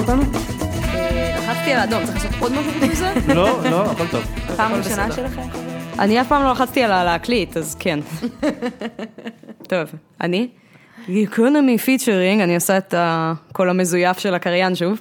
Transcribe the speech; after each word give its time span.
מזמינה 0.00 0.22
אותנו? 0.22 0.38
אה, 0.94 1.36
לחצתי 1.38 1.72
על 1.72 1.78
האדום, 1.78 2.04
צריך 2.04 2.16
לעשות 2.24 2.40
עוד 2.40 2.52
משהו 2.52 2.72
חוץ 2.72 2.90
מזה? 2.90 3.12
לא, 3.34 3.70
לא, 3.70 3.90
הכל 3.90 4.06
טוב. 4.10 4.24
פעם 4.56 4.72
ראשונה. 4.72 5.12
שלכם? 5.12 5.42
אני 5.98 6.20
אף 6.20 6.28
פעם 6.28 6.42
לא 6.42 6.50
לחצתי 6.52 6.82
על 6.82 6.92
הלהקליט, 6.92 7.56
אז 7.56 7.76
כן. 7.78 8.00
טוב, 9.68 9.88
אני? 10.20 10.48
גיקונומי 11.08 11.78
featuring, 11.78 12.40
אני 12.40 12.54
עושה 12.54 12.78
את 12.78 12.94
הקול 12.96 13.70
המזויף 13.70 14.18
של 14.18 14.34
הקריין 14.34 14.74
שוב. 14.74 15.00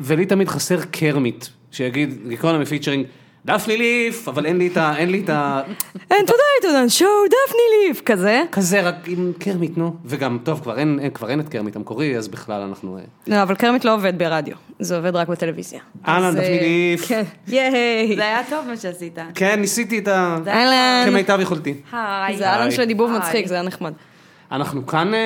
ולי 0.00 0.26
תמיד 0.26 0.48
חסר 0.48 0.80
קרמיט, 0.90 1.46
שיגיד, 1.70 2.18
גיקונומי 2.28 2.64
featuring, 2.64 3.06
דפני 3.46 3.76
ליף, 3.76 4.28
אבל 4.28 4.46
אין 4.46 4.58
לי 4.58 4.66
את 4.66 4.76
ה... 4.76 4.96
אין 4.96 5.10
לי 5.10 5.20
את 5.24 5.30
ה... 5.30 5.60
אין 6.10 6.26
תודה, 6.26 6.42
תודה, 6.62 6.88
שואו 6.88 7.10
דפני 7.26 7.60
ליף, 7.88 8.02
כזה. 8.04 8.42
כזה 8.52 8.80
רק 8.80 8.94
עם 9.06 9.32
קרמיט, 9.38 9.78
נו. 9.78 9.96
וגם, 10.04 10.38
טוב, 10.44 10.60
כבר 10.60 10.78
אין, 10.78 10.98
אין, 11.02 11.10
כבר 11.10 11.30
אין 11.30 11.40
את 11.40 11.48
קרמיט 11.48 11.76
המקורי, 11.76 12.16
אז 12.16 12.28
בכלל 12.28 12.62
אנחנו... 12.62 12.98
אה, 12.98 13.02
לא, 13.26 13.42
אבל 13.42 13.54
קרמיט 13.54 13.84
לא 13.84 13.94
עובד 13.94 14.18
ברדיו, 14.18 14.56
זה 14.78 14.96
עובד 14.96 15.16
רק 15.16 15.28
בטלוויזיה. 15.28 15.80
אהלן, 16.08 16.34
דפני 16.34 16.58
אה, 16.58 16.62
ליף. 16.62 17.08
כן, 17.08 17.22
ייי. 17.48 18.16
זה 18.16 18.22
היה 18.22 18.40
טוב 18.50 18.66
מה 18.68 18.76
שעשית. 18.76 19.18
כן, 19.34 19.60
ניסיתי 19.60 19.98
את 19.98 20.08
ה... 20.08 20.36
אהלן. 20.46 21.10
כמיטב 21.10 21.38
יכולתי. 21.42 21.74
היי. 21.92 22.36
זה 22.36 22.48
אהלן 22.48 22.70
של 22.70 22.84
דיבוב. 22.84 23.10
מצחיק, 23.10 23.46
זה 23.46 23.54
היה 23.54 23.62
נחמד. 23.62 23.92
אנחנו 24.52 24.86
כאן 24.86 25.14
אה, 25.14 25.18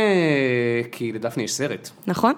כי 0.92 1.12
לדפני 1.12 1.42
יש 1.42 1.52
סרט. 1.52 1.90
נכון? 2.06 2.32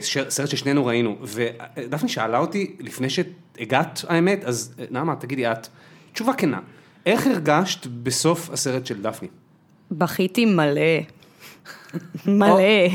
ש- 0.00 0.18
סרט 0.28 0.48
ששנינו 0.48 0.86
ראינו, 0.86 1.16
ודפני 1.22 2.08
שאלה 2.08 2.38
אותי 2.38 2.76
לפני 2.80 3.10
שהגעת, 3.58 4.04
האמת, 4.08 4.44
אז 4.44 4.74
נעמה, 4.90 5.16
תגידי 5.16 5.52
את, 5.52 5.68
תשובה 6.12 6.32
כנה, 6.32 6.58
איך 7.06 7.26
הרגשת 7.26 7.86
בסוף 7.86 8.50
הסרט 8.50 8.86
של 8.86 9.02
דפני? 9.02 9.28
בכיתי 9.90 10.44
מלא. 10.44 10.80
מלא. 12.26 12.88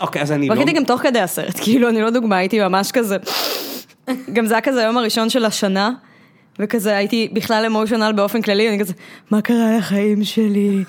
אוקיי, 0.00 0.22
אז 0.22 0.32
אני 0.32 0.48
לא... 0.48 0.54
בכיתי 0.54 0.72
גם 0.72 0.84
תוך 0.84 1.00
כדי 1.00 1.20
הסרט, 1.20 1.60
כאילו, 1.64 1.88
אני 1.88 2.00
לא 2.00 2.10
דוגמה, 2.10 2.36
הייתי 2.36 2.60
ממש 2.60 2.92
כזה... 2.92 3.16
גם 4.32 4.46
זה 4.46 4.54
היה 4.54 4.60
כזה 4.60 4.80
היום 4.80 4.98
הראשון 4.98 5.30
של 5.30 5.44
השנה, 5.44 5.90
וכזה 6.58 6.96
הייתי 6.96 7.28
בכלל 7.32 7.64
אמושיונל 7.66 8.12
באופן 8.16 8.42
כללי, 8.42 8.68
אני 8.68 8.78
כזה, 8.78 8.92
מה 9.30 9.42
קרה 9.42 9.76
לחיים 9.78 10.24
שלי? 10.24 10.84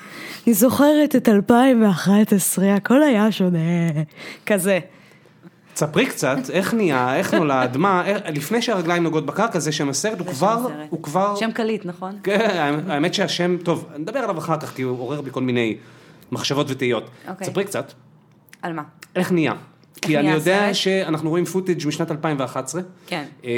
אני 0.48 0.54
זוכרת 0.54 1.16
את 1.16 1.30
2011, 1.30 2.74
הכל 2.74 3.04
היה 3.04 3.32
שונה. 3.32 3.60
כזה. 4.46 4.80
ספרי 5.76 6.06
קצת, 6.06 6.38
איך 6.50 6.74
נהיה, 6.74 7.16
איך 7.16 7.34
נולד, 7.34 7.78
מה, 7.78 8.04
לפני 8.34 8.62
שהרגליים 8.62 9.04
נוגעות 9.04 9.26
בקרקע, 9.26 9.60
זה 9.60 9.72
שם 9.72 9.90
הסרט, 9.90 10.20
הוא 10.20 10.28
כבר. 10.28 10.68
הוא 10.90 11.04
כבר... 11.04 11.36
שם 11.36 11.52
קליט, 11.52 11.86
נכון? 11.86 12.20
כן, 12.24 12.80
האמת 12.88 13.14
שהשם, 13.14 13.58
טוב, 13.64 13.90
נדבר 13.98 14.20
עליו 14.20 14.38
אחר 14.38 14.58
כך, 14.58 14.74
כי 14.76 14.82
הוא 14.82 15.00
עורר 15.00 15.22
בי 15.22 15.30
כל 15.32 15.42
מיני 15.42 15.76
מחשבות 16.32 16.68
ותהיות. 16.70 17.10
אוקיי. 17.30 17.48
ספרי 17.48 17.64
קצת, 17.64 17.94
על 18.62 18.74
מה? 18.74 18.82
איך 19.16 19.32
נהיה? 19.32 19.54
כי 20.02 20.18
אני 20.18 20.32
יודע? 20.32 20.74
שאנחנו 20.74 21.30
רואים 21.30 21.46
פוטאג' 21.46 21.88
משנת 21.88 22.12
2011. 22.12 22.82
כן. 23.08 23.24
אה, 23.46 23.50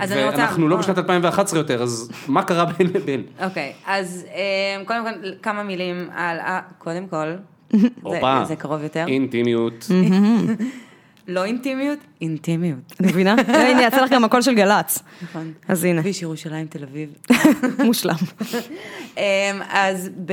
אז 0.00 0.12
אני 0.12 0.24
רוצה- 0.24 0.36
ואנחנו 0.36 0.68
לא 0.68 0.76
בוא. 0.76 0.82
בשנת 0.82 0.98
2011 0.98 1.58
יותר, 1.58 1.82
אז 1.82 2.10
מה 2.28 2.42
קרה 2.42 2.64
בין 2.64 2.86
לבין? 2.94 3.22
אוקיי, 3.44 3.72
אז 3.86 4.26
אה, 4.34 4.84
קודם 4.84 5.04
כל 5.04 5.28
כמה 5.42 5.62
מילים 5.62 5.96
על... 6.14 6.38
אה, 6.38 6.60
קודם 6.78 7.06
כל. 7.06 7.26
זה 8.48 8.56
קרוב 8.58 8.82
יותר. 8.82 9.04
אינטימיות. 9.08 9.86
לא 11.28 11.44
אינטימיות, 11.44 11.98
אינטימיות. 12.20 12.92
את 12.92 13.00
מבינה? 13.00 13.34
הנה, 13.68 13.82
יצא 13.82 14.04
לך 14.04 14.10
גם 14.10 14.24
הקול 14.24 14.42
של 14.42 14.54
גל"צ. 14.54 15.02
נכון. 15.22 15.52
אז 15.68 15.84
הנה, 15.84 16.00
כביש 16.00 16.22
ירושלים, 16.22 16.66
תל 16.66 16.82
אביב. 16.82 17.10
מושלם. 17.86 18.14
אמ, 19.16 19.22
אז 19.68 20.10
ב... 20.24 20.32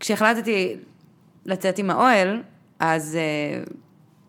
כשהחלטתי 0.00 0.76
לצאת 1.46 1.78
עם 1.78 1.90
האוהל, 1.90 2.42
אז 2.78 3.16
אה, 3.16 3.62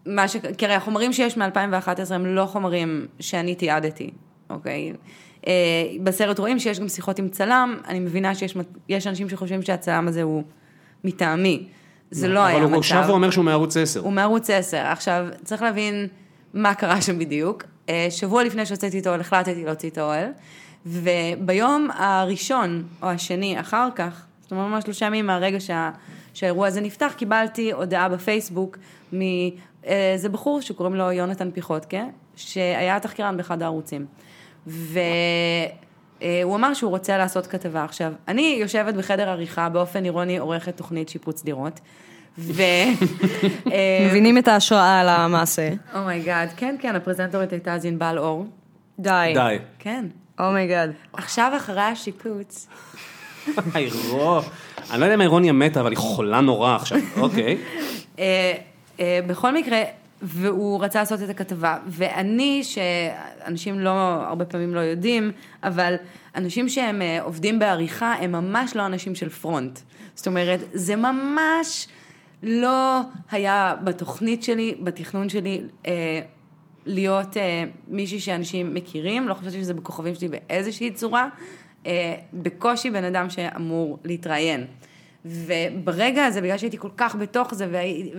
מה 0.06 0.28
ש... 0.28 0.36
כי 0.58 0.66
הרי 0.66 0.76
החומרים 0.76 1.14
שיש 1.14 1.38
מ-2011 1.38 2.14
הם 2.14 2.26
לא 2.26 2.46
חומרים 2.46 3.06
שאני 3.20 3.56
תיעדתי, 3.56 4.12
אוקיי? 4.50 4.94
אה, 5.48 5.54
בסרט 6.04 6.40
רואים 6.40 6.60
שיש 6.60 6.80
גם 6.80 6.88
שיחות 6.88 7.20
עם 7.20 7.30
צלם, 7.30 7.78
אני 7.88 8.00
מבינה 8.00 8.36
שיש 8.36 9.08
אנשים 9.08 9.30
שחושבים 9.30 9.62
שהצלם 9.62 10.08
הזה 10.08 10.24
הוא 10.24 10.44
מטעמי. 11.04 11.68
זה 12.16 12.28
לא 12.28 12.40
היה 12.40 12.58
אבל 12.58 12.66
מצב. 12.66 12.76
הוא 12.76 12.84
שב 12.84 13.04
ואומר 13.08 13.30
שהוא 13.30 13.46
מערוץ 13.46 13.78
10. 13.78 14.00
הוא 14.00 14.12
מערוץ 14.14 14.50
10. 14.50 14.78
עכשיו, 14.78 15.26
צריך 15.44 15.62
להבין 15.62 16.08
מה 16.54 16.74
קרה 16.74 17.02
שם 17.02 17.20
בדיוק. 17.20 17.64
אה, 17.90 18.08
שבוע 18.10 18.44
לפני 18.44 18.66
שהוצאתי 18.66 19.00
את 19.00 19.06
האוהל, 19.06 19.22
החלטתי 19.22 19.66
להוציא 19.66 19.90
את 19.90 19.98
האוהל, 19.98 20.30
וביום 20.86 21.88
הראשון 21.96 22.84
או 23.02 23.08
השני 23.08 23.60
אחר 23.60 23.88
כך, 23.96 24.26
זאת 24.42 24.52
אומרת 24.52 24.68
ממש 24.70 24.84
שלושה 24.84 25.06
ימים 25.06 25.28
מהרגע 25.28 25.60
שה, 25.60 25.92
שהאירוע 26.34 26.68
הזה 26.68 26.82
נפתח, 26.82 27.14
קיבלתי 27.18 27.72
הודעה 27.72 28.10
בפייסבוק 28.10 28.78
מאיזה 29.14 30.30
בחור 30.32 30.62
שקוראים 30.62 30.96
לו 30.96 31.12
יונתן 31.12 31.52
פיחותקה, 31.52 32.04
שהיה 32.36 33.00
תחקירן 33.00 33.38
באחד 33.38 33.62
הערוצים. 33.62 34.06
והוא 36.22 36.56
אמר 36.56 36.74
שהוא 36.74 36.92
רוצה 36.92 37.18
לעשות 37.18 37.48
כתבה. 37.48 37.84
עכשיו, 37.84 38.12
אני 38.28 38.58
יושבת 38.62 38.94
בחדר 38.94 39.30
עריכה, 39.30 39.70
באופן 39.70 40.06
אירוני 40.06 40.38
עורכת 40.38 40.78
תוכנית 40.78 41.10
שיפוץ 41.10 41.44
דירות, 41.44 41.80
ו... 42.38 42.62
אה, 43.72 44.08
מבינים 44.10 44.38
את 44.38 44.48
ההשראה 44.48 45.00
על 45.00 45.10
המעשה. 45.10 45.70
Oh 45.96 46.09
my 46.09 46.23
God, 46.23 46.50
כן, 46.58 46.76
כן, 46.80 46.96
הפרזנטורית 46.96 47.52
הייתה 47.52 47.74
אז 47.74 47.86
ענבל 47.86 48.18
אור. 48.18 48.46
די. 49.00 49.32
די. 49.34 49.58
כן. 49.80 50.06
Oh 50.40 50.53
my 50.53 50.66
God. 50.66 50.92
עכשיו 51.14 51.54
אחרי 51.58 51.82
השיפוץ, 51.82 52.68
היי, 53.74 53.90
רו. 54.10 54.40
אני 54.92 55.00
לא 55.00 55.06
יודע 55.06 55.16
אם 55.16 55.22
האירוניה 55.22 55.54
מתה, 55.54 55.82
אבל 55.82 55.92
היא 55.92 55.98
חולה 55.98 56.42
נורא 56.42 56.76
עכשיו. 56.76 56.98
אוקיי. 57.18 57.58
אה, 58.20 58.54
אה, 59.00 59.20
בכל 59.28 59.54
מקרה, 59.54 59.82
והוא 60.22 60.84
רצה 60.84 61.00
לעשות 61.00 61.22
את 61.24 61.30
הכתבה, 61.30 61.78
ואני, 61.88 62.64
שאנשים 62.64 63.80
לא, 63.80 63.90
הרבה 64.28 64.46
פעמים 64.46 64.76
לא 64.76 64.80
יודעים, 64.80 65.32
אבל 65.64 65.96
אנשים 66.36 66.70
שהם 66.70 67.02
אה, 67.02 67.22
עובדים 67.22 67.60
בעריכה, 67.60 68.14
הם 68.14 68.32
ממש 68.32 68.76
לא 68.76 68.86
אנשים 68.86 69.16
של 69.16 69.30
front. 69.30 69.80
זאת 70.16 70.28
אומרת, 70.28 70.60
זה 70.74 70.96
ממש 70.96 71.88
לא 72.44 73.02
היה 73.32 73.76
בתוכנית 73.84 74.44
שלי, 74.44 74.76
בתכנון 74.84 75.30
שלי, 75.30 75.62
אה, 75.88 76.22
להיות 76.86 77.38
אה, 77.38 77.64
מישהי 77.88 78.20
שאנשים 78.20 78.74
מכירים, 78.74 79.28
לא 79.28 79.34
חשבתי 79.34 79.62
שזה 79.62 79.74
בכוכבים 79.74 80.16
שלי 80.16 80.28
באיזושהי 80.28 80.92
צורה, 80.92 81.28
אה, 81.86 82.16
בקושי 82.34 82.92
בן 82.92 83.04
אדם 83.04 83.30
שאמור 83.30 84.00
להתראיין. 84.04 84.66
וברגע 85.26 86.26
הזה, 86.26 86.42
בגלל 86.42 86.58
שהייתי 86.58 86.78
כל 86.78 86.90
כך 86.98 87.16
בתוך 87.16 87.54
זה, 87.54 87.68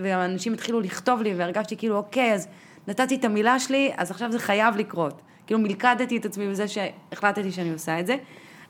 ואנשים 0.01 0.53
התחילו 0.53 0.81
לכתוב 0.81 1.21
לי, 1.21 1.33
והרגשתי 1.33 1.77
כאילו, 1.77 1.97
אוקיי, 1.97 2.33
אז 2.33 2.47
נתתי 2.87 3.15
את 3.15 3.25
המילה 3.25 3.59
שלי, 3.59 3.91
אז 3.97 4.11
עכשיו 4.11 4.31
זה 4.31 4.39
חייב 4.39 4.75
לקרות. 4.75 5.21
כאילו 5.47 5.59
מלכדתי 5.59 6.17
את 6.17 6.25
עצמי 6.25 6.49
בזה 6.49 6.65
שהחלטתי 6.67 7.51
שאני 7.51 7.73
עושה 7.73 7.99
את 7.99 8.07
זה. 8.07 8.15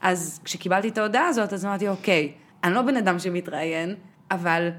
אז 0.02 0.40
כשקיבלתי 0.44 0.88
את 0.88 0.98
ההודעה 0.98 1.28
הזאת, 1.28 1.53
אז 1.53 1.66
אמרתי, 1.66 1.88
אוקיי, 1.88 2.31
אני 2.64 2.74
לא 2.74 2.81
בן 2.81 2.98
אדם 2.98 3.20
שמתראיין, 3.20 3.96
אבל 4.31 4.69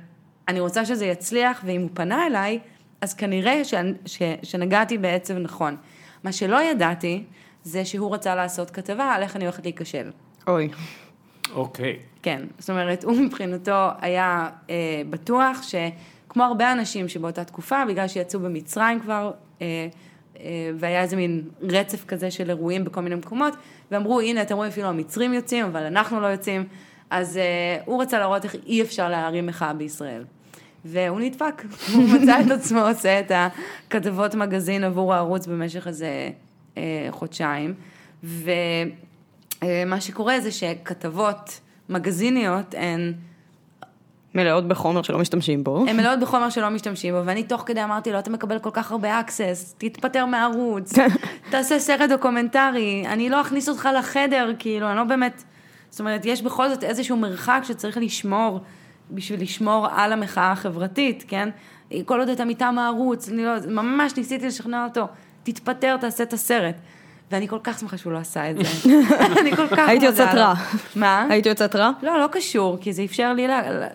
אני 0.49 0.61
רוצה 0.61 0.85
שזה 0.85 1.07
יצליח, 1.07 1.63
ואם 1.65 1.81
הוא 1.81 1.91
פנה 1.95 2.27
אליי, 2.27 2.59
אז 3.01 3.15
כנראה 3.15 3.65
ש... 3.65 3.75
ש... 4.07 4.23
שנגעתי 4.43 4.99
בעצב 4.99 5.35
נכון. 5.35 5.77
מה 6.25 6.33
שלא 6.33 6.63
ידעתי, 6.63 7.25
זה 7.63 7.85
שהוא 7.85 8.15
רצה 8.15 8.35
לעשות 8.35 8.71
כתבה 8.71 9.05
על 9.05 9.23
איך 9.23 9.37
אני 9.37 9.45
הולכת 9.45 9.65
להיכשל. 9.65 10.11
אוי. 10.47 10.69
אוקיי. 11.55 11.99
כן, 12.23 12.43
זאת 12.59 12.71
אומרת, 12.71 13.05
הוא 13.05 13.17
מבחינתו 13.17 13.89
היה 14.01 14.49
אה, 14.71 15.03
בטוח 15.11 15.63
שכמו 15.63 16.43
הרבה 16.45 16.73
אנשים 16.73 17.09
שבאותה 17.09 17.45
תקופה, 17.45 17.85
בגלל 17.89 18.09
שיצאו 18.09 18.41
במצרים 18.41 19.01
כבר, 19.01 19.33
אה, 19.63 19.89
אה, 20.41 20.71
והיה 20.79 21.03
איזה 21.03 21.17
מין 21.17 21.43
רצף 21.63 22.05
כזה 22.05 22.31
של 22.31 22.51
אירועים 22.51 22.85
בכל 22.85 23.01
מיני 23.01 23.15
מקומות, 23.15 23.55
ואמרו, 23.91 24.21
הנה, 24.21 24.43
אתם 24.43 24.57
רואים, 24.57 24.73
אפילו 24.73 24.89
המצרים 24.89 25.35
יוצאים, 25.35 25.65
אבל 25.65 25.83
אנחנו 25.83 26.21
לא 26.21 26.27
יוצאים, 26.27 26.65
אז 27.11 27.37
אה, 27.37 27.79
הוא 27.85 28.03
רצה 28.03 28.19
להראות 28.19 28.45
איך 28.45 28.55
אי 28.67 28.83
אפשר 28.83 29.09
להרים 29.09 29.47
מחאה 29.47 29.73
בישראל. 29.73 30.25
והוא 30.85 31.21
נדפק, 31.21 31.63
הוא 31.95 32.05
מצא 32.09 32.41
את 32.41 32.51
עצמו 32.51 32.81
עושה 32.81 33.21
את 33.21 33.33
הכתבות 33.35 34.35
מגזין 34.35 34.85
עבור 34.85 35.15
הערוץ 35.15 35.47
במשך 35.47 35.87
איזה 35.87 36.31
אה, 36.77 37.07
חודשיים, 37.11 37.75
ומה 38.25 40.01
שקורה 40.01 40.41
זה 40.41 40.51
שכתבות 40.51 41.61
מגזיניות 41.89 42.75
הן, 42.75 43.13
מלאות 44.35 44.69
בחומר 44.69 45.03
שלא 45.03 45.19
משתמשים 45.19 45.65
בו. 45.65 45.85
הן 45.89 45.97
מלאות 45.97 46.21
בחומר 46.21 46.51
שלא 46.51 46.69
משתמשים 46.69 47.15
בו, 47.15 47.21
ואני 47.25 47.43
תוך 47.43 47.63
כדי 47.67 47.85
אמרתי 47.85 48.13
לו, 48.13 48.19
אתה 48.19 48.31
מקבל 48.31 48.59
כל 48.59 48.71
כך 48.73 48.93
הרבה 48.93 49.21
access, 49.21 49.75
תתפטר 49.79 50.27
מהערוץ, 50.27 50.93
תעשה 51.51 51.79
סרט 51.79 52.11
דוקומנטרי, 52.11 53.05
אני 53.07 53.29
לא 53.29 53.41
אכניס 53.41 53.69
אותך 53.69 53.89
לחדר, 53.99 54.53
כאילו, 54.59 54.89
אני 54.89 54.97
לא 54.97 55.05
באמת, 55.05 55.45
זאת 55.91 56.01
אומרת, 56.01 56.25
יש 56.25 56.43
בכל 56.43 56.69
זאת 56.69 56.85
איזשהו 56.85 57.17
מרחק 57.17 57.61
שצריך 57.65 57.97
לשמור, 57.97 58.61
בשביל 59.11 59.43
לשמור 59.43 59.87
על 59.91 60.13
המחאה 60.13 60.53
החברתית, 60.53 61.25
כן? 61.29 61.49
כל 62.05 62.21
עוד 62.21 62.29
אתה 62.29 62.45
מטעם 62.45 62.79
הערוץ, 62.79 63.29
אני 63.29 63.45
לא, 63.45 63.53
ממש 63.69 64.17
ניסיתי 64.17 64.47
לשכנע 64.47 64.85
אותו, 64.85 65.07
תתפטר, 65.43 65.97
תעשה 65.97 66.23
את 66.23 66.33
הסרט. 66.33 66.75
ואני 67.33 67.49
כל 67.49 67.59
כך 67.63 67.79
שמחה 67.79 67.97
שהוא 67.97 68.13
לא 68.13 68.19
עשה 68.19 68.51
את 68.51 68.57
זה. 68.57 68.63
אני 69.41 69.57
כל 69.57 69.69
כך 69.69 69.89
הייתי 69.89 70.07
יוצאת. 70.07 70.35
רע. 70.35 70.55
מה? 70.97 71.27
היית 71.31 71.47
יוצאת 71.47 71.77
רע? 71.77 71.91
לא, 72.03 72.21
לא 72.21 72.27
קשור, 72.33 72.79
כי 72.81 72.93
זה 72.93 73.05
אפשר 73.05 73.33
לי 73.33 73.47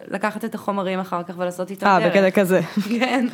לקחת 0.08 0.46
את 0.46 0.56
החומרים 0.56 1.00
אחר 1.00 1.24
כך 1.24 1.38
ולעשות 1.38 1.72
איתם 1.72 1.88
אה, 1.88 2.00
דרך. 2.00 2.16
בקטע 2.16 2.32
כזה. 2.32 2.62
כן. 3.00 3.26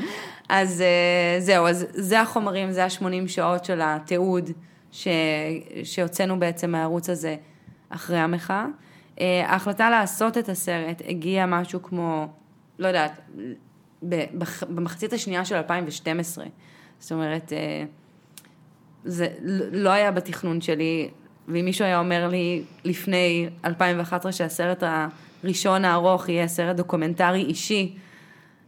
אז 0.50 0.82
אה, 0.82 1.40
זהו, 1.40 1.68
אז 1.68 1.86
זה 1.90 2.22
החומרים, 2.22 2.72
זה 2.72 2.84
ה-80 2.84 3.28
שעות 3.28 3.66
של 3.66 3.80
התיעוד 3.84 4.50
ש... 4.92 5.08
שהוצאנו 5.84 6.40
בעצם 6.40 6.72
מהערוץ 6.72 7.10
הזה 7.10 7.36
אחרי 7.90 8.18
המחאה. 8.18 8.66
אה, 9.22 9.44
ההחלטה 9.46 9.90
לעשות 9.90 10.38
את 10.38 10.50
הסרט 10.50 11.02
הגיעה 11.08 11.46
משהו 11.46 11.84
כמו, 11.84 12.28
לא 12.80 12.88
יודעת, 12.88 13.20
במחצית 14.70 15.14
השנייה 15.14 15.46
של 15.46 15.56
2012. 15.56 16.46
זאת 17.00 17.12
אומרת, 17.12 17.54
אה, 17.54 17.84
זה 19.06 19.28
לא 19.72 19.90
היה 19.90 20.12
בתכנון 20.12 20.62
שלי, 20.62 21.10
ואם 21.48 21.66
מישהו 21.66 21.86
היה 21.86 22.00
אומר 22.00 22.28
לי 22.28 22.62
לפני 22.86 23.50
2011 23.66 24.32
שהסרט 24.32 24.84
הראשון 25.44 25.86
הארוך 25.86 26.30
יהיה 26.30 26.48
סרט 26.48 26.76
דוקומנטרי 26.76 27.42
אישי, 27.42 27.96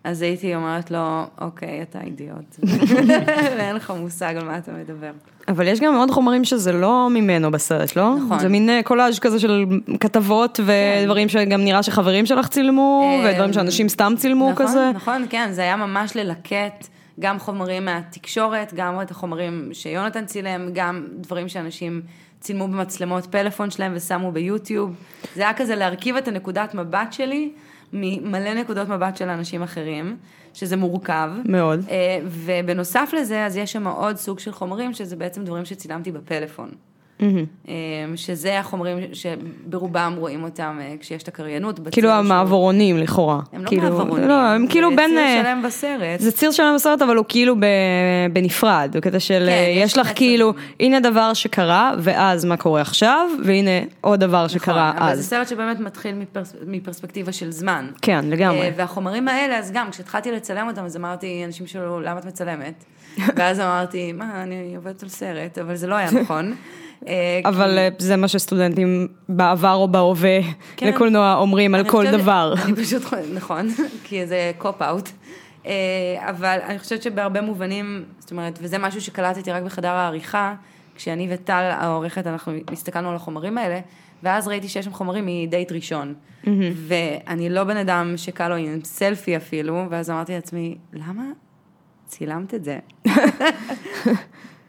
אז 0.03 0.21
הייתי 0.21 0.55
אומרת 0.55 0.91
לו, 0.91 1.23
אוקיי, 1.41 1.81
אתה 1.81 1.99
אידיוט. 2.01 2.59
ואין 3.57 3.75
לך 3.75 3.93
מושג 3.99 4.35
על 4.37 4.45
מה 4.45 4.57
אתה 4.57 4.71
מדבר. 4.71 5.11
אבל 5.47 5.67
יש 5.67 5.79
גם 5.79 5.95
עוד 5.95 6.11
חומרים 6.11 6.45
שזה 6.45 6.71
לא 6.71 7.07
ממנו 7.09 7.51
בסרט, 7.51 7.95
לא? 7.95 8.15
נכון. 8.25 8.39
זה 8.39 8.49
מין 8.49 8.69
אה, 8.69 8.83
קולאז' 8.83 9.19
כזה 9.19 9.39
של 9.39 9.65
כתבות 9.99 10.59
ודברים 10.65 11.29
שגם 11.29 11.63
נראה 11.63 11.83
שחברים 11.83 12.25
שלך 12.25 12.47
צילמו, 12.47 13.03
אה, 13.03 13.31
ודברים 13.31 13.53
שאנשים 13.53 13.89
סתם 13.89 14.13
צילמו 14.17 14.51
נכון, 14.51 14.65
כזה. 14.65 14.91
נכון, 14.95 15.25
כן, 15.29 15.49
זה 15.51 15.61
היה 15.61 15.75
ממש 15.75 16.15
ללקט 16.15 16.87
גם 17.21 17.39
חומרים 17.39 17.85
מהתקשורת, 17.85 18.73
גם 18.75 19.01
את 19.01 19.11
החומרים 19.11 19.69
שיונתן 19.73 20.25
צילם, 20.25 20.69
גם 20.73 21.07
דברים 21.11 21.49
שאנשים 21.49 22.01
צילמו 22.39 22.67
במצלמות 22.67 23.25
פלאפון 23.25 23.71
שלהם 23.71 23.93
ושמו 23.95 24.31
ביוטיוב. 24.31 24.95
זה 25.35 25.41
היה 25.41 25.53
כזה 25.53 25.75
להרכיב 25.75 26.15
את 26.15 26.27
הנקודת 26.27 26.73
מבט 26.73 27.13
שלי 27.13 27.51
ממלא 27.93 28.53
נקודות 28.53 28.89
מבט 28.89 29.17
של 29.17 29.29
אנשים 29.29 29.63
אחרים, 29.63 30.17
שזה 30.53 30.77
מורכב. 30.77 31.29
מאוד. 31.45 31.85
אה, 31.89 32.19
ובנוסף 32.25 33.11
לזה, 33.17 33.45
אז 33.45 33.57
יש 33.57 33.71
שם 33.71 33.87
עוד 33.87 34.15
סוג 34.15 34.39
של 34.39 34.51
חומרים, 34.51 34.93
שזה 34.93 35.15
בעצם 35.15 35.43
דברים 35.43 35.65
שצילמתי 35.65 36.11
בפלאפון. 36.11 36.69
מהמם. 37.21 37.45
אה, 37.67 37.73
שזה 38.15 38.59
החומרים 38.59 38.97
שברובם 39.13 40.13
רואים 40.17 40.43
אותם 40.43 40.79
אה, 40.81 40.93
כשיש 40.99 41.23
את 41.23 41.27
הקריינות. 41.27 41.79
כאילו 41.91 42.07
שהוא- 42.09 42.17
המעברונים 42.19 42.97
לכאורה. 42.97 43.39
הם 43.53 43.63
לא 43.63 43.67
כאילו- 43.67 43.81
מעברונים, 43.83 44.27
לא, 44.27 44.33
הם 44.33 44.67
כאילו 44.67 44.89
זה 44.89 44.95
בין... 44.95 45.09
ציר 45.09 45.19
אה, 45.19 45.41
שלם 45.43 45.61
בסרט. 45.65 46.19
זה 46.19 46.31
ציר 46.31 46.51
שלם 46.51 46.71
בסרט, 46.75 47.01
אבל 47.01 47.15
הוא 47.15 47.25
כאילו 47.29 47.55
ב- 47.55 47.65
בנפרד, 48.33 48.89
בקטע 48.97 49.19
של 49.19 49.45
כן, 49.49 49.65
יש 49.75 49.97
לך 49.97 50.11
כאילו. 50.15 50.53
הנה 50.79 50.99
דבר 50.99 51.33
שקרה, 51.33 51.93
ואז 51.99 52.45
מה 52.45 52.57
קורה 52.57 52.81
עכשיו, 52.81 53.29
והנה 53.45 53.71
עוד 54.01 54.19
דבר 54.19 54.47
שקרה 54.47 54.89
נכון, 54.89 55.03
אבל 55.03 55.15
זה 55.15 55.19
אז. 55.21 55.27
סרט 55.29 55.47
שבאמת 55.47 55.79
מתחיל 55.79 56.15
מפרס, 56.15 56.55
מפרספקטיבה 56.67 57.31
של 57.31 57.51
זמן. 57.51 57.87
כן, 58.01 58.25
לגמרי. 58.29 58.71
והחומרים 58.75 59.27
האלה, 59.27 59.57
אז 59.57 59.71
גם, 59.71 59.91
כשהתחלתי 59.91 60.31
לצלם 60.31 60.67
אותם, 60.67 60.85
אז 60.85 60.97
אמרתי, 60.97 61.43
אנשים 61.45 61.67
שאלו, 61.67 62.01
למה 62.01 62.19
את 62.19 62.25
מצלמת? 62.25 62.83
ואז 63.35 63.59
אמרתי, 63.59 64.11
מה, 64.13 64.43
אני 64.43 64.73
עובדת 64.75 65.03
על 65.03 65.09
סרט, 65.09 65.57
אבל 65.57 65.75
זה 65.75 65.87
לא 65.87 65.95
היה 65.95 66.11
נכון. 66.11 66.53
אה, 67.07 67.39
אבל 67.45 67.77
אה, 67.77 67.89
זה 67.97 68.15
מה 68.15 68.27
שסטודנטים 68.27 69.07
בעבר 69.29 69.73
או 69.73 69.87
בהווה 69.87 70.39
כן. 70.75 70.87
לקולנוע 70.87 71.35
אומרים 71.35 71.75
על 71.75 71.89
כל 71.89 72.11
דבר. 72.11 72.53
אני 72.65 72.75
פשוט, 72.75 73.01
נכון, 73.33 73.67
כי 74.03 74.27
זה 74.27 74.51
cop-out. 74.57 75.09
אבל 76.17 76.59
אני 76.63 76.79
חושבת 76.79 77.01
שבהרבה 77.01 77.41
מובנים, 77.41 78.03
זאת 78.19 78.31
אומרת, 78.31 78.59
וזה 78.61 78.77
משהו 78.77 79.01
שקלטתי 79.01 79.51
רק 79.51 79.63
בחדר 79.63 79.89
העריכה, 79.89 80.55
כשאני 80.95 81.27
וטל 81.31 81.69
העורכת, 81.79 82.27
אנחנו 82.27 82.53
הסתכלנו 82.71 83.09
על 83.09 83.15
החומרים 83.15 83.57
האלה, 83.57 83.79
ואז 84.23 84.47
ראיתי 84.47 84.67
שיש 84.67 84.85
שם 84.85 84.93
חומרים 84.93 85.25
מדייט 85.25 85.71
ראשון. 85.71 86.13
ואני 86.75 87.49
לא 87.49 87.63
בן 87.63 87.77
אדם 87.77 88.13
שקל 88.17 88.47
לו 88.49 88.55
עם 88.55 88.79
סלפי 88.83 89.37
אפילו, 89.37 89.85
ואז 89.89 90.09
אמרתי 90.09 90.33
לעצמי, 90.33 90.77
למה 90.93 91.23
צילמת 92.07 92.53
את 92.53 92.63
זה? 92.63 92.79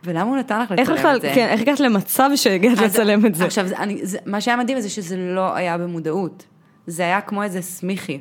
ולמה 0.04 0.22
הוא 0.30 0.36
נתן 0.36 0.60
לך 0.62 0.72
איך 0.72 0.80
לצלם 0.80 0.94
בכלל, 0.96 1.16
את 1.16 1.20
זה? 1.20 1.32
כן, 1.34 1.48
איך 1.48 1.60
הגעת 1.60 1.80
למצב 1.80 2.30
שהגעת 2.36 2.78
אז- 2.78 2.84
לצלם 2.84 3.26
את 3.26 3.34
זה? 3.34 3.44
עכשיו, 3.44 3.66
אני, 3.76 4.06
זה, 4.06 4.18
מה 4.26 4.40
שהיה 4.40 4.56
מדהים 4.56 4.80
זה 4.80 4.88
שזה 4.88 5.16
לא 5.16 5.54
היה 5.56 5.78
במודעות. 5.78 6.46
זה 6.86 7.02
היה 7.02 7.20
כמו 7.20 7.42
איזה 7.42 7.62
סמיכי. 7.62 8.20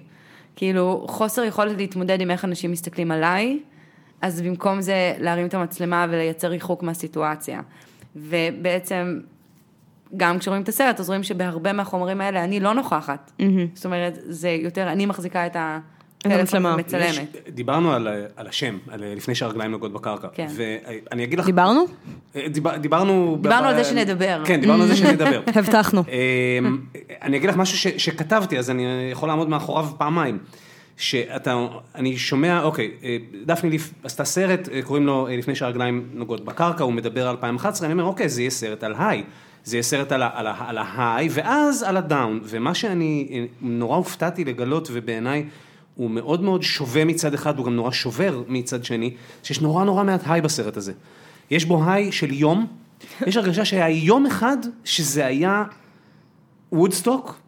כאילו, 0.55 1.05
חוסר 1.09 1.43
יכולת 1.43 1.77
להתמודד 1.77 2.21
עם 2.21 2.31
איך 2.31 2.45
אנשים 2.45 2.71
מסתכלים 2.71 3.11
עליי, 3.11 3.59
אז 4.21 4.41
במקום 4.41 4.81
זה 4.81 5.13
להרים 5.19 5.47
את 5.47 5.53
המצלמה 5.53 6.05
ולייצר 6.09 6.47
ריחוק 6.47 6.83
מהסיטואציה. 6.83 7.61
ובעצם, 8.15 9.19
גם 10.17 10.39
כשרואים 10.39 10.61
את 10.61 10.69
הסרט, 10.69 10.99
אז 10.99 11.07
רואים 11.09 11.23
שבהרבה 11.23 11.73
מהחומרים 11.73 12.21
האלה 12.21 12.43
אני 12.43 12.59
לא 12.59 12.73
נוכחת. 12.73 13.31
זאת 13.73 13.85
אומרת, 13.85 14.17
זה 14.23 14.49
יותר, 14.49 14.91
אני 14.91 15.05
מחזיקה 15.05 15.45
את 15.45 15.55
הפלאפון 15.59 16.00
המצלמה. 16.25 16.73
ומצלמת. 16.73 17.05
יש- 17.09 17.19
דיברנו 17.49 17.93
על, 17.93 18.07
על 18.35 18.47
השם, 18.47 18.77
על 18.89 19.03
לפני 19.15 19.35
שהרגליים 19.35 19.71
נוגעות 19.71 19.93
בקרקע. 19.93 20.27
כן. 20.33 20.47
ואני 20.55 21.23
אגיד 21.23 21.39
לך... 21.39 21.45
דיברנו? 21.45 21.85
דיבר, 22.47 22.77
דיברנו... 22.77 23.37
דיברנו 23.41 23.67
על 23.67 23.75
זה 23.75 23.83
שנדבר. 23.83 24.41
כן, 24.45 24.61
דיברנו 24.61 24.83
על 24.83 24.87
זה 24.89 24.95
שנדבר. 24.95 25.41
הבטחנו. 25.55 26.03
אמ, 26.63 26.77
אני 27.21 27.37
אגיד 27.37 27.49
לך 27.49 27.57
משהו 27.57 27.77
ש, 27.77 27.87
שכתבתי, 27.87 28.59
אז 28.59 28.69
אני 28.69 28.83
יכול 29.11 29.29
לעמוד 29.29 29.49
מאחוריו 29.49 29.87
פעמיים. 29.97 30.37
שאתה, 30.97 31.67
אני 31.95 32.17
שומע, 32.17 32.61
אוקיי, 32.63 32.91
אה, 33.03 33.17
דפני 33.45 33.69
ליף 33.69 33.93
עשתה 34.03 34.25
סרט, 34.25 34.69
אה, 34.73 34.81
קוראים 34.81 35.05
לו 35.05 35.27
אה, 35.27 35.35
לפני 35.37 35.55
שהרגליים 35.55 36.09
נוגעות 36.13 36.45
בקרקע, 36.45 36.83
הוא 36.83 36.93
מדבר 36.93 37.21
על 37.21 37.29
2011, 37.29 37.85
אני 37.85 37.93
אומר, 37.93 38.03
אוקיי, 38.03 38.29
זה 38.29 38.41
יהיה 38.41 38.49
סרט 38.51 38.83
על 38.83 38.93
היי. 38.99 39.23
זה 39.63 39.75
יהיה 39.75 39.83
סרט 39.83 40.11
על, 40.11 40.21
על, 40.33 40.47
על 40.67 40.77
ההיי, 40.77 41.27
ואז 41.31 41.83
על 41.83 41.97
הדאון. 41.97 42.39
ומה 42.43 42.73
שאני 42.73 43.27
אה, 43.31 43.45
נורא 43.61 43.97
הופתעתי 43.97 44.45
לגלות, 44.45 44.87
ובעיניי 44.91 45.45
הוא 45.95 46.09
מאוד 46.11 46.41
מאוד 46.41 46.63
שווה 46.63 47.05
מצד 47.05 47.33
אחד, 47.33 47.57
הוא 47.57 47.65
גם 47.65 47.75
נורא 47.75 47.91
שובר 47.91 48.43
מצד 48.47 48.83
שני, 48.85 49.13
שיש 49.43 49.61
נורא 49.61 49.83
נורא 49.83 50.03
מעט 50.03 50.21
היי 50.25 50.41
בסרט 50.41 50.77
הזה. 50.77 50.93
יש 51.51 51.65
בו 51.65 51.83
היי 51.85 52.11
של 52.11 52.33
יום, 52.33 52.67
יש 53.27 53.37
הרגשה 53.37 53.65
שהיה 53.65 53.89
יום 53.89 54.25
אחד 54.25 54.57
שזה 54.83 55.25
היה 55.25 55.63
וודסטוק, 56.71 57.39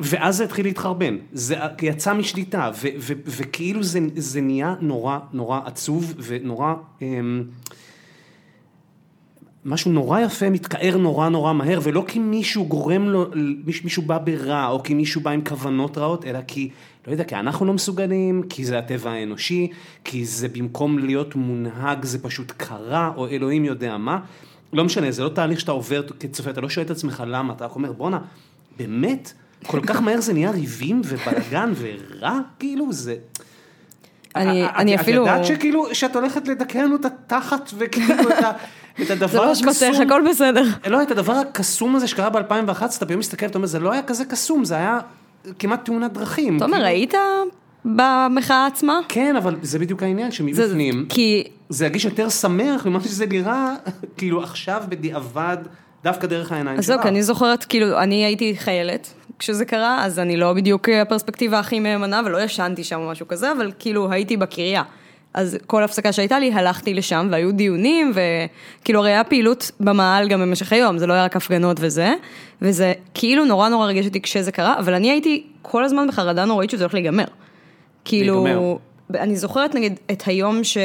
ואז 0.00 0.36
זה 0.36 0.44
התחיל 0.44 0.66
להתחרבן. 0.66 1.16
זה 1.32 1.56
יצא 1.82 2.14
משליטה, 2.14 2.70
ו- 2.74 2.88
ו- 2.98 3.12
וכאילו 3.26 3.82
זה, 3.82 4.00
זה 4.16 4.40
נהיה 4.40 4.74
נורא 4.80 5.18
נורא 5.32 5.60
עצוב 5.64 6.14
ונורא... 6.18 6.74
אמ, 7.02 7.42
משהו 9.64 9.92
נורא 9.92 10.20
יפה 10.20 10.50
מתקער 10.50 10.96
נורא 10.96 11.28
נורא 11.28 11.52
מהר, 11.52 11.80
ולא 11.82 12.04
כי 12.08 12.18
מישהו 12.18 12.66
גורם 12.66 13.08
לו, 13.08 13.26
מיש- 13.66 13.84
מישהו 13.84 14.02
בא 14.02 14.18
ברע, 14.18 14.68
או 14.68 14.82
כי 14.82 14.94
מישהו 14.94 15.20
בא 15.20 15.30
עם 15.30 15.44
כוונות 15.44 15.98
רעות, 15.98 16.24
אלא 16.24 16.38
כי, 16.46 16.70
לא 17.06 17.12
יודע, 17.12 17.24
כי 17.24 17.34
אנחנו 17.34 17.66
לא 17.66 17.72
מסוגלים, 17.72 18.42
כי 18.48 18.64
זה 18.64 18.78
הטבע 18.78 19.10
האנושי, 19.10 19.68
כי 20.04 20.24
זה 20.24 20.48
במקום 20.48 20.98
להיות 20.98 21.34
מונהג, 21.36 22.04
זה 22.04 22.22
פשוט 22.22 22.52
קרה, 22.56 23.12
או 23.16 23.28
אלוהים 23.28 23.64
יודע 23.64 23.96
מה. 23.96 24.18
לא 24.72 24.84
משנה, 24.84 25.10
זה 25.10 25.22
לא 25.24 25.28
תהליך 25.28 25.60
שאתה 25.60 25.72
עובר 25.72 26.02
כצופה, 26.20 26.50
אתה 26.50 26.60
לא 26.60 26.68
שואל 26.68 26.86
את 26.86 26.90
עצמך 26.90 27.22
למה, 27.26 27.52
אתה 27.52 27.64
רק 27.64 27.74
אומר, 27.76 27.92
בואנה, 27.92 28.18
באמת? 28.78 29.32
כל 29.66 29.80
כך 29.86 30.00
מהר 30.02 30.20
זה 30.20 30.32
נהיה 30.32 30.50
ריבים 30.50 31.02
ובלאגן 31.04 31.72
ורע? 31.76 32.38
כאילו, 32.58 32.92
זה... 32.92 33.14
אני- 34.36 34.64
את- 34.66 34.70
אני 34.76 34.94
את 34.94 35.00
אפילו- 35.00 35.22
ידעת 35.22 35.44
שכאילו, 35.44 35.94
שאת 35.94 36.16
הולכת 36.16 36.48
לדכא 36.48 36.78
לנו 36.78 36.96
את 36.96 37.04
התחת, 37.04 37.70
וכאילו 37.78 38.14
את 38.38 38.44
ה- 38.44 38.52
את 39.02 39.10
הדבר 39.10 39.26
זה 39.28 39.38
לא 39.38 39.52
אשמתך, 39.52 39.82
הקסום. 39.82 40.02
הכל 40.06 40.22
בסדר. 40.30 40.64
לא, 40.86 41.02
את 41.02 41.10
הדבר 41.10 41.32
הקסום 41.32 41.96
הזה 41.96 42.06
שקרה 42.08 42.30
ב-2011, 42.30 42.42
אתה 42.96 43.06
פתאום 43.06 43.18
מסתכל 43.18 43.46
ואתה 43.46 43.58
אומר, 43.58 43.66
זה 43.66 43.78
לא 43.78 43.92
היה 43.92 44.02
כזה 44.02 44.24
קסום, 44.24 44.64
זה 44.64 44.76
היה 44.76 44.98
כמעט 45.58 45.84
תאונת 45.84 46.12
דרכים. 46.12 46.58
תומר, 46.58 46.72
כאילו- 46.72 46.86
היית 46.88 47.14
במחאה 47.84 48.66
עצמה? 48.66 49.00
כן, 49.08 49.36
אבל 49.36 49.56
זה 49.62 49.78
בדיוק 49.78 50.02
העניין, 50.02 50.30
זה- 50.30 50.36
שמבפנים, 50.36 51.06
כי 51.08 51.44
זה 51.68 51.84
ירגיש 51.84 52.04
יותר 52.04 52.28
שמח 52.28 52.86
ממה 52.86 53.00
שזה 53.00 53.26
נראה, 53.26 53.74
כאילו 54.16 54.42
עכשיו 54.42 54.82
בדיעבד, 54.88 55.56
דווקא 56.04 56.26
דרך 56.26 56.52
העיניים 56.52 56.78
אז 56.78 56.84
שלך. 56.84 56.94
זהו, 56.94 57.02
כי 57.02 57.08
אני 57.08 57.22
זוכרת, 57.22 57.64
כאילו, 57.64 57.98
אני 57.98 58.24
הייתי 58.24 58.56
חיילת 58.56 59.12
כשזה 59.38 59.64
קרה, 59.64 60.04
אז 60.04 60.18
אני 60.18 60.36
לא 60.36 60.52
בדיוק 60.52 60.88
הפרספקטיבה 60.88 61.58
הכי 61.58 61.80
מהימנה, 61.80 62.20
ולא 62.24 62.40
ישנתי 62.42 62.84
שם 62.84 63.00
או 63.00 63.10
משהו 63.10 63.28
כזה, 63.28 63.52
אבל 63.52 63.72
כאילו 63.78 64.12
הייתי 64.12 64.36
בקריה. 64.36 64.82
אז 65.34 65.58
כל 65.66 65.82
הפסקה 65.82 66.12
שהייתה 66.12 66.38
לי, 66.38 66.52
הלכתי 66.52 66.94
לשם, 66.94 67.28
והיו 67.30 67.52
דיונים, 67.52 68.12
וכאילו 68.14 69.00
הרי 69.00 69.10
היה 69.10 69.24
פעילות 69.24 69.70
במאהל 69.80 70.28
גם 70.28 70.40
במשך 70.40 70.72
היום, 70.72 70.98
זה 70.98 71.06
לא 71.06 71.12
היה 71.12 71.24
רק 71.24 71.36
הפגנות 71.36 71.76
וזה, 71.80 72.14
וזה 72.62 72.92
כאילו 73.14 73.44
נורא 73.44 73.68
נורא 73.68 73.86
ריגש 73.86 74.06
אותי 74.06 74.20
כשזה 74.20 74.52
קרה, 74.52 74.78
אבל 74.78 74.94
אני 74.94 75.10
הייתי 75.10 75.46
כל 75.62 75.84
הזמן 75.84 76.08
בחרדה 76.08 76.44
נוראית 76.44 76.70
שזה 76.70 76.84
הולך 76.84 76.94
להיגמר. 76.94 77.24
כאילו, 78.04 78.44
להיגמר. 78.44 78.76
אני 79.14 79.36
זוכרת 79.36 79.74
נגיד 79.74 80.00
את 80.10 80.22
היום 80.26 80.64
ש... 80.64 80.78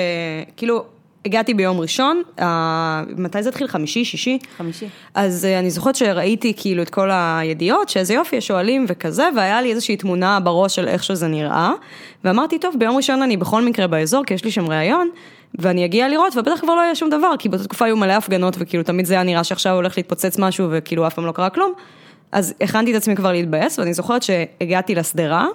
כאילו, 0.57 0.83
הגעתי 1.27 1.53
ביום 1.53 1.79
ראשון, 1.79 2.21
אה, 2.39 3.03
מתי 3.17 3.43
זה 3.43 3.49
התחיל? 3.49 3.67
חמישי, 3.67 4.05
שישי? 4.05 4.39
חמישי. 4.57 4.85
אז 5.13 5.45
אה, 5.45 5.59
אני 5.59 5.69
זוכרת 5.69 5.95
שראיתי 5.95 6.53
כאילו 6.57 6.81
את 6.81 6.89
כל 6.89 7.09
הידיעות, 7.11 7.89
שאיזה 7.89 8.13
יופי, 8.13 8.35
יש 8.35 8.51
אוהלים 8.51 8.85
וכזה, 8.87 9.29
והיה 9.35 9.61
לי 9.61 9.71
איזושהי 9.71 9.97
תמונה 9.97 10.39
בראש 10.39 10.75
של 10.75 10.87
איך 10.87 11.03
שזה 11.03 11.27
נראה, 11.27 11.71
ואמרתי, 12.23 12.59
טוב, 12.59 12.75
ביום 12.79 12.97
ראשון 12.97 13.21
אני 13.21 13.37
בכל 13.37 13.61
מקרה 13.61 13.87
באזור, 13.87 14.23
כי 14.23 14.33
יש 14.33 14.45
לי 14.45 14.51
שם 14.51 14.67
ראיון, 14.67 15.09
ואני 15.59 15.85
אגיע 15.85 16.09
לראות, 16.09 16.37
ובטח 16.37 16.59
כבר 16.59 16.75
לא 16.75 16.81
יהיה 16.81 16.95
שום 16.95 17.09
דבר, 17.09 17.31
כי 17.39 17.49
באותה 17.49 17.63
תקופה 17.63 17.85
היו 17.85 17.97
מלא 17.97 18.13
הפגנות, 18.13 18.55
וכאילו 18.59 18.83
תמיד 18.83 19.05
זה 19.05 19.13
היה 19.13 19.23
נראה 19.23 19.43
שעכשיו 19.43 19.75
הולך 19.75 19.97
להתפוצץ 19.97 20.39
משהו, 20.39 20.67
וכאילו 20.71 21.07
אף 21.07 21.13
פעם 21.13 21.25
לא 21.25 21.31
קרה 21.31 21.49
כלום. 21.49 21.73
אז 22.31 22.53
הכנתי 22.61 22.91
את 22.91 22.95
עצמי 22.95 23.15
כבר 23.15 23.31
להתבאס, 23.31 23.79
ואני 23.79 23.93
זוכרת 23.93 24.23
שהגעתי 24.23 24.95
לשדרה, 24.95 25.47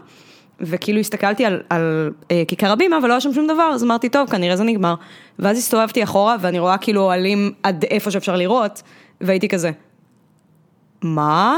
וכאילו 0.61 1.01
הסתכלתי 1.01 1.45
על, 1.45 1.63
על 1.71 2.11
אה, 2.31 2.43
כיכר 2.49 2.73
הבימה, 2.73 2.99
ולא 3.03 3.13
היה 3.13 3.21
שם 3.21 3.33
שום 3.33 3.47
דבר, 3.47 3.71
אז 3.75 3.85
אמרתי, 3.85 4.09
טוב, 4.09 4.31
כנראה 4.31 4.57
זה 4.57 4.65
נגמר. 4.65 4.95
ואז 5.39 5.59
הסתובבתי 5.59 6.03
אחורה, 6.03 6.37
ואני 6.41 6.59
רואה 6.59 6.79
כאילו 6.79 7.01
אוהלים 7.01 7.53
עד 7.63 7.85
איפה 7.91 8.11
שאפשר 8.11 8.37
לראות, 8.37 8.83
והייתי 9.21 9.49
כזה, 9.49 9.71
מה? 11.03 11.57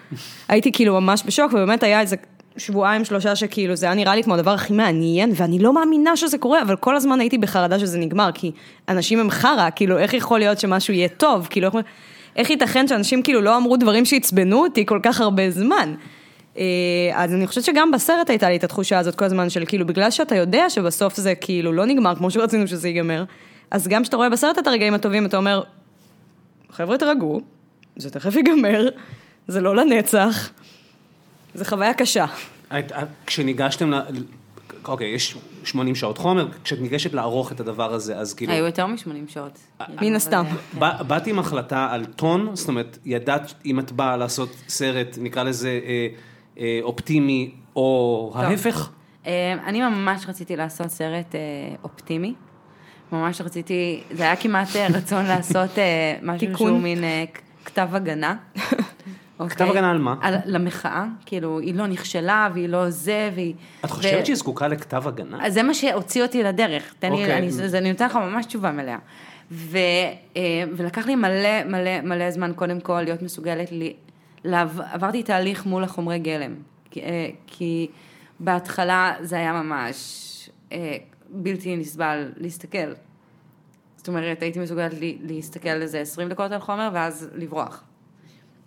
הייתי 0.48 0.72
כאילו 0.72 1.00
ממש 1.00 1.22
בשוק, 1.26 1.52
ובאמת 1.52 1.82
היה 1.82 2.00
איזה 2.00 2.16
שבועיים, 2.56 3.04
שלושה 3.04 3.36
שכאילו 3.36 3.76
זה 3.76 3.86
היה 3.86 3.94
נראה 3.94 4.16
לי 4.16 4.22
כמו 4.22 4.34
הדבר 4.34 4.50
הכי 4.50 4.72
מעניין, 4.72 5.32
ואני 5.36 5.58
לא 5.58 5.72
מאמינה 5.72 6.16
שזה 6.16 6.38
קורה, 6.38 6.62
אבל 6.62 6.76
כל 6.76 6.96
הזמן 6.96 7.20
הייתי 7.20 7.38
בחרדה 7.38 7.78
שזה 7.78 7.98
נגמר, 7.98 8.30
כי 8.34 8.50
אנשים 8.88 9.18
הם 9.18 9.30
חרא, 9.30 9.68
כאילו 9.76 9.98
איך 9.98 10.14
יכול 10.14 10.38
להיות 10.38 10.60
שמשהו 10.60 10.94
יהיה 10.94 11.08
טוב, 11.08 11.46
כאילו 11.50 11.66
איך, 11.66 11.74
איך 12.36 12.50
ייתכן 12.50 12.88
שאנשים 12.88 13.22
כאילו 13.22 13.40
לא 13.40 13.56
אמרו 13.56 13.76
דברים 13.76 14.04
שעצבנו 14.04 14.62
אותי 14.62 14.86
כל 14.86 15.00
כך 15.02 15.20
הרבה 15.20 15.50
זמן. 15.50 15.94
אה, 16.58 16.62
אז 17.14 17.34
אני 17.34 17.46
חושבת 17.46 17.64
שגם 17.64 17.90
בסרט 17.90 18.30
הייתה 18.30 18.48
לי 18.50 18.56
את 18.56 18.64
התחושה 18.64 18.98
הזאת 18.98 19.14
כל 19.14 19.24
הזמן 19.24 19.50
של 19.50 19.64
כאילו, 19.68 19.86
בגלל 19.86 20.10
שאתה 20.10 20.34
יודע 20.36 20.70
שבסוף 20.70 21.16
זה 21.16 21.34
כאילו 21.34 21.72
לא 21.72 21.86
נגמר 21.86 22.14
כמו 22.14 22.30
שרצינו 22.30 22.66
שזה 22.68 22.88
ייגמר, 22.88 23.24
אז 23.70 23.88
גם 23.88 24.02
כשאתה 24.02 24.16
רואה 24.16 24.30
בסרט 24.30 24.58
את 24.58 24.66
הרגעים 24.66 24.94
הטובים, 24.94 25.26
אתה 25.26 25.36
אומר, 25.36 25.62
חבר'ה 26.70 26.98
תרגעו, 26.98 27.40
זה 27.96 28.10
תכף 28.10 28.36
ייגמר, 28.36 28.88
זה 29.48 29.60
לא 29.60 29.76
לנצח, 29.76 30.50
זה 31.54 31.64
חוויה 31.64 31.94
קשה. 31.94 32.26
כשניגשתם, 33.26 33.90
ל- 33.90 34.00
אוקיי, 34.88 35.08
יש 35.08 35.36
80 35.64 35.94
שעות 35.94 36.18
חומר, 36.18 36.48
כשאת 36.64 36.80
ניגשת 36.80 37.14
לערוך 37.14 37.52
את 37.52 37.60
הדבר 37.60 37.94
הזה, 37.94 38.16
אז 38.16 38.34
כאילו, 38.34 38.52
היו 38.52 38.64
יותר 38.66 38.86
מ-80 38.86 38.98
שעות. 39.32 39.58
מן 40.02 40.14
הסתם. 40.14 40.44
אבל, 40.50 40.56
בא- 40.80 41.02
באת 41.02 41.26
עם 41.26 41.38
החלטה 41.38 41.88
על 41.90 42.04
טון, 42.04 42.50
זאת 42.56 42.68
אומרת, 42.68 42.98
ידעת 43.04 43.54
אם 43.66 43.78
את 43.80 43.92
באה 43.92 44.16
לעשות 44.16 44.48
סרט, 44.68 45.18
נקרא 45.20 45.42
לזה 45.42 45.68
אה, 45.68 45.88
אה, 45.88 46.06
אופטימי, 46.82 47.50
או 47.76 48.32
ההפך? 48.34 48.90
אה, 49.26 49.54
אני 49.66 49.80
ממש 49.80 50.24
רציתי 50.28 50.56
לעשות 50.56 50.88
סרט 50.88 51.34
אה, 51.34 51.40
אופטימי. 51.84 52.34
ממש 53.12 53.40
רציתי, 53.40 54.02
זה 54.10 54.22
היה 54.22 54.36
כמעט 54.36 54.76
אה, 54.76 54.86
רצון 54.94 55.24
לעשות 55.32 55.78
אה, 55.78 56.16
משהו. 56.22 56.56
שהוא 56.56 56.78
מין 56.80 57.04
אה, 57.04 57.24
כתב 57.64 57.88
הגנה. 57.92 58.36
אוקיי? 59.40 59.56
כתב 59.56 59.70
הגנה 59.70 59.90
על 59.90 59.98
מה? 59.98 60.14
על, 60.20 60.34
למחאה, 60.44 61.04
כאילו, 61.26 61.60
היא 61.60 61.74
לא 61.74 61.86
נכשלה 61.86 62.48
והיא 62.54 62.68
לא 62.68 62.90
זה, 62.90 63.30
והיא... 63.34 63.54
את 63.80 63.84
ו- 63.84 63.88
חושבת 63.88 64.26
שהיא 64.26 64.36
זקוקה 64.36 64.68
לכתב 64.68 65.08
הגנה? 65.08 65.46
אז 65.46 65.54
זה 65.54 65.62
מה 65.62 65.74
שהוציא 65.74 66.22
אותי 66.22 66.42
לדרך. 66.42 66.94
תן 66.98 67.12
לי, 67.12 67.20
אוקיי. 67.20 67.38
אני, 67.38 67.46
אז 67.46 67.74
אני 67.74 67.90
נותן 67.90 68.06
לך 68.06 68.16
ממש 68.16 68.46
תשובה 68.46 68.72
מלאה. 68.72 68.98
ו, 69.50 69.78
אה, 70.36 70.42
ולקח 70.76 71.06
לי 71.06 71.14
מלא 71.14 71.64
מלא 71.64 72.00
מלא 72.02 72.30
זמן 72.30 72.52
קודם 72.52 72.80
כל 72.80 73.02
להיות 73.02 73.22
מסוגלת, 73.22 73.72
לי, 73.72 73.92
עברתי 74.92 75.22
תהליך 75.22 75.66
מול 75.66 75.84
החומרי 75.84 76.18
גלם. 76.18 76.54
כי, 76.90 77.00
אה, 77.00 77.28
כי 77.46 77.88
בהתחלה 78.40 79.14
זה 79.20 79.36
היה 79.36 79.52
ממש 79.52 80.50
אה, 80.72 80.96
בלתי 81.30 81.76
נסבל 81.76 82.32
להסתכל. 82.36 82.92
זאת 83.96 84.08
אומרת, 84.08 84.42
הייתי 84.42 84.58
מסוגלת 84.58 84.92
להסתכל 85.20 85.82
איזה 85.82 86.00
20 86.00 86.28
דקות 86.28 86.52
על 86.52 86.60
חומר 86.60 86.90
ואז 86.92 87.28
לברוח. 87.34 87.84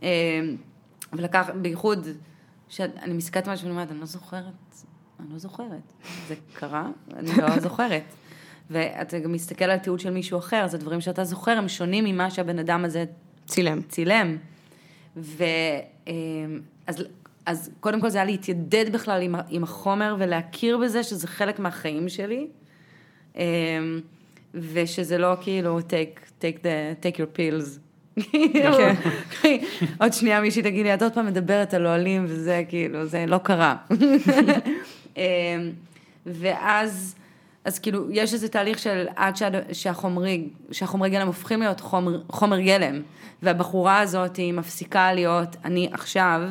אה, 0.03 0.09
ולקח, 1.13 1.49
בייחוד, 1.61 2.07
שאני 2.69 3.13
מסתכלת 3.13 3.47
משהו 3.47 3.65
ואני 3.65 3.75
אומרת, 3.75 3.91
אני 3.91 3.99
לא 3.99 4.05
זוכרת, 4.05 4.43
אני 5.19 5.27
לא 5.33 5.37
זוכרת. 5.37 5.93
זה 6.27 6.35
קרה, 6.53 6.89
אני 7.15 7.29
לא 7.37 7.59
זוכרת. 7.69 8.03
ואתה 8.69 9.19
גם 9.19 9.31
מסתכל 9.31 9.65
על 9.65 9.77
תיעוד 9.77 9.99
של 9.99 10.09
מישהו 10.09 10.39
אחר, 10.39 10.63
אז 10.63 10.73
הדברים 10.73 11.01
שאתה 11.01 11.23
זוכר 11.23 11.51
הם 11.51 11.67
שונים 11.67 12.05
ממה 12.05 12.31
שהבן 12.31 12.59
אדם 12.59 12.85
הזה 12.85 13.05
צילם. 13.47 13.81
צילם. 13.81 14.37
ו... 15.17 15.43
אה, 16.07 16.13
אז, 16.87 17.03
אז 17.45 17.71
קודם 17.79 18.01
כל 18.01 18.09
זה 18.09 18.17
היה 18.17 18.25
להתיידד 18.25 18.91
בכלל 18.91 19.21
עם, 19.21 19.35
עם 19.49 19.63
החומר 19.63 20.15
ולהכיר 20.19 20.77
בזה 20.77 21.03
שזה 21.03 21.27
חלק 21.27 21.59
מהחיים 21.59 22.09
שלי. 22.09 22.47
אה, 23.37 23.43
ושזה 24.53 25.17
לא 25.17 25.35
כאילו 25.41 25.79
take, 25.79 26.41
take, 26.41 26.57
the, 26.63 27.05
take 27.05 27.15
your 27.15 27.37
pills. 27.37 27.79
עוד 30.01 30.13
שנייה 30.13 30.41
מישהי 30.41 30.61
תגיד 30.61 30.85
לי, 30.85 30.93
את 30.93 31.01
עוד 31.01 31.13
פעם 31.13 31.25
מדברת 31.25 31.73
על 31.73 31.87
אוהלים 31.87 32.25
וזה 32.27 32.63
כאילו, 32.69 33.05
זה 33.05 33.25
לא 33.27 33.37
קרה. 33.37 33.75
אה, 35.17 35.23
ואז, 36.25 37.15
אז 37.65 37.79
כאילו, 37.79 38.11
יש 38.11 38.33
איזה 38.33 38.49
תהליך 38.49 38.79
של 38.79 39.07
עד 39.15 39.35
שה- 39.35 39.73
שהחומרי, 39.73 40.49
שהחומרי 40.71 41.09
גלם 41.09 41.27
הופכים 41.27 41.59
להיות 41.59 41.79
חומר, 41.79 42.21
חומר 42.29 42.59
גלם, 42.59 43.01
והבחורה 43.43 43.99
הזאת 43.99 44.35
היא 44.35 44.53
מפסיקה 44.53 45.13
להיות 45.13 45.55
אני 45.65 45.89
עכשיו, 45.93 46.41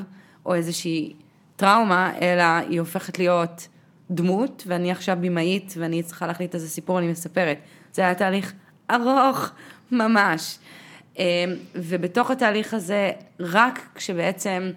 או 0.47 0.55
איזושהי 0.55 1.15
טראומה, 1.57 2.13
אלא 2.21 2.43
היא 2.43 2.81
הופכת 2.81 3.19
להיות 3.19 3.69
דמות, 4.11 4.63
ואני 4.67 4.91
עכשיו 4.91 5.17
במאית, 5.21 5.75
ואני 5.79 6.03
צריכה 6.03 6.27
להחליט 6.27 6.55
איזה 6.55 6.69
סיפור 6.69 6.99
אני 6.99 7.09
מספרת. 7.09 7.59
זה 7.93 8.03
היה 8.03 8.15
תהליך 8.15 8.53
ארוך, 8.91 9.51
ממש. 9.93 10.59
אה, 11.19 11.25
ובתוך 11.75 12.31
התהליך 12.31 12.75
הזה, 12.75 13.11
רק 13.41 13.89
כשבעצם 13.95 14.71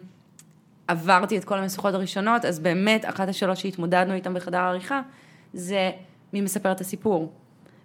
עברתי 0.87 1.37
את 1.37 1.45
כל 1.45 1.57
המשוכות 1.57 1.93
הראשונות, 1.93 2.45
אז 2.45 2.59
באמת 2.59 3.05
אחת 3.05 3.27
השאלות 3.29 3.57
שהתמודדנו 3.57 4.13
איתן 4.13 4.33
בחדר 4.33 4.57
העריכה, 4.57 5.01
זה 5.53 5.91
מי 6.33 6.41
מספר 6.41 6.71
את 6.71 6.81
הסיפור. 6.81 7.31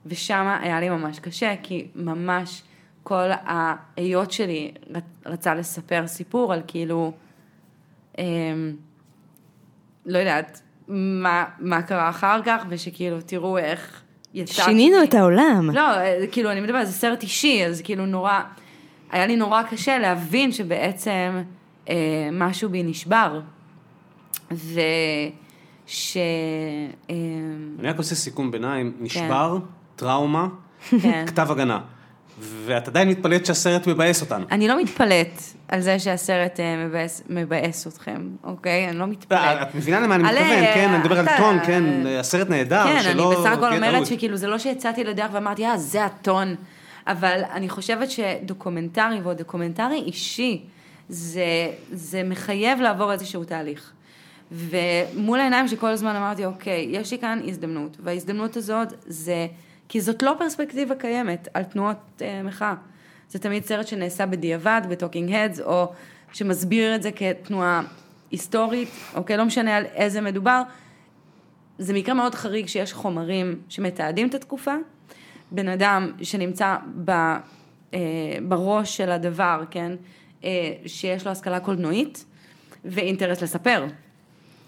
ושם 0.06 0.56
היה 0.62 0.80
לי 0.80 0.88
ממש 0.88 1.18
קשה, 1.18 1.54
כי 1.62 1.86
ממש 1.94 2.62
כל 3.02 3.28
ההיות 3.44 4.30
שלי 4.32 4.72
רצ- 4.94 5.00
רצה 5.26 5.54
לספר 5.54 6.06
סיפור 6.06 6.52
על 6.52 6.60
כאילו, 6.66 7.12
אמ, 8.18 8.24
לא 10.06 10.18
יודעת, 10.18 10.60
מה, 10.88 11.44
מה 11.58 11.82
קרה 11.82 12.08
אחר 12.10 12.40
כך, 12.44 12.64
ושכאילו 12.68 13.20
תראו 13.20 13.58
איך 13.58 14.02
יצאתי. 14.34 14.62
שינינו 14.62 15.02
את 15.04 15.14
העולם. 15.14 15.70
לא, 15.74 15.80
אה, 15.96 16.24
כאילו, 16.32 16.50
אני 16.52 16.60
מדברת, 16.60 16.86
זה 16.86 16.92
סרט 16.92 17.22
אישי, 17.22 17.66
אז 17.66 17.82
כאילו 17.82 18.06
נורא, 18.06 18.40
היה 19.10 19.26
לי 19.26 19.36
נורא 19.36 19.62
קשה 19.62 19.98
להבין 19.98 20.52
שבעצם 20.52 21.42
אה, 21.88 21.94
משהו 22.32 22.70
בי 22.70 22.82
נשבר. 22.82 23.40
וש... 24.50 24.76
אה, 26.16 27.14
אני 27.80 27.88
רק 27.88 27.98
עושה 27.98 28.14
סיכום 28.14 28.50
ביניים, 28.50 28.92
נשבר, 29.00 29.58
טראומה, 29.96 30.48
כן. 30.90 31.24
כתב 31.28 31.50
הגנה. 31.50 31.80
ואת 32.40 32.88
עדיין 32.88 33.08
מתפלאת 33.08 33.46
שהסרט 33.46 33.86
מבאס 33.86 34.20
אותנו. 34.20 34.44
אני 34.50 34.68
לא 34.68 34.82
מתפלאת 34.82 35.40
על 35.68 35.80
זה 35.80 35.98
שהסרט 35.98 36.60
אה, 36.60 36.86
מבאס, 36.86 37.22
מבאס 37.28 37.86
אתכם, 37.86 38.28
אוקיי? 38.44 38.88
אני 38.88 38.98
לא 38.98 39.06
מתפלאת. 39.06 39.40
אה, 39.40 39.62
את 39.62 39.74
מבינה 39.74 40.00
למה 40.00 40.14
אני 40.14 40.24
מתכוון, 40.24 40.74
כן, 40.74 40.88
אני 40.90 40.98
מדבר 40.98 41.18
על 41.18 41.26
טון, 41.36 41.58
כן, 41.66 42.06
הסרט 42.06 42.50
נהדר, 42.50 42.84
כן, 42.84 42.96
אני 42.96 43.02
שלא 43.02 43.30
בסך 43.30 43.52
הכל 43.52 43.72
אומרת. 43.72 44.06
שכאילו 44.06 44.36
זה 44.36 44.46
לא 44.46 44.58
שיצאתי 44.58 45.04
לדרך 45.04 45.30
ואמרתי, 45.32 45.66
אה, 45.66 45.78
זה 45.78 46.04
הטון, 46.04 46.54
אבל 47.06 47.40
אני 47.52 47.68
חושבת 47.68 48.10
שדוקומנטרי 48.10 49.20
ועוד 49.22 49.38
דוקומנטרי 49.38 50.02
אישי, 50.06 50.64
זה, 51.08 51.70
זה 51.92 52.22
מחייב 52.22 52.80
לעבור 52.80 53.12
איזשהו 53.12 53.44
תהליך. 53.44 53.92
ומול 54.52 55.40
העיניים 55.40 55.68
שכל 55.68 55.88
הזמן 55.88 56.16
אמרתי, 56.16 56.44
אוקיי, 56.44 56.86
יש 56.90 57.12
לי 57.12 57.18
כאן 57.18 57.40
הזדמנות, 57.44 57.96
וההזדמנות 58.00 58.56
הזאת 58.56 58.88
זה, 59.06 59.46
כי 59.88 60.00
זאת 60.00 60.22
לא 60.22 60.34
פרספקטיבה 60.38 60.94
קיימת 60.94 61.48
על 61.54 61.62
תנועות 61.62 61.96
אה, 62.22 62.42
מחאה. 62.42 62.74
זה 63.30 63.38
תמיד 63.38 63.64
סרט 63.64 63.86
שנעשה 63.86 64.26
בדיעבד, 64.26 64.82
ב 64.90 64.96
talking 64.96 65.32
heads, 65.32 65.60
או 65.60 65.92
שמסביר 66.32 66.94
את 66.94 67.02
זה 67.02 67.10
כתנועה 67.12 67.82
היסטורית, 68.30 68.88
אוקיי, 69.14 69.36
לא 69.36 69.44
משנה 69.44 69.76
על 69.76 69.84
איזה 69.84 70.20
מדובר, 70.20 70.62
זה 71.78 71.92
מקרה 71.92 72.14
מאוד 72.14 72.34
חריג 72.34 72.66
שיש 72.66 72.92
חומרים 72.92 73.60
שמתעדים 73.68 74.28
את 74.28 74.34
התקופה, 74.34 74.74
בן 75.50 75.68
אדם 75.68 76.12
שנמצא 76.22 76.76
ב, 77.04 77.10
אה, 77.10 77.38
בראש 78.48 78.96
של 78.96 79.10
הדבר, 79.10 79.62
כן, 79.70 79.92
אה, 80.44 80.72
שיש 80.86 81.24
לו 81.24 81.32
השכלה 81.32 81.60
קולנועית 81.60 82.24
ואינטרס 82.84 83.42
לספר. 83.42 83.86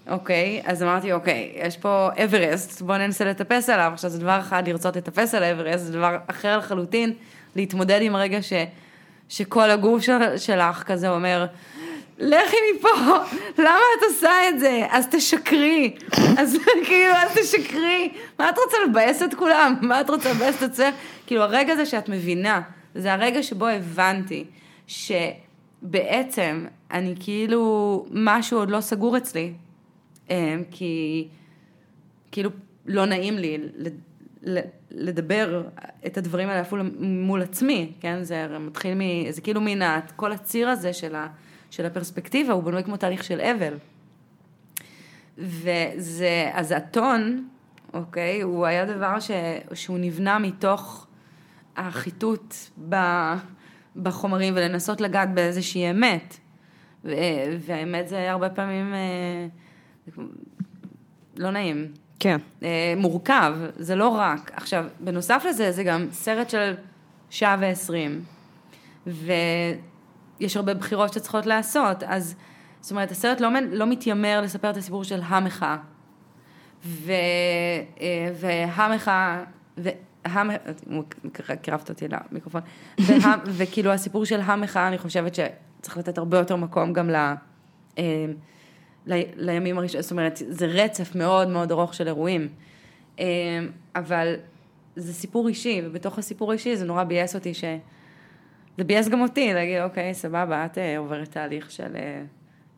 אוקיי, 0.09 0.61
אז 0.65 0.83
אמרתי, 0.83 1.13
אוקיי, 1.13 1.51
יש 1.55 1.77
פה 1.77 2.09
אברסט, 2.23 2.81
בואו 2.81 2.97
ננסה 2.97 3.25
לטפס 3.25 3.69
עליו. 3.69 3.91
עכשיו, 3.93 4.09
זה 4.09 4.19
דבר 4.19 4.39
אחד 4.39 4.67
לרצות 4.67 4.95
לטפס 4.95 5.35
על 5.35 5.43
אברסט, 5.43 5.85
זה 5.85 5.93
דבר 5.93 6.17
אחר 6.27 6.57
לחלוטין, 6.57 7.13
להתמודד 7.55 7.99
עם 8.01 8.15
הרגע 8.15 8.41
ש, 8.41 8.53
שכל 9.29 9.69
הגוף 9.69 10.01
של, 10.01 10.37
שלך 10.37 10.83
כזה 10.83 11.09
אומר, 11.09 11.45
לכי 12.19 12.55
מפה, 12.75 12.89
למה 13.65 13.79
את 13.97 14.03
עושה 14.09 14.49
את 14.49 14.59
זה? 14.59 14.87
אז 14.91 15.07
תשקרי. 15.11 15.95
אז 16.39 16.57
כאילו, 16.85 17.13
אז 17.13 17.37
תשקרי. 17.37 18.11
מה 18.39 18.49
את 18.49 18.55
רוצה 18.57 18.77
לבאס 18.89 19.23
את 19.23 19.33
כולם? 19.33 19.75
מה 19.81 20.01
את 20.01 20.09
רוצה 20.09 20.31
לבאס 20.31 20.57
את 20.57 20.63
עצמך? 20.63 20.95
כאילו, 21.27 21.41
הרגע 21.43 21.73
הזה 21.73 21.85
שאת 21.85 22.09
מבינה, 22.09 22.61
זה 22.95 23.13
הרגע 23.13 23.43
שבו 23.43 23.67
הבנתי 23.67 24.45
שבעצם 24.87 26.65
אני 26.91 27.15
כאילו, 27.19 28.05
משהו 28.11 28.59
עוד 28.59 28.69
לא 28.69 28.81
סגור 28.81 29.17
אצלי. 29.17 29.53
אה, 30.29 30.55
כי 30.71 31.27
כאילו 32.31 32.49
לא 32.85 33.05
נעים 33.05 33.37
לי 33.37 33.57
לדבר 34.91 35.63
את 36.05 36.17
הדברים 36.17 36.49
האלה 36.49 36.61
אפילו 36.61 36.83
מול 36.99 37.41
עצמי, 37.41 37.91
כן? 37.99 38.23
זה 38.23 38.47
מתחיל 38.59 38.93
מ... 38.95 39.31
זה 39.31 39.41
כאילו 39.41 39.61
מין 39.61 39.81
ה- 39.81 39.99
כל 40.15 40.31
הציר 40.31 40.69
הזה 40.69 40.93
של, 40.93 41.15
ה, 41.15 41.27
של 41.71 41.85
הפרספקטיבה, 41.85 42.53
הוא 42.53 42.63
בנוי 42.63 42.83
כמו 42.83 42.97
תהליך 42.97 43.23
של 43.23 43.41
אבל. 43.41 43.73
וזה, 45.37 46.49
אז 46.53 46.71
הטון, 46.71 47.47
אוקיי, 47.93 48.41
הוא 48.41 48.65
היה 48.65 48.85
דבר 48.85 49.19
ש, 49.19 49.31
שהוא 49.73 49.97
נבנה 49.99 50.39
מתוך 50.39 51.07
החיטוט 51.77 52.53
ב, 52.89 52.95
בחומרים 53.95 54.53
ולנסות 54.57 55.01
לגעת 55.01 55.33
באיזושהי 55.33 55.89
אמת. 55.91 56.37
ו, 57.05 57.11
והאמת 57.59 58.07
זה 58.07 58.31
הרבה 58.31 58.49
פעמים 58.49 58.93
אה, 58.93 59.47
לא 61.37 61.51
נעים. 61.51 61.87
כן. 62.19 62.37
אה, 62.63 62.93
מורכב, 62.97 63.55
זה 63.75 63.95
לא 63.95 64.07
רק. 64.07 64.51
עכשיו, 64.55 64.85
בנוסף 64.99 65.43
לזה, 65.49 65.71
זה 65.71 65.83
גם 65.83 66.07
סרט 66.11 66.49
של 66.49 66.73
שעה 67.29 67.57
ועשרים, 67.59 68.23
ויש 69.07 70.57
הרבה 70.57 70.73
בחירות 70.73 71.13
שצריכות 71.13 71.45
לעשות, 71.45 72.03
אז 72.03 72.35
זאת 72.81 72.91
אומרת, 72.91 73.11
הסרט 73.11 73.41
לא, 73.41 73.49
לא 73.71 73.87
מתיימר 73.87 74.41
לספר 74.41 74.69
את 74.69 74.77
הסיפור 74.77 75.03
של 75.03 75.19
המחאה. 75.23 75.77
ו, 76.85 77.11
אה, 78.01 78.31
והמחאה, 78.39 79.43
והמ... 79.77 80.49
קירבת 81.61 81.89
אותי 81.89 82.05
למיקרופון, 82.07 82.61
וה, 82.99 83.35
וכאילו 83.57 83.91
הסיפור 83.91 84.25
של 84.25 84.41
המחאה, 84.41 84.87
אני 84.87 84.97
חושבת 84.97 85.35
שצריך 85.35 85.97
לתת 85.97 86.17
הרבה 86.17 86.37
יותר 86.37 86.55
מקום 86.55 86.93
גם 86.93 87.09
ל... 87.09 87.33
אה, 89.11 89.17
ל, 89.17 89.23
לימים 89.35 89.77
הראשונים, 89.77 90.01
זאת 90.01 90.11
אומרת, 90.11 90.41
זה 90.49 90.65
רצף 90.65 91.15
מאוד 91.15 91.47
מאוד 91.49 91.71
ארוך 91.71 91.93
של 91.93 92.07
אירועים. 92.07 92.47
אה, 93.19 93.25
אבל 93.95 94.35
זה 94.95 95.13
סיפור 95.13 95.47
אישי, 95.47 95.81
ובתוך 95.85 96.19
הסיפור 96.19 96.51
האישי 96.51 96.75
זה 96.75 96.85
נורא 96.85 97.03
ביאס 97.03 97.35
אותי 97.35 97.53
ש... 97.53 97.63
זה 98.77 98.83
ביאס 98.83 99.07
גם 99.07 99.21
אותי, 99.21 99.53
להגיד, 99.53 99.81
אוקיי, 99.81 100.13
סבבה, 100.13 100.65
את 100.65 100.77
עוברת 100.97 101.31
תהליך 101.31 101.71
של 101.71 101.95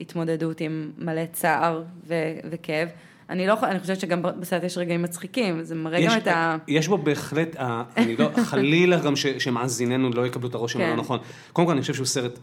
התמודדות 0.02 0.62
עם 0.62 0.92
מלא 0.98 1.26
צער 1.34 1.84
ו- 2.08 2.40
וכאב. 2.52 2.90
אני 3.30 3.48
לא, 3.48 3.58
אני 3.64 3.80
חושבת 3.80 4.00
שגם 4.00 4.22
בסרט 4.40 4.64
יש 4.64 4.78
רגעים 4.78 5.02
מצחיקים, 5.02 5.64
זה 5.64 5.76
מראה 5.76 6.06
גם 6.06 6.18
את 6.18 6.28
ה... 6.28 6.58
יש 6.68 6.88
בו 6.88 6.98
בהחלט, 6.98 7.56
אני 7.98 8.16
לא, 8.16 8.30
חלילה 8.44 9.00
גם 9.00 9.16
ש, 9.16 9.28
שמאזיננו 9.28 10.10
לא 10.10 10.28
יקבלו 10.28 10.50
את 10.50 10.56
הרושם 10.56 10.82
הלא 10.82 10.90
כן. 10.90 11.00
נכון. 11.00 11.20
קודם 11.54 11.68
כל 11.68 11.72
אני 11.72 11.82
חושב 11.82 11.94
שהוא 11.94 12.06
סרט 12.06 12.40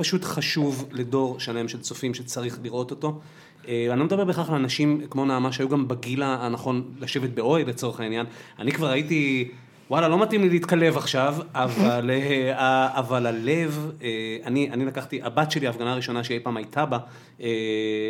פשוט 0.00 0.24
חשוב 0.24 0.88
לדור 0.92 1.40
שלם 1.40 1.68
של 1.68 1.80
צופים 1.80 2.14
שצריך 2.14 2.58
לראות 2.62 2.90
אותו. 2.90 3.20
אה, 3.68 3.86
אני 3.90 3.98
לא 3.98 4.04
מדבר 4.04 4.24
בהכרח 4.24 4.48
על 4.48 4.54
אנשים 4.54 5.06
כמו 5.10 5.24
נעמה 5.24 5.52
שהיו 5.52 5.68
גם 5.68 5.88
בגיל 5.88 6.22
הנכון 6.22 6.94
לשבת 7.00 7.30
באוהל 7.30 7.66
לצורך 7.66 8.00
העניין. 8.00 8.26
אני 8.58 8.72
כבר 8.72 8.88
הייתי... 8.88 9.50
וואלה, 9.90 10.08
לא 10.08 10.22
מתאים 10.22 10.42
לי 10.42 10.48
להתקלב 10.48 10.96
עכשיו, 10.96 11.36
אבל, 11.54 12.10
אה, 12.10 12.98
אבל 12.98 13.26
הלב, 13.26 13.90
אה, 14.02 14.36
אני, 14.44 14.70
אני 14.70 14.84
לקחתי, 14.84 15.22
הבת 15.22 15.50
שלי, 15.50 15.66
ההפגנה 15.66 15.92
הראשונה 15.92 16.24
שאי 16.24 16.40
פעם 16.40 16.56
הייתה 16.56 16.86
בה, 16.86 16.98
אה, 17.40 17.46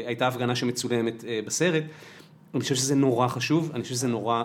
הייתה 0.06 0.28
הפגנה 0.28 0.54
שמצולמת 0.54 1.24
בסרט. 1.46 1.82
אני 2.54 2.62
חושב 2.62 2.74
שזה 2.74 2.94
נורא 2.94 3.28
חשוב, 3.28 3.70
אני 3.74 3.82
חושב 3.82 3.94
שזה 3.94 4.08
נורא 4.08 4.42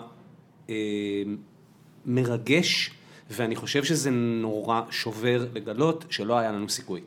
מרגש, 2.06 2.90
ואני 3.30 3.56
חושב 3.56 3.84
שזה 3.84 4.10
נורא 4.10 4.80
שובר 4.90 5.46
לגלות 5.54 6.04
שלא 6.10 6.38
היה 6.38 6.52
לנו 6.52 6.68
סיכוי. 6.68 7.00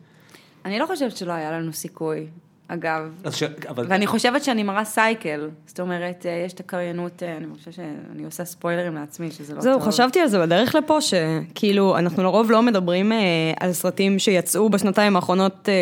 אני 0.65 0.79
לא 0.79 0.85
חושבת 0.85 1.17
שלא 1.17 1.31
היה 1.31 1.51
לנו 1.51 1.73
סיכוי. 1.73 2.27
אגב. 2.71 3.01
ש... 3.31 3.43
אבל... 3.69 3.85
ואני 3.89 4.07
חושבת 4.07 4.43
שאני 4.43 4.63
מראה 4.63 4.85
סייקל, 4.85 5.49
זאת 5.65 5.79
אומרת, 5.79 6.25
אה, 6.25 6.43
יש 6.45 6.53
את 6.53 6.59
הקריינות, 6.59 7.23
אה, 7.23 7.37
אני 7.37 7.45
חושבת 7.57 7.73
שאני 7.73 8.25
עושה 8.25 8.45
ספוילרים 8.45 8.95
לעצמי, 8.95 9.31
שזה 9.31 9.55
לא 9.55 9.61
זהו, 9.61 9.73
טוב. 9.73 9.81
זהו, 9.81 9.91
חשבתי 9.91 10.19
על 10.19 10.27
זה 10.27 10.39
בדרך 10.39 10.75
לפה, 10.75 10.97
שכאילו, 11.01 11.97
אנחנו 11.97 12.23
לרוב 12.23 12.51
לא 12.51 12.61
מדברים 12.61 13.11
אה, 13.11 13.17
על 13.59 13.73
סרטים 13.73 14.19
שיצאו 14.19 14.69
בשנתיים 14.69 15.15
האחרונות, 15.15 15.69
אה, 15.69 15.81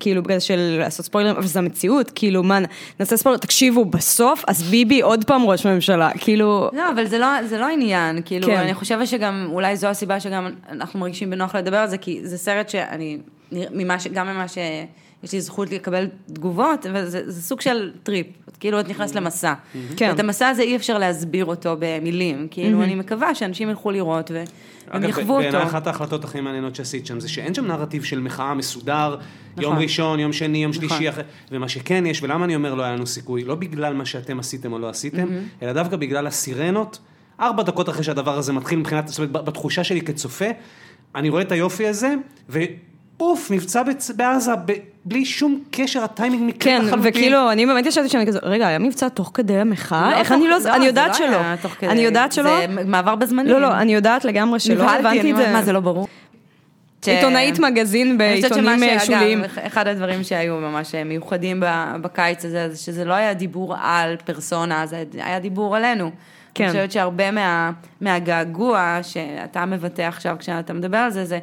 כאילו, 0.00 0.22
בגלל 0.22 0.40
של 0.40 0.76
לעשות 0.80 1.06
ספוילרים, 1.06 1.36
אבל 1.36 1.46
זו 1.46 1.58
המציאות, 1.58 2.10
כאילו, 2.14 2.42
מה, 2.42 2.58
נעשה 3.00 3.16
ספוילר, 3.16 3.38
תקשיבו, 3.38 3.84
בסוף, 3.84 4.44
אז 4.48 4.62
ביבי 4.62 5.00
עוד 5.00 5.24
פעם 5.24 5.42
ראש 5.44 5.66
ממשלה, 5.66 6.10
כאילו... 6.18 6.70
לא, 6.72 6.90
אבל 6.94 7.06
זה 7.06 7.18
לא, 7.18 7.42
זה 7.46 7.58
לא 7.58 7.68
עניין, 7.68 8.22
כאילו, 8.24 8.46
כן. 8.46 8.56
אני 8.56 8.74
חושבת 8.74 9.06
שגם, 9.06 9.48
אולי 9.52 9.76
זו 9.76 9.86
הסיבה 9.86 10.20
שגם 10.20 10.50
אנחנו 10.70 11.00
מרגישים 11.00 11.30
בנוח 11.30 11.54
לדבר 11.54 11.76
על 11.76 11.88
זה, 11.88 11.98
כי 11.98 12.20
זה 12.22 12.38
סרט 12.38 12.68
שאני, 12.68 13.18
ממה 13.52 14.00
ש, 14.00 14.06
גם 14.06 14.26
ממה 14.26 14.48
ש... 14.48 14.58
יש 15.26 15.32
לי 15.32 15.40
זכות 15.40 15.72
לקבל 15.72 16.06
תגובות, 16.32 16.86
וזה 16.94 17.42
סוג 17.42 17.60
של 17.60 17.92
טריפ, 18.02 18.26
כאילו 18.60 18.80
את 18.80 18.88
נכנסת 18.88 19.14
למסע. 19.14 19.54
כן. 19.96 20.10
את 20.10 20.20
המסע 20.20 20.48
הזה 20.48 20.62
אי 20.62 20.76
אפשר 20.76 20.98
להסביר 20.98 21.44
אותו 21.44 21.76
במילים, 21.78 22.48
כאילו 22.50 22.82
אני 22.82 22.94
מקווה 22.94 23.34
שאנשים 23.34 23.68
ילכו 23.68 23.90
לראות 23.90 24.30
והם 24.30 25.04
יחוו 25.04 25.22
אותו. 25.22 25.42
בעיניי 25.42 25.62
אחת 25.62 25.86
ההחלטות 25.86 26.24
הכי 26.24 26.40
מעניינות 26.40 26.76
שעשית 26.76 27.06
שם, 27.06 27.20
זה 27.20 27.28
שאין 27.28 27.54
שם 27.54 27.66
נרטיב 27.66 28.04
של 28.04 28.20
מחאה 28.20 28.54
מסודר, 28.54 29.16
יום 29.58 29.72
נכון. 29.72 29.82
ראשון, 29.82 30.20
יום 30.20 30.32
שני, 30.32 30.58
יום 30.58 30.72
שלישי, 30.72 31.08
נכון. 31.08 31.22
ומה 31.52 31.68
שכן 31.68 32.06
יש, 32.06 32.22
ולמה 32.22 32.44
אני 32.44 32.54
אומר 32.54 32.74
לא 32.74 32.82
היה 32.82 32.92
לנו 32.92 33.06
סיכוי, 33.06 33.44
לא 33.44 33.54
בגלל 33.54 33.94
מה 33.94 34.04
שאתם 34.04 34.40
עשיתם 34.40 34.72
או 34.72 34.78
לא 34.78 34.88
עשיתם, 34.88 35.28
אלא 35.62 35.72
דווקא 35.72 35.96
בגלל 35.96 36.26
הסירנות, 36.26 36.98
ארבע 37.40 37.62
דקות 37.62 37.88
אחרי 37.88 38.04
שהדבר 38.04 38.38
הזה 38.38 38.52
מתחיל 38.52 38.78
מבחינת, 38.78 39.08
זאת 39.08 39.18
אומרת, 39.18 39.32
בתחושה 39.32 39.84
שלי 39.84 40.00
כצופה, 40.00 40.48
אני 41.14 41.28
רואה 41.28 41.42
את 41.42 41.52
היופי 41.52 41.86
הזה, 41.86 42.14
פוף, 43.16 43.50
מבצע 43.50 43.82
בעזה, 44.16 44.52
בלי 45.04 45.24
שום 45.24 45.62
קשר, 45.70 46.04
הטיימינג 46.04 46.42
מקרה 46.42 46.72
כן, 46.72 46.84
לחלוטין. 46.84 47.12
כן, 47.12 47.18
וכאילו, 47.18 47.52
אני 47.52 47.66
באמת 47.66 47.86
ישבתי 47.86 48.08
שם 48.08 48.24
כזה, 48.26 48.38
רגע, 48.42 48.66
היה 48.66 48.78
מבצע 48.78 49.08
תוך 49.08 49.30
כדי 49.34 49.56
המחאה? 49.58 50.10
לא, 50.10 50.16
איך 50.16 50.32
אני 50.32 50.48
לא, 50.48 50.56
אני 50.74 50.86
יודעת 50.86 51.14
שלא. 51.14 51.38
אני 51.82 52.00
יודעת 52.00 52.32
שלא. 52.32 52.50
זה 52.60 52.66
מעבר 52.84 53.14
בזמנים. 53.14 53.52
לא, 53.52 53.60
לא, 53.60 53.72
אני 53.72 53.94
יודעת 53.94 54.24
לגמרי 54.24 54.60
שלא, 54.60 54.90
הבנתי 54.90 55.30
את 55.32 55.36
זה. 55.36 55.52
מה, 55.52 55.62
זה 55.62 55.72
לא 55.72 55.80
ברור? 55.80 56.08
עיתונאית 57.06 57.58
מגזין 57.58 58.18
בעיתונים 58.18 58.80
שוליים. 59.04 59.42
אחד 59.66 59.86
הדברים 59.86 60.22
שהיו 60.22 60.56
ממש 60.56 60.94
מיוחדים 60.94 61.62
בקיץ 62.00 62.44
הזה, 62.44 62.68
זה 62.70 62.76
שזה 62.76 63.04
לא 63.04 63.14
היה 63.14 63.34
דיבור 63.34 63.74
על 63.80 64.16
פרסונה, 64.24 64.86
זה 64.86 65.04
היה 65.14 65.38
דיבור 65.38 65.76
עלינו. 65.76 66.10
כן. 66.54 66.64
אני 66.64 66.72
חושבת 66.72 66.92
שהרבה 66.92 67.24
מהגעגוע 68.00 68.98
שאתה 69.02 69.66
מבטא 69.66 70.02
עכשיו 70.02 70.36
כשאתה 70.38 70.72
מדבר 70.72 70.98
על 70.98 71.10
זה, 71.10 71.24
זה... 71.24 71.38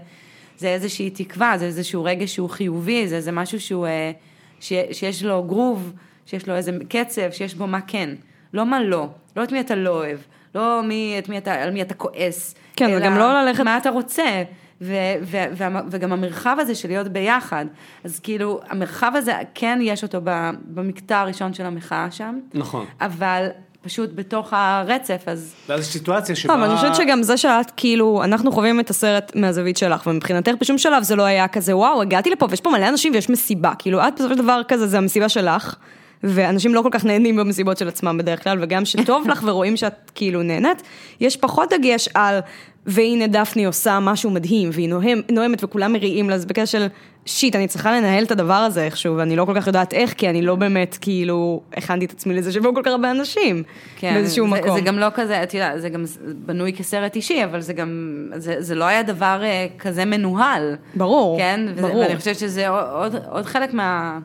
זה 0.64 0.70
איזושהי 0.70 1.10
תקווה, 1.10 1.58
זה 1.58 1.66
איזשהו 1.66 2.04
רגע 2.04 2.28
שהוא 2.28 2.50
חיובי, 2.50 3.08
זה, 3.08 3.22
זה 3.22 3.32
משהו 3.32 3.60
שהוא, 3.60 3.88
אה, 3.88 4.12
ש, 4.60 4.74
שיש 4.92 5.24
לו 5.24 5.44
גרוב, 5.44 5.94
שיש 6.26 6.48
לו 6.48 6.56
איזה 6.56 6.72
קצב, 6.90 7.32
שיש 7.32 7.56
בו 7.56 7.68
מה 7.68 7.82
כן, 7.82 8.10
לא 8.54 8.66
מה 8.66 8.84
לא, 8.84 9.08
לא 9.36 9.44
את 9.44 9.52
מי 9.52 9.60
אתה 9.60 9.76
לא 9.76 9.90
אוהב, 9.90 10.18
לא 10.56 10.82
מי, 10.84 11.16
את 11.20 11.30
מי 11.30 11.38
אתה, 11.38 11.54
על 11.54 11.72
מי 11.72 11.82
אתה 11.82 11.94
כועס, 11.94 12.56
כן, 12.76 12.90
אלא 12.90 12.98
וגם 12.98 13.18
לא 13.18 13.42
ללכת... 13.42 13.64
מה 13.64 13.78
אתה 13.78 13.90
רוצה. 13.90 14.44
ו- 14.82 15.16
ו- 15.22 15.44
ו- 15.58 15.88
וגם 15.92 16.14
המרחב 16.14 16.58
הזה 16.60 16.76
של 16.76 16.88
להיות 16.88 17.08
ביחד, 17.08 17.66
אז 18.04 18.20
כאילו 18.20 18.60
המרחב 18.70 19.12
הזה 19.16 19.34
כן 19.54 19.80
יש 19.82 20.04
אותו 20.04 20.20
במקטע 20.66 21.20
הראשון 21.20 21.54
של 21.54 21.66
המחאה 21.66 22.12
שם, 22.12 22.40
נכון, 22.54 22.86
אבל 23.02 23.48
פשוט 23.84 24.10
בתוך 24.16 24.50
הרצף, 24.52 25.24
אז... 25.26 25.54
ואז 25.70 25.80
יש 25.80 25.86
סיטואציה 25.86 26.36
שבה... 26.36 26.54
טוב, 26.54 26.64
אני 26.64 26.76
חושבת 26.76 26.96
שגם 26.96 27.24
זה 27.24 27.38
שאת, 27.38 27.72
כאילו, 27.78 28.24
אנחנו 28.24 28.52
חווים 28.52 28.80
את 28.80 28.90
הסרט 28.90 29.32
מהזווית 29.36 29.78
שלך, 29.78 30.08
ומבחינתך 30.08 30.52
בשום 30.60 30.78
שלב 30.78 31.04
זה 31.04 31.16
לא 31.16 31.24
היה 31.24 31.48
כזה, 31.48 31.78
וואו, 31.78 32.02
הגעתי 32.02 32.30
לפה 32.30 32.48
ויש 32.50 32.62
פה 32.62 32.70
מלא 32.70 32.90
אנשים 32.90 33.14
ויש 33.14 33.30
מסיבה, 33.30 33.72
כאילו, 33.80 34.08
את 34.08 34.14
בסופו 34.16 34.34
של 34.34 34.42
דבר 34.42 34.62
כזה, 34.68 34.88
זה 34.88 34.98
המסיבה 34.98 35.30
שלך, 35.30 35.76
ואנשים 36.24 36.74
לא 36.74 36.82
כל 36.82 36.90
כך 36.92 37.06
נהנים 37.06 37.36
במסיבות 37.36 37.78
של 37.78 37.88
עצמם 37.88 38.18
בדרך 38.18 38.44
כלל, 38.44 38.58
וגם 38.62 38.86
שטוב 38.86 39.28
לך 39.28 39.44
ורואים 39.46 39.78
שאת 39.78 40.12
כאילו 40.16 40.44
נהנית, 40.44 40.82
יש 41.20 41.38
פחות 41.38 41.74
דגש 41.74 42.10
על 42.14 42.40
והנה 42.86 43.28
דפני 43.28 43.66
עושה 43.66 44.00
משהו 44.02 44.30
מדהים, 44.30 44.70
והיא 44.74 44.90
נוהם, 44.90 45.22
נוהמת 45.32 45.64
וכולם 45.64 45.94
מריעים 45.94 46.30
לה, 46.30 46.38
זה 46.38 46.48
בקשר 46.48 46.66
של 46.66 46.88
שיט, 47.26 47.56
אני 47.56 47.68
צריכה 47.68 47.92
לנהל 47.92 48.24
את 48.24 48.32
הדבר 48.32 48.54
הזה 48.54 48.84
איכשהו, 48.84 49.18
ואני 49.18 49.36
לא 49.36 49.46
כל 49.46 49.54
כך 49.56 49.68
יודעת 49.68 49.94
איך, 49.94 50.14
כי 50.14 50.30
אני 50.30 50.42
לא 50.42 50.56
באמת, 50.56 50.98
כאילו, 51.02 51.62
הכנתי 51.78 52.06
את 52.06 52.12
עצמי 52.12 52.34
לזה 52.34 52.52
שבאו 52.52 52.76
כל 52.76 52.82
כך 52.84 52.92
הרבה 52.92 53.12
אנשים, 53.12 53.64
כן, 53.96 54.14
באיזשהו 54.14 54.48
זה, 54.50 54.56
מקום. 54.56 54.76
זה 54.76 54.82
גם 54.82 55.00
לא 55.00 55.08
כזה, 55.14 55.44
את 55.44 55.54
יודעת, 55.54 55.82
זה 55.82 55.90
גם 55.90 56.04
בנוי 56.46 56.74
כסרט 56.74 57.16
אישי, 57.16 57.44
אבל 57.44 57.62
זה 57.62 57.74
גם, 57.74 57.90
זה, 58.36 58.56
זה 58.60 58.76
לא 58.76 58.86
היה 58.86 59.04
דבר 59.04 59.42
uh, 59.42 59.82
כזה 59.82 60.06
מנוהל. 60.06 60.76
ברור, 60.96 61.38
כן? 61.38 61.62
ברור. 61.82 61.98
ואני 61.98 62.16
חושבת 62.16 62.40
שזה 62.40 62.68
עוד, 62.68 63.16
עוד 63.30 63.46
חלק 63.46 63.74
מה, 63.74 64.20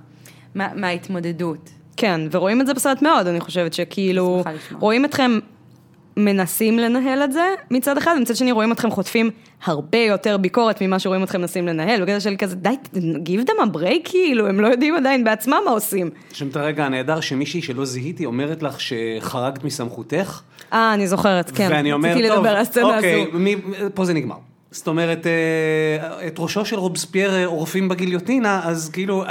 מה, 0.54 0.68
מההתמודדות. 0.74 1.70
כן, 1.98 2.20
ורואים 2.30 2.60
את 2.60 2.66
זה 2.66 2.74
בסרט 2.74 3.02
מאוד, 3.02 3.26
אני 3.26 3.40
חושבת 3.40 3.74
שכאילו, 3.74 4.44
רואים 4.72 5.04
אתכם 5.04 5.38
מנסים 6.18 6.78
לנהל 6.78 7.22
את 7.24 7.32
זה 7.32 7.54
מצד 7.70 7.96
אחד, 7.96 8.14
ומצד 8.18 8.36
שני 8.36 8.52
רואים 8.52 8.72
אתכם 8.72 8.90
חוטפים 8.90 9.30
הרבה 9.64 9.98
יותר 9.98 10.36
ביקורת 10.36 10.82
ממה 10.82 10.98
שרואים 10.98 11.22
אתכם 11.22 11.40
מנסים 11.40 11.66
לנהל, 11.66 12.02
בגלל 12.02 12.20
של 12.20 12.34
כזה, 12.38 12.56
די, 12.56 12.74
give 12.94 13.48
them 13.48 13.62
a 13.62 13.76
break, 13.76 14.00
כאילו, 14.04 14.46
הם 14.46 14.60
לא 14.60 14.66
יודעים 14.66 14.94
עדיין 14.94 15.24
בעצמם 15.24 15.58
מה 15.64 15.70
עושים. 15.70 16.10
יש 16.32 16.38
שם 16.38 16.48
את 16.48 16.56
הרגע 16.56 16.84
הנהדר 16.84 17.20
שמישהי 17.20 17.62
שלא 17.62 17.84
זיהיתי 17.84 18.24
אומרת 18.24 18.62
לך 18.62 18.80
שחרגת 18.80 19.64
מסמכותך. 19.64 20.40
אה, 20.72 20.94
אני 20.94 21.06
זוכרת, 21.06 21.50
כן. 21.50 21.68
ואני 21.70 21.92
אומר, 21.92 22.14
טוב, 22.34 22.46
אוקיי, 22.94 23.26
מי, 23.32 23.56
פה 23.94 24.04
זה 24.04 24.14
נגמר. 24.14 24.36
זאת 24.70 24.88
אומרת, 24.88 25.26
אה, 25.26 26.26
את 26.26 26.34
ראשו 26.38 26.64
של 26.64 26.76
רובספייר 26.76 27.34
אה, 27.34 27.46
עורפים 27.46 27.88
בגיליוטינה, 27.88 28.60
אז 28.64 28.90
כאילו... 28.92 29.24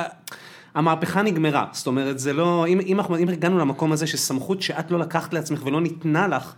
אה, 0.76 0.80
המהפכה 0.80 1.22
נגמרה, 1.22 1.66
זאת 1.72 1.88
אומרת, 1.88 2.20
זה 2.20 2.34
לא, 2.34 2.66
אם, 2.68 2.80
אם, 2.80 3.00
אם 3.20 3.30
הגענו 3.30 3.58
למקום 3.60 3.92
הזה 3.92 4.08
שסמכות 4.08 4.62
שאת 4.62 4.92
לא 4.92 5.00
לקחת 5.00 5.34
לעצמך 5.34 5.66
ולא 5.66 5.82
ניתנה 5.82 6.28
לך, 6.28 6.54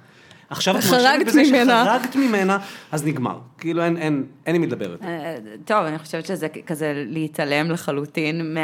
עכשיו 0.49 0.77
את 0.77 0.83
חרגת 0.83 1.03
מואשמת 1.03 1.27
בזה 1.27 1.41
ממנה. 1.43 1.85
שחרגת 1.85 2.15
ממנה, 2.15 2.57
אז 2.91 3.05
נגמר. 3.05 3.39
כאילו 3.57 3.83
אין, 3.83 3.97
אין, 3.97 4.23
אין 4.45 4.55
עם 4.55 4.61
מי 4.61 4.67
לדבר 4.67 4.91
יותר. 4.91 5.05
אה, 5.05 5.35
טוב, 5.65 5.77
אני 5.85 5.99
חושבת 5.99 6.25
שזה 6.25 6.47
כזה 6.67 6.93
להתעלם 7.07 7.71
לחלוטין 7.71 8.55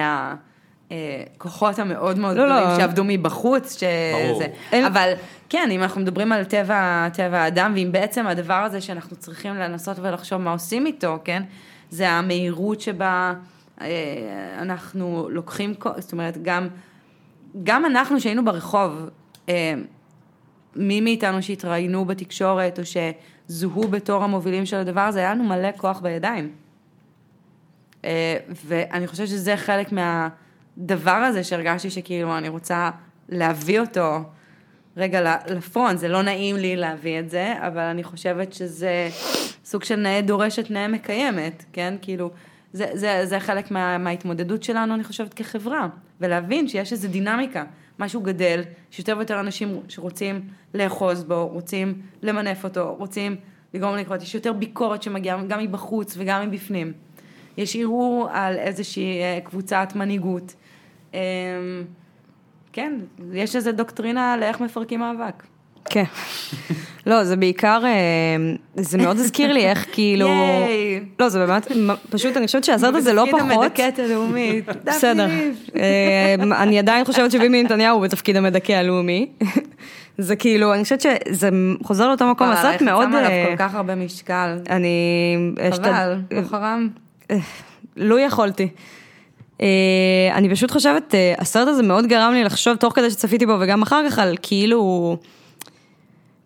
מהכוחות 0.92 1.80
המאוד 1.80 2.20
מאוד 2.20 2.38
לא, 2.38 2.48
לא. 2.50 2.56
גדולים 2.60 2.80
שעבדו 2.80 3.04
מבחוץ. 3.04 3.74
שזה, 3.74 4.46
אין- 4.72 4.86
אבל 4.86 5.14
כן, 5.50 5.70
אם 5.72 5.84
אנחנו 5.84 6.02
מדברים 6.02 6.32
על 6.32 6.44
טבע, 6.44 7.10
טבע 7.14 7.38
האדם, 7.40 7.72
ואם 7.76 7.90
בעצם 7.92 8.28
הדבר 8.28 8.54
הזה 8.54 8.82
שאנחנו 8.82 9.16
צריכים 9.16 9.56
לנסות 9.56 10.00
ולחשוב 10.00 10.38
מה 10.42 10.52
עושים 10.52 10.86
איתו, 10.86 11.20
כן, 11.24 11.44
זה 11.90 12.10
המהירות 12.10 12.82
שבה 12.82 13.34
אה, 13.36 13.55
אנחנו 14.58 15.28
לוקחים, 15.32 15.74
זאת 15.98 16.12
אומרת, 16.12 16.38
גם, 16.42 16.68
גם 17.64 17.86
אנחנו 17.86 18.20
שהיינו 18.20 18.46
ברחוב, 18.46 19.10
אה, 19.50 19.74
מי 20.76 21.02
מאיתנו 21.02 21.44
שהתראיינו 21.44 22.06
בתקשורת 22.06 22.80
או 22.80 22.84
שזוהו 22.86 23.88
בתור 23.88 24.24
המובילים 24.24 24.66
של 24.66 24.78
הדבר 24.78 25.02
הזה, 25.02 25.20
היה 25.20 25.34
לנו 25.34 25.44
מלא 25.44 25.70
כוח 25.78 26.00
בידיים. 26.00 26.52
אה, 28.06 28.38
ואני 28.66 29.08
חושבת 29.08 29.28
שזה 29.28 29.58
חלק 29.58 29.88
מהדבר 29.92 31.12
הזה 31.12 31.44
שהרגשתי 31.44 31.90
שכאילו 31.90 32.38
אני 32.38 32.50
רוצה 32.50 32.90
להביא 33.30 33.80
אותו 33.80 34.24
רגע 34.98 35.38
לפרונט, 35.48 36.00
זה 36.00 36.08
לא 36.08 36.22
נעים 36.22 36.56
לי 36.56 36.76
להביא 36.76 37.20
את 37.20 37.30
זה, 37.30 37.54
אבל 37.68 37.82
אני 37.82 38.04
חושבת 38.04 38.54
שזה 38.54 39.10
סוג 39.66 39.84
של 39.84 39.96
נאה 39.96 40.22
דורשת, 40.22 40.72
נאה 40.72 40.88
מקיימת, 40.88 41.66
כן? 41.74 41.94
כאילו, 42.02 42.32
זה, 42.76 42.88
זה, 42.94 43.26
זה 43.26 43.40
חלק 43.40 43.72
מה, 43.72 43.98
מההתמודדות 43.98 44.64
שלנו, 44.64 44.96
אני 44.96 45.04
חושבת, 45.04 45.34
כחברה, 45.34 45.88
ולהבין 46.22 46.68
שיש 46.68 46.92
איזו 46.92 47.08
דינמיקה, 47.08 47.64
משהו 48.00 48.22
גדל, 48.22 48.62
שיותר 48.92 49.18
ויותר 49.18 49.40
אנשים 49.40 49.80
שרוצים 49.88 50.42
לאחוז 50.74 51.24
בו, 51.24 51.48
רוצים 51.48 52.02
למנף 52.22 52.64
אותו, 52.64 52.96
רוצים 53.00 53.36
לגרום 53.74 53.96
לקרות, 53.96 54.22
יש 54.22 54.36
יותר 54.36 54.54
ביקורת 54.54 55.04
שמגיעה 55.04 55.44
גם 55.44 55.60
מבחוץ 55.60 56.16
וגם 56.18 56.50
מבפנים. 56.50 56.94
יש 57.58 57.76
ערעור 57.76 58.30
על 58.32 58.58
איזושהי 58.58 59.22
אה, 59.22 59.40
קבוצת 59.44 59.88
מנהיגות. 59.96 60.56
אמ, 61.14 61.20
כן, 62.74 63.00
יש 63.34 63.56
איזו 63.56 63.72
דוקטרינה 63.72 64.38
לאיך 64.38 64.62
מפרקים 64.62 65.00
מאבק. 65.00 65.44
כן. 65.90 66.04
לא, 67.06 67.24
זה 67.24 67.36
בעיקר, 67.36 67.82
אה, 67.86 67.92
זה 68.76 68.98
מאוד 68.98 69.18
הזכיר 69.18 69.54
לי 69.54 69.66
איך 69.66 69.86
כאילו... 69.92 70.28
ייי. 70.28 71.04
לא, 71.20 71.30
זה 71.30 71.46
באמת, 71.46 71.72
פשוט 72.10 72.38
אני 72.38 72.46
חושבת 72.46 72.64
שהסרט 72.64 72.96
הזה 72.96 73.14
לא 73.14 73.26
בתפקיד 73.26 73.50
פחות. 73.50 73.64
המדכאת 73.64 74.00
הלאומית. 74.00 74.66
בסדר. 74.84 75.28
אה, 75.76 76.36
אני 76.62 76.80
עדיין 76.80 77.06
חושבת 77.06 77.32
שביבי 77.32 77.64
נתניהו 77.64 77.98
הוא 77.98 78.04
בתפקיד 78.04 78.36
המדכא 78.36 78.74
הלאומי. 78.74 79.30
זה 80.18 80.36
כאילו, 80.36 80.74
אני 80.74 80.84
חושבת 80.84 81.02
שזה 81.02 81.50
חוזר 81.84 82.08
לאותו 82.08 82.32
מקום, 82.32 82.48
הסרט 82.48 82.74
איך 82.74 82.82
מאוד... 82.82 83.08
שם 83.10 83.16
עליו 83.16 83.32
אה, 83.32 83.46
כל 83.50 83.56
כך 83.58 83.76
הרבה 83.76 83.96
משקל. 83.96 84.58
אני... 84.70 84.90
חבל, 85.72 86.16
לא 86.32 86.42
חרם. 86.48 86.90
לו 87.98 88.20
יכולתי. 88.20 88.68
אני 90.34 90.50
פשוט 90.52 90.72
חושבת, 90.72 91.14
הסרט 91.38 91.68
הזה 91.68 91.84
מאוד 91.84 92.08
גרם 92.08 92.34
לי 92.34 92.44
לחשוב, 92.44 92.76
תוך 92.76 92.94
כדי 92.96 93.12
שצפיתי 93.12 93.46
בו 93.46 93.58
וגם 93.60 93.82
אחר 93.82 94.10
כך, 94.10 94.20
על 94.20 94.36
כאילו, 94.42 95.18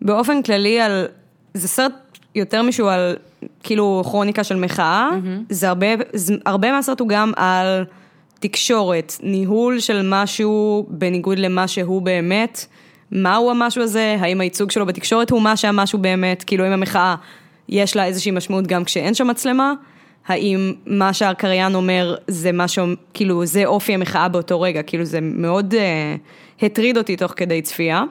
באופן 0.02 0.42
כללי 0.42 0.80
על, 0.80 1.06
זה 1.54 1.68
סרט 1.68 1.92
יותר 2.34 2.62
משהו 2.62 2.88
על 2.88 3.16
כאילו 3.62 4.02
כרוניקה 4.04 4.44
של 4.44 4.56
מחאה, 4.56 5.10
זה 5.50 5.68
הרבה, 5.68 5.86
זה, 6.12 6.34
הרבה 6.46 6.72
מהסרט 6.72 7.00
הוא 7.00 7.08
גם 7.08 7.32
על 7.36 7.84
תקשורת, 8.40 9.16
ניהול 9.22 9.80
של 9.80 10.00
משהו 10.04 10.86
בניגוד 10.88 11.38
למה 11.38 11.68
שהוא 11.68 12.02
באמת, 12.02 12.66
מהו 13.12 13.50
המשהו 13.50 13.82
הזה, 13.82 14.16
האם 14.20 14.40
הייצוג 14.40 14.70
שלו 14.70 14.86
בתקשורת 14.86 15.30
הוא 15.30 15.42
מה 15.42 15.56
שהמשהו 15.56 15.98
באמת, 15.98 16.44
כאילו 16.44 16.66
אם 16.66 16.72
המחאה 16.72 17.14
יש 17.68 17.96
לה 17.96 18.04
איזושהי 18.04 18.30
משמעות 18.30 18.66
גם 18.66 18.84
כשאין 18.84 19.14
שם 19.14 19.26
מצלמה, 19.26 19.72
האם 20.26 20.74
מה 20.86 21.12
שהקריין 21.12 21.74
אומר 21.74 22.14
זה 22.28 22.52
מה 22.52 22.68
ש... 22.68 22.78
כאילו 23.14 23.46
זה 23.46 23.66
אופי 23.66 23.94
המחאה 23.94 24.28
באותו 24.28 24.60
רגע, 24.60 24.82
כאילו 24.82 25.04
זה 25.04 25.18
מאוד 25.22 25.74
אה, 25.74 26.16
הטריד 26.62 26.98
אותי 26.98 27.16
תוך 27.16 27.32
כדי 27.36 27.62
צפייה. 27.62 28.02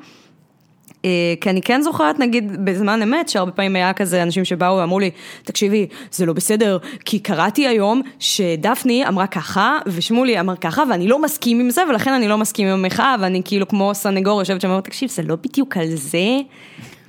אה, 1.06 1.34
כי 1.42 1.50
אני 1.50 1.62
כן 1.62 1.82
זוכרת, 1.82 2.20
נגיד, 2.20 2.66
בזמן 2.66 3.02
אמת, 3.02 3.30
שהרבה 3.30 3.52
פעמים 3.52 3.76
היה 3.76 3.94
כזה 3.94 4.24
אנשים 4.24 4.46
שבאו 4.46 4.78
ואמרו 4.78 5.00
לי, 5.00 5.12
תקשיבי, 5.44 5.88
זה 6.12 6.26
לא 6.26 6.34
בסדר, 6.34 6.78
כי 7.06 7.20
קראתי 7.20 7.68
היום 7.68 8.02
שדפני 8.20 9.08
אמרה 9.08 9.28
ככה, 9.28 9.80
ושמולי 9.86 10.40
אמר 10.40 10.56
ככה, 10.56 10.84
ואני 10.90 11.08
לא 11.08 11.22
מסכים 11.22 11.60
עם 11.60 11.70
זה, 11.70 11.82
ולכן 11.90 12.14
אני 12.14 12.28
לא 12.28 12.38
מסכים 12.38 12.68
עם 12.68 12.74
המחאה, 12.74 13.16
ואני 13.20 13.42
כאילו 13.46 13.68
כמו 13.68 13.96
סנגור 13.96 14.40
יושבת 14.40 14.62
שם 14.62 14.68
ואומרת, 14.68 14.84
תקשיב, 14.84 15.10
זה 15.10 15.22
לא 15.22 15.36
בדיוק 15.36 15.78
על 15.78 15.88
זה, 15.88 16.38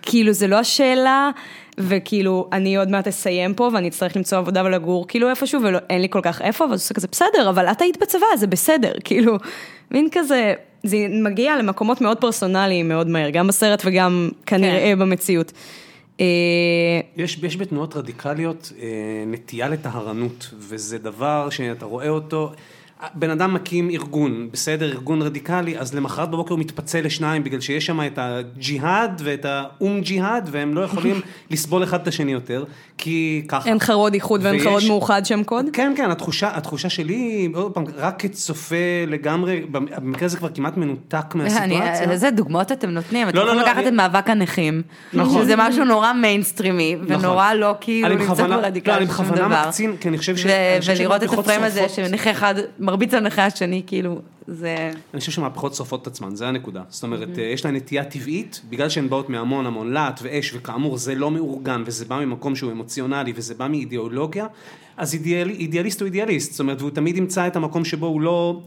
כאילו, 0.02 0.32
זה 0.32 0.46
לא 0.46 0.56
השאלה, 0.56 1.30
וכאילו, 1.78 2.48
אני 2.52 2.76
עוד 2.76 2.90
מעט 2.90 3.08
אסיים 3.08 3.54
פה, 3.54 3.70
ואני 3.72 3.88
אצטרך 3.88 4.16
למצוא 4.16 4.38
עבודה 4.38 4.62
ולגור 4.64 5.08
כאילו 5.08 5.30
איפשהו, 5.30 5.60
ואין 5.62 6.02
לי 6.02 6.08
כל 6.10 6.20
כך 6.22 6.42
איפה, 6.42 6.64
ואז 6.70 6.88
זה 6.88 6.94
כזה, 6.94 7.08
בסדר, 7.12 7.48
אבל 7.48 7.66
את 7.66 7.82
היית 7.82 7.96
בצבא, 8.02 8.26
זה 8.36 8.46
בסדר, 8.46 8.92
כאילו, 9.04 9.36
מין 9.90 10.08
כזה, 10.12 10.54
זה 10.82 10.96
מגיע 11.10 11.58
למקומות 11.58 12.00
מאוד 12.00 12.18
פרסונליים 12.18 12.88
מאוד 12.88 13.08
מהר, 13.08 13.30
גם 13.30 13.46
בסרט 13.46 13.82
וגם 13.84 14.28
כנראה 14.46 14.92
במציאות. 14.98 15.52
אה, 16.20 16.26
יש, 17.16 17.38
יש 17.42 17.56
בתנועות 17.56 17.96
רדיקליות 17.96 18.72
אה, 18.80 18.88
נטייה 19.26 19.68
לטהרנות, 19.68 20.50
וזה 20.58 20.98
דבר 20.98 21.50
שאתה 21.50 21.84
רואה 21.84 22.08
אותו, 22.08 22.52
בן 23.14 23.30
אדם 23.30 23.54
מקים 23.54 23.90
ארגון, 23.90 24.48
בסדר, 24.52 24.86
ארגון 24.92 25.22
רדיקלי, 25.22 25.78
אז 25.78 25.94
למחרת 25.94 26.30
בבוקר 26.30 26.54
הוא 26.54 26.60
מתפצל 26.60 27.00
לשניים, 27.00 27.44
בגלל 27.44 27.60
שיש 27.60 27.86
שם 27.86 28.00
את 28.00 28.18
הג'יהאד 28.18 29.20
ואת 29.24 29.44
האום 29.48 30.00
ג'יהאד, 30.00 30.48
והם 30.52 30.74
לא 30.74 30.80
יכולים 30.80 31.20
לסבול 31.50 31.84
אחד 31.84 32.00
את 32.02 32.08
השני 32.08 32.32
יותר, 32.32 32.64
כי 32.98 33.44
ככה. 33.48 33.68
אין 33.68 33.76
לך 33.76 33.90
רוד 33.90 34.14
איחוד 34.14 34.40
ואין 34.44 34.54
לך 34.54 34.66
ויש- 34.66 34.72
רוד 34.72 34.82
מאוחד 34.88 35.26
שם 35.26 35.44
קוד? 35.44 35.66
כן, 35.72 35.92
כן, 35.96 36.10
התחושה, 36.10 36.50
התחושה 36.56 36.88
שלי, 36.88 37.48
עוד 37.54 37.72
פעם, 37.72 37.84
רק 37.96 38.14
כצופה 38.22 38.76
לגמרי, 39.06 39.60
במקרה 39.70 40.26
הזה 40.26 40.36
כבר 40.36 40.48
כמעט 40.54 40.76
מנותק 40.76 41.34
מהסיטואציה. 41.34 41.64
אני- 42.04 42.12
איזה 42.12 42.30
דוגמאות 42.30 42.72
אתם 42.72 42.90
נותנים? 42.90 43.28
אתם 43.28 43.36
לא, 43.36 43.42
לא, 43.42 43.50
יכולים 43.50 43.64
לא, 43.66 43.70
לקחת 43.70 43.80
אני- 43.82 43.88
את 43.88 44.12
מאבק 44.12 44.30
הנכים, 44.30 44.82
נכון. 45.12 45.42
שזה 45.42 45.54
משהו 45.58 45.84
נורא 45.84 46.12
מיינסטרימי, 46.12 46.96
ונורא 47.06 47.52
לא 47.52 47.74
כאילו 47.80 48.06
אני 48.06 48.16
נמצא 48.16 48.32
בכוונה- 48.32 48.56
ברדיקל 48.56 48.90
לא, 48.92 48.96
אני 48.96 49.06
של 49.06 49.12
שום 49.12 49.24
בכוונה 49.26 49.48
דבר. 49.48 49.62
מקצין, 49.66 49.96
כי 50.00 50.08
אני 50.08 50.18
חושב 50.18 50.36
ש- 50.36 50.44
ו- 50.46 50.48
אני 50.48 50.80
חושב 50.80 50.94
ולראות 50.98 51.22
את 51.22 51.32
הפריים 51.32 51.62
הזה, 51.62 51.88
שנכה 51.88 52.30
אחד 52.30 52.54
מרביץ 52.90 53.14
לנכה 53.14 53.46
השני, 53.46 53.82
כאילו, 53.86 54.20
זה... 54.46 54.90
אני 55.14 55.20
חושב 55.20 55.32
שמהפכות 55.32 55.74
שורפות 55.74 56.02
את 56.02 56.06
עצמן, 56.06 56.34
זה 56.34 56.48
הנקודה. 56.48 56.82
זאת 56.88 57.02
אומרת, 57.02 57.28
יש 57.38 57.64
להן 57.64 57.76
נטייה 57.76 58.04
טבעית, 58.04 58.60
בגלל 58.70 58.88
שהן 58.88 59.08
באות 59.08 59.30
מהמון 59.30 59.66
המון 59.66 59.92
להט 59.92 60.20
ואש, 60.22 60.54
וכאמור 60.54 60.96
זה 60.96 61.14
לא 61.14 61.30
מאורגן, 61.30 61.82
וזה 61.86 62.04
בא 62.04 62.24
ממקום 62.24 62.56
שהוא 62.56 62.72
אמוציונלי, 62.72 63.32
וזה 63.36 63.54
בא 63.54 63.68
מאידיאולוגיה, 63.68 64.46
אז 64.96 65.14
אידיאל, 65.14 65.50
אידיאליסט 65.50 66.00
הוא 66.00 66.06
אידיאליסט, 66.06 66.52
זאת 66.52 66.60
אומרת, 66.60 66.80
והוא 66.80 66.90
תמיד 66.90 67.16
ימצא 67.16 67.46
את 67.46 67.56
המקום 67.56 67.84
שבו 67.84 68.06
הוא 68.06 68.20
לא... 68.20 68.60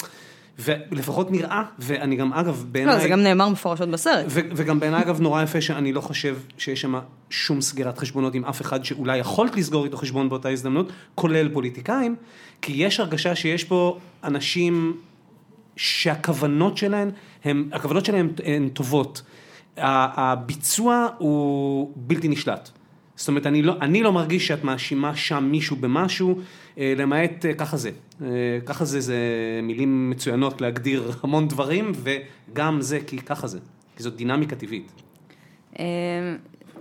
ולפחות 0.60 1.32
נראה, 1.32 1.64
ואני 1.80 2.16
גם, 2.16 2.34
אגב, 2.34 2.66
בעיניי... 2.72 2.96
לא, 2.96 3.02
זה 3.02 3.08
גם 3.08 3.20
נאמר 3.20 3.50
מפורשות 3.50 3.90
בסרט. 3.90 4.26
ו- 4.30 4.42
וגם 4.56 4.80
בעיניי 4.80 5.02
אגב 5.02 5.22
נורא 5.22 5.44
יפה 5.44 5.62
שאני 5.62 5.94
לא 5.94 6.02
חושב 6.02 6.38
שיש 6.58 6.82
שם 6.82 6.96
שום 7.30 7.62
סגירת 7.62 7.98
חשבונות 7.98 8.36
עם 8.36 8.46
אף 8.46 8.62
אחד 8.62 8.86
שאולי 8.86 9.18
יכולת 9.18 9.56
לסגור 9.56 9.86
איתו 9.86 9.98
חשבון 9.98 10.30
באותה 10.30 10.50
הזדמנות, 10.50 10.92
כולל 11.16 11.50
פוליטיקאים, 11.50 12.16
כי 12.64 12.74
יש 12.76 13.00
הרגשה 13.00 13.36
שיש 13.36 13.64
פה 13.64 13.98
אנשים 14.24 14.98
שהכוונות 15.76 16.78
שלהם, 16.78 17.10
הם, 17.44 17.70
הכוונות 17.74 18.06
שלהם 18.06 18.30
הן 18.44 18.70
טובות. 18.70 19.22
הביצוע 19.78 21.08
הוא 21.18 21.92
בלתי 21.96 22.28
נשלט. 22.28 22.70
זאת 23.16 23.28
אומרת, 23.28 23.46
אני 23.46 23.62
לא, 23.62 23.76
אני 23.82 24.04
לא 24.04 24.14
מרגיש 24.14 24.48
שאת 24.48 24.64
מאשימה 24.64 25.16
שם 25.16 25.44
מישהו 25.52 25.76
במשהו, 25.76 26.40
אה, 26.78 26.94
למעט 26.98 27.46
אה, 27.46 27.54
ככה 27.54 27.78
זה. 27.78 27.92
אה, 28.22 28.28
ככה 28.66 28.86
זה, 28.86 29.02
זה 29.02 29.18
מילים 29.64 30.10
מצוינות 30.10 30.62
להגדיר 30.62 31.12
המון 31.24 31.48
דברים, 31.48 31.92
וגם 32.04 32.82
זה, 32.82 33.00
כי 33.08 33.18
ככה 33.18 33.48
זה. 33.48 33.60
כי 33.96 34.04
זאת 34.04 34.16
דינמיקה 34.16 34.56
טבעית. 34.56 34.92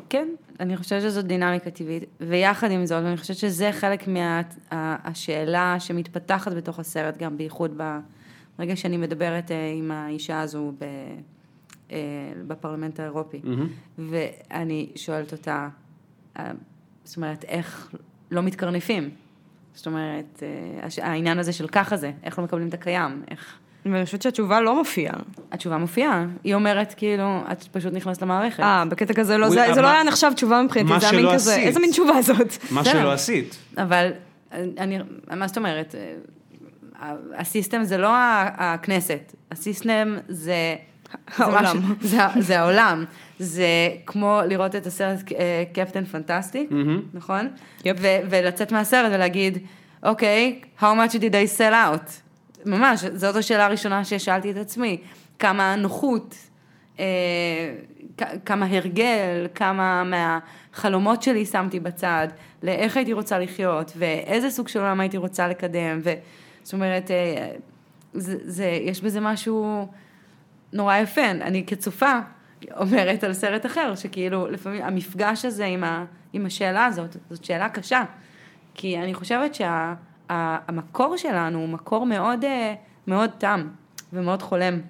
כן, 0.09 0.29
אני 0.61 0.77
חושבת 0.77 1.03
שזאת 1.03 1.25
דינמיקה 1.25 1.71
טבעית, 1.71 2.05
ויחד 2.21 2.71
עם 2.71 2.87
זאת, 2.87 3.03
אני 3.05 3.17
חושבת 3.17 3.37
שזה 3.37 3.71
חלק 3.73 4.09
מהשאלה 4.09 5.77
שמתפתחת 5.79 6.53
בתוך 6.53 6.79
הסרט, 6.79 7.17
גם 7.17 7.37
בייחוד 7.37 7.81
ברגע 8.59 8.77
שאני 8.77 8.97
מדברת 8.97 9.51
אה, 9.51 9.73
עם 9.77 9.91
האישה 9.91 10.41
הזו 10.41 10.73
ב, 10.79 10.85
אה, 11.91 11.99
בפרלמנט 12.47 13.01
האירופי, 13.01 13.41
ואני 13.99 14.93
שואלת 14.97 15.33
אותה, 15.33 15.69
אה, 16.39 16.51
זאת 17.05 17.17
אומרת, 17.17 17.45
איך 17.45 17.95
לא 18.31 18.43
מתקרנפים? 18.43 19.11
זאת 19.75 19.87
אומרת, 19.87 20.43
העניין 21.03 21.39
הזה 21.39 21.53
של 21.53 21.69
ככה 21.69 21.97
זה, 21.97 22.13
איך 22.23 22.39
לא 22.39 22.45
מקבלים 22.45 22.69
את 22.69 22.75
הקיים, 22.75 23.23
איך... 23.31 23.59
ואני 23.87 24.05
חושבת 24.05 24.23
שהתשובה 24.23 24.61
לא 24.61 24.77
מופיעה. 24.77 25.15
התשובה 25.53 25.79
מופיעה, 25.79 26.27
היא 26.45 26.55
אומרת 26.55 26.95
כאילו, 26.97 27.41
את 27.53 27.63
פשוט 27.63 27.93
נכנסת 27.93 28.23
למערכת. 28.23 28.61
אה, 28.61 28.85
בקטע 28.85 29.15
כזה 29.15 29.39
לא, 29.39 29.51
זה 29.51 29.83
לא 29.83 29.89
היה 29.89 30.03
נחשב 30.03 30.31
תשובה 30.35 30.63
מבחינתי, 30.63 31.01
זה 31.01 31.09
היה 31.11 31.23
מין 31.23 31.35
כזה. 31.35 31.57
איזה 31.57 31.81
מין 31.81 31.91
תשובה 31.91 32.23
זאת? 32.23 32.57
מה. 32.71 32.85
שלא 32.85 33.13
עשית. 33.13 33.57
אבל 33.79 34.11
אני, 34.53 34.99
מה 35.31 35.47
זאת 35.47 35.57
אומרת? 35.59 35.95
הסיסטם 37.37 37.85
זה 37.85 37.99
לא 37.99 38.09
הכנסת, 38.57 39.33
הסיסטם 39.51 40.17
זה 40.29 40.75
העולם. 41.37 41.95
זה, 42.01 42.19
זה 42.39 42.61
העולם. 42.61 43.05
זה 43.39 43.67
כמו 44.07 44.41
לראות 44.49 44.77
את 44.77 44.87
הסרט 44.87 45.33
אה, 45.33 45.65
קפטן 45.73 46.05
פנטסטיק, 46.05 46.71
נכון? 47.15 47.49
ולצאת 48.31 48.73
מהסרט 48.73 49.13
ולהגיד, 49.15 49.59
אוקיי, 50.03 50.61
how 50.81 50.83
much 50.83 51.13
did 51.13 51.33
I 51.33 51.59
sell 51.59 51.73
out? 51.73 52.11
ממש, 52.67 53.05
זאת 53.05 53.37
השאלה 53.37 53.65
הראשונה 53.65 54.05
ששאלתי 54.05 54.51
את 54.51 54.57
עצמי. 54.57 55.03
כמה 55.39 55.77
נוחות, 55.77 56.37
אה, 57.01 57.05
כמה 58.45 58.67
הרגל, 58.67 59.47
כמה 59.55 60.03
מהחלומות 60.05 61.23
שלי 61.23 61.47
שמתי 61.47 61.81
בצד, 61.81 62.29
לאיך 62.63 62.97
הייתי 62.97 63.13
רוצה 63.13 63.39
לחיות, 63.39 63.93
ואיזה 63.97 64.51
סוג 64.51 64.69
של 64.69 64.81
עולם 64.81 65.01
הייתי 65.01 65.17
רוצה 65.17 65.49
לקדם, 65.49 66.01
ו... 66.03 66.13
זאת 66.63 66.73
אומרת, 66.73 67.11
אה, 67.11 67.49
זה, 68.15 68.37
זה, 68.43 68.67
יש 68.67 69.01
בזה 69.01 69.21
משהו 69.21 69.89
נורא 70.73 70.97
יפה. 70.97 71.31
אני 71.31 71.67
כצופה 71.67 72.19
אומרת 72.77 73.25
על 73.25 73.33
סרט 73.33 73.67
אחר, 73.67 73.95
שכאילו 73.95 74.47
לפעמים 74.47 74.83
המפגש 74.83 75.45
הזה 75.45 75.65
עם, 75.65 75.85
ה, 75.85 76.05
עם 76.33 76.47
השאלה 76.47 76.85
הזאת, 76.85 77.17
זאת 77.31 77.45
שאלה 77.45 77.69
קשה. 77.69 78.05
כי 78.75 78.99
אני 78.99 79.15
חושבת 79.15 79.55
שהמקור 80.33 81.17
שלנו 81.17 81.59
הוא 81.59 81.69
מקור 81.69 82.07
מאוד, 82.07 82.45
אה, 82.45 82.75
מאוד 83.07 83.31
תם 83.39 83.69
ומאוד 84.13 84.43
חולם, 84.43 84.81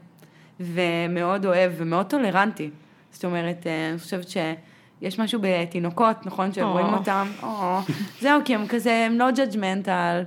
ומאוד 0.61 1.47
אוהב 1.47 1.73
ומאוד 1.77 2.07
טולרנטי. 2.07 2.71
זאת 3.13 3.25
אומרת, 3.25 3.67
אה, 3.67 3.91
אני 3.91 3.99
חושבת 3.99 4.29
שיש 4.29 5.19
משהו 5.19 5.41
בתינוקות, 5.43 6.27
נכון, 6.27 6.53
שהם 6.53 6.67
או. 6.67 6.73
רואים 6.73 6.95
אותם, 6.95 7.27
או, 7.43 7.79
זהו, 8.21 8.41
כי 8.45 8.55
הם 8.55 8.67
כזה, 8.67 9.07
הם 9.07 9.19
לא 9.19 9.29
judgmental, 9.37 10.25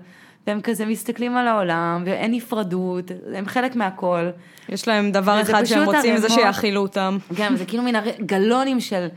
והם 0.47 0.61
כזה 0.61 0.85
מסתכלים 0.85 1.37
על 1.37 1.47
העולם, 1.47 2.03
ואין 2.05 2.31
נפרדות, 2.31 3.11
הם 3.35 3.45
חלק 3.45 3.75
מהכל. 3.75 4.29
יש 4.69 4.87
להם 4.87 5.11
דבר 5.11 5.41
אחד 5.41 5.63
שהם 5.63 5.83
רוצים, 5.85 6.17
זה. 6.17 6.29
שיאכילו 6.29 6.81
אותם. 6.81 7.17
כן, 7.35 7.55
זה 7.55 7.65
כאילו 7.65 7.83
מין 7.83 7.95
גלונים 8.25 8.79
של 8.79 9.07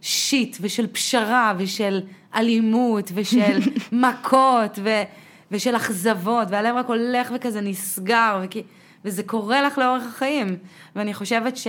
שיט, 0.00 0.56
ושל 0.60 0.86
פשרה, 0.86 1.54
ושל 1.58 2.00
אלימות, 2.34 3.10
ושל 3.14 3.58
מכות, 3.92 4.78
ו, 4.82 5.02
ושל 5.50 5.76
אכזבות, 5.76 6.48
והלב 6.50 6.76
רק 6.76 6.86
הולך 6.86 7.32
וכזה 7.34 7.60
נסגר, 7.60 8.40
וכי, 8.44 8.62
וזה 9.04 9.22
קורה 9.22 9.62
לך 9.62 9.78
לאורך 9.78 10.02
החיים. 10.06 10.56
ואני 10.96 11.14
חושבת 11.14 11.56
ש... 11.56 11.66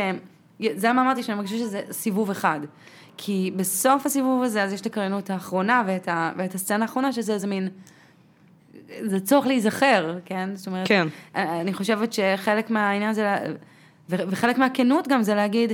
זה 0.75 0.93
מה 0.93 1.01
אמרתי, 1.01 1.23
שאני 1.23 1.37
מרגישה 1.37 1.57
שזה 1.57 1.81
סיבוב 1.91 2.29
אחד. 2.29 2.59
כי 3.17 3.51
בסוף 3.55 4.05
הסיבוב 4.05 4.43
הזה, 4.43 4.63
אז 4.63 4.73
יש 4.73 4.81
את 4.81 4.85
הקריינות 4.85 5.29
האחרונה, 5.29 5.83
ואת, 5.87 6.07
ה, 6.07 6.31
ואת 6.37 6.55
הסצנה 6.55 6.85
האחרונה, 6.85 7.13
שזה 7.13 7.33
איזה 7.33 7.47
מין... 7.47 7.69
זה 9.01 9.19
צורך 9.19 9.47
להיזכר, 9.47 10.19
כן? 10.25 10.49
זאת 10.53 10.67
אומרת, 10.67 10.87
כן. 10.87 11.07
אני 11.35 11.73
חושבת 11.73 12.13
שחלק 12.13 12.69
מהעניין 12.69 13.13
זה, 13.13 13.35
וחלק 14.09 14.57
מהכנות 14.57 15.07
גם 15.07 15.23
זה 15.23 15.35
להגיד, 15.35 15.71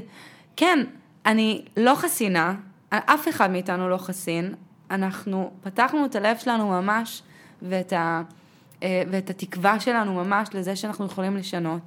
כן, 0.55 0.79
אני 1.25 1.65
לא 1.77 1.95
חסינה, 1.95 2.55
אף 2.89 3.27
אחד 3.27 3.51
מאיתנו 3.51 3.89
לא 3.89 3.97
חסין, 3.97 4.53
אנחנו 4.91 5.51
פתחנו 5.61 6.05
את 6.05 6.15
הלב 6.15 6.37
שלנו 6.37 6.69
ממש, 6.69 7.23
ואת, 7.61 7.93
ה, 7.93 8.21
אה, 8.83 9.03
ואת 9.11 9.29
התקווה 9.29 9.79
שלנו 9.79 10.13
ממש 10.13 10.47
לזה 10.53 10.75
שאנחנו 10.75 11.05
יכולים 11.05 11.37
לשנות, 11.37 11.81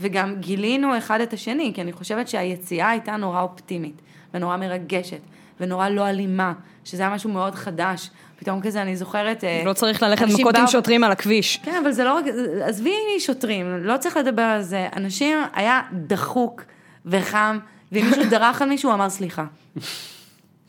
וגם 0.00 0.34
גילינו 0.40 0.98
אחד 0.98 1.20
את 1.20 1.32
השני, 1.32 1.72
כי 1.74 1.82
אני 1.82 1.92
חושבת 1.92 2.28
שהיציאה 2.28 2.90
הייתה 2.90 3.16
נורא 3.16 3.42
אופטימית, 3.42 4.02
ונורא 4.34 4.56
מרגשת, 4.56 5.20
ונורא 5.60 5.88
לא 5.88 6.08
אלימה, 6.08 6.52
שזה 6.84 7.02
היה 7.02 7.14
משהו 7.14 7.30
מאוד 7.30 7.54
חדש. 7.54 8.10
פתאום 8.36 8.60
כזה, 8.60 8.82
אני 8.82 8.96
זוכרת... 8.96 9.44
אה, 9.44 9.62
לא 9.64 9.72
צריך 9.72 10.02
ללכת 10.02 10.26
מכות 10.38 10.56
עם 10.56 10.66
שוטרים 10.66 11.04
על 11.04 11.12
הכביש. 11.12 11.60
כן, 11.62 11.80
אבל 11.82 11.92
זה 11.92 12.04
לא 12.04 12.14
רק, 12.14 12.24
עזבי 12.64 12.94
שוטרים, 13.18 13.84
לא 13.84 13.96
צריך 13.96 14.16
לדבר 14.16 14.42
על 14.42 14.62
זה. 14.62 14.88
אנשים, 14.96 15.38
היה 15.52 15.80
דחוק 15.92 16.62
וחם, 17.06 17.58
ואם 17.92 18.04
מישהו 18.06 18.24
דרך 18.30 18.62
על 18.62 18.68
מישהו, 18.68 18.90
הוא 18.90 18.94
אמר 18.94 19.10
סליחה. 19.10 19.44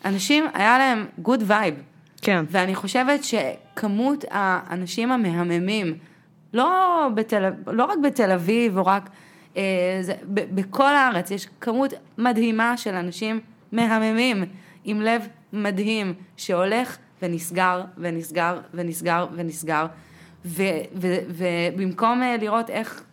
אנשים, 0.05 0.45
היה 0.53 0.77
להם 0.77 1.05
good 1.19 1.43
vibe. 1.45 1.75
כן. 2.25 2.45
ואני 2.49 2.75
חושבת 2.75 3.23
שכמות 3.23 4.25
האנשים 4.31 5.11
המהממים, 5.11 5.97
לא, 6.53 7.07
בתל, 7.15 7.51
לא 7.67 7.85
רק 7.85 7.97
בתל 8.03 8.31
אביב, 8.31 8.77
או 8.77 8.85
רק... 8.85 9.09
אה, 9.57 9.97
זה, 10.01 10.13
ב, 10.33 10.61
בכל 10.61 10.95
הארץ 10.95 11.31
יש 11.31 11.47
כמות 11.61 11.93
מדהימה 12.17 12.77
של 12.77 12.93
אנשים 12.93 13.39
מהממים, 13.71 14.43
עם 14.83 15.01
לב 15.01 15.27
מדהים, 15.53 16.13
שהולך 16.38 16.97
ונסגר, 17.21 17.81
ונסגר, 17.97 18.59
ונסגר, 18.73 19.27
ונסגר. 19.35 19.85
ו, 20.45 20.63
ו, 20.95 21.15
ובמקום 21.27 22.23
אה, 22.23 22.38
לראות 22.38 22.69
איך, 22.69 23.03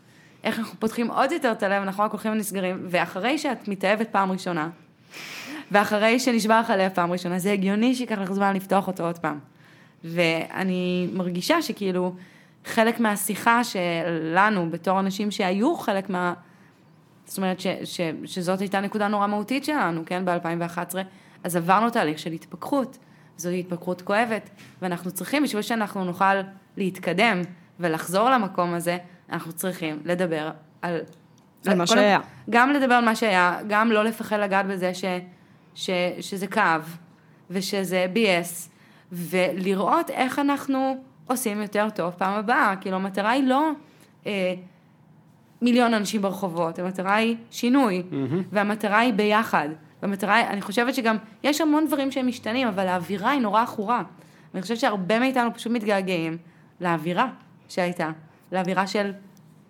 איך 0.44 0.59
אנחנו 0.59 0.81
פותחים 0.81 1.11
עוד 1.11 1.33
יותר 1.33 1.53
את 1.53 1.62
הלב, 1.62 1.83
אנחנו 1.83 2.05
רק 2.05 2.11
הולכים 2.11 2.33
ונסגרים, 2.33 2.87
ואחרי 2.90 3.38
שאת 3.38 3.68
מתאהבת 3.68 4.09
פעם 4.11 4.33
ראשונה, 4.33 4.68
ואחרי 5.72 6.20
שנשבר 6.20 6.61
לך 6.61 6.70
הלב 6.70 6.92
פעם 6.94 7.12
ראשונה, 7.12 7.38
זה 7.38 7.52
הגיוני 7.52 7.94
שייקח 7.94 8.18
לך 8.18 8.32
זמן 8.32 8.56
לפתוח 8.56 8.87
אותו 8.87 9.06
עוד 9.06 9.18
פעם. 9.18 9.38
ואני 10.04 11.08
מרגישה 11.12 11.62
שכאילו, 11.62 12.14
חלק 12.64 13.00
מהשיחה 13.00 13.64
שלנו, 13.64 14.70
בתור 14.70 15.00
אנשים 15.00 15.30
שהיו 15.30 15.76
חלק 15.76 16.11
מה... 16.11 16.35
זאת 17.24 17.37
אומרת 17.37 17.61
ש, 17.61 17.66
ש, 17.85 18.00
שזאת 18.24 18.61
הייתה 18.61 18.80
נקודה 18.80 19.08
נורא 19.08 19.26
מהותית 19.26 19.64
שלנו, 19.64 20.02
כן, 20.06 20.24
ב-2011, 20.24 20.94
אז 21.44 21.56
עברנו 21.56 21.90
תהליך 21.90 22.18
של 22.18 22.32
התפכחות. 22.32 22.98
זו 23.37 23.48
התפכחות 23.48 24.02
כואבת, 24.02 24.50
ואנחנו 24.82 25.11
צריכים, 25.11 25.42
בשביל 25.42 25.62
שאנחנו 25.62 26.04
נוכל 26.04 26.35
להתקדם 26.76 27.42
ולחזור 27.80 28.30
למקום 28.30 28.74
הזה, 28.74 28.98
אנחנו 29.32 29.52
צריכים 29.52 30.00
לדבר 30.04 30.50
על... 30.82 31.00
על 31.66 31.76
מה 31.76 31.87
שהיה. 31.87 32.20
גם 32.50 32.70
לדבר 32.70 32.94
על 32.94 33.04
מה 33.04 33.16
שהיה, 33.16 33.58
גם 33.68 33.92
לא 33.92 34.04
לפחד 34.04 34.37
לגעת 34.37 34.66
בזה 34.66 34.94
ש, 34.94 35.04
ש, 35.74 35.90
שזה 36.20 36.46
כאב, 36.46 36.96
ושזה 37.50 38.06
ביאס, 38.12 38.70
ולראות 39.12 40.11
איך 40.11 40.38
אנחנו 40.38 40.96
עושים 41.26 41.62
יותר 41.62 41.88
טוב 41.90 42.12
פעם 42.18 42.38
הבאה. 42.38 42.74
כאילו, 42.80 42.96
המטרה 42.96 43.30
היא 43.30 43.44
לא 43.44 43.70
אה, 44.26 44.54
מיליון 45.62 45.94
אנשים 45.94 46.22
ברחובות, 46.22 46.78
המטרה 46.78 47.14
היא 47.14 47.37
שינוי, 47.50 48.02
והמטרה 48.52 48.98
היא 48.98 49.14
ביחד. 49.14 49.68
והמטרה 50.02 50.35
היא, 50.35 50.46
אני 50.46 50.61
חושבת 50.61 50.94
שגם, 50.94 51.16
יש 51.42 51.61
המון 51.61 51.87
דברים 51.87 52.11
שהם 52.11 52.26
משתנים, 52.26 52.68
אבל 52.68 52.87
האווירה 52.88 53.30
היא 53.30 53.40
נורא 53.40 53.62
עכורה. 53.62 54.02
ואני 54.54 54.62
חושבת 54.62 54.78
שהרבה 54.78 55.18
מאיתנו 55.18 55.54
פשוט 55.54 55.72
מתגעגעים 55.72 56.38
לאווירה 56.80 57.26
שהייתה, 57.68 58.11
לאווירה 58.52 58.87
של 58.87 59.12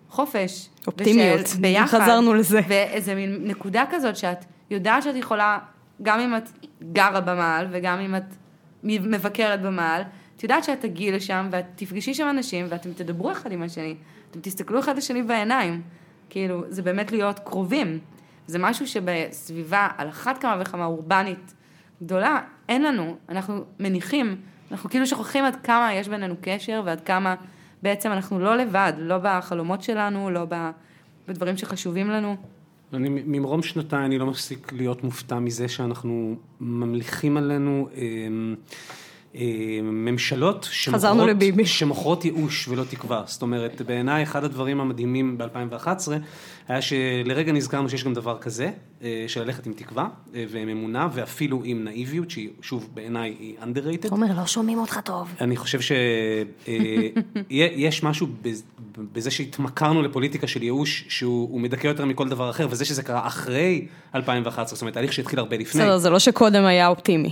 חופש. 0.09 0.69
אופטימיות. 0.87 1.41
ושל 1.43 1.61
ביחד. 1.61 1.99
חזרנו 1.99 2.33
לזה. 2.33 2.61
ואיזה 2.67 3.15
מין 3.15 3.39
נקודה 3.43 3.83
כזאת 3.89 4.17
שאת 4.17 4.45
יודעת 4.69 5.03
שאת 5.03 5.15
יכולה, 5.15 5.59
גם 6.03 6.19
אם 6.19 6.35
את 6.37 6.49
גרה 6.91 7.21
במעל 7.21 7.67
וגם 7.71 7.99
אם 7.99 8.15
את 8.15 8.35
מבקרת 8.83 9.61
במעל, 9.61 10.01
את 10.35 10.43
יודעת 10.43 10.63
שאת 10.63 10.81
תגיעי 10.81 11.11
לשם 11.11 11.47
ואת 11.51 11.65
תפגשי 11.75 12.13
שם 12.13 12.29
אנשים 12.29 12.65
ואתם 12.69 12.93
תדברו 12.93 13.31
אחד 13.31 13.51
עם 13.51 13.63
השני, 13.63 13.95
אתם 14.31 14.39
תסתכלו 14.39 14.79
אחד 14.79 14.97
לשני 14.97 15.23
בעיניים. 15.23 15.81
כאילו, 16.29 16.63
זה 16.69 16.81
באמת 16.81 17.11
להיות 17.11 17.39
קרובים. 17.39 17.99
זה 18.47 18.59
משהו 18.59 18.87
שבסביבה, 18.87 19.87
על 19.97 20.09
אחת 20.09 20.37
כמה 20.37 20.57
וכמה 20.61 20.85
אורבנית 20.85 21.53
גדולה, 22.03 22.41
אין 22.69 22.83
לנו. 22.83 23.17
אנחנו 23.29 23.63
מניחים, 23.79 24.35
אנחנו 24.71 24.89
כאילו 24.89 25.07
שוכחים 25.07 25.45
עד 25.45 25.55
כמה 25.55 25.93
יש 25.93 26.07
בינינו 26.07 26.35
קשר 26.41 26.81
ועד 26.85 27.01
כמה 27.01 27.35
בעצם 27.83 28.11
אנחנו 28.11 28.39
לא 28.39 28.57
לבד, 28.57 28.93
לא 28.97 29.17
בחלומות 29.23 29.81
שלנו, 29.83 30.29
לא 30.29 30.45
בדברים 31.27 31.57
שחשובים 31.57 32.09
לנו. 32.09 32.35
אני 32.93 33.09
ממרום 33.09 33.63
שנותיי 33.63 34.05
אני 34.05 34.17
לא 34.17 34.25
מפסיק 34.25 34.73
להיות 34.73 35.03
מופתע 35.03 35.39
מזה 35.39 35.67
שאנחנו 35.67 36.35
ממליכים 36.61 37.37
עלינו 37.37 37.87
אה, 37.95 38.01
ממשלות 39.83 40.69
חזרנו 40.91 41.25
שמוכרות, 41.65 42.25
ייאוש 42.25 42.67
ולא 42.67 42.83
תקווה. 42.83 43.23
זאת 43.25 43.41
אומרת, 43.41 43.81
בעיניי 43.81 44.23
אחד 44.23 44.43
הדברים 44.43 44.81
המדהימים 44.81 45.37
ב-2011 45.37 45.87
היה 46.67 46.81
שלרגע 46.81 47.51
נזכרנו 47.51 47.89
שיש 47.89 48.03
גם 48.03 48.13
דבר 48.13 48.37
כזה, 48.37 48.71
אה, 49.03 49.25
של 49.27 49.43
ללכת 49.43 49.65
עם 49.65 49.73
תקווה 49.73 50.07
אה, 50.35 50.45
ועם 50.49 50.69
אמונה 50.69 51.07
ואפילו 51.13 51.61
עם 51.63 51.83
נאיביות, 51.83 52.31
שהיא 52.31 52.49
שוב 52.61 52.89
בעיניי 52.93 53.35
היא 53.39 53.55
underrated. 53.61 54.07
תומר, 54.09 54.27
לא 54.37 54.45
שומעים 54.45 54.79
אותך 54.79 54.99
טוב. 55.03 55.29
אני 55.41 55.57
חושב 55.57 55.79
שיש 55.81 58.03
משהו 58.07 58.27
בז- 58.43 58.63
בזה 59.13 59.31
שהתמכרנו 59.31 60.01
לפוליטיקה 60.01 60.47
של 60.47 60.63
ייאוש, 60.63 61.05
שהוא 61.09 61.49
הוא 61.51 61.61
מדכא 61.61 61.87
יותר 61.87 62.05
מכל 62.05 62.29
דבר 62.29 62.49
אחר, 62.49 62.67
וזה 62.69 62.85
שזה 62.85 63.03
קרה 63.03 63.27
אחרי 63.27 63.85
2011, 64.15 64.75
זאת 64.75 64.81
אומרת, 64.81 64.93
תהליך 64.93 65.13
שהתחיל 65.13 65.39
הרבה 65.39 65.57
לפני. 65.57 65.81
בסדר, 65.81 65.97
זה 65.97 66.09
לא 66.09 66.19
שקודם 66.19 66.65
היה 66.65 66.87
אופטימי. 66.87 67.31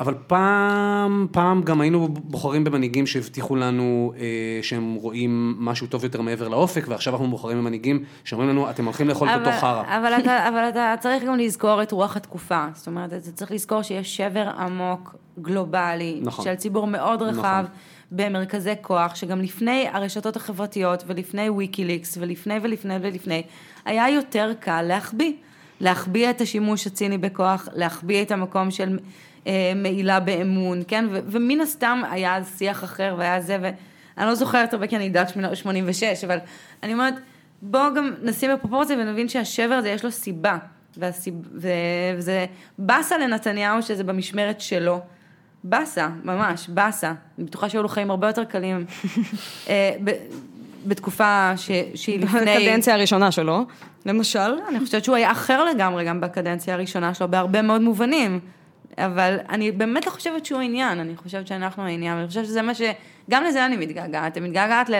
אבל 0.00 0.14
פעם, 0.26 1.26
פעם 1.30 1.62
גם 1.62 1.80
היינו 1.80 2.08
בוחרים 2.08 2.64
במנהיגים 2.64 3.06
שהבטיחו 3.06 3.56
לנו 3.56 4.12
אה, 4.16 4.22
שהם 4.62 4.94
רואים 4.94 5.56
משהו 5.58 5.86
טוב 5.86 6.04
יותר 6.04 6.20
מעבר 6.20 6.48
לאופק, 6.48 6.84
ועכשיו 6.88 7.12
אנחנו 7.12 7.30
בוחרים 7.30 7.58
במנהיגים 7.58 8.04
שאומרים 8.24 8.50
לנו, 8.50 8.70
אתם 8.70 8.84
הולכים 8.84 9.08
לאכול 9.08 9.28
פה 9.28 9.34
אבל, 9.34 9.52
חרא. 9.52 9.82
אבל, 9.82 10.12
אתה, 10.12 10.38
אבל 10.48 10.68
אתה 10.68 10.94
צריך 11.00 11.24
גם 11.24 11.38
לזכור 11.38 11.82
את 11.82 11.92
רוח 11.92 12.16
התקופה. 12.16 12.66
זאת 12.74 12.86
אומרת, 12.86 13.12
אתה 13.12 13.32
צריך 13.32 13.52
לזכור 13.52 13.82
שיש 13.82 14.16
שבר 14.16 14.48
עמוק, 14.58 15.14
גלובלי, 15.40 16.20
נכון. 16.22 16.44
של 16.44 16.54
ציבור 16.54 16.86
מאוד 16.86 17.22
רחב, 17.22 17.64
נכון. 17.64 17.76
במרכזי 18.10 18.74
כוח, 18.82 19.14
שגם 19.14 19.40
לפני 19.40 19.88
הרשתות 19.92 20.36
החברתיות 20.36 21.04
ולפני 21.06 21.50
ויקיליקס 21.50 22.18
ולפני 22.20 22.54
ולפני 22.62 22.94
ולפני, 23.02 23.42
היה 23.84 24.10
יותר 24.10 24.52
קל 24.60 24.82
להחביא. 24.82 25.32
להחביא 25.80 26.30
את 26.30 26.40
השימוש 26.40 26.86
הציני 26.86 27.18
בכוח, 27.18 27.68
להחביא 27.74 28.22
את 28.22 28.30
המקום 28.30 28.70
של 28.70 28.98
מעילה 29.76 30.20
באמון, 30.20 30.82
כן? 30.88 31.04
ו- 31.10 31.20
ומן 31.26 31.60
הסתם 31.60 32.02
היה 32.10 32.36
אז 32.36 32.54
שיח 32.58 32.84
אחר 32.84 33.14
והיה 33.18 33.40
זה, 33.40 33.58
ואני 33.60 34.26
לא 34.26 34.34
זוכרת 34.34 34.72
הרבה 34.72 34.86
כי 34.86 34.96
אני 34.96 35.08
דת 35.08 35.32
86, 35.54 36.24
אבל 36.24 36.38
אני 36.82 36.92
אומרת, 36.92 37.14
בואו 37.62 37.94
גם 37.94 38.12
נשים 38.22 38.50
בפרופורציה 38.54 38.96
ונבין 38.96 39.28
שהשבר 39.28 39.74
הזה 39.74 39.90
יש 39.90 40.04
לו 40.04 40.10
סיבה. 40.10 40.58
והסיב... 40.96 41.34
ו... 41.54 41.68
וזה 42.16 42.46
באסה 42.78 43.18
לנתניהו 43.18 43.82
שזה 43.82 44.04
במשמרת 44.04 44.60
שלו. 44.60 45.00
באסה, 45.64 46.08
ממש, 46.24 46.68
באסה. 46.68 47.12
אני 47.38 47.46
בטוחה 47.46 47.68
שהיו 47.68 47.82
לו 47.82 47.88
חיים 47.88 48.10
הרבה 48.10 48.26
יותר 48.26 48.44
קלים. 48.44 48.84
אה, 49.68 49.96
ב... 50.04 50.10
בתקופה 50.86 51.52
ש... 51.56 51.70
שהיא 51.94 52.20
לפני... 52.20 52.40
בקדנציה 52.40 52.94
הראשונה 52.94 53.30
שלו, 53.30 53.64
למשל. 54.06 54.58
אני 54.68 54.80
חושבת 54.80 55.04
שהוא 55.04 55.16
היה 55.16 55.32
אחר 55.32 55.64
לגמרי 55.64 56.04
גם 56.04 56.20
בקדנציה 56.20 56.74
הראשונה 56.74 57.14
שלו, 57.14 57.28
בהרבה 57.28 57.62
מאוד 57.62 57.80
מובנים. 57.80 58.40
אבל 58.98 59.36
אני 59.48 59.72
באמת 59.72 60.06
לא 60.06 60.10
חושבת 60.10 60.46
שהוא 60.46 60.60
העניין, 60.60 60.98
אני 60.98 61.16
חושבת 61.16 61.46
שאנחנו 61.46 61.82
העניין, 61.82 62.16
ואני 62.16 62.28
חושבת 62.28 62.44
שזה 62.44 62.62
מה 62.62 62.74
ש... 62.74 62.82
גם 63.30 63.44
לזה 63.44 63.66
אני 63.66 63.76
מתגעגעת, 63.76 64.36
אני 64.36 64.48
מתגעגעת 64.48 64.90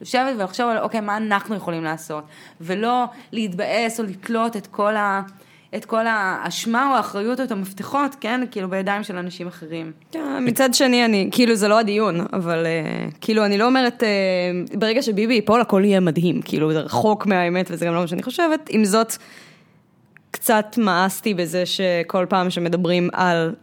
לשבת 0.00 0.34
ולחשוב 0.38 0.66
על, 0.68 0.78
אוקיי, 0.78 1.00
מה 1.00 1.16
אנחנו 1.16 1.54
יכולים 1.54 1.84
לעשות, 1.84 2.24
ולא 2.60 3.04
להתבאס 3.32 4.00
או 4.00 4.04
לתלות 4.04 4.56
את 4.56 4.66
כל 4.66 4.96
ה... 4.96 5.22
את 5.74 5.84
כל 5.84 6.06
האשמה 6.06 6.90
או 6.90 6.96
האחריות 6.96 7.40
או 7.40 7.44
את 7.44 7.52
המפתחות, 7.52 8.16
כן, 8.20 8.40
כאילו 8.50 8.70
בידיים 8.70 9.02
של 9.02 9.16
אנשים 9.16 9.46
אחרים. 9.46 9.92
כן, 10.12 10.20
מצד 10.40 10.74
שני, 10.74 11.04
אני, 11.04 11.28
כאילו 11.32 11.54
זה 11.54 11.68
לא 11.68 11.78
הדיון, 11.78 12.20
אבל 12.32 12.66
uh, 12.66 13.14
כאילו 13.20 13.44
אני 13.44 13.58
לא 13.58 13.66
אומרת, 13.66 14.02
uh, 14.02 14.76
ברגע 14.78 15.02
שביבי 15.02 15.34
ייפול 15.34 15.60
הכל 15.60 15.82
יהיה 15.84 16.00
מדהים, 16.00 16.42
כאילו 16.42 16.72
זה 16.72 16.80
רחוק 16.80 17.26
מהאמת 17.26 17.66
וזה 17.70 17.86
גם 17.86 17.94
לא 17.94 18.00
מה 18.00 18.06
שאני 18.06 18.22
חושבת, 18.22 18.68
עם 18.70 18.84
זאת, 18.84 19.16
קצת 20.38 20.78
מאסתי 20.78 21.34
בזה 21.34 21.66
שכל 21.66 22.26
פעם 22.28 22.50
שמדברים 22.50 23.08
על 23.12 23.54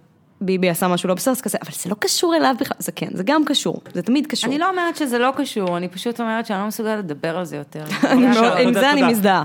ביבי 0.42 0.70
עשה 0.70 0.88
משהו 0.88 1.10
לא 1.10 1.16
בסדר, 1.16 1.32
אז 1.32 1.42
כזה, 1.42 1.58
אבל 1.62 1.72
זה 1.72 1.90
לא 1.90 1.96
קשור 2.00 2.36
אליו 2.36 2.56
בכלל, 2.60 2.78
זה 2.80 2.92
כן, 2.92 3.08
זה 3.14 3.24
גם 3.24 3.46
קשור, 3.46 3.82
זה 3.94 4.02
תמיד 4.02 4.28
קשור. 4.28 4.50
אני 4.50 4.60
לא 4.60 4.70
אומרת 4.70 4.96
שזה 4.96 5.20
לא 5.20 5.32
קשור, 5.38 5.78
אני 5.78 5.88
פשוט 5.88 6.22
אומרת 6.22 6.46
שאני 6.46 6.60
לא 6.60 6.68
מסוגלת 6.68 7.00
לדבר 7.00 7.38
על 7.38 7.46
זה 7.46 7.58
יותר. 7.58 7.84
עם 8.64 8.74
זה 8.74 8.92
אני. 8.92 9.04
מזדהה. 9.04 9.44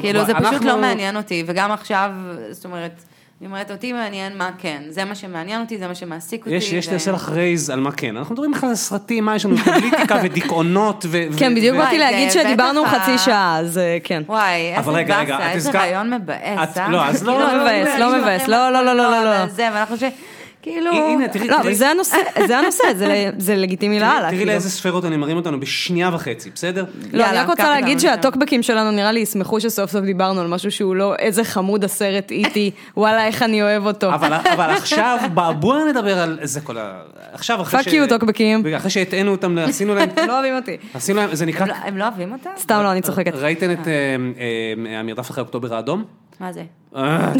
כאילו 0.00 0.24
זה 0.24 0.34
פשוט 0.34 0.64
לא 0.64 0.78
מעניין 0.78 1.16
אותי, 1.16 1.44
וגם 1.46 1.72
עכשיו, 1.72 2.10
זאת 2.50 2.64
אומרת, 2.64 3.02
אני 3.42 3.48
אומרת, 3.48 3.70
אותי 3.70 3.92
מעניין 3.92 4.38
מה 4.38 4.50
כן, 4.58 4.82
זה 4.88 5.04
מה 5.04 5.14
שמעניין 5.14 5.60
אותי, 5.60 5.78
זה 5.78 5.88
מה 5.88 5.94
שמעסיק 5.94 6.40
אותי. 6.40 6.54
יש, 6.54 6.72
יש 6.72 6.88
לעשה 6.88 7.12
לך 7.12 7.28
רייז 7.28 7.70
על 7.70 7.80
מה 7.80 7.92
כן. 7.92 8.16
אנחנו 8.16 8.34
מדברים 8.34 8.52
בכלל 8.52 8.68
על 8.68 8.74
סרטים, 8.74 9.24
מה 9.24 9.36
יש 9.36 9.44
לנו 9.44 9.56
פוליטיקה 9.56 10.14
ודיכאונות 10.24 11.06
ו... 11.08 11.18
כן, 11.38 11.54
בדיוק 11.54 11.76
באתי 11.76 11.98
להגיד 11.98 12.30
זה 12.30 12.42
שדיברנו 12.42 12.84
חצי 12.84 13.18
שעה, 13.18 13.58
אז 13.58 13.78
אה, 13.78 13.98
כן. 14.04 14.22
וואי, 14.26 14.74
איזה 14.76 14.92
באסה, 14.92 15.52
איזה 15.52 15.70
רעיון 15.70 16.14
מבאס, 16.14 16.78
אה? 16.78 16.88
לא, 16.88 17.04
אז 17.04 17.24
לא, 17.24 17.32
כאילו, 17.32 17.48
לא 17.48 17.62
מבאס, 17.62 17.88
אני 17.88 18.00
לא 18.00 18.06
אומרת, 18.06 18.22
מבאס, 18.22 18.48
לא, 18.48 18.72
לא, 18.72 18.84
לא, 18.84 18.94
לא, 18.94 19.24
לא, 19.24 19.46
לא. 20.66 20.72
ש... 20.72 20.94
כאילו... 20.94 21.06
הנה, 21.08 21.28
תראי, 21.28 21.48
לא, 21.48 21.54
אבל 21.54 21.62
תראי, 21.62 21.74
זה 21.74 21.88
הנושא, 21.88 22.16
זה 22.46 22.58
הנושא, 22.58 22.82
זה- 22.94 23.30
זה 23.38 23.56
לגיטימי 23.56 24.00
לאללה. 24.00 24.20
תראי 24.20 24.30
כאילו. 24.36 24.44
לאיזה 24.52 24.70
ספרות 24.70 25.04
אני 25.04 25.16
מרים 25.16 25.36
אותנו 25.36 25.60
בשנייה 25.60 26.10
וחצי, 26.14 26.50
בסדר? 26.54 26.84
לא, 27.12 27.24
אני 27.30 27.36
רק 27.38 27.48
רוצה 27.48 27.70
להגיד 27.70 27.96
אותנו 27.96 28.10
שהטוקבקים 28.10 28.62
שלנו 28.62 28.90
נראה 28.90 29.12
לי 29.12 29.20
ישמחו 29.20 29.60
שסוף 29.60 29.90
סוף 29.90 30.04
דיברנו 30.04 30.40
על 30.40 30.46
משהו 30.46 30.70
שהוא 30.70 30.96
לא 30.96 31.14
איזה 31.18 31.44
חמוד 31.44 31.84
הסרט 31.84 32.30
איטי, 32.30 32.70
וואלה 32.96 33.26
איך 33.26 33.42
אני 33.42 33.62
אוהב 33.62 33.86
אותו. 33.86 34.14
אבל, 34.14 34.32
אבל 34.54 34.70
עכשיו, 34.70 35.18
בואו 35.60 35.88
נדבר 35.88 36.18
על 36.18 36.38
זה 36.42 36.60
כל 36.60 36.78
ה... 36.78 36.92
עכשיו, 37.32 37.62
אחרי 37.62 37.80
Fuck 37.80 38.06
you, 38.06 38.08
טוקבקים. 38.08 38.62
אחרי 38.76 38.90
שהטענו 38.90 39.30
אותם, 39.30 39.58
עשינו 39.58 39.94
להם... 39.94 40.08
לא 40.28 40.32
אוהבים 40.34 40.56
אותי. 40.56 40.76
עשינו 40.94 41.20
להם, 41.20 41.34
זה 41.34 41.46
נקרא... 41.46 41.66
הם 41.84 41.96
לא- 41.96 42.04
לא 42.04 42.08
אוהבים 42.08 42.32
אותה? 42.32 42.50
סתם 42.58 42.80
לא, 42.82 42.92
אני 42.92 43.00
צוחקת. 43.02 43.32
ראיתם 43.34 43.70
את 43.70 43.88
אה, 43.88 43.92
אה, 44.90 45.00
המרדף 45.00 45.30
אחרי 45.30 45.42
אוקטובר 45.42 45.74
האדום? 45.74 46.04
מה 46.42 46.52
זה? 46.52 46.64
אה, 46.96 47.32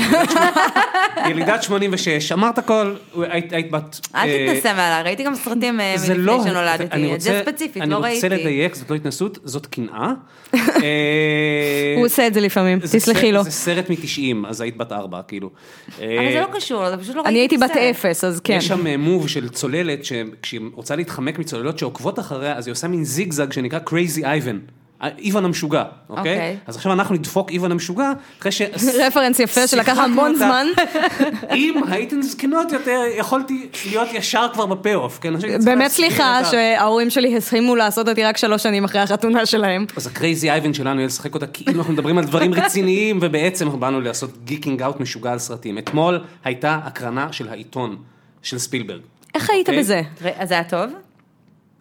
ילידת 1.31 1.63
86, 1.63 2.33
אמרת 2.33 2.59
הכל, 2.59 2.95
היית 3.29 3.71
בת... 3.71 4.01
אל 4.15 4.29
אה, 4.29 4.47
תתנסה 4.53 4.75
מעליי, 4.75 5.03
ראיתי 5.03 5.23
גם 5.25 5.35
סרטים 5.35 5.81
אה, 5.81 5.95
זה 5.97 6.15
לא, 6.15 6.37
מלפני 6.37 6.51
אני 6.51 6.51
שנולדתי, 6.51 7.15
את 7.15 7.21
זה 7.21 7.39
רוצה- 7.39 7.51
ספציפית, 7.51 7.83
לא 7.87 7.97
ראיתי. 7.97 8.27
אני 8.27 8.35
רוצה 8.35 8.49
לדייק, 8.49 8.75
זאת 8.75 8.91
לא 8.91 8.97
התנסות, 8.97 9.39
זאת 9.45 9.67
קנאה. 9.67 10.13
אה, 10.55 11.95
הוא 11.97 12.07
עושה 12.07 12.27
את 12.27 12.35
זה 12.35 12.41
לפעמים, 12.41 12.79
תסלחי 12.81 13.33
לו. 13.33 13.43
זה 13.43 13.51
סרט 13.51 13.91
מ-90, 13.91 14.49
אז 14.49 14.61
היית 14.61 14.77
בת 14.77 14.93
ארבע, 14.93 15.21
כאילו. 15.29 15.51
אבל 15.99 16.05
זה 16.33 16.41
לא 16.41 16.57
קשור, 16.57 16.91
זה 16.91 16.97
פשוט 16.97 17.17
לא 17.17 17.21
ראיתי 17.21 17.31
אני 17.31 17.39
הייתי 17.39 17.57
בת 17.57 17.71
הסרט. 17.71 17.83
אפס, 17.91 18.25
אז 18.25 18.41
כן. 18.41 18.55
יש 18.57 18.67
שם 18.69 19.01
מוב 19.01 19.29
של 19.29 19.49
צוללת, 19.49 20.05
שכשהיא 20.05 20.61
רוצה 20.75 20.97
להתחמק 20.97 21.39
מצוללות 21.39 21.79
שעוקבות 21.79 22.19
אחריה, 22.19 22.57
אז 22.57 22.67
היא 22.67 22.73
עושה 22.73 22.89
מין 22.89 23.05
זיגזג 23.05 23.53
שנקרא 23.53 23.79
Crazy 23.87 24.21
Ivan. 24.23 24.82
איוון 25.19 25.45
המשוגע, 25.45 25.85
אוקיי? 26.09 26.21
אוקיי. 26.33 26.57
אז 26.67 26.77
עכשיו 26.77 26.93
אנחנו 26.93 27.15
נדפוק 27.15 27.51
איוון 27.51 27.73
המשוגע, 27.73 28.13
אחרי 28.41 28.53
ש... 28.53 28.63
רפרנס 29.07 29.41
יפה 29.41 29.67
שלקח 29.67 29.99
המון. 29.99 30.35
זמן. 30.37 30.67
אם 31.55 31.81
הייתן 31.89 32.23
זקנות 32.23 32.73
יותר, 32.73 33.01
יכולתי 33.19 33.69
להיות 33.91 34.09
ישר 34.13 34.47
כבר 34.53 34.67
ב 34.67 34.73
payoff, 34.73 35.19
כן? 35.19 35.35
באמת 35.65 35.91
סליחה. 35.91 36.45
שההורים 36.45 37.11
שלי 37.11 37.37
הסכימו 37.37 37.77
לעשות 37.77 38.09
אותי 38.09 38.25
רק 38.25 38.37
שלוש 38.37 38.63
שנים 38.63 38.85
אחרי 38.85 39.01
החתונה 39.01 39.47
שלהם. 39.47 39.87
אז 39.97 40.07
ה 40.07 40.14
Crazy 40.14 40.51
Ivan 40.51 40.75
שלנו 40.75 41.01
יהיה 41.01 41.07
לשחק 41.07 41.35
אותה 41.35 41.47
כאילו 41.47 41.79
אנחנו 41.79 41.93
מדברים 41.93 42.19
על 42.19 42.25
דברים 42.25 42.55
רציניים, 42.55 43.19
ובעצם 43.23 43.81
באנו 43.81 44.01
לעשות 44.01 44.45
geeking 44.45 44.83
out 44.83 45.01
משוגע 45.01 45.33
על 45.33 45.39
סרטים. 45.39 45.79
אתמול 45.79 46.25
הייתה 46.45 46.79
הקרנה 46.85 47.33
של 47.33 47.49
העיתון 47.49 47.97
של 48.43 48.59
ספילברג. 48.59 49.01
איך 49.35 49.51
היית 49.51 49.69
אוקיי. 49.69 49.81
בזה? 49.81 50.03
אז 50.39 50.49
זה 50.49 50.55
היה 50.55 50.65
טוב? 50.65 50.91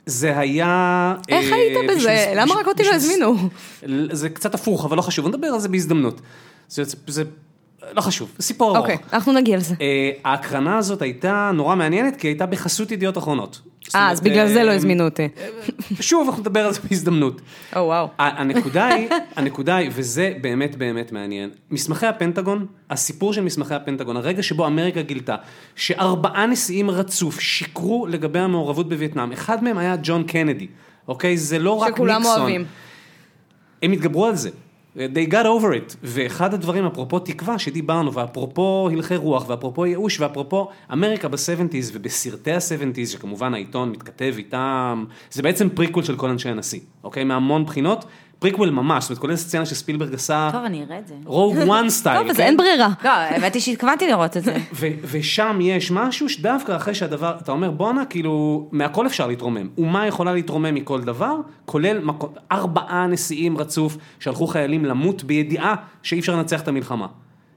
זה 0.06 0.40
היה... 0.40 1.16
איך 1.30 1.52
אה, 1.52 1.56
היית 1.56 1.78
בזה? 1.90 1.96
בשביל- 1.98 2.14
למה 2.36 2.46
בשביל- 2.46 2.60
רק 2.60 2.68
אותי 2.68 2.84
לא 2.84 2.94
הזמינו? 2.94 3.36
זה 4.12 4.30
קצת 4.30 4.56
הפוך, 4.56 4.86
אבל 4.86 4.98
לא 4.98 5.02
חשוב, 5.02 5.28
נדבר 5.28 5.48
על 5.48 5.60
זה 5.60 5.70
בהזדמנות. 5.70 6.22
זה, 6.70 6.84
זה, 6.84 6.98
זה 7.08 7.24
לא 7.94 8.02
חשוב, 8.02 8.32
סיפור 8.40 8.68
ארוך. 8.78 8.80
אוקיי, 8.90 8.98
אנחנו 9.14 9.34
נגיע 9.34 9.58
לזה. 9.58 9.76
אה, 9.82 10.12
ההקרנה 10.26 10.78
הזאת 10.78 11.02
הייתה 11.02 11.52
נורא 11.54 11.76
מעניינת, 11.76 12.16
כי 12.16 12.28
הייתה 12.28 12.46
בחסות 12.46 12.92
ידיעות 12.92 13.18
אחרונות. 13.18 13.62
אה, 13.96 14.12
אז 14.12 14.22
בגלל 14.22 14.48
זה 14.48 14.64
לא 14.64 14.70
אה, 14.70 14.76
הזמינו 14.76 15.04
אותי. 15.04 15.28
שוב, 16.00 16.28
אנחנו 16.28 16.42
נדבר 16.42 16.66
על 16.66 16.74
זה 16.74 16.80
בהזדמנות. 16.90 17.42
או 17.76 17.82
וואו. 17.82 18.08
ה- 18.20 18.42
הנקודה 18.42 18.88
היא, 18.88 19.08
הנקודה 19.36 19.76
היא, 19.76 19.90
וזה 19.94 20.34
באמת 20.42 20.76
באמת 20.76 21.12
מעניין, 21.12 21.50
מסמכי 21.72 22.06
הפנטגון, 22.08 22.66
הסיפור 22.90 23.34
של 23.34 23.42
מסמכי 23.42 23.74
הפנטגון, 23.74 24.18
הרגע 24.18 24.44
שבו 24.44 24.68
אמריקה 24.68 25.02
גילתה 25.02 25.36
שארבעה 25.76 26.46
נשיאים 26.46 26.90
רצוף 26.90 27.40
שיקרו 27.40 28.08
לגבי 28.08 28.40
המעורבות 28.40 28.90
בווייטנאם, 28.90 29.32
אחד 29.32 29.64
מהם 29.64 29.78
היה 29.78 29.96
ג'ון 30.04 30.24
קנדי, 30.24 30.68
אוקיי? 31.08 31.38
זה 31.38 31.60
לא 31.60 31.72
רק 31.72 31.88
ניקסון. 31.88 32.08
שכולם 32.08 32.26
אוהבים. 32.26 32.66
הם 33.84 33.92
התגברו 33.92 34.26
על 34.26 34.36
זה. 34.36 34.50
They 34.96 35.32
got 35.32 35.46
over 35.46 35.72
it. 35.74 35.96
ואחד 36.04 36.54
הדברים, 36.54 36.86
אפרופו 36.86 37.20
תקווה 37.20 37.60
שדיברנו, 37.60 38.14
ואפרופו 38.14 38.90
הלכי 38.92 39.16
רוח, 39.16 39.50
ואפרופו 39.50 39.86
ייאוש, 39.86 40.20
ואפרופו 40.20 40.70
אמריקה 40.94 41.28
ב-70's 41.28 41.90
ובסרטי 41.94 42.52
ה-70's, 42.52 43.08
שכמובן 43.08 43.54
העיתון 43.54 43.92
מתכתב 43.92 44.34
איתם, 44.38 45.06
זה 45.32 45.42
בעצם 45.42 45.70
פריקוול 45.70 46.04
של 46.04 46.16
כל 46.16 46.30
אנשי 46.30 46.50
הנשיא, 46.50 46.80
אוקיי? 47.04 47.24
מהמון 47.24 47.66
בחינות, 47.66 48.06
פריקוול 48.42 48.70
ממש, 48.70 49.04
זאת 49.04 49.10
אומרת, 49.10 49.22
כולל 49.22 49.36
סצנה 49.36 49.66
שספילברג 49.66 50.14
עשה, 50.14 50.50
טוב, 50.52 50.64
אני 50.64 50.84
אראה 50.84 51.00
את 51.00 51.08
זה. 51.08 51.16
Rogue 51.26 51.56
One 51.66 51.90
style, 51.90 52.20
טוב, 52.22 52.30
אז 52.30 52.40
אין 52.40 52.58
ברירה. 52.58 52.90
לא, 53.04 53.10
האמת 53.10 53.54
היא 53.54 53.62
שהתכוונתי 53.62 54.08
לראות 54.08 54.38
את 54.38 54.44
זה. 54.44 54.58
ושם 55.12 55.60
יש 55.62 55.92
משהו 55.92 56.30
שדווקא 56.30 56.76
אחרי 56.76 56.94
שהדבר, 56.96 57.36
אתה 57.42 57.52
אומר 57.52 57.72
בואנה, 57.72 58.06
כאילו, 58.06 58.68
מהכל 58.72 59.08
אפשר 59.08 59.28
להתרומם. 59.28 59.68
אומה 59.78 60.08
יכולה 60.08 60.34
להתרומם 60.34 60.76
מכל 60.76 61.02
דבר, 61.02 61.36
כולל 61.66 62.10
ארבעה 62.52 63.08
נשיאים 63.08 63.58
רצוף 63.58 63.98
שהלכו 64.20 64.48
חיילים 64.48 64.86
למות 64.86 65.24
בידיעה 65.24 65.76
שאי 66.04 66.20
אפשר 66.20 66.36
לנצח 66.36 66.62
את 66.62 66.68
המלחמה. 66.68 67.08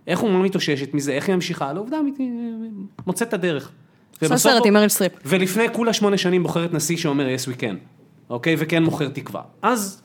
איך 0.06 0.22
אומה 0.22 0.38
מתאוששת 0.38 0.94
מזה, 0.94 1.12
איך 1.12 1.28
היא 1.28 1.34
ממשיכה? 1.34 1.72
לעובדה, 1.72 1.96
מת- 2.02 2.20
מוצאת 3.06 3.28
את 3.28 3.34
הדרך. 3.34 3.70
עושה 4.22 4.36
סרט 4.36 4.66
עם 4.66 4.74
מריל 4.74 4.88
סטריפ. 4.88 5.12
ולפני 5.26 5.64
כולה 5.72 5.92
שמונה 5.92 6.16
שנים 6.18 6.42
בוחרת 6.42 6.74
נשיא 6.74 6.96
שאומר 6.96 7.26
yes 7.36 7.48
we 7.48 7.60
can, 7.60 7.74
אוקיי? 8.30 8.54
וכן 8.58 8.82
מוכר 8.82 9.08
תקווה. 9.08 9.42
אז 9.62 10.02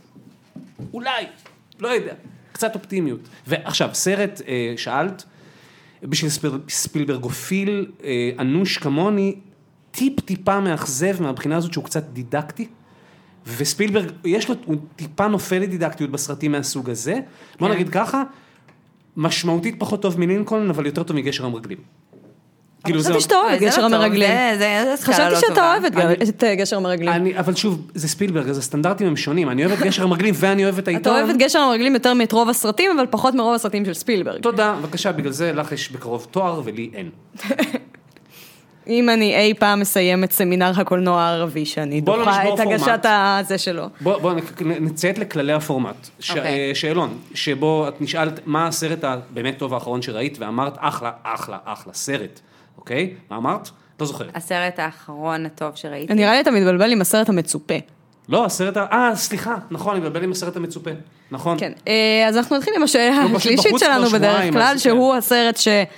אולי, 0.94 1.26
לא 1.80 1.88
יודע, 1.88 2.14
קצת 2.52 2.76
אופטימיות. 2.76 3.20
ועכשיו, 3.48 3.90
סרט, 3.94 4.42
אה, 4.48 4.74
שאלת, 4.78 5.24
בשביל 6.04 6.32
ספיל, 6.32 6.52
ספילברגופיל 6.70 7.92
אה, 8.04 8.32
אנוש 8.40 8.78
כמוני, 8.78 9.36
טיפ 9.92 10.20
טיפה 10.20 10.60
מאכזב 10.60 11.22
מהבחינה 11.22 11.58
הזאת 11.58 11.74
שהוא 11.74 11.84
קצת 11.84 12.04
דידקטי. 12.04 12.68
וספילברג, 13.58 14.12
יש 14.26 14.50
לו, 14.50 14.56
הוא 14.66 14.78
טיפה 14.96 15.28
נופל 15.28 15.60
לדידקטיות 15.60 16.10
בסרטים 16.12 16.52
מהסוג 16.52 16.90
הזה. 16.90 17.20
בוא 17.60 17.68
כן. 17.68 17.74
נגיד 17.74 17.90
ככה, 17.90 18.24
משמעותית 19.18 19.76
פחות 19.78 20.02
טוב 20.02 20.20
מלינקולן, 20.20 20.70
אבל 20.70 20.86
יותר 20.86 21.04
טוב 21.04 21.16
מגשר 21.16 21.46
המרגלים. 21.46 21.78
כאילו 22.84 23.00
חשבתי 23.00 23.22
שאתה 23.22 23.36
אוהב 23.36 23.54
את 23.54 23.62
גשר 23.62 23.86
המרגלים. 23.86 24.30
חשבתי 25.02 25.36
שאתה. 25.48 25.72
אוהב 25.74 25.84
את 26.30 26.44
אה, 26.44 26.56
גשר 26.56 26.78
המרגלים. 26.78 27.38
אבל 27.38 27.56
שוב, 27.56 27.88
זה 27.96 28.08
ספילברג, 28.08 28.50
אז 28.50 28.58
הסטנדרטים 28.58 29.08
הם 29.08 29.16
שונים. 29.18 29.50
אני 29.50 29.66
אוהב 29.66 29.80
את 29.80 29.86
גשר 29.86 30.04
המרגלים 30.04 30.34
ואני 30.38 30.64
אוהב 30.64 30.78
את 30.78 30.88
העיתון. 30.88 31.02
אתה 31.02 31.20
אוהב 31.22 31.30
את 31.30 31.38
גשר 31.38 31.60
המרגלים 31.60 31.94
יותר 31.94 32.14
מאת 32.14 32.32
רוב 32.32 32.50
הסרטים, 32.50 32.92
אבל 33.00 33.06
פחות 33.10 33.34
מרוב 33.34 33.54
הסרטים 33.54 33.86
של 33.86 33.94
ספילברג. 33.94 34.42
תודה, 34.42 34.76
בבקשה, 34.82 35.12
בגלל 35.12 35.32
זה 35.32 35.54
לך 35.54 35.72
יש 35.72 35.92
בקרוב 35.92 36.28
תואר 36.32 36.62
ולי 36.66 36.90
אין. 36.94 37.10
אם 38.88 39.10
אני 39.10 39.36
אי 39.38 39.54
פעם 39.54 39.80
מסיים 39.80 40.24
את 40.24 40.32
סמינר 40.32 40.72
הקולנוע 40.76 41.22
הערבי, 41.22 41.66
שאני 41.66 42.02
לא 42.08 42.18
דוחה 42.18 42.54
את 42.54 42.60
הגשת. 42.60 43.00
הזה 43.06 43.58
שלו. 43.58 43.90
בוא, 44.02 44.18
בוא 44.18 44.34
נק- 44.34 44.62
נציית 44.62 45.18
לכללי 45.18 45.54
הפורמט. 45.54 46.10
אוקיי. 46.30 46.42
אה, 46.70 46.72
שאלון, 46.76 47.18
שבו 47.34 47.88
את 47.88 48.02
נשאלת 48.02 48.40
מה 48.46 48.68
הסרט 48.68 49.04
הבאמת 49.04 49.58
טוב 49.58 49.74
האחרון 49.74 50.02
שראית, 50.02 50.38
ואמרת 50.40 50.74
אחלה, 50.78 51.12
אחלה, 51.24 51.58
אחלה, 51.66 51.94
סרט, 51.94 52.40
אוקיי? 52.80 53.14
מה 53.30 53.38
אמרת? 53.38 53.70
לא 54.00 54.06
זוכרת. 54.06 54.36
הסרט 54.36 54.80
האחרון 54.80 55.46
הטוב 55.46 55.76
שראיתי. 55.76 56.14
נראה 56.14 56.34
לי 56.34 56.42
אתה 56.42 56.52
מתבלבל 56.52 56.92
עם 56.92 57.02
הסרט 57.02 57.30
המצופה. 57.30 57.74
לא, 58.30 58.46
הסרט 58.46 58.78
ה... 58.78 58.86
אה, 58.92 59.16
סליחה, 59.16 59.56
נכון, 59.72 59.96
אני 59.96 60.00
מבלבל 60.00 60.24
עם 60.24 60.32
הסרט 60.32 60.56
המצופה. 60.56 60.90
נכון. 61.32 61.60
כן, 61.60 61.72
אה, 61.88 62.26
אז 62.28 62.38
אנחנו 62.38 62.58
נתחיל 62.58 62.74
עם 62.76 62.84
השאלה 62.84 63.24
השלישית 63.36 63.80
שלנו 63.80 64.10
בדרך 64.10 64.54
כלל, 64.54 64.78
שהוא 64.78 65.16
הסרט 65.16 65.56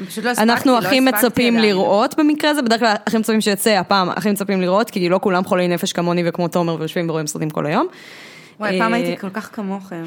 פשוט 0.07 0.23
לא 0.23 0.35
שאנחנו 0.35 0.71
לא 0.71 0.77
הכי 0.77 0.99
מצפים. 0.99 1.59
לראות 1.59 2.15
במקרה 2.17 2.51
הזה, 2.51 2.61
בדרך 2.61 2.79
כלל 2.79 2.95
הכי 3.05 3.17
מצפים 3.17 3.41
שיצא 3.41 3.69
הפעם, 3.69 4.09
הכי 4.09 4.31
מצפים 4.31 4.61
לראות, 4.61 4.89
כי 4.89 5.09
לא 5.09 5.19
כולם 5.23 5.43
חולי 5.43 5.67
נפש 5.67 5.93
כמוני 5.93 6.23
וכמו 6.25 6.47
תומר 6.47 6.75
ויושבים 6.79 7.09
ורואים 7.09 7.27
סרטים 7.27 7.49
כל 7.49 7.65
היום. 7.65 7.87
וואי, 8.59 8.79
פעם 8.79 8.93
אה, 8.93 8.97
הייתי 8.97 9.21
כל 9.21 9.29
כך 9.29 9.55
כמוכם, 9.55 10.03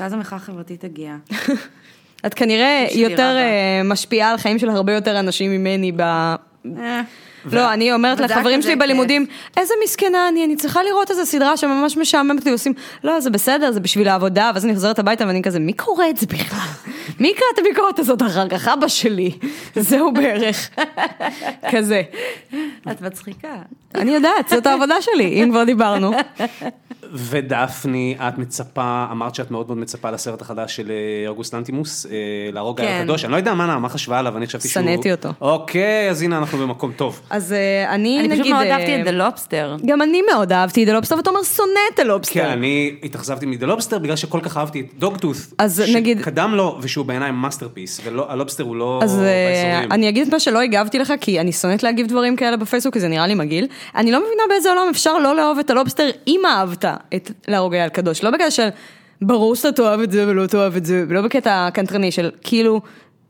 ואז 0.00 0.12
המחאה 0.12 0.36
החברתית 0.36 0.84
הגיעה. 0.84 1.16
את 2.26 2.34
כנראה 2.34 2.86
יותר. 2.94 3.36
אה, 3.36 3.80
משפיעה 3.84 4.30
על 4.30 4.36
חיים 4.36 4.58
של 4.58 4.68
הרבה 4.70 4.92
יותר 4.92 5.20
אנשים 5.20 5.50
ממני 5.50 5.92
ב... 5.96 6.02
אה, 7.46 7.50
לא, 7.52 7.72
אני 7.72 7.92
אומרת 7.92 8.20
לחברים 8.20 8.62
שלי. 8.62 8.76
בלימודים, 8.76 9.26
איזה 9.56 9.74
מסכנה 9.84 10.28
אני, 10.28 10.44
אני 10.44 10.56
צריכה 10.56 10.82
לראות 10.82 11.10
איזה 11.10 11.24
סדרה 11.24 11.56
שממש 11.56 11.96
משעממת 11.96 12.44
לי, 12.44 12.52
עושים, 12.52 12.72
לא, 13.04 13.20
זה 13.20 13.30
בסדר, 13.30 13.72
זה 13.72 13.80
בשביל 13.80 14.08
העבודה, 14.08 14.50
ואז 14.54 14.64
אני 14.64 14.74
חוזרת 14.74 14.98
הביתה 14.98 15.26
ואני 15.26 15.42
כזה, 15.42 15.58
מי 15.58 15.72
קורא 15.72 16.04
את 16.10 16.16
זה 16.16 16.26
בכלל? 16.26 16.92
מי 17.20 17.28
יקרא 17.28 17.46
את 17.54 17.58
הביקורת 17.58 17.98
הזאת 17.98 18.22
אחר 18.22 18.48
כך? 18.48 18.68
אבא 18.68 18.88
שלי. 18.88 19.30
זהו 19.76 20.12
בערך. 20.12 20.70
כזה. 21.72 22.02
את 22.90 23.00
מצחיקה. 23.00 23.56
אני 23.94 24.10
יודעת, 24.10 24.48
זאת 24.48 24.66
העבודה 24.66 24.94
שלי, 25.00 25.42
אם 25.42 25.50
כבר 25.50 25.64
דיברנו. 25.64 26.10
ודפני, 27.12 28.16
את 28.28 28.38
מצפה, 28.38 29.06
אמרת 29.12 29.34
שאת 29.34 29.50
מאוד 29.50 29.66
מאוד 29.66 29.78
מצפה 29.78 30.10
לסרט 30.10 30.42
החדש 30.42 30.76
של 30.76 30.90
אה, 30.90 31.28
אוגוסט 31.28 31.54
לנטימוס, 31.54 32.06
אה, 32.06 32.12
להרוג 32.52 32.80
כן. 32.80 32.86
אייל 32.86 33.00
קדוש, 33.00 33.24
אני 33.24 33.32
לא 33.32 33.36
יודע 33.36 33.54
מה 33.54 33.66
נעמה 33.66 33.88
חשבה 33.88 34.18
עליו, 34.18 34.36
אני 34.36 34.46
חשבתי 34.46 34.68
שהוא... 34.68 34.82
שנאתי 34.82 35.12
אותו. 35.12 35.28
אוקיי, 35.40 36.10
אז 36.10 36.22
הנה 36.22 36.38
אנחנו 36.38 36.58
במקום 36.58 36.92
טוב. 36.92 37.20
אז 37.38 37.52
אה, 37.52 37.94
אני 37.94 38.18
אני 38.18 38.28
נגיד... 38.28 38.42
פשוט 38.42 38.52
מאוד 38.52 38.66
אה, 38.66 38.76
אהבתי 38.76 39.02
את 39.02 39.06
Lobster. 39.06 39.86
גם 39.86 40.02
אני 40.02 40.22
מאוד 40.32 40.52
אהבתי 40.52 40.84
את 40.84 40.88
ה 40.88 40.91
Lobster, 40.91 41.16
ותומר 41.18 41.42
שונא 41.42 41.80
את 41.94 41.98
ה 41.98 42.02
Lobster. 42.02 42.34
כן, 42.34 42.46
אני 42.46 42.94
התאכזבתי 43.02 43.46
מ 43.46 43.51
The 43.51 43.66
Lobster 43.66 43.98
בגלל 43.98 44.16
שכל 44.16 44.40
כך 44.42 44.56
אהבתי 44.56 44.80
את 44.80 44.86
Dogtooth, 44.98 45.54
אז 45.58 45.82
נגיד- 45.94 46.18
שקדם 46.20 46.54
לו 46.54 46.78
ושהוא 46.82 47.04
בעיניי 47.06 47.30
masterpiece, 47.30 48.00
וה 48.04 48.17
Lobster 48.17 48.64
הוא 48.64 48.76
לא 48.76 49.00
אז 49.02 49.20
אה. 49.20 49.84
אני 49.90 50.08
אגיד 50.08 50.26
את 50.26 50.32
מה 50.32 50.40
שלא 50.40 50.60
הגבתי 50.60 50.98
לך, 50.98 51.12
כי 51.20 51.40
אני 51.40 51.52
שונאת 51.52 51.82
להגיב 51.82 52.06
דברים 52.06 52.36
כאלה 52.36 52.56
בפייסבוק, 52.56 52.94
כי 52.94 53.00
זה 53.00 53.08
נראה 53.08 53.26
לי 53.26 53.34
מגעיל. 53.34 53.66
אני 53.96 54.12
לא 54.12 54.18
מבינה 54.18 54.42
באיזה 54.48 54.68
עולם 54.68 54.86
אפשר 54.90 55.18
לא 55.18 55.36
לאהוב 55.36 55.58
את 55.58 55.70
ה 55.70 55.75
Lobster 55.75 56.08
אם 56.26 56.40
אהבת 56.46 56.84
את 57.14 57.30
להרוג 57.48 57.74
אייל 57.74 57.88
קדוש. 57.88 58.24
לא 58.24 58.30
בקטע 58.30 58.50
של 58.50 58.68
ברור 59.22 59.56
שאתה 59.56 59.72
תאהב 59.72 60.00
את 60.00 60.12
זה 60.12 60.24
ולא 60.28 60.46
תאהב 60.46 60.76
את 60.76 60.84
זה, 60.84 61.04
ולא 61.08 61.22
בקטע 61.22 61.68
קנטרני 61.72 62.12
של 62.12 62.30
כאילו... 62.42 62.80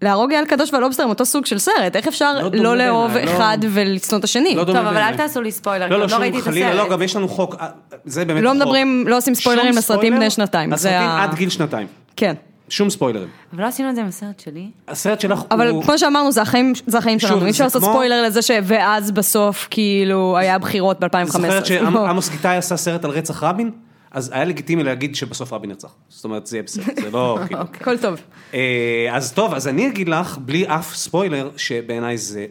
להרוג 0.02 0.32
אייל 0.32 0.44
קדוש 0.44 0.72
והלובסטר 0.72 1.02
הם 1.02 1.08
אותו 1.08 1.24
סוג 1.26 1.46
של 1.46 1.58
סרט, 1.58 1.96
איך 1.96 2.08
אפשר 2.08 2.32
לא 2.42 2.50
לא 2.52 2.76
לאהוב 2.76 3.16
לא- 3.16 3.24
אחד 3.24 3.58
ולשנוא 3.70 4.18
את 4.18 4.24
השני? 4.24 4.54
לא 4.54 4.64
טוב, 4.64 4.76
אבל. 4.76 4.96
אל 4.96 5.16
תעשו 5.16 5.40
לי 5.42 5.52
ספוילר, 5.52 5.88
לא, 5.88 5.98
לא, 6.00 6.06
לא 6.10 6.16
ראיתי 6.16 6.38
את 6.38 6.42
חלילה, 6.42 6.74
לא, 6.74 6.80
הסרט. 6.80 6.92
גם 6.92 7.02
יש 7.02 7.16
לנו 7.16 7.28
חוק, 7.28 7.54
אה, 7.60 7.66
זה 8.04 8.24
באמת 8.24 8.42
לא 8.42 8.48
החוק. 8.48 8.62
מדברים, 8.62 9.04
לא 9.08 9.16
עושים 9.16 9.34
ספוילרים 9.34 9.76
לסרטים 9.76 10.14
בני 10.16 10.30
שנתיים. 10.30 10.72
הסרטים 10.72 10.96
ה- 11.08 11.22
עד 11.24 11.34
גיל 11.34 11.48
שנתיים, 11.50 11.86
כן. 12.16 12.34
שום 12.68 12.90
ספוילרים. 12.90 13.28
אבל 13.52 13.62
לא 13.62 13.68
עשינו 13.68 13.90
את 13.90 13.94
זה 13.94 14.00
עם 14.00 14.06
הסרט 14.06 14.40
שלי. 14.40 14.66
הסרט 14.88 15.20
שלך 15.20 15.42
אבל 15.50 15.68
הוא... 15.68 15.82
כמו 15.82 15.98
שאמרנו, 15.98 16.32
זה 16.32 16.42
החיים, 16.42 16.72
זה 16.86 16.98
החיים 16.98 17.18
שוב, 17.18 17.30
שלנו, 17.30 17.44
אי 17.44 17.50
אפשר 17.50 17.64
לעשות 17.64 17.82
כמו- 17.82 17.92
ספוילר 17.92 18.22
לזה 18.22 18.42
ש... 18.42 18.50
ואז 18.62 19.10
בסוף, 19.10 19.68
כאילו, 19.70 20.36
היה 20.38 20.58
בחירות 20.58 21.00
ב-2015. 21.00 21.26
זוכרת 21.26 21.60
לא. 21.60 21.64
שעמוס 21.66 22.28
גיטאי 22.28 22.56
עשה 22.56 22.76
סרט 22.76 23.04
על 23.04 23.10
רצח 23.10 23.42
רבין? 23.42 23.70
אז 24.10 24.30
היה 24.34 24.44
לגיטימי 24.44 24.82
להגיד 24.84 25.14
שבסוף 25.16 25.52
רבין 25.52 25.70
נרצח. 25.70 25.94
זאת 26.08 26.24
אומרת, 26.24 26.46
זה 26.46 26.56
יהיה 26.56 26.62
בסדר, 26.62 26.84
זה 27.02 27.10
לא 27.10 27.38
כאילו. 27.46 27.60
הכל 27.60 27.98
טוב. 27.98 28.20
אה, 28.54 29.08
אז 29.12 29.32
טוב, 29.32 29.54
אז 29.54 29.68
אני 29.68 29.86
אגיד 29.88 30.08
לך, 30.08 30.38
בלי 30.38 30.66
אף 30.66 30.94
ספוילר, 30.94 31.50
שבעיניי 31.56 32.18
זה 32.18 32.46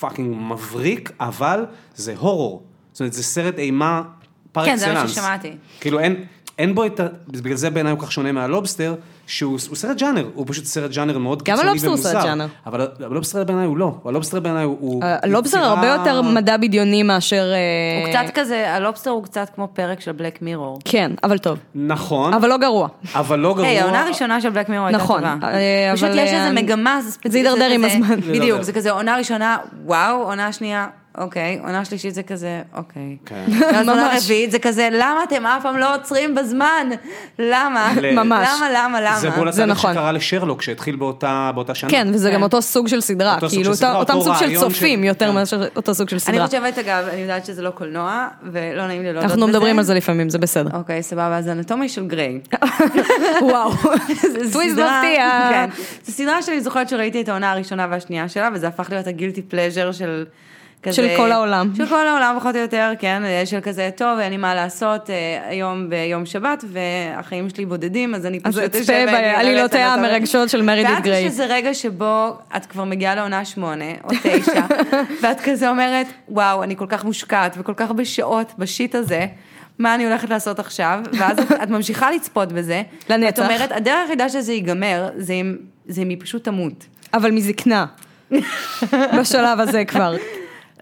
fucking 0.00 0.36
מבריק, 0.38 1.10
אבל 1.20 1.64
זה 1.94 2.14
הורור. 2.18 2.62
זאת 2.92 3.00
אומרת, 3.00 3.12
זה 3.12 3.22
סרט 3.22 3.58
אימה 3.58 4.02
par 4.52 4.64
כן, 4.64 4.76
זה 4.76 4.86
מה 4.86 4.92
excellence. 4.92 5.10
ששמעתי. 5.12 5.52
כאילו 5.80 5.98
אין, 6.00 6.24
אין 6.58 6.74
בו 6.74 6.84
את 6.86 7.00
ה... 7.00 7.06
בגלל 7.28 7.56
זה 7.56 7.70
בעיניי 7.70 7.92
הוא 7.92 8.00
כך 8.00 8.12
שונה 8.12 8.32
מה 8.32 8.44
Lobster, 8.44 8.94
שהוא 9.26 9.58
הוא 9.68 9.76
סרט 9.76 9.96
ג'אנר, 9.98 10.26
הוא 10.34 10.46
פשוט 10.48 10.64
סרט 10.64 10.90
ג'אנר 10.90 11.18
מאוד 11.18 11.38
גם 11.42 11.44
קיצוני 11.56 11.68
ה 11.68 11.70
Lobster 11.70 11.88
הוא 11.88 11.96
סרט 11.96 12.14
ומוזר. 12.14 12.28
ג'אנר. 12.28 12.46
אבל 12.66 12.86
ה 13.00 13.06
Lobster 13.06 13.44
בעיניי 13.44 13.66
הוא 13.66 13.76
לא, 13.76 13.94
ה 14.04 14.09
Lobster 14.09 14.40
בעיניי 14.40 14.64
הוא... 14.64 15.02
ה 15.04 15.11
Lobster 15.11 15.58
יצירה- 15.58 15.70
הרבה 15.70 15.86
יותר 15.86 16.22
מדע 16.22 16.56
בדיוני 16.56 17.02
מאשר... 17.02 17.52
אה, 17.52 18.06
הוא 18.06 18.24
קצת 18.24 18.34
כזה, 18.34 18.74
הלובסטר 18.74 19.10
הוא 19.10 19.24
קצת 19.24 19.50
כמו 19.54 19.68
פרק 19.72 20.00
של 20.00 20.12
בלק 20.12 20.42
מירור. 20.42 20.78
כן, 20.84 21.12
אבל 21.24 21.38
טוב. 21.38 21.58
נכון, 21.74 22.34
אבל 22.34 22.48
לא 22.48 22.56
גרוע. 22.56 22.88
אבל 23.14 23.38
לא 23.38 23.54
גרוע. 23.54 23.66
היי, 23.68 23.80
העונה 23.80 24.02
הראשונה 24.02 24.40
של 24.40 24.50
בלק 24.50 24.68
מירור 24.68 24.86
הייתה 24.86 24.98
נכון, 25.02 25.20
טובה. 25.34 25.48
אה, 25.52 25.90
פשוט 25.94 26.08
יש 26.12 26.18
איזה 26.18 26.36
אה, 26.46 26.52
מגמה, 26.52 27.00
זה 27.02 27.10
ספציפי. 27.12 27.32
זה 27.32 27.38
יידרדר 27.38 27.70
עם 27.70 27.84
הזמן. 27.84 28.20
בדיוק. 28.20 28.62
זה 28.62 28.72
כזה 28.72 28.90
עונה 28.90 29.16
ראשונה, 29.16 29.56
וואו, 29.84 30.22
עונה 30.22 30.52
שנייה, 30.52 30.86
אוקיי, 31.18 31.58
עונה 31.62 31.84
שלישית 31.84 32.14
זה 32.14 32.22
כזה, 32.22 32.62
אוקיי. 32.76 33.16
כן. 33.26 33.44
ואז 33.60 33.88
עונה. 33.88 34.10
רביעית 34.24 34.50
זה 34.50 34.58
כזה, 34.58 34.88
למה 34.92 35.20
אתם 35.28 35.46
אף 35.46 35.62
פעם 35.62 35.76
לא 35.78 35.94
עוצרים 35.94 36.34
בזמן? 36.34 36.88
למה? 37.38 37.92
ממש. 38.12 38.48
למה, 38.56 38.70
למה, 38.74 39.00
למה? 39.00 39.18
זה 39.18 39.30
בול 39.30 39.52
זה 39.52 39.62
התהליך 39.62 39.78
נכון. 39.78 39.92
שקרה 39.92 40.12
לשרלוק, 40.12 40.62
שהתחיל 40.62 40.96
באותה 40.96 41.50
שנה. 41.74 41.90
כן, 41.90 42.08
וזה 42.14 42.30
גם 42.30 42.36
כן. 42.36 42.42
אותו 42.42 42.62
סוג 42.62 42.88
של 42.88 43.00
סדרה, 43.00 43.34
אותו 43.34 43.48
סוג 43.50 43.58
כאילו, 43.58 43.72
של 43.74 43.78
סדרה, 43.78 43.96
אותה- 43.98 44.12
אותם 44.12 44.24
סוג 44.24 44.36
של 44.36 44.56
צופים 44.60 45.04
יותר 45.04 45.28
כן. 45.28 45.34
מאשר 45.34 45.62
אותו 45.76 45.94
סוג 45.94 46.08
של 46.08 46.16
אני 46.16 46.20
סדרה. 46.20 46.46
חושבת, 46.46 46.78
אגב, 46.78 47.04
אני 47.12 47.20
יודעת 47.20 47.46
שזה 47.46 47.62
לא 47.62 47.70
קולנוע, 47.70 48.28
ולא 48.42 48.86
נעים 48.86 49.02
לי 49.02 49.12
להודות 49.12 49.24
בזה. 49.24 49.34
אנחנו 49.34 49.46
מדברים 49.48 49.78
על 49.78 49.84
זה 49.84 49.94
לפעמים, 49.94 50.30
זה 50.30 50.38
בסדר. 50.38 50.70
אוקיי, 50.76 51.02
סבבה, 51.02 51.38
אז 51.38 51.48
אנטומי 51.48 51.88
של 51.88 52.06
גריי. 52.06 52.40
וואו. 53.50 53.70
סדרה- 54.44 55.00
מפתיע. 55.02 55.48
כן. 55.50 55.70
זו 56.04 56.12
סדרה 56.12 56.42
שאני 56.42 56.60
זוכרת 56.60 56.88
שראיתי 56.88 57.20
את 57.20 57.28
העונה 57.28 57.52
הראשונה 57.52 57.86
והשנייה 57.90 58.28
שלה, 58.28 58.48
וזה 58.54 58.68
הפך 58.68 58.90
להיות 58.90 59.06
הגילטי 59.06 59.42
פלז'ר 59.42 59.92
של... 59.92 60.24
כזה, 60.82 60.96
של 60.96 61.08
כל 61.16 61.32
העולם. 61.32 61.72
של 61.76 61.86
כל 61.86 62.06
העולם 62.06 62.36
פחות 62.38 62.54
או 62.54 62.60
יותר, 62.60 62.92
כן, 62.98 63.22
של 63.44 63.60
כזה, 63.60 63.90
טוב, 63.96 64.18
אין 64.18 64.30
לי 64.30 64.36
מה 64.36 64.54
לעשות 64.54 65.10
אה, 65.10 65.38
היום 65.48 65.90
ביום 65.90 66.26
שבת, 66.26 66.64
והחיים 66.68 67.48
שלי 67.50 67.66
בודדים, 67.66 68.14
אז 68.14 68.26
אני 68.26 68.40
אז 68.44 68.52
פשוט 68.52 68.62
אצפה 68.64 68.80
אשב 68.80 68.92
ואני 68.92 69.32
בעלילותיה 69.32 69.80
אראה 69.80 69.94
את 69.94 69.98
המרגשות 69.98 70.50
של 70.50 70.62
מרידית 70.62 70.90
ואז 70.90 71.02
גריי. 71.02 71.20
יש 71.20 71.26
איזה 71.26 71.46
רגע 71.46 71.74
שבו 71.74 72.38
את 72.56 72.66
כבר 72.66 72.84
מגיעה 72.84 73.14
לעונה 73.14 73.44
שמונה, 73.44 73.84
או 74.04 74.08
תשע, 74.22 74.66
ואת 75.22 75.40
כזה 75.44 75.70
אומרת, 75.70 76.06
וואו, 76.28 76.62
אני 76.62 76.76
כל 76.76 76.86
כך 76.88 77.04
מושקעת 77.04 77.54
וכל 77.58 77.74
כך 77.76 77.90
בשעות 77.90 78.52
בשיט 78.58 78.94
הזה. 78.94 79.26
מה 79.78 79.94
אני 79.94 80.06
הולכת 80.06 80.30
לעשות 80.30 80.58
עכשיו, 80.58 81.00
ואז 81.18 81.38
את, 81.38 81.52
את 81.62 81.68
ממשיכה 81.68 82.10
לצפות 82.10 82.52
בזה. 82.52 82.82
לנצח. 83.10 83.28
את 83.28 83.38
אומרת, 83.38 83.72
הדרך 83.72 83.98
היחידה 84.02 84.28
שזה 84.28 84.52
ייגמר, 84.52 85.08
זה 85.16 85.32
אם, 85.32 85.56
זה 85.86 86.02
אם 86.02 86.08
היא 86.08 86.16
פשוט 86.20 86.44
תמות. 86.44 86.86
אבל 87.14 87.30
מזקנה. 87.30 87.86
בשלב 89.18 89.60
הזה 89.60 89.84
כבר. 89.84 90.16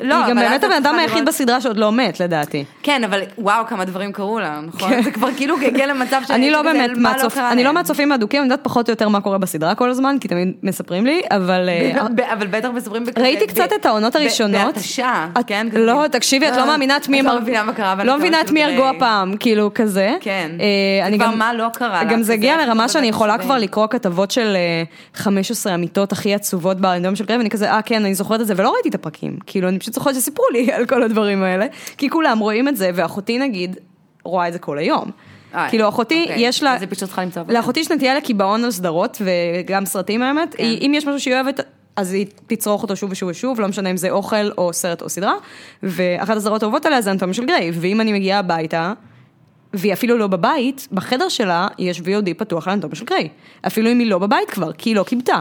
לא, 0.01 0.15
היא 0.15 0.31
גם 0.31 0.37
באמת 0.37 0.65
הבן 0.65 0.73
אדם 0.73 0.99
היחיד 0.99 1.25
בסדרה 1.25 1.61
שעוד 1.61 1.77
לא 1.77 1.93
מת, 1.93 2.21
לדעתי. 2.21 2.65
כן, 2.83 3.05
אבל 3.05 3.21
וואו, 3.39 3.67
כמה 3.67 3.85
דברים 3.85 4.13
קרו 4.13 4.39
לה, 4.39 4.61
נכון? 4.67 5.03
זה 5.03 5.11
כבר 5.11 5.29
כאילו 5.37 5.57
הגיע 5.61 5.87
למצב 5.87 6.23
ש... 6.27 6.31
אני 6.37 6.51
לא 6.51 6.63
באמת 6.63 6.91
מה 6.97 7.13
מהצופ... 7.13 7.35
קרה 7.35 7.53
אני 7.53 7.65
לא. 7.65 7.73
מהצופים 7.73 8.13
האדוקים, 8.13 8.41
אני 8.41 8.47
יודעת 8.47 8.65
פחות 8.65 8.89
או 8.89 8.93
יותר 8.93 9.09
מה 9.09 9.21
קורה 9.21 9.39
בסדרה 9.39 9.75
כל 9.75 9.91
הזמן, 9.91 10.17
כי 10.21 10.29
תמיד 10.29 10.53
מספרים 10.63 11.07
לי, 11.07 11.23
אבל... 11.31 11.69
אה, 11.69 12.03
אבל 12.33 12.47
בטח 12.47 12.69
מספרים. 12.75 13.05
ראיתי 13.19 13.47
קצת 13.47 13.69
את 13.81 13.87
העונות 13.87 14.17
הראשונות. 14.17 14.75
בהתשה, 14.75 15.27
כן? 15.47 15.67
לא, 15.73 16.05
תקשיבי, 16.13 16.49
את 16.49 16.57
לא 16.57 16.67
מאמינה 16.67 16.97
את 16.97 17.09
מי 17.09 17.21
את. 17.21 17.25
לא 17.25 17.41
מבינה 17.41 17.63
מה 17.63 17.73
קרה 17.73 18.05
לא 18.05 18.19
מבינה 18.19 18.41
את 18.41 18.51
מי 18.51 18.61
גריי. 18.61 18.77
הרגו 18.77 18.97
הפעם, 18.97 19.37
כאילו 19.37 19.71
כזה. 19.75 20.15
כן. 20.21 20.51
אה, 20.61 21.17
כבר 21.19 21.31
מה 21.31 21.55
לא 21.55 21.67
קרה 21.75 22.05
גם 22.05 22.23
זה 22.23 22.33
הגיע 22.33 22.57
לרמה 22.57 22.89
שאני 22.89 23.07
יכולה. 23.07 23.39
כבר 23.39 23.59
לקרוא 23.59 23.87
כתבות 23.87 24.31
של 24.31 24.57
אה, 24.57 24.83
15 25.15 25.73
המיטות 25.73 26.13
הכי 26.13 26.35
עצובות 26.35 26.81
באנדום 26.81 27.17
של 27.17 27.25
גריי, 27.25 27.39
ואני 27.39 27.51
כזה, 27.51 27.71
אה 27.71 27.83
כן, 27.83 28.05
אני 28.05 28.15
זוכרת 28.15 28.41
את 28.41 28.47
זה, 28.47 28.55
ולא 28.57 28.73
ראיתי 28.75 28.89
את 28.89 28.95
הפרקים. 28.95 29.37
כאילו, 29.47 29.69
אני 29.69 29.79
פשוט 29.85 29.95
זוכרת 29.95 30.15
שסיפרו 30.15 30.45
לי 30.53 30.73
על 30.73 30.87
כל 30.87 31.03
הדברים 31.03 31.43
האלה, 31.43 31.67
כי 31.99 32.11
כולם 32.11 32.39
רואים 32.39 32.69
את 32.69 32.77
זה, 32.77 32.91
ואחותי 32.95 33.39
נגיד, 33.39 33.77
רואה 34.25 34.49
את 34.49 34.53
זה 34.53 34.59
כל 34.59 34.79
היום. 34.79 35.11
אה, 35.55 35.69
כאילו, 35.69 35.89
אחותי, 35.89 36.23
אוקיי. 36.23 36.37
יש 36.39 36.63
לה... 36.63 36.75
אז 36.75 36.83
היא 36.83 36.89
פשוט 36.91 37.05
צריכה 37.05 37.23
למצוא 37.23 37.43
עבודה. 37.43 37.59
לאחותי 37.59 37.81
יש 37.81 37.91
נטייה 37.91 38.15
לקיבעון 38.15 38.65
על 38.65 38.71
סדרות, 38.71 39.23
וגם 39.25 39.87
סרטים 39.87 40.23
האמת. 40.23 40.55
כן. 40.55 40.65
אם 40.65 40.93
יש 40.95 41.07
משהו 41.07 41.21
שהיא 41.21 41.35
אוהבת... 41.35 41.61
אז 41.97 42.13
היא 42.13 42.27
תצרוך 42.47 42.83
אותו 42.83 42.97
שוב 42.97 43.13
ושוב 43.13 43.29
ושוב, 43.29 43.61
לא 43.61 43.69
משנה 43.69 43.91
אם 43.91 43.97
זה 43.97 44.11
אוכל 44.11 44.51
או 44.59 44.73
סרט 44.73 45.03
או 45.03 45.09
סדרה, 45.09 45.35
ואחת 45.83 46.37
הסדרות 46.37 46.63
האהובות 46.63 46.87
עליה 46.87 47.03
זה 47.03 47.11
אנטומיה 47.11 47.35
של 47.35 47.45
גריי, 47.45 47.71
ואם 47.75 48.01
אני 48.01 48.13
מגיעה 48.13 48.39
הביתה, 48.39 48.93
והיא 49.75 49.93
אפילו 49.93 50.19
לא 50.19 50.27
בבית, 50.27 50.89
בחדר 50.93 51.29
שלה 51.29 51.69
יש 51.79 52.01
VOD 52.01 52.35
פתוח 52.37 52.69
לאנטומיה 52.69 52.97
של 52.97 53.05
גריי. 53.05 53.29
אפילו 53.67 53.93
אם 53.93 53.99
היא 53.99 54.11
לא 54.11 54.19
בבית 54.19 54.51
כבר, 54.51 54.73
כי 54.73 54.91
היא 54.91 54.97
לא 54.97 55.05
כיבתה. 55.05 55.39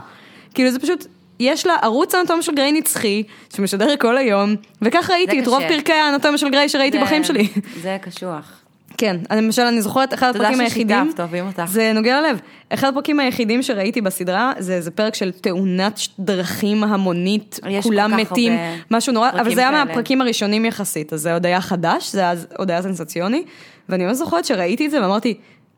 כאילו 0.53 0.71
זה 0.71 0.79
פשוט, 0.79 1.07
יש 1.43 1.67
לה 1.67 1.75
ערוץ 1.81 2.15
האנטומיה 2.15 2.43
של 2.43 2.55
גריי 2.55 2.71
נצחי, 2.71 3.23
שמשדר 3.55 3.95
כל 3.99 4.17
היום, 4.17 4.55
וכך 4.81 5.09
ראיתי 5.09 5.39
את 5.39 5.47
רוב. 5.47 5.61
פרקי 5.67 5.93
האנטומיה 5.93 6.37
של 6.37 6.49
גריי 6.49 6.69
שראיתי 6.69 6.97
זה- 6.97 7.03
בחיים 7.03 7.23
שלי. 7.23 7.47
זה 7.81 7.97
קשוח. 8.01 8.59
כן, 8.97 9.15
למשל, 9.31 9.61
אני 9.61 9.81
זוכרת, 9.81 10.13
אחד 10.13 10.31
תודה 10.31 10.47
הפרקים 10.47 10.69
ששיתפת, 10.69 10.89
היחידים, 10.91 11.13
אוהבים 11.19 11.47
אותך. 11.47 11.63
זה 11.65 11.91
נוגע 11.95 12.21
ללב, 12.21 12.39
אחד 12.69 12.87
הפרקים 12.89 13.19
היחידים 13.19 13.63
שראיתי 13.63 14.01
בסדרה, 14.01 14.51
זה 14.59 14.73
איזה 14.73 14.91
פרק 14.91 15.15
של 15.15 15.31
תאונת 15.31 15.99
דרכים 16.19 16.83
המונית, 16.83 17.59
כולם 17.83 18.17
מתים, 18.17 18.53
משהו 18.91 19.13
נורא, 19.13 19.29
אבל 19.29 19.55
זה 19.55 19.61
היה 19.61 19.71
כאלה. 19.71 19.85
מהפרקים 19.85 20.21
הראשונים 20.21 20.65
יחסית, 20.65 21.13
אז 21.13 21.21
זה 21.21 21.33
עוד 21.33 21.45
היה 21.45 21.61
חדש, 21.61 22.11
זה 22.11 22.19
היה 22.19 22.33
עוד 22.57 22.71
היה 22.71 22.81
סנסציוני, 22.81 23.43
ואני 23.89 24.05
ממש 24.05 24.17
זוכרת 24.17 24.45
שראיתי 24.45 24.85
את 24.85 24.91
זה 24.91 25.01
ואמרתי, 25.01 25.33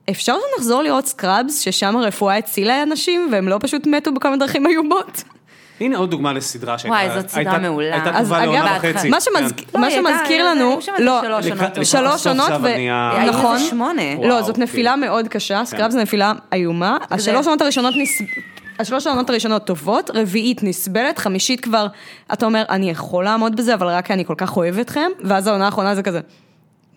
אפשר 0.09 0.35
שנחזור 0.55 0.81
לראות 0.83 1.05
סקראבס, 1.05 1.59
ששם 1.59 1.97
הרפואה 1.97 2.37
הצילה 2.37 2.83
אנשים, 2.83 3.29
והם 3.31 3.47
לא 3.47 3.57
פשוט 3.61 3.87
מתו 3.87 4.11
מיני 4.11 4.37
דרכים 4.37 4.67
איומות? 4.67 5.23
הנה 5.81 5.97
עוד 5.97 6.11
דוגמה 6.11 6.33
לסדרה 6.33 6.77
שהייתה... 6.77 6.95
וואי, 6.97 7.21
זאת 7.21 7.29
סדרה 7.29 7.41
הייתה- 7.43 7.59
מעולה. 7.59 7.93
הייתה 7.93 8.09
אז 8.17 8.27
טובה 8.27 8.45
לעונה 8.45 8.75
אגב, 8.77 8.85
וחצי. 8.95 9.09
מה 9.09 9.17
כן. 9.19 9.95
שמזכיר- 9.95 10.45
לא, 10.45 10.51
לנו, 10.51 10.79
לא, 10.99 11.21
שלוש 11.83 12.27
עונות 12.27 12.49
ו- 12.61 13.27
נכון, 13.29 13.59
שמונה. 13.59 14.01
לא, 14.23 14.41
זאת 14.41 14.55
כן. 14.55 14.61
נפילה 14.61 14.95
מאוד 14.95 15.27
קשה, 15.27 15.65
סקראב 15.65 15.91
זה 15.91 16.01
נפילה 16.01 16.33
איומה, 16.53 16.97
השלוש 17.11 17.45
עונות 17.45 17.61
הראשונות 17.61 17.93
נס... 17.97 18.21
השלוש 18.79 19.07
העונות 19.07 19.29
הראשונות 19.29 19.65
טובות, 19.65 20.11
רביעית 20.13 20.63
נסבלת, 20.63 21.17
חמישית 21.17 21.59
כבר, 21.61 21.87
אתה 22.33 22.45
אומר, 22.45 22.63
אני 22.69 22.89
יכול 22.89 23.23
לעמוד 23.23 23.55
בזה, 23.55 23.73
אבל 23.73 23.87
רק 23.87 24.05
כי 24.05 24.13
אני 24.13 24.25
כל 24.25 24.35
כך 24.37 24.57
אוהב 24.57 24.79
אתכם, 24.79 25.09
ואז 25.23 25.47
העונה 25.47 25.65
האחרונה 25.65 25.95
זה 25.95 26.03
כזה, 26.03 26.19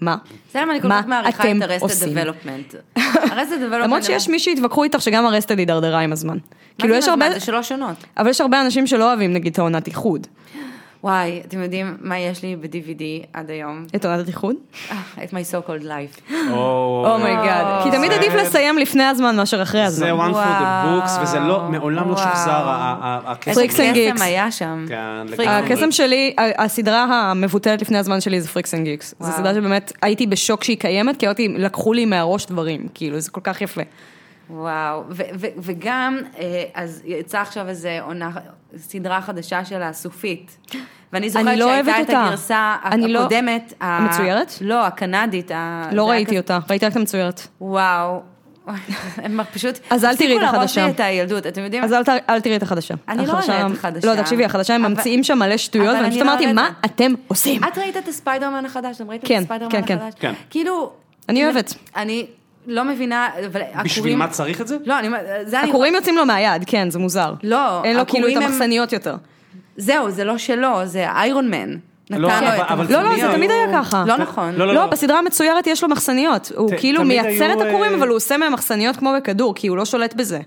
מה? 0.01 0.16
זה 0.53 0.61
למה 0.62 0.72
אני 0.72 0.83
כל 0.83 0.89
מה 0.89 1.03
כך 1.03 1.09
מעריכה 1.09 1.51
את? 1.51 1.57
הרסטד 1.62 2.09
דבלופמנט. 2.18 2.74
הרסטד 2.97 3.57
דבלופמנט. 3.57 3.85
למרות 3.85 4.05
שיש 4.05 4.29
מי 4.29 4.39
שהתווכחו 4.39 4.85
איתך 4.85 5.03
שגם 5.03 5.26
הרסטד 5.26 5.59
הידרדרה 5.59 6.01
עם 6.01 6.12
הזמן. 6.12 6.37
כאילו 6.79 6.95
יש 6.95 7.09
הרבה, 7.09 7.31
זה 7.33 7.41
שלוש 7.41 7.72
עונות. 7.72 7.97
אבל 8.16 8.29
יש 8.31 8.41
הרבה 8.41 8.61
אנשים 8.61 8.87
שלא 8.87 9.09
אוהבים 9.09 9.33
נגיד 9.33 9.53
את 9.53 9.59
העונת 9.59 9.87
איחוד. 9.87 10.26
וואי, 11.05 11.43
אתם 11.49 11.62
יודעים 11.62 11.97
מה 12.01 12.18
יש 12.18 12.43
לי 12.43 12.57
ב-DVD 12.57 13.03
עד 13.33 13.51
היום? 13.51 13.85
את 13.97 14.05
עונת 14.05 14.29
איחוד? 14.29 14.57
אה, 14.91 14.97
את 15.24 15.31
my 15.33 15.37
so 15.37 15.68
called 15.68 15.85
life. 15.85 16.35
או, 16.51 17.05
אומייגאד. 17.14 17.66
Oh 17.81 17.85
כי 17.85 17.97
תמיד 17.97 18.12
עדיף 18.12 18.35
לסיים 18.35 18.79
לפני 18.79 19.05
הזמן 19.05 19.37
מאשר 19.37 19.62
אחרי 19.62 19.83
הזמן. 19.83 20.07
זה 20.07 20.12
one 20.12 20.35
for 20.35 20.61
the 20.62 20.87
books, 21.07 21.22
וזה 21.22 21.39
לא, 21.39 21.62
מעולם 21.70 22.11
לא. 22.11 22.16
שוחזר, 22.16 22.51
ה- 22.51 22.55
ה- 23.01 23.20
ה- 23.26 23.33
הכסף. 23.33 23.55
פריקס 23.55 23.74
קסם 23.74 23.93
גיקס. 23.93 24.22
היה 24.22 24.51
שם. 24.51 24.85
כן, 24.89 25.47
הקסם. 25.49 25.91
שלי, 25.91 26.35
הסדרה 26.59 27.05
המבוטלת 27.05 27.83
לפני 27.83 27.99
הזמן 27.99 28.20
שלי 28.20 28.41
זה 28.41 28.49
פריקס 28.49 28.74
אנד 28.74 28.85
גיקס. 28.85 29.14
זו. 29.20 29.33
סדרה 29.33 29.55
שבאמת 29.55 29.93
הייתי 30.03 30.26
בשוק 30.26 30.64
שהיא 30.64 30.79
קיימת, 30.79 31.16
כי 31.16 31.26
לקחו 31.57 31.93
לי 31.93 32.05
מהראש 32.05 32.47
דברים, 32.47 32.87
כאילו, 32.95 33.20
זה 33.20 33.31
כל 33.31 33.41
כך 33.45 33.61
יפה. 33.61 33.83
וואו, 34.51 35.03
ו- 35.11 35.23
ו- 35.35 35.47
וגם, 35.59 36.19
אה, 36.39 36.45
אז 36.75 37.03
יצאה 37.05 37.41
עכשיו 37.41 37.69
איזה 37.69 37.99
עונה, 38.03 38.31
סדרה 38.77 39.21
חדשה 39.21 39.65
של 39.65 39.83
הסופית. 39.83 40.59
ואני 41.13 41.31
זוכרת 41.31 41.49
אני 41.49 41.57
לא 41.57 41.67
שהייתה 41.67 42.01
את 42.01 42.07
אותה. 42.09 42.25
הגרסה 42.27 42.77
אני 42.85 43.09
לא- 43.13 43.21
הקודמת. 43.21 43.73
ה- 43.81 43.85
המצוירת? 43.99 44.53
לא, 44.61 44.87
הקנדית. 44.87 45.51
ה- 45.51 45.89
לא 45.93 46.11
ראיתי 46.11 46.31
כזה- 46.31 46.39
אותה, 46.39 46.59
ראיתי 46.71 46.87
רק 46.87 46.93
את 46.93 46.97
המצוירת. 46.97 47.41
וואו. 47.61 48.21
הם 49.25 49.41
פשוט, 49.53 49.79
אז 49.91 50.05
אל 50.05 50.17
תראי 50.17 50.37
את 50.37 50.43
הפסיקו 50.43 50.53
להרוס 50.57 50.57
החדשה. 50.57 50.85
לי 50.87 50.91
את 50.93 51.01
הילדות, 51.01 51.47
אתם 51.47 51.61
יודעים? 51.63 51.85
אז 51.85 51.93
אל 51.93 52.05
ת- 52.05 52.09
אל 52.31 52.41
תראי 52.41 52.57
את 52.57 52.63
החדשה. 52.63 52.95
אני 53.09 53.27
לא 53.27 53.33
החדשה- 53.33 53.53
רואה 53.63 53.67
את 53.67 53.77
החדשה. 53.79 54.15
לא, 54.15 54.21
תקשיבי, 54.23 54.45
החדשה 54.45 54.75
הם 54.75 54.85
אבל- 54.85 54.95
ממציאים 54.95 55.25
שם 55.25 55.39
מלא 55.39 55.57
שטויות, 55.57 55.89
ואני 55.95 56.01
אני 56.01 56.11
פשוט 56.11 56.23
לא 56.23 56.31
אמרתי, 56.31 56.53
מה 56.53 56.69
את 56.85 56.91
אתם 56.91 57.13
עושים? 57.29 57.65
את 57.65 57.79
ראית 57.79 57.97
את 57.97 58.09
הספיידרמן 58.09 58.65
החדש? 58.65 58.97
אתם 59.01 59.11
ראיתם 59.11 59.27
כן, 59.27 59.37
את 59.37 59.43
הספיידרמן 59.43 59.71
כן, 59.73 59.83
כן. 59.87 59.99
החדש? 59.99 60.13
כן. 60.21 60.33
כאילו... 60.51 60.93
אני 61.29 61.45
אוהבת. 61.45 61.75
אני 61.97 62.27
לא 62.69 62.85
מבינה, 62.85 63.29
אבל 63.47 63.61
בשביל 63.85 64.03
עקורים- 64.03 64.19
מה 64.19 64.29
צריך 64.29 64.61
את 64.61 64.69
זה? 64.69 64.77
לא, 64.87 64.99
אני... 64.99 65.09
זה 65.45 65.61
אני... 65.61 65.69
הכורים 65.71 65.95
יוצאים 65.95 66.16
לו 66.16 66.27
מהיד, 66.27 66.62
כן, 66.66 66.91
זה 66.91 66.99
מוזר. 66.99 67.35
לא, 67.43 67.85
אין 67.85 67.97
לו 67.97 68.07
כאילו 68.07 68.29
את 68.29 68.37
המחסניות 68.37 68.93
יותר. 68.93 69.16
זהו, 69.77 70.11
זה 70.11 70.25
לא 70.25 70.39
שלו, 70.39 70.87
זה 70.87 71.11
איירון 71.11 71.51
מן. 71.51 71.77
נתן 72.11 72.21
לא, 72.23 72.29
לו 72.29 72.35
אבל- 72.39 72.47
את 72.62 72.71
אבל. 72.71 72.87
לא, 72.93 73.03
לא, 73.03 73.16
זה 73.16 73.33
תמיד 73.37 73.51
היה 73.51 73.83
ככה. 73.83 74.05
לא 74.07 74.16
נכון. 74.16 74.55
לא, 74.55 74.66
לא, 74.66 74.75
לא, 74.75 74.87
בסדרה 74.87 75.19
המצוירת 75.19 75.66
יש 75.66 75.83
לו 75.83 75.89
מחסניות. 75.89 76.53
הוא 76.57 76.71
כאילו 76.79 77.05
מייצר 77.05 77.45
היו, 77.45 77.62
את 77.62 77.66
הכורים, 77.66 77.93
אה, 77.93 77.97
אבל 77.99 78.09
הוא 78.09 78.16
עושה 78.16 78.37
מהם 78.37 78.53
מחסניות 78.53 78.97
כמו 78.97 79.12
בכדור, 79.16 79.55
כי 79.55 79.66
הוא 79.69 79.77
לא 79.77 79.85
שולט 79.85 80.14
בזה. 80.14 80.39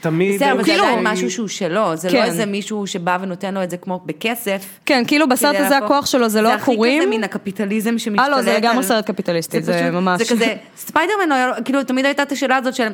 תמיד... 0.00 0.38
זה, 0.38 0.52
אבל 0.52 0.64
זה 0.64 0.70
כאילו- 0.70 0.84
עדיין 0.84 1.06
משהו 1.06 1.30
שהוא 1.30 1.48
שלו, 1.48 1.96
זה 1.96 2.08
לא 2.08 2.12
כן. 2.12 2.22
איזה 2.24 2.46
מישהו 2.46 2.86
שבא 2.86 3.18
ונותן 3.20 3.54
לו 3.54 3.62
את 3.62 3.70
זה 3.70 3.76
כמו 3.76 4.00
בכסף. 4.06 4.66
כן, 4.86 5.02
כאילו 5.06 5.28
בסרט 5.28 5.56
הזה 5.56 5.68
להפוך- 5.70 5.84
הכוח 5.84 6.06
שלו 6.06 6.28
זה 6.28 6.42
לא 6.42 6.48
זה 6.48 6.54
הכי 6.54 6.72
הכורים. 6.72 7.02
כזה 7.02 7.10
מן 7.10 7.24
הקפיטליזם 7.24 7.98
שמשתלט 7.98 8.18
אה, 8.20 8.24
על... 8.24 8.30
לא, 8.30 8.42
זה 8.42 8.56
לגמרי 8.58 8.82
סרט 8.84 9.06
קפיטליסטי, 9.06 9.62
זה 9.62 9.72
פשוט- 9.72 9.92
ממש. 9.92 10.22
זה 10.22 10.34
כזה, 10.34 10.54
ספיידרמן, 10.76 11.28
כאילו 11.64 11.82
תמיד 11.84 12.04
הייתה 12.04 12.22
את 12.22 12.32
השאלה 12.32 12.56
הזאת 12.56 12.74
של 12.74 12.88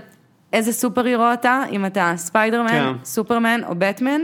איזה 0.53 0.73
superhero 0.73 1.33
אתה, 1.33 1.63
אם 1.73 1.87
אתה 1.87 2.13
ספיידרמן, 2.17 2.69
כן. 2.69 2.93
סופרמן 3.05 3.61
או 3.69 3.75
בטמן. 3.79 4.21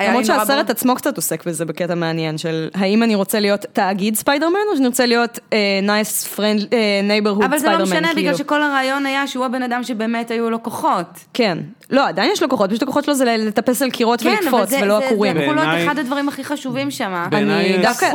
למרות 0.00 0.24
שהסרט 0.24 0.70
עצמו 0.70 0.94
קצת 0.94 1.16
עוסק 1.16 1.46
בזה 1.46 1.64
בקטע 1.64 1.94
מעניין 1.94 2.38
של 2.38 2.68
האם 2.74 3.02
אני 3.02 3.14
רוצה 3.14 3.40
להיות 3.40 3.66
תאגיד 3.72 4.14
ספיידרמן 4.16 4.58
או 4.70 4.76
שאני 4.76 4.86
רוצה 4.86 5.06
להיות 5.06 5.38
nice 5.82 6.24
friendly 6.26 6.66
neighborhood 7.04 7.44
אבל 7.44 7.58
זה 7.58 7.66
לא 7.66 7.72
ספיידרמן, 7.72 7.84
משנה, 7.84 8.08
בגלל 8.12 8.22
כאילו. 8.22 8.38
שכל 8.38 8.62
הרעיון 8.62 9.06
היה 9.06 9.26
שהוא 9.26 9.44
הבן 9.44 9.62
אדם 9.62 9.82
שבאמת 9.84 10.30
היו 10.30 10.50
לו 10.50 10.62
כוחות. 10.62 11.06
כן. 11.34 11.58
לא, 11.90 12.08
עדיין 12.08 12.30
יש 12.32 12.42
לו 12.42 12.48
כוחות, 12.48 12.70
פשוט 12.70 12.82
הכוחות 12.82 13.04
שלו 13.04 13.14
זה 13.14 13.24
לטפס 13.24 13.82
על 13.82 13.90
קירות 13.90 14.20
כן, 14.20 14.28
אבל 14.28 14.54
ולקפוץ 14.54 14.68
זה, 14.70 14.78
ולא 14.82 14.98
זה, 14.98 15.06
הקורים. 15.06 15.34
זה 15.34 15.40
הפכו 15.40 15.54
להיות 15.54 15.66
בעיניי- 15.68 15.86
אחד 15.86 15.98
הדברים 15.98 16.28
הכי 16.28 16.44
חשובים 16.44 16.90
שם. 16.90 17.24
אני 17.32 17.78
דווקא, 17.82 18.06
חייבת. 18.06 18.14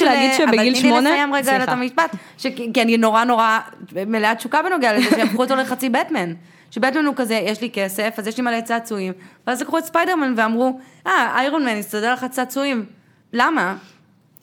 להגיד 0.00 0.30
שבגיל 0.32 0.48
אבל 0.60 0.70
תני 0.70 0.74
שמונה, 0.74 1.00
לי 1.10 1.16
לסיים 1.16 1.34
רגע 1.34 1.64
את. 1.64 1.68
המשפט, 1.68 2.16
ש... 2.38 2.46
כי 2.74 2.82
אני 2.82 2.96
נורא 2.96 3.24
נורא 3.24 3.58
מלאת 4.06 4.38
תשוקה 4.38 4.62
בנוגע 4.62 4.92
לזה, 4.98 5.10
שהפכו 5.10 5.42
אותו 5.42 5.56
לחצי 5.56 5.88
בטמן. 5.88 6.32
שבטמן 6.70 7.04
הוא 7.04 7.14
כזה, 7.16 7.34
יש 7.34 7.60
לי 7.60 7.70
כסף, 7.70 8.14
אז 8.18 8.26
יש 8.26 8.36
לי 8.36 8.42
מלא 8.42 8.60
צעצועים. 8.60 9.12
ואז 9.46 9.62
לקחו 9.62 9.78
את 9.78 9.84
ספיידרמן 9.84 10.34
ואמרו, 10.36 10.80
אה, 11.06 11.32
איירון 11.38 11.64
מן 11.64 11.76
יסתדר 11.76 12.12
לך 12.12 12.26
צעצועים. 12.30 12.86
למה? 13.32 13.76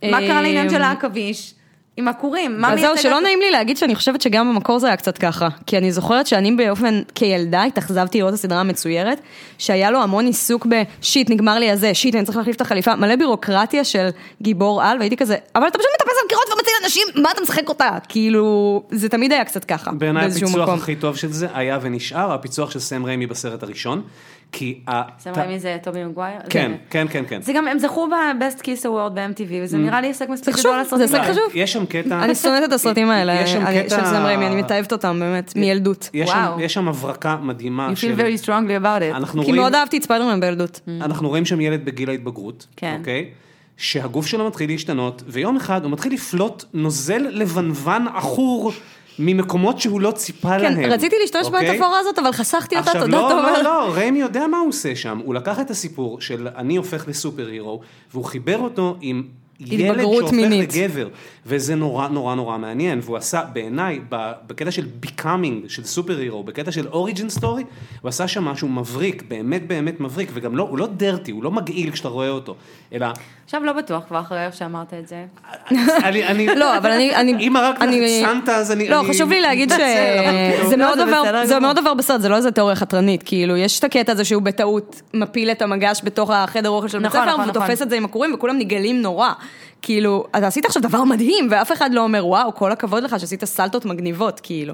מה 0.03 0.19
קרה 0.19 0.41
לעניין 0.41 0.69
של 0.69 0.81
העכביש? 0.81 1.53
עם 1.97 2.07
הכורים? 2.07 2.61
מה 2.61 2.73
אז 2.73 2.79
זהו, 2.79 2.87
מייצג 2.89 3.03
שלא 3.03 3.17
את- 3.17 3.23
נעים 3.23 3.39
לי 3.39 3.51
להגיד 3.51 3.77
שאני 3.77 3.95
חושבת 3.95 4.21
שגם 4.21 4.53
במקור 4.55 4.79
זה 4.79 4.87
היה 4.87 4.95
קצת 4.97 5.17
ככה. 5.17 5.47
כי 5.65 5.77
אני 5.77 5.91
זוכרת 5.91 6.27
שאני 6.27 6.51
באופן, 6.51 7.01
כילדה, 7.15 7.63
התאכזבתי 7.63 8.17
לראות 8.17 8.33
את 8.33 8.39
הסדרה 8.39 8.59
המצוירת, 8.59 9.21
שהיה 9.57 9.91
לו 9.91 10.01
המון 10.01 10.25
עיסוק 10.25 10.65
בשיט, 10.65 11.29
נגמר 11.29 11.59
לי 11.59 11.71
הזה, 11.71 11.93
שיט, 11.93 12.15
אני 12.15 12.25
צריך 12.25 12.37
להחליף 12.37 12.55
את 12.55 12.61
החליפה, 12.61 12.95
מלא 12.95 13.15
בירוקרטיה 13.15 13.83
של 13.83 14.07
גיבור 14.41 14.83
על, 14.83 14.97
והייתי 14.97 15.17
כזה, 15.17 15.35
אבל 15.55 15.67
אתה 15.67 15.77
פשוט 15.77 15.89
מטפס 16.01 16.13
על 16.23 16.29
קירות 16.29 16.45
ומציל 16.57 16.73
אנשים, 16.83 17.07
מה 17.15 17.31
אתה 17.31 17.41
משחק 17.41 17.69
אותה? 17.69 17.89
כאילו, 18.09 18.83
זה 18.91 19.09
תמיד 19.09 19.31
היה 19.31 19.45
קצת 19.45 19.63
ככה, 19.65 19.91
בעיניי 19.91 20.25
הפיצוח 20.27 20.55
מקום. 20.55 20.73
הכי 20.79 20.95
טוב 20.95 21.15
של 21.17 21.31
זה 21.31 21.47
היה 21.53 21.79
ונשאר 21.81 22.31
הפיצוח 22.33 22.71
של 22.71 22.79
סם 22.79 23.05
ריימי 23.05 23.27
בסרט 23.27 23.63
הראשון. 23.63 24.01
כי... 24.53 24.79
ה- 24.87 25.01
סם 25.19 25.31
ת- 25.33 25.37
ריימי 25.37 25.59
זה 25.59 25.77
טובי 25.83 26.03
מגווייר? 26.03 26.39
כן, 26.49 26.71
זה- 26.71 26.77
כן, 26.89 27.07
כן, 27.09 27.23
כן. 27.27 27.41
זה 27.41 27.53
גם, 27.53 27.67
הם 27.67 27.79
זכו 27.79 28.07
ב-Best 28.07 28.59
Kiss 28.61 28.83
Award 28.85 29.09
ב-MTV, 29.13 29.51
וזה 29.63 29.77
נראה 29.77 30.01
לי 30.01 30.07
הישג 30.07 30.25
מספיק 30.29 30.53
גדול 30.59 30.71
זה 30.71 30.77
לעשות 30.77 30.99
הישג 30.99 31.21
חשוב. 31.21 31.43
יש 31.53 31.73
שם 31.73 31.85
קטע... 31.85 32.23
אני 32.23 32.35
שונאת 32.35 32.63
את 32.63 32.73
הסרטים 32.73 33.09
האלה, 33.09 33.47
של 33.47 33.59
ריימי, 34.23 34.47
אני 34.47 34.55
מתעבת 34.55 34.91
אותם 34.91 35.17
באמת, 35.19 35.55
מילדות. 35.55 36.09
יש 36.13 36.29
שם- 36.73 36.87
הברקה 36.87 37.35
מדהימה 37.41 37.89
You 37.91 37.95
של... 37.95 38.13
feel 38.15 38.19
very 38.19 38.45
strongly 38.45 38.83
about 38.83 39.13
it. 39.13 39.15
אנחנו 39.17 39.43
כי. 39.43 39.51
מאוד 39.51 39.75
אהבתי 39.75 39.97
את 39.97 40.03
ספיידרמן 40.03 40.39
בילדות. 40.39 40.79
אנחנו 41.01 41.29
רואים 41.29 41.45
שם 41.45 41.61
ילד 41.61 41.85
בגיל 41.85 42.09
ההתבגרות, 42.09 42.67
כן. 42.75 42.95
אוקיי? 42.99 43.25
שהגוף 43.77 44.25
שלו 44.27 44.47
מתחיל 44.47 44.69
להשתנות, 44.69 45.23
ויום 45.27 45.55
אחד 45.55 45.83
הוא 45.83 45.91
מתחיל 45.91 46.13
לפלוט 46.13 46.63
נוזל 46.73 47.27
לבנבן 47.31 48.07
עכור 48.15 48.71
ממקומות 49.19 49.79
שהוא 49.79 50.01
לא 50.01 50.11
ציפה 50.11 50.57
להם. 50.57 50.75
כן, 50.75 50.91
רציתי 50.91 51.15
להשתמש 51.21 51.45
אוקיי? 51.45 51.67
במטאפורה 51.69 51.99
הזאת, 51.99 52.19
אבל 52.19 52.31
חסכתי 52.31 52.77
אותה, 52.77 52.91
עכשיו, 52.91 53.05
תודה 53.05 53.17
לא, 53.17 53.29
תומר. 53.29 53.61
לא, 53.61 53.63
לא, 53.63 53.93
ריימי 53.93 54.19
יודע 54.19 54.47
מה 54.47 54.57
הוא 54.57 54.69
עושה 54.69 54.95
שם. 54.95 55.21
הוא 55.23 55.33
לקח 55.35 55.59
את 55.59 55.71
הסיפור 55.71 56.21
של 56.21 56.47
אני 56.57 56.75
הופך 56.75 57.07
ל 57.07 57.47
superhero, 57.47 57.81
והוא 58.13 58.25
חיבר 58.25 58.57
אותו 58.57 58.97
עם 59.01 59.23
ילד 59.59 60.01
שהופך 60.01 60.31
מינית. 60.31 60.75
לגבר, 60.75 61.07
וזה 61.45 61.75
נורא 61.75 62.07
נורא 62.07 62.35
נורא 62.35 62.57
מעניין, 62.57 62.99
והוא 63.03 63.17
עשה 63.17 63.41
בעיניי, 63.53 63.99
בקטע 64.47 64.71
של 64.71 64.85
becoming, 65.05 65.67
של 65.69 65.83
superhero, 65.83 66.43
בקטע 66.43 66.71
של 66.71 66.87
origin 66.87 67.29
story, 67.29 67.63
הוא 68.01 68.09
עשה 68.09 68.27
שם 68.27 68.43
משהו 68.45 68.67
מבריק, 68.67 69.23
באמת 69.27 69.67
באמת 69.67 69.99
מבריק, 69.99 70.29
וגם 70.33 70.55
לא, 70.57 70.63
הוא 70.63 70.77
לא 70.77 70.87
dirty, 70.87 71.31
הוא 71.31 71.43
לא 71.43 71.51
מגעיל 71.51 71.91
כשאתה 71.91 72.07
רואה 72.07 72.29
אותו, 72.29 72.55
אלא, 72.93 73.07
עכשיו 73.45 73.63
לא 73.65 73.73
בטוח 73.73 74.03
כבר 74.07 74.19
אחרי 74.19 74.45
איך 74.45 74.55
שאמרת 74.55 74.93
את 74.93 75.07
זה. 75.07 75.25
אני, 76.03 76.27
אני, 76.27 76.47
לא, 76.55 76.77
אבל 76.77 76.91
אני... 76.91 77.15
אני- 77.15 77.33
אם 77.39 77.55
הרגת 77.55 77.81
אני- 77.81 78.21
את 78.23 78.27
סנטה, 78.29 78.55
אז 78.55 78.71
אני... 78.71 78.89
לא, 78.89 78.99
אני 78.99 79.09
חשוב 79.09 79.29
לי 79.29 79.41
להגיד 79.41 79.71
אבל 79.71 79.81
כאילו- 79.83 80.65
שזה 80.67 80.77
לא, 80.77 80.85
מאוד 80.85 80.97
זה 80.97 81.03
עובר, 81.03 81.21
בסדר 81.23 81.45
זה. 81.45 81.59
מאוד 81.59 81.77
עובר 81.77 81.93
בסרט, 81.93 82.21
זה 82.21 82.29
לא 82.29 82.35
איזה 82.35 82.51
תיאוריה 82.51 82.75
חתרנית, 82.75 83.23
כאילו, 83.25 83.57
יש 83.57 83.79
את 83.79 83.83
הקטע 83.83 84.11
הזה 84.11 84.25
שהוא 84.25 84.41
בטעות 84.41 85.01
מפיל 85.13 85.51
את 85.51 85.61
המגש 85.61 86.01
בתוך 86.03 86.29
החדר 86.29 86.69
אוכל 86.69 86.87
של 86.87 86.97
בית 86.99 87.07
נכון, 87.07 87.19
ספר, 87.21 87.29
נכון, 87.31 87.41
והוא 87.41 87.51
נכון. 87.51 87.67
תופס 87.67 87.81
את 87.81 87.89
זה 87.89 87.95
עם 87.97 88.05
הקורים, 88.05 88.33
וכולם 88.33 88.57
נגעלים 88.57 89.01
נורא. 89.01 89.29
כאילו, 89.83 90.25
אתה 90.37 90.47
עשית 90.47 90.65
עכשיו 90.65 90.81
דבר 90.81 91.03
מדהים, 91.03 91.47
ואף 91.51 91.71
אחד 91.71 91.93
לא 91.93 92.01
אומר, 92.01 92.27
וואו, 92.27 92.55
כל 92.55 92.71
הכבוד 92.71 93.03
לך 93.03 93.19
שעשית 93.19 93.45
סלטות 93.45 93.85
מגניבות, 93.85 94.39
כאילו. 94.43 94.73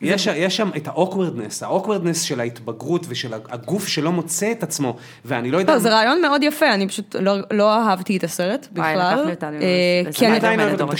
יש, 0.00 0.26
יש 0.26 0.56
שם 0.56 0.70
את 0.76 0.88
ה 0.88 0.94
awkwardness, 0.94 1.62
ה 1.62 1.67
awkwardness 1.67 2.22
של 2.22 2.40
ההתבגרות 2.40 3.06
ושל 3.08 3.28
הגוף 3.50 3.86
שלא 3.88 4.12
מוצא 4.12 4.52
את 4.52 4.62
עצמו, 4.62 4.96
ואני 5.24 5.50
לא 5.50 5.58
יודע... 5.58 5.72
לא, 5.72 5.78
זה 5.78 5.88
רעיון 5.90 6.22
מאוד 6.22 6.42
יפה, 6.42 6.74
אני 6.74 6.88
פשוט 6.88 7.16
לא- 7.20 7.36
לא 7.50 7.72
אהבתי 7.74 8.16
את 8.16 8.24
הסרט 8.24 8.68
בכלל. 8.72 9.32
אה, 9.42 10.02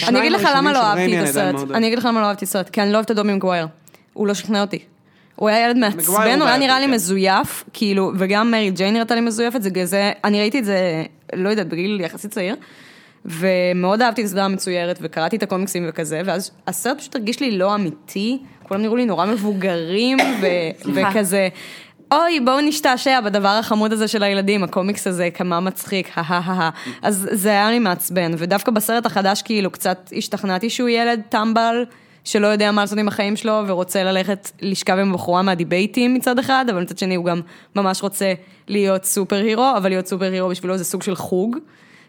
אני- 0.08 0.18
אגיד 0.20 0.32
לך 0.32 0.48
למה 0.54 0.72
לא 0.72 0.78
אהבתי 0.82 1.20
את 1.22 1.28
הסרט. 1.28 1.54
אני 1.74 1.86
אגיד 1.86 1.98
לך 1.98 2.04
למה 2.04 2.20
לא 2.20 2.26
אהבתי 2.26 2.44
את 2.44 2.48
הסרט, 2.48 2.68
כי 2.68 2.82
אני 2.82 2.90
לא 2.92 2.96
אוהבת 2.96 3.10
את 3.10 3.16
דובי 3.16 3.32
מגווייר. 3.34 3.66
הוא 4.12 4.26
לא 4.26 4.34
שכנע 4.34 4.60
אותי. 4.60 4.78
הוא 5.36 5.48
היה 5.48 5.64
ילד 5.66 5.76
מעצבן, 5.76 6.40
הוא 6.40 6.48
היה 6.48 6.58
נראה 6.58 6.80
לי 6.80 6.86
כן. 6.86 6.92
מזויף, 6.92 7.64
כאילו, 7.72 8.12
וגם 8.18 8.50
מרי 8.50 8.70
ג'יין 8.70 8.94
נראתה 8.94 9.14
לי 9.14 9.20
מזויפת, 9.20 9.62
זה 9.62 9.70
כזה, 9.70 10.12
אני 10.24 10.40
ראיתי 10.40 10.58
את 10.58 10.64
זה, 10.64 11.04
לא 11.32 11.48
יודעת, 11.48 11.68
בגיל 11.68 12.00
יחסית 12.00 12.30
צעיר, 12.30 12.56
ומאוד 13.24 14.02
אהבתי 14.02 14.20
את 14.20 14.26
הסדרה 14.26 14.44
המצוירת, 14.44 14.98
וקראתי 15.02 15.36
את 15.36 15.42
הקומיקסים 15.42 15.86
וכזה, 15.88 16.22
ואז 16.24 16.50
הסרט 16.66 16.98
פשוט 16.98 17.16
הרגיש 17.16 17.40
לי 17.40 17.58
לא 17.58 17.74
אמיתי, 17.74 18.38
כולם 18.62 18.82
נראו 18.82 18.96
לי 18.96 19.04
נורא 19.04 19.26
מבוגרים, 19.26 20.18
ו- 20.42 20.92
וכזה... 20.94 21.48
אוי, 22.12 22.40
בואו 22.40 22.60
נשתעשע 22.60 23.20
בדבר 23.20 23.48
החמוד 23.48 23.92
הזה 23.92 24.08
של 24.08 24.22
הילדים, 24.22 24.64
הקומיקס 24.64 25.06
הזה, 25.06 25.28
כמה 25.34 25.60
מצחיק, 25.60 26.10
הא 26.14 26.70
אז 27.02 27.28
זה 27.32 27.48
היה 27.48 27.70
לי 27.70 27.78
מעצבן, 27.78 28.32
ודווקא 28.38 28.70
בסרט 28.72 29.06
החדש 29.06 29.42
כאילו 29.42 29.70
קצת 29.70 30.10
השתכנעתי 30.16 30.70
שהוא 30.70 30.88
ילד 30.88 31.20
טמבל, 31.28 31.84
שלא 32.24 32.46
יודע 32.46 32.72
מה 32.72 32.80
לעשות 32.80 32.98
עם 32.98 33.08
החיים 33.08 33.36
שלו, 33.36 33.62
ורוצה 33.66 34.04
ללכת 34.04 34.50
לשכב 34.62 34.98
עם 34.98 35.12
בחורה 35.12 35.42
מהדיבייטים 35.42 36.14
מצד 36.14 36.38
אחד, 36.38 36.64
אבל 36.70 36.82
מצד 36.82 36.98
שני 36.98 37.14
הוא 37.14 37.24
גם 37.24 37.40
ממש 37.76 38.02
רוצה 38.02 38.32
להיות 38.68 39.04
superhero, 39.04 39.72
אבל 39.76 39.88
להיות 39.88 40.06
superhero 40.06 40.48
בשבילו 40.48 40.78
זה 40.78 40.84
סוג 40.84 41.02
של 41.02 41.14
חוג. 41.14 41.56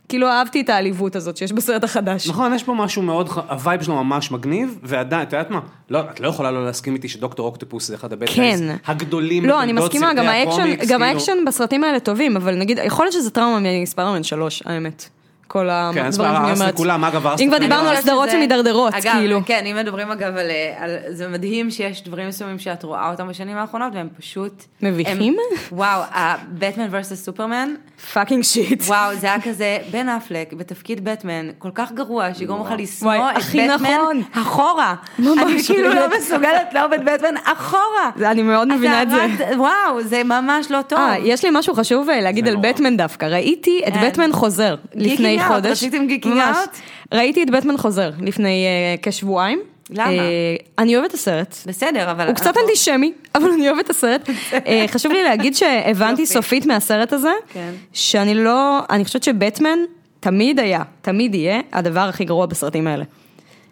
כאילו 0.09 0.27
אהבתי 0.27 0.61
את 0.61 0.69
העליבות 0.69 1.15
הזאת 1.15 1.37
שיש 1.37 1.51
בסרט 1.51 1.83
החדש. 1.83 2.29
נכון, 2.29 2.53
יש 2.53 2.63
פה 2.63 2.73
משהו 2.73 3.01
מאוד, 3.01 3.29
הווייב 3.49 3.81
שלו 3.81 4.03
ממש 4.03 4.31
מגניב, 4.31 4.79
ועדיין, 4.83 5.21
את 5.21 5.33
יודעת 5.33 5.49
מה? 5.49 5.59
לא, 5.89 5.99
את 5.99 6.19
לא 6.19 6.27
יכולה 6.27 6.51
לא 6.51 6.65
להסכים 6.65 6.95
איתי 6.95 7.09
שדוקטור 7.09 7.45
אוקטופוס 7.45 7.87
זה 7.87 7.95
אחד 7.95 8.13
הבית 8.13 8.29
כן. 8.29 8.75
הגדולים 8.85 9.45
לא, 9.45 9.63
אני 9.63 9.73
מסכימה, 9.73 10.13
גם 10.13 10.25
האקשן, 10.25 10.75
גם 10.75 10.77
כאילו. 10.79 11.03
האקשן 11.03 11.37
בסרטים 11.47 11.83
האלה 11.83 11.99
טובים, 11.99 12.37
אבל 12.37 12.55
נגיד, 12.55 12.79
יכול 12.85 13.05
להיות 13.05 13.13
שזה 13.13 13.29
טראומה 13.29 13.81
מספיידרמן 13.81 14.23
שלוש, 14.23 14.63
האמת. 14.65 15.09
כל 15.49 15.69
כן, 15.93 16.05
הדברים 16.05 16.05
אז 16.07 16.15
שאני 16.15 16.51
אומרת. 16.51 16.73
לכולם, 16.73 17.05
אגב, 17.05 17.27
הרס 17.27 17.41
אם 17.41 17.47
כבר. 17.47 17.57
דיברנו 17.57 17.89
על 17.89 18.01
סדרות 18.01 18.29
שמידרדרות, 18.29 18.93
אגב, 18.93 19.13
כאילו. 19.19 19.41
כן, 19.45 19.65
אם 19.65 19.75
מדברים 19.75 20.11
אגב 20.11 20.37
על, 20.37 20.51
על... 20.77 20.97
זה 21.09 21.27
מדהים 21.27 21.71
שיש 21.71 22.03
דברים 22.03 22.27
מסוימים 22.27 22.59
שאת 22.59 22.83
רואה 22.83 23.11
אותם 23.11 23.27
בשנים 23.27 23.57
האחרונות, 23.57 23.93
והם 23.95 24.07
פשוט... 24.19 24.63
מביכים? 24.81 25.37
וואו, 25.71 26.01
הבטמן 26.13 26.87
versus 26.91 27.25
סופרמן, 27.25 27.73
fucking 28.13 28.43
shit. 28.43 28.83
וואו, 28.87 29.15
זה 29.15 29.27
היה 29.27 29.41
כזה, 29.41 29.77
בן 29.91 30.09
אפלק 30.09 30.53
בתפקיד 30.53 31.03
בטמן, 31.03 31.49
כל 31.57 31.71
כך 31.75 31.91
גרוע, 31.91 32.33
שיגרום 32.33 32.61
לך 32.61 32.73
לשנוא 32.77 33.29
את 33.31 33.43
בטמן 33.43 33.67
נכון. 33.75 34.21
אחורה. 34.31 34.95
אני 35.19 35.63
כאילו 35.67 35.93
לא. 35.93 36.17
מסוגלת 36.17 36.73
לאהוב 36.73 36.93
את 36.93 37.03
בטמן 37.03 37.35
אחורה. 37.43 38.31
אני 38.31 38.43
מאוד 38.43 38.67
מבינה 38.67 39.01
את 39.01 39.09
זה. 39.09 39.25
וואו, 39.57 40.03
זה 40.03 40.23
ממש 40.23 40.71
לא 40.71 40.81
טוב. 40.81 40.99
אה, 40.99 41.17
יש 41.17 41.45
לי 41.45 41.49
משהו 41.53 41.75
חשוב 41.75 42.09
אה, 42.09 42.21
להגיד 42.21 42.47
על. 42.47 42.55
בטמן 42.55 42.97
דווקא. 42.97 43.25
ראיתי 43.25 43.81
את 43.87 43.93
כן. 43.93 44.07
בטמן 44.07 44.31
חוזר 44.31 44.75
לפני 44.95 45.38
Out, 45.41 45.47
חודש. 45.47 45.71
רציתם 45.83 46.07
ממש. 46.25 46.57
out? 46.57 46.77
ראיתי 47.13 47.43
את 47.43 47.49
בטמן 47.49 47.77
חוזר 47.77 48.11
לפני 48.21 48.65
אה, 48.65 48.95
כשבועיים. 49.01 49.59
למה? 49.89 50.09
אה, 50.09 50.55
אני 50.79 50.95
אוהבת 50.95 51.09
את 51.09 51.13
הסרט. 51.13 51.55
בסדר, 51.65 52.11
אבל... 52.11 52.27
הוא 52.27 52.35
קצת 52.35 52.57
אנטישמי, 52.57 53.13
אבל 53.35 53.51
אני 53.51 53.69
אוהבת 53.69 53.85
את 53.85 53.89
הסרט. 53.89 54.29
אה, 54.67 54.85
חשוב 54.87 55.11
לי 55.11 55.23
להגיד 55.23 55.55
שהבנתי. 55.55 56.25
סופית 56.25 56.65
מהסרט 56.65 57.13
הזה, 57.13 57.31
כן. 57.53 57.71
שאני 57.93 58.33
לא, 58.33 58.79
אני 58.89 59.05
חושבת 59.05 59.23
שבטמן 59.23 59.79
תמיד 60.19 60.59
היה, 60.59 60.83
תמיד 61.01 61.35
יהיה, 61.35 61.61
הדבר 61.73 61.99
הכי 61.99 62.25
גרוע 62.25 62.45
בסרטים 62.45 62.87
האלה. 62.87 63.03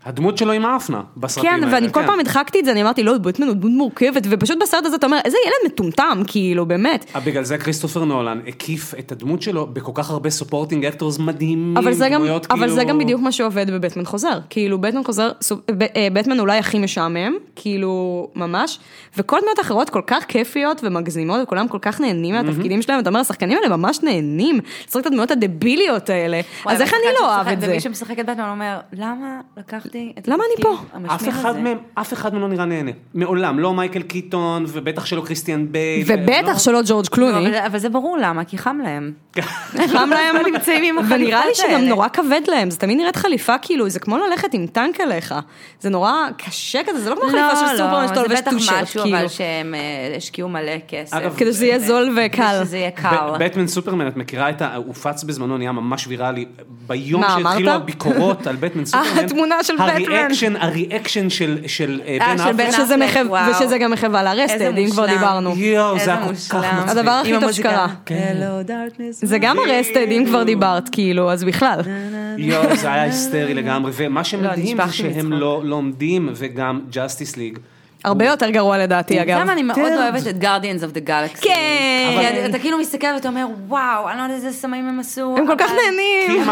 הדמות 0.08 0.38
שלו 0.38 0.51
עם 0.51 0.66
האפנה, 0.66 1.01
בסרטים 1.18 1.49
כן, 1.49 1.64
האלה. 1.64 1.76
ואני 1.76 1.93
כל 1.93 2.01
כן. 2.01 2.08
פעם 2.08 2.20
הדחקתי 2.20 2.60
את 2.60 2.66
זה, 2.66 2.72
אני 2.72 2.82
אמרתי, 2.82 3.03
לא, 3.03 3.18
בטמן 3.18 3.47
הוא 3.47 3.55
דמות 3.55 3.72
מורכבת, 3.72 4.24
ופשוט 4.30 4.58
בסרט 4.62 4.86
הזה 4.86 4.95
אתה 4.95 5.05
אומר, 5.05 5.18
איזה 5.26 5.38
ילד 5.45 5.72
מטומטם, 5.74 6.22
כאילו, 6.28 6.66
באמת. 6.66 7.05
אה, 7.16 7.20
בגלל 7.20 7.43
זה 7.43 7.58
כריסטופר 7.58 8.05
נולן 8.05 8.39
הקיף 8.47 8.93
את 8.99 9.12
הדמות 9.12 9.41
שלו 9.41 9.68
בכל 9.68 9.91
כך 9.95 10.10
הרבה 10.10 10.30
supporting 10.30 10.86
actors 10.86 11.20
מדהימים, 11.20 11.78
אבל 11.78 11.93
זה, 11.93 12.10
גם, 12.10 12.22
דמויות 12.22 12.47
אבל 12.51 12.70
זה 12.70 12.76
כאילו- 12.76 12.89
גם 12.89 12.99
בדיוק 12.99 13.22
מה 13.22 13.32
שעובד 13.32 13.72
בבטמן 13.72 14.05
חוזר. 14.05 14.39
כאילו, 14.49 14.78
בטמן 14.82 15.03
חוזר, 15.03 15.32
אה, 15.95 16.08
בטמן 16.14 16.39
אולי 16.39 16.58
הכי 16.58 16.80
משעמם, 16.80 17.34
כאילו, 17.55 18.28
ממש, 18.36 18.80
וכל 19.18 19.39
דמות 19.41 19.60
אחרות 19.60 19.89
כל 19.89 20.01
כך 20.08 20.26
כיפיות 20.28 20.82
ומגזימות, 20.84 21.39
וכולם 21.43 21.68
כל 21.68 21.80
כך 21.82 22.01
נהנים 22.01 22.36
מהתפקידים 22.36 22.82
שלהם, 22.82 22.99
אתה 22.99 23.10
אומר, 23.10 23.20
השחקנים 23.20 23.58
האלה 23.64 23.78
ממש 23.78 23.99
נהנים, 24.03 24.60
לשחק 24.88 25.01
את 25.01 25.05
הדמויות 25.05 25.32
הדביליות 25.32 26.10
האלה, 26.10 26.41
אז 26.66 26.82
איך 26.82 26.93
אני 26.93 27.14
לא 27.22 27.36
אוהב 27.36 27.47
את 27.47 27.62
זה? 27.62 27.68
ומי 27.68 27.80
שמשחק 27.80 28.20
את 28.20 28.26
בטמן 28.26 28.49
אומר, 28.49 28.80
למה 28.93 29.41
לקחתי 29.58 29.97
את 30.20 30.28
למה 30.28 30.43
אני 30.56 30.64
פה? 30.64 30.76
אף 31.16 31.30
אחד 31.30 31.50
הזה?" 31.50 31.60
מהם, 31.60 31.78
אף 31.93 32.14
אחד 32.14 32.34
מהם 32.34 32.41
לא 32.41 32.48
נראה 32.48 32.66
נהנה. 32.66 32.91
מעולם, 33.14 33.60
לא 33.60 33.74
מייקל 33.74 34.02
קיטון, 34.02 34.66
ובטח 34.68 35.06
שלא 35.06 35.22
קריסטיאן 35.22 35.66
בייל. 35.72 36.03
ובטח 36.08 36.48
לא- 36.48 36.58
שלא 36.60 36.80
ג'ורג' 36.86 37.06
לא, 37.06 37.16
קלוני, 37.16 37.48
אבל- 37.48 37.56
אבל 37.56 37.80
זה 37.80 37.89
ברור 37.89 38.18
למה, 38.22 38.43
כי 38.43 38.58
חם 38.58 38.80
להם. 38.84 39.12
חם 39.93 40.10
להם, 40.10 40.36
לא 40.36 40.52
נמצאים 40.52 40.84
עם 40.84 40.98
החליפות 40.98 41.22
ונראה 41.22 41.45
לי 41.45 41.56
שגם 41.56 41.70
האלה. 41.70 41.89
נורא 41.89 42.08
כבד 42.08 42.41
להם, 42.48 42.72
זה 42.72 42.78
תמיד 42.78 42.98
נראית 42.98 43.16
חליפה 43.16 43.58
כאילו, 43.62 43.89
זה 43.89 44.00
כמו 44.00 44.18
ללכת 44.18 44.54
עם 44.54 44.68
טנק 44.68 45.02
עליך, 45.02 45.36
זה 45.82 45.89
נורא 45.89 46.14
קשה 46.38 46.80
כזה, 46.88 47.00
זה 47.00 47.10
לא 47.10 47.16
כמו 47.16 47.30
חליפה 47.30 47.56
של 47.56 47.78
סופרמן 47.78 48.08
שאתה 48.08 48.16
זה 48.20 48.24
לובש 48.28 48.39
בטח 48.39 48.52
טי-שירט, 48.51 48.82
משהו, 48.84 49.02
כאילו, 49.04 49.18
אבל 49.18 49.28
שהם 49.28 49.76
אה, 49.76 50.14
השקיעו 50.18 50.50
מלא 50.50 50.72
כסף. 50.88 51.18
כדי 51.38 51.54
שזה 51.54 51.66
יהיה 51.66 51.80
זול 51.80 52.18
וקל. 52.26 52.60
שזה 52.64 52.78
יהיה. 52.78 52.89
ב- 53.04 53.43
בטמן 53.43 53.68
סופרמן, 53.68 54.08
את 54.08 54.18
מכירה 54.18 54.50
את 54.50 54.62
ה... 54.62 54.76
הופץ 54.76 55.24
בזמנו, 55.24 55.58
נהיה 55.58 55.72
ממש 55.72 56.08
ויראלי. 56.08 56.45
ביום 56.88 57.24
שהתחילו? 57.38 57.72
הביקורות 57.72 58.48
על 58.48 58.56
בטמן 58.56 58.86
סופרמן. 58.86 59.20
התמונה 59.26 59.64
של. 59.64 59.74
הריאקשן, 59.78 60.55
הריאקשן 60.55 61.30
של 61.30 61.57
של, 61.67 62.01
בן 62.19 62.38
של 62.38 62.51
בן 62.53 62.65
אפלק. 62.65 62.86
שזה 62.86 62.95
וואו. 63.28 63.51
ושזה 63.51 63.78
גם 63.78 63.91
מחווה 63.91 64.23
ל 64.24 64.29
Arrested, 64.29 64.78
אם 64.78 64.89
כבר. 64.91 65.05
דיברנו. 65.07 65.55
יואו, 65.55 65.99
זה 65.99 66.13
היה 66.13 66.23
כל 66.28 66.34
כך. 66.34 66.55
מצחיק. 66.55 66.89
הדבר 66.89 67.11
הכי 67.11 67.34
טוב. 67.41 67.51
שקרה. 67.51 67.88
Darkness. 68.67 69.11
זה 69.11 69.38
גם 69.38 69.57
Arrested, 69.60 70.12
אם 70.11 70.23
כבר 70.28 70.43
דיברת, 70.43 70.89
כאילו, 70.89 71.32
אז 71.32 71.43
בכלל. 71.43 71.80
יואו, 72.38 72.75
זה 72.75 72.93
היה 72.93 73.03
היסטרי 73.03 73.53
לגמרי, 73.53 73.91
ומה 73.95 74.23
שמדהים 74.23 74.78
זה 74.88 74.91
שהם. 74.93 75.34
לא 75.34 75.61
לומדים, 75.65 76.30
וגם 76.36 76.82
Justice 76.89 77.38
League. 77.38 77.60
הרבה 78.04 78.26
יותר 78.26 78.50
גרוע 78.50 78.78
לדעתי, 78.78 79.22
אגב. 79.22 79.39
גם 79.39 79.50
אני 79.50 79.64
מאוד. 79.64 79.78
אוהבת 79.80 80.28
את 80.28 80.43
Guardians 80.43 80.82
of 80.82 80.98
the 80.98 81.10
Galaxy. 81.10 81.41
כן. 81.41 82.45
אתה 82.50 82.60
כאילו 82.60 82.78
מסתכל 82.78 83.08
ואתה 83.16 83.28
אומר, 83.28 83.45
וואו, 83.68 84.10
אני 84.10 84.18
לא 84.18 84.24
יודעת 84.24 84.38
איזה 84.38 84.52
סמים 84.51 84.88
הם 84.88 85.00
עשו. 85.00 85.36
הם 85.38 85.48
כל 85.48 85.56
כך 85.58 85.72
נהנים. 85.72 86.45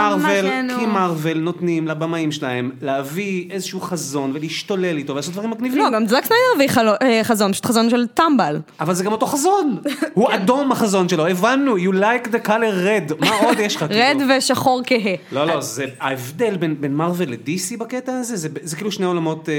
כי 0.79 0.85
מארוול 0.85 1.37
נותנים 1.37 1.87
לבמאים 1.87 2.31
שלהם 2.31 2.71
להביא 2.81 3.51
איזשהו 3.51 3.81
חזון 3.81 4.31
ולהשתולל 4.33 4.97
איתו 4.97 5.13
ולעשות 5.13 5.33
דברים 5.33 5.49
מגניבים. 5.49 5.79
לא, 5.79 5.89
גם 5.89 6.07
זאק 6.07 6.25
סניידר 6.25 6.45
הביא 6.55 6.97
אה, 7.01 7.23
חזון, 7.23 7.51
פשוט 7.51 7.65
חזון 7.65 7.89
של 7.89 8.07
טמבל. 8.07 8.59
אבל 8.79 8.93
זה 8.93 9.03
גם 9.03 9.11
אותו 9.11 9.25
חזון. 9.25 9.77
הוא 10.13 10.33
אדום 10.33 10.71
החזון 10.71 11.09
שלו, 11.09 11.27
הבנו, 11.27 11.77
you 11.77 11.91
like 11.93 12.27
the 12.27 12.47
color 12.47 12.85
red. 12.85 13.13
מה 13.19 13.39
עוד 13.45 13.59
יש 13.59 13.75
לך? 13.75 13.83
רד 13.83 14.15
כאילו? 14.17 14.33
ושחור 14.37 14.81
כהה. 14.85 15.15
לא, 15.31 15.47
לא, 15.47 15.61
זה, 15.61 15.85
ההבדל 15.99 16.57
בין, 16.57 16.75
מארוול 16.89 17.27
לדיסי 17.29 17.77
בקטע 17.77 18.13
הזה, 18.13 18.35
זה, 18.35 18.49
זה 18.61 18.75
כאילו 18.75 18.91
שני 18.91 19.05
עולמות 19.05 19.49
אה, 19.49 19.53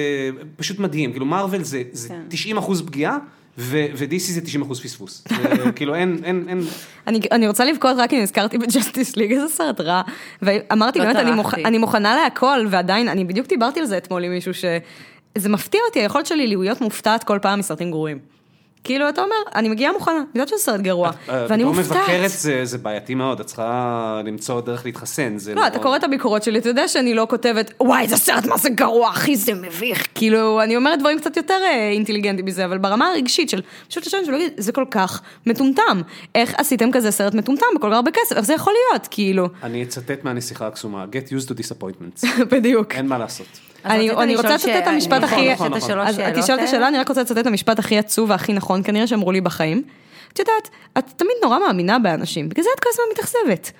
פשוט 0.57 0.79
מדהים. 0.79 1.11
כאילו 1.13 1.27
מארוול 1.27 1.63
זה, 1.63 1.76
זה 1.93 2.09
כן. 2.09 2.21
90 2.29 2.59
אחוז 2.59 2.83
פגיעה, 2.83 3.19
ו- 3.59 3.87
ודיסי 3.97 4.33
זה 4.33 4.41
90 4.41 4.63
אחוז 4.63 4.81
פספוס. 4.81 5.25
זה, 5.29 5.73
כאילו 5.77 5.95
אין, 5.95 6.21
אין, 6.25 6.45
אין, 6.49 6.61
אני, 7.07 7.21
אני 7.33 7.49
רוצה 7.49 7.65
לבכות 7.65 7.97
רק 7.97 8.11
כי 8.11 8.23
נזכרתי 8.23 8.59
ב 8.59 8.66
Justice 8.66 9.17
League, 9.17 9.33
איזה 9.33 9.49
סרט 9.49 9.81
רע. 9.81 10.03
ואמרתי, 10.43 10.99
לא 10.99 11.05
באמת, 11.05 11.17
אני, 11.17 11.31
מוכ. 11.31 11.55
אני 11.55 11.79
מוכנה 11.79 12.17
להכל, 12.17 12.67
ועדיין, 12.71 13.09
אני 13.09 13.25
בדיוק 13.25 13.47
דיברתי 13.47 13.81
על 13.81 13.87
זה 13.87 13.97
אתמול 13.97 14.25
עם 14.25 14.33
מישהו, 14.33 14.55
שזה 14.55 15.49
מפתיע 15.49 15.81
אותי, 15.89 16.01
היכולת 16.01 16.27
שלי 16.27 16.47
להיות 16.47 16.81
מופתעת 16.81 17.25
כל 17.25 17.39
פעם 17.43 17.59
מסרטים 17.59 17.91
גרועים. 17.91 18.36
כאילו, 18.87 19.09
אתה 19.09 19.23
אומר, 19.23 19.37
אני 19.55 19.69
מגיעה 19.69 19.93
מוכנה, 19.93 20.15
אני 20.15 20.25
יודעת 20.35 20.49
שזה 20.49 20.59
סרט 20.59 20.81
גרוע, 20.81 21.11
ואני 21.29 21.65
בתור 21.65 21.75
מופתעת. 21.75 21.97
מבקרת 21.97 22.31
זה, 22.63 22.79
בעייתי 22.79 23.15
מאוד, 23.15 23.41
את 23.41 23.47
צריכה 23.47 24.21
למצוא 24.25 24.61
דרך 24.61 24.85
להתחסן. 24.85 25.39
זה 25.39 25.55
לא, 25.55 25.67
אתה 25.67 25.79
קורא 25.79 25.97
את 25.97 26.05
הביקורות 26.05 26.43
שלי, 26.43 26.59
אתה 26.59 26.69
יודע 26.69 26.89
שאני 26.89 27.15
לא 27.15 27.27
כותבת, 27.31 27.73
וואי, 27.81 28.09
זה 28.09 28.17
סרט, 28.17 28.47
מה 28.47 28.57
זה 28.57 28.69
גרוע, 28.69 29.11
אחי, 29.11 29.37
זה 29.37 29.55
מביך. 29.55 30.07
כאילו, 30.15 30.63
אני 30.63 30.77
אומרת 30.77 30.99
דברים 30.99 31.19
קצת 31.19 31.37
יותר 31.37 31.59
אה, 31.65 31.91
אינטליגנטיים 31.91 32.47
מזה, 32.47 32.65
אבל 32.65 32.79
ברמה 32.79 33.09
הרגשית 33.09 33.51
של, 33.51 33.61
פשוט 33.89 34.07
לשבת 34.07 34.29
ולהגיד, 34.29 34.53
זה 34.57 34.73
כל 34.73 34.85
כך 34.91 35.23
מטומטם. 35.47 36.03
איך 36.35 36.55
עשיתם 36.59 36.93
כזה 36.93 37.11
סרט 37.11 37.35
מטומטם 37.35 37.67
בכל 37.77 37.91
כך 37.91 37.97
הרבה 37.97 38.11
כסף? 38.11 38.37
איך 38.37 38.45
זה 38.45 38.55
יכול 38.55 38.73
להיות, 38.73 39.09
כאילו? 39.11 39.49
אני 39.63 39.83
אצטט 39.83 40.25
מהנסיכה 40.25 40.67
הקסומה, 40.67 41.05
get 41.13 41.29
used 41.29 41.49
to 41.49 41.53
disappointments. 41.53 42.27
בדיוק. 42.53 42.93
אין 42.93 43.07
מה 43.07 43.19
לעשות. 43.19 43.47
אני, 43.85 44.11
אני 44.11 44.37
רוצה 44.37 44.59
ש- 44.59 44.65
לצטט 44.65 44.83
את 44.83 44.87
המשפט 44.87 45.13
נכון, 45.13 45.25
הכי... 45.39 45.53
נכון, 45.53 45.73
את 45.73 45.77
נכון. 45.77 45.99
אז 46.01 46.21
את 46.21 46.35
תשאל 46.43 46.55
את? 46.55 46.61
השאלה, 46.61 46.89
אני 46.89 46.99
רק 46.99 47.09
רוצה 47.09 47.21
לצטט 47.21 47.39
את 47.39 47.47
המשפט 47.47 47.79
הכי 47.79 47.99
עצוב 47.99 48.31
והכי 48.31 48.53
נכון 48.53 48.83
כנראה 48.83 49.07
שאמרו 49.07 49.33
לי 49.33 49.41
בחיים. 49.41 49.83
את 50.33 50.39
יודעת, 50.39 50.69
את 50.99 51.05
תמיד 51.17 51.33
נורא 51.43 51.59
מאמינה 51.59 51.99
באנשים, 51.99 52.49
בגלל 52.49 52.65
זה 52.65 52.71
את 52.75 52.81
כל 52.81 52.89
הזמן 52.93 53.05
מתאכזבת. 53.13 53.73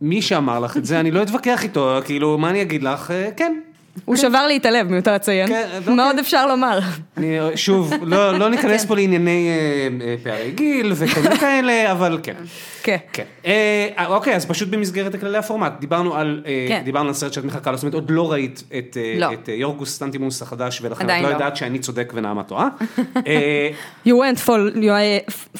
מי 0.00 0.22
שאמר 0.22 0.60
לך 0.60 0.76
את 0.76 0.84
זה, 0.84 1.00
אני 1.00 1.10
לא 1.10 1.22
אתווכח 1.22 1.62
איתו, 1.62 1.98
כאילו, 2.04 2.38
מה 2.38 2.50
אני 2.50 2.62
אגיד 2.62 2.82
לך? 2.82 3.10
אה, 3.10 3.28
כן. 3.36 3.60
הוא 4.04 4.16
שבר 4.16 4.46
לי 4.46 4.56
את 4.56 4.66
הלב, 4.66 4.90
מיותר 4.90 5.14
לציין. 5.14 5.48
כן, 5.48 5.68
אוקיי. 5.78 5.94
מה 5.94 6.06
עוד 6.06 6.18
אפשר 6.18 6.46
לומר? 6.46 6.78
אני, 7.16 7.38
שוב, 7.54 7.92
לא, 8.02 8.38
לא 8.38 8.48
ניכנס 8.54 8.84
פה 8.84 8.94
לענייני 8.94 9.48
אה, 9.48 10.06
אה, 10.06 10.14
פערי 10.22 10.50
גיל 10.50 10.92
וכל 10.96 11.36
כאלה, 11.36 11.92
אבל 11.92 12.18
כן. 12.22 12.34
כן. 12.82 12.96
כן. 13.12 13.24
אה, 13.46 14.06
אוקיי, 14.06 14.36
אז 14.36 14.46
פשוט 14.46 14.68
במסגרת 14.68 15.20
כללי 15.20 15.38
הפורמט, 15.38 15.72
דיברנו 15.80 16.14
על, 16.14 16.42
אה, 16.46 16.66
כן. 16.68 16.82
דיברנו 16.84 17.08
על 17.08 17.14
סרט 17.14 17.32
שאת 17.32 17.44
מחכה 17.44 17.70
לו, 17.70 17.76
זאת 17.76 17.84
אומרת, 17.84 17.94
עוד 17.94 18.10
לא 18.10 18.32
ראית 18.32 18.62
את, 18.78 18.96
לא. 19.18 19.28
יורגוס 19.52 19.94
סטנטימוס 19.94 20.42
החדש, 20.42 20.80
ולכן 20.82 21.04
את 21.04 21.10
לא 21.22 21.28
לא. 21.28 21.34
יודעת 21.34 21.56
שאני 21.56 21.78
צודק 21.78 22.12
ונעמה 22.16 22.42
טועה. 22.42 22.68
You 24.06 24.10
went 24.10 24.46
full, 24.46 24.80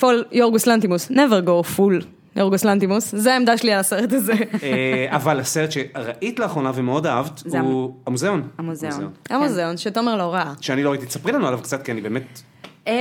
full 0.00 0.24
יורגוס 0.32 0.66
לנטימוס, 0.66 1.10
never 1.10 1.46
go 1.46 1.76
full 1.76 2.17
יורגוס 2.38 2.64
לנטימוס, 2.64 3.14
זה 3.14 3.32
העמדה 3.32 3.56
שלי 3.56 3.72
על 3.72 3.80
הסרט 3.80 4.12
הזה. 4.12 4.32
אה, 4.62 5.06
אבל 5.16 5.40
הסרט 5.40 5.70
שראית 5.72 6.38
לאחרונה 6.38 6.70
ומאוד 6.74 7.06
אהבת, 7.06 7.38
זה 7.38 7.60
הוא 7.60 7.94
המוזיאון. 8.06 8.48
המוזיאון. 8.58 9.10
המוזיאון, 9.30 9.76
שתומר 9.76 10.16
לא 10.16 10.34
ראה. 10.34 10.52
שאני 10.60 10.82
לא 10.82 10.90
ראיתי, 10.90 11.06
תספרי 11.06 11.32
לנו 11.32 11.46
עליו 11.46 11.58
קצת, 11.62 11.82
כי 11.82 11.92
אני 11.92 12.00
באמת... 12.00 12.40
אמ, 12.86 12.92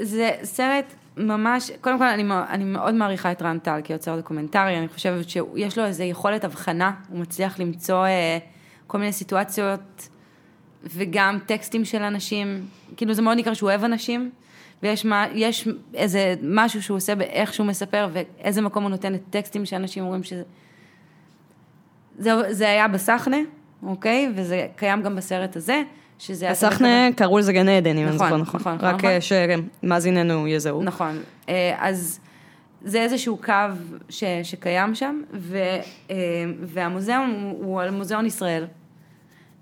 זה 0.00 0.30
סרט 0.42 0.84
ממש, 1.16 1.70
קודם 1.80 1.98
כל 1.98 2.04
אני, 2.04 2.22
מאו- 2.22 2.44
אני 2.48 2.64
מאוד 2.64 2.94
מעריכה 2.94 3.32
את 3.32 3.42
רן 3.42 3.58
טל 3.58 3.80
כיוצר 3.84 4.16
דוקומנטרי, 4.16 4.78
אני 4.78 4.88
חושבת 4.88 5.28
שיש 5.28 5.78
לו 5.78 5.84
איזו 5.84 6.02
יכולת 6.02 6.44
הבחנה, 6.44 6.92
הוא 7.08 7.18
מצליח 7.20 7.60
למצוא 7.60 8.06
אה, 8.06 8.38
כל 8.86 8.98
מיני 8.98 9.12
סיטואציות 9.12 10.08
וגם 10.84 11.38
טקסטים 11.46 11.84
של 11.84 12.02
אנשים, 12.02 12.66
כאילו 12.96 13.14
זה 13.14 13.22
מאוד 13.22 13.36
ניכר 13.36 13.54
שהוא 13.54 13.70
אוהב 13.70 13.84
אנשים, 13.84 14.30
ויש 14.84 15.04
מה, 15.04 15.26
יש 15.32 15.68
איזה 15.94 16.34
משהו 16.42 16.82
שהוא 16.82 16.96
עושה 16.96 17.14
באיך 17.14 17.54
שהוא 17.54 17.66
מספר 17.66 18.08
ואיזה 18.12 18.60
מקום 18.60 18.82
הוא 18.82 18.90
נותן 18.90 19.12
לטקסטים 19.12 19.66
שאנשים 19.66 20.04
אומרים 20.04 20.22
שזה... 20.22 20.42
זה, 22.18 22.30
זה 22.50 22.68
היה 22.68 22.88
בסחנה, 22.88 23.36
אוקיי? 23.82 24.32
וזה 24.34 24.66
קיים 24.76 25.02
גם 25.02 25.16
בסרט 25.16 25.56
הזה, 25.56 25.82
שזה... 26.18 26.50
בסחנה 26.50 27.08
קראו 27.16 27.38
לזה 27.38 27.52
גן 27.52 27.68
עדן, 27.68 27.98
אם 27.98 28.06
אני 28.06 28.14
נכון, 28.14 28.28
זוכר 28.28 28.36
נכון. 28.36 28.74
נכון, 28.74 28.88
רק 28.88 28.94
נכון. 28.94 29.10
אה, 29.10 29.18
שמאזיננו 29.82 30.48
יזהו. 30.48 30.82
נכון. 30.82 31.18
אה, 31.48 31.76
אז 31.78 32.20
זה 32.82 33.02
איזשהו 33.02 33.36
קו 33.36 33.52
ש, 34.08 34.24
שקיים 34.42 34.94
שם, 34.94 35.22
ו, 35.32 35.58
אה, 36.10 36.16
והמוזיאון 36.62 37.30
הוא, 37.42 37.64
הוא 37.64 37.80
על 37.80 37.90
מוזיאון 37.90 38.26
ישראל. 38.26 38.66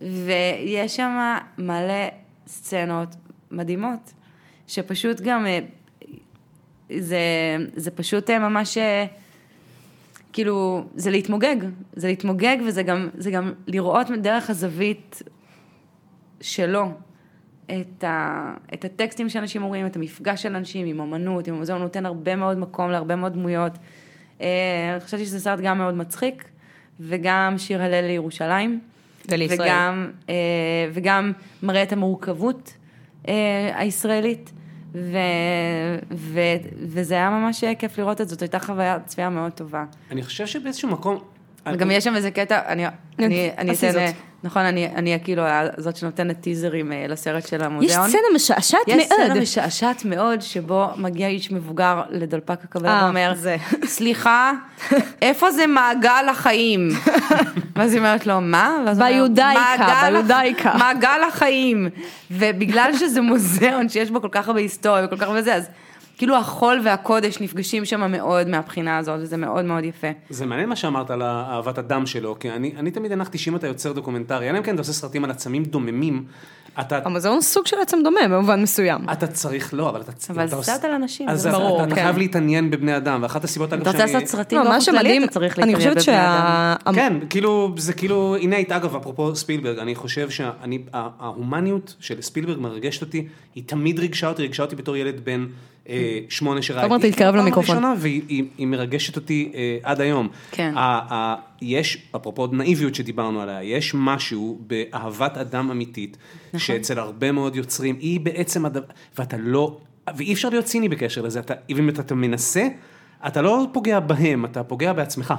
ויש 0.00 0.96
שם 0.96 1.36
מלא 1.58 2.08
סצנות 2.46 3.08
מדהימות, 3.50 4.12
שפשוט 4.72 5.20
גם, 5.20 5.46
אה, 5.46 5.58
זה, 6.98 7.18
זה 7.76 7.90
פשוט 7.90 8.30
אה, 8.30 8.38
ממש, 8.38 8.78
אה, 8.78 9.06
כאילו, 10.32 10.84
זה 10.94 11.10
להתמוגג, 11.10 11.56
זה 11.92 12.08
להתמוגג 12.08 12.56
וזה 12.66 12.82
גם, 12.82 13.08
זה 13.14 13.30
גם 13.30 13.52
לראות 13.66 14.06
דרך 14.10 14.50
הזווית 14.50 15.22
שלו 16.40 16.90
את, 17.66 18.04
ה, 18.04 18.54
את 18.74 18.84
הטקסטים 18.84 19.28
שאנשים 19.28 19.62
אומרים, 19.62 19.86
את 19.86 19.96
המפגש 19.96 20.42
של 20.42 20.56
אנשים 20.56 20.86
עם 20.86 21.00
אמנות, 21.00 21.46
עם 21.48 21.54
המוזיאון, 21.54 21.82
נותן 21.82 22.06
הרבה 22.06 22.36
מאוד 22.36 22.58
מקום 22.58 22.90
להרבה 22.90 23.16
מאוד 23.16 23.32
דמויות. 23.32 23.72
אה, 24.40 24.98
חשבתי 25.00 25.24
שזה 25.24 25.40
סרט 25.40 25.60
גם 25.62 25.78
מאוד 25.78 25.94
מצחיק, 25.94 26.44
וגם 27.00 27.58
שיר 27.58 27.82
הלל 27.82 28.06
לירושלים. 28.06 28.80
ולישראל. 29.28 29.60
וגם, 29.60 30.10
אה, 30.28 30.34
וגם 30.92 31.32
מראה 31.62 31.82
את 31.82 31.92
המורכבות 31.92 32.74
אה, 33.28 33.70
הישראלית. 33.74 34.52
ו, 34.94 35.16
ו, 36.10 36.40
וזה 36.88 37.14
היה 37.14 37.30
ממש 37.30 37.64
כיף 37.78 37.98
לראות 37.98 38.20
את 38.20 38.28
זאת, 38.28 38.42
הייתה 38.42 38.58
חוויית 38.58 39.06
צפייה 39.06 39.30
מאוד 39.30 39.52
טובה. 39.52 39.84
אני 40.10 40.22
חושב 40.22 40.46
שבאיזשהו 40.46 40.88
מקום... 40.88 41.31
וגם 41.72 41.90
יש 41.90 42.04
שם 42.04 42.16
איזה 42.16 42.30
קטע, 42.30 42.60
אני, 42.68 42.86
עשי 43.56 43.90
אתן, 43.90 44.06
זאת. 44.06 44.14
נכון, 44.44 44.62
אני, 44.62 44.86
אני 44.86 45.18
כאילו 45.24 45.42
זאת 45.76 45.96
שנותנת 45.96 46.40
טיזרים 46.40 46.92
אה, 46.92 47.04
לסרט 47.08 47.46
של 47.46 47.56
יש 47.56 47.62
המוזיאון. 47.62 48.08
סצנה 48.08 48.20
משעשעת 48.34 48.80
יש 48.86 48.94
מאוד. 49.10 49.20
סצנה 49.28 49.40
משעשעת 49.40 50.04
מאוד, 50.04 50.40
שבו 50.42 50.86
מגיע 50.96 51.28
איש 51.28 51.50
מבוגר 51.52 52.02
לדלפק 52.10 52.58
הכבד 52.64 52.86
אה, 52.86 53.00
ואומר. 53.04 53.32
סליחה, 53.84 54.52
איפה 55.22 55.50
זה 55.50 55.66
מעגל 55.66 56.26
החיים? 56.30 56.88
ואז 57.76 57.92
היא 57.92 57.98
אומרת 57.98 58.26
לו, 58.26 58.40
מה? 58.40 58.70
ביודאיקה, 58.98 59.60
"מעגל 59.78 59.92
הח- 59.92 60.10
ביודאיקה." 60.10 60.72
מעגל 60.78 61.20
החיים. 61.28 61.88
ובגלל 62.30 62.90
שזה 62.98 63.20
מוזיאון 63.20 63.88
שיש 63.88 64.10
בו 64.10 64.20
כל 64.20 64.28
כך 64.32 64.48
הרבה 64.48 64.60
היסטוריה 64.60 65.04
וכל 65.04 65.16
כך 65.16 65.22
הרבה 65.22 65.42
זה, 65.42 65.54
אז 65.54 65.68
כאילו 66.18 66.36
החול 66.36 66.80
והקודש 66.84 67.40
נפגשים 67.40 67.84
שם 67.84 68.12
מאוד 68.12 68.48
מהבחינה 68.48 68.98
הזאת, 68.98 69.20
וזה 69.20 69.36
מאוד 69.36 69.64
מאוד 69.64 69.84
יפה. 69.84 70.08
זה 70.30 70.46
מעניין 70.46 70.68
מה 70.68 70.76
שאמרת 70.76 71.10
על 71.10 71.22
אהבת 71.22 71.78
האדם 71.78 72.06
שלו, 72.06 72.36
כי 72.40 72.50
אני, 72.50 72.72
אני 72.76 72.90
תמיד 72.90 73.12
הנחתי 73.12 73.38
שאם 73.38 73.56
אתה 73.56 73.66
יוצר 73.66 73.92
דוקומנטרי, 73.92 74.50
אלא 74.50 74.58
אם 74.58 74.62
כן 74.62 74.74
אתה 74.74 74.80
עושה 74.80 74.92
סרטים 74.92 75.24
על 75.24 75.30
עצמים 75.30 75.64
דוממים, 75.64 76.24
אתה, 76.80 76.98
המוזיאון 77.04 77.34
הוא 77.34 77.42
סוג 77.42 77.66
של 77.66 77.76
עצם 77.82 77.98
דומם 78.04 78.20
במובן 78.28 78.62
מסוים. 78.62 79.00
אתה 79.12 79.26
צריך, 79.26 79.74
לא, 79.74 79.88
אבל 79.90 80.00
אתה 80.00 80.12
צריך... 80.12 80.30
אבל 80.30 80.46
אתה 80.46 80.56
זה 80.56 80.62
סרט 80.62 80.84
על 80.84 80.90
אנשים, 80.90 81.28
אז 81.28 81.42
זה 81.42 81.50
ברור, 81.50 81.84
אתה 81.84 81.88
כן. 81.94 82.02
חייב 82.02 82.18
להתעניין 82.18 82.70
בבני 82.70 82.96
אדם, 82.96 83.22
ואחת 83.22 83.44
הסיבות 83.44 83.68
אתה 83.72 83.90
רוצה 83.90 83.98
לעשות 83.98 84.24
סרטים 84.26 84.58
לא, 84.58 84.64
מה 84.64 84.70
באופן 84.70 84.92
כללי, 84.92 85.18
אתה 85.24 85.26
צריך 85.26 85.58
אני 85.58 85.66
להתעניין 85.72 85.94
חושבת 85.98 86.14
בבני 86.14 86.26
אדם. 86.26 86.74
שה... 86.84 86.92
כן, 86.94 87.16
כאילו, 87.30 87.74
זה 87.76 87.92
כאילו 87.92 88.36
אינאית, 88.36 88.72
אגב, 88.72 88.96
אפרופו 88.96 89.36
ספילברג, 89.36 89.78
אני 89.78 89.94
חושב 89.94 90.28
שההומניות 90.30 91.94
של 92.00 92.22
ספילברג 92.22 92.58
מרגשת 92.58 93.02
אותי, 93.02 93.26
היא 93.54 93.62
תמיד 93.66 93.98
ריגשה 93.98 94.28
אותי, 94.28 94.42
ריגשה 94.42 94.62
אותי 94.62 94.76
בתור 94.76 94.96
ילד 94.96 95.20
בן 95.24 95.46
אה, 95.88 96.18
שמונה 96.28 96.62
שראיתי. 96.62 96.88
תומר, 96.88 96.98
תתקרב 96.98 97.28
בפעם 97.34 97.40
למיקרופון. 97.40 97.84
והיא 97.98 98.22
היא- 98.28 98.44
היא 98.58 98.66
מרגשת 98.66 99.16
אותי 99.16 99.52
אה, 99.54 99.78
עד 99.82 100.00
היום. 100.00 100.28
כן. 100.50 100.74
יש, 101.62 102.08
אפרופו 102.16 102.46
נאיביות 102.46 102.94
שדיברנו 102.94 103.40
עליה, 103.40 103.62
יש 103.62 103.92
משהו 103.94 104.58
באהבת 104.66 105.36
אדם 105.36 105.70
אמיתית, 105.70 106.16
נכון. 106.48 106.60
שאצל 106.60 106.98
הרבה 106.98 107.32
מאוד 107.32 107.56
יוצרים, 107.56 107.96
היא 108.00 108.20
בעצם 108.20 108.66
הדבר, 108.66 108.86
ואתה 109.18 109.36
לא, 109.36 109.78
ואי 110.16 110.32
אפשר 110.32 110.48
להיות 110.48 110.64
ציני 110.64 110.88
בקשר 110.88 111.22
לזה, 111.22 111.40
אתה, 111.40 111.54
אם 111.70 111.88
אתה, 111.88 112.00
אתה 112.00 112.14
מנסה, 112.14 112.68
אתה 113.26 113.42
לא 113.42 113.66
פוגע 113.72 114.00
בהם, 114.00 114.44
אתה 114.44 114.64
פוגע 114.64 114.92
בעצמך. 114.92 115.34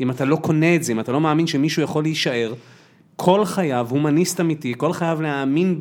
אם 0.00 0.10
אתה 0.10 0.24
לא 0.24 0.36
קונה 0.36 0.76
את 0.76 0.84
זה, 0.84 0.92
אם 0.92 1.00
אתה 1.00 1.12
לא 1.12 1.20
מאמין 1.20 1.46
שמישהו 1.46 1.82
יכול 1.82 2.02
להישאר, 2.02 2.54
כל 3.16 3.44
חייו, 3.44 3.86
הומניסט 3.90 4.40
אמיתי, 4.40 4.74
כל 4.76 4.92
חייו 4.92 5.22
להאמין 5.22 5.80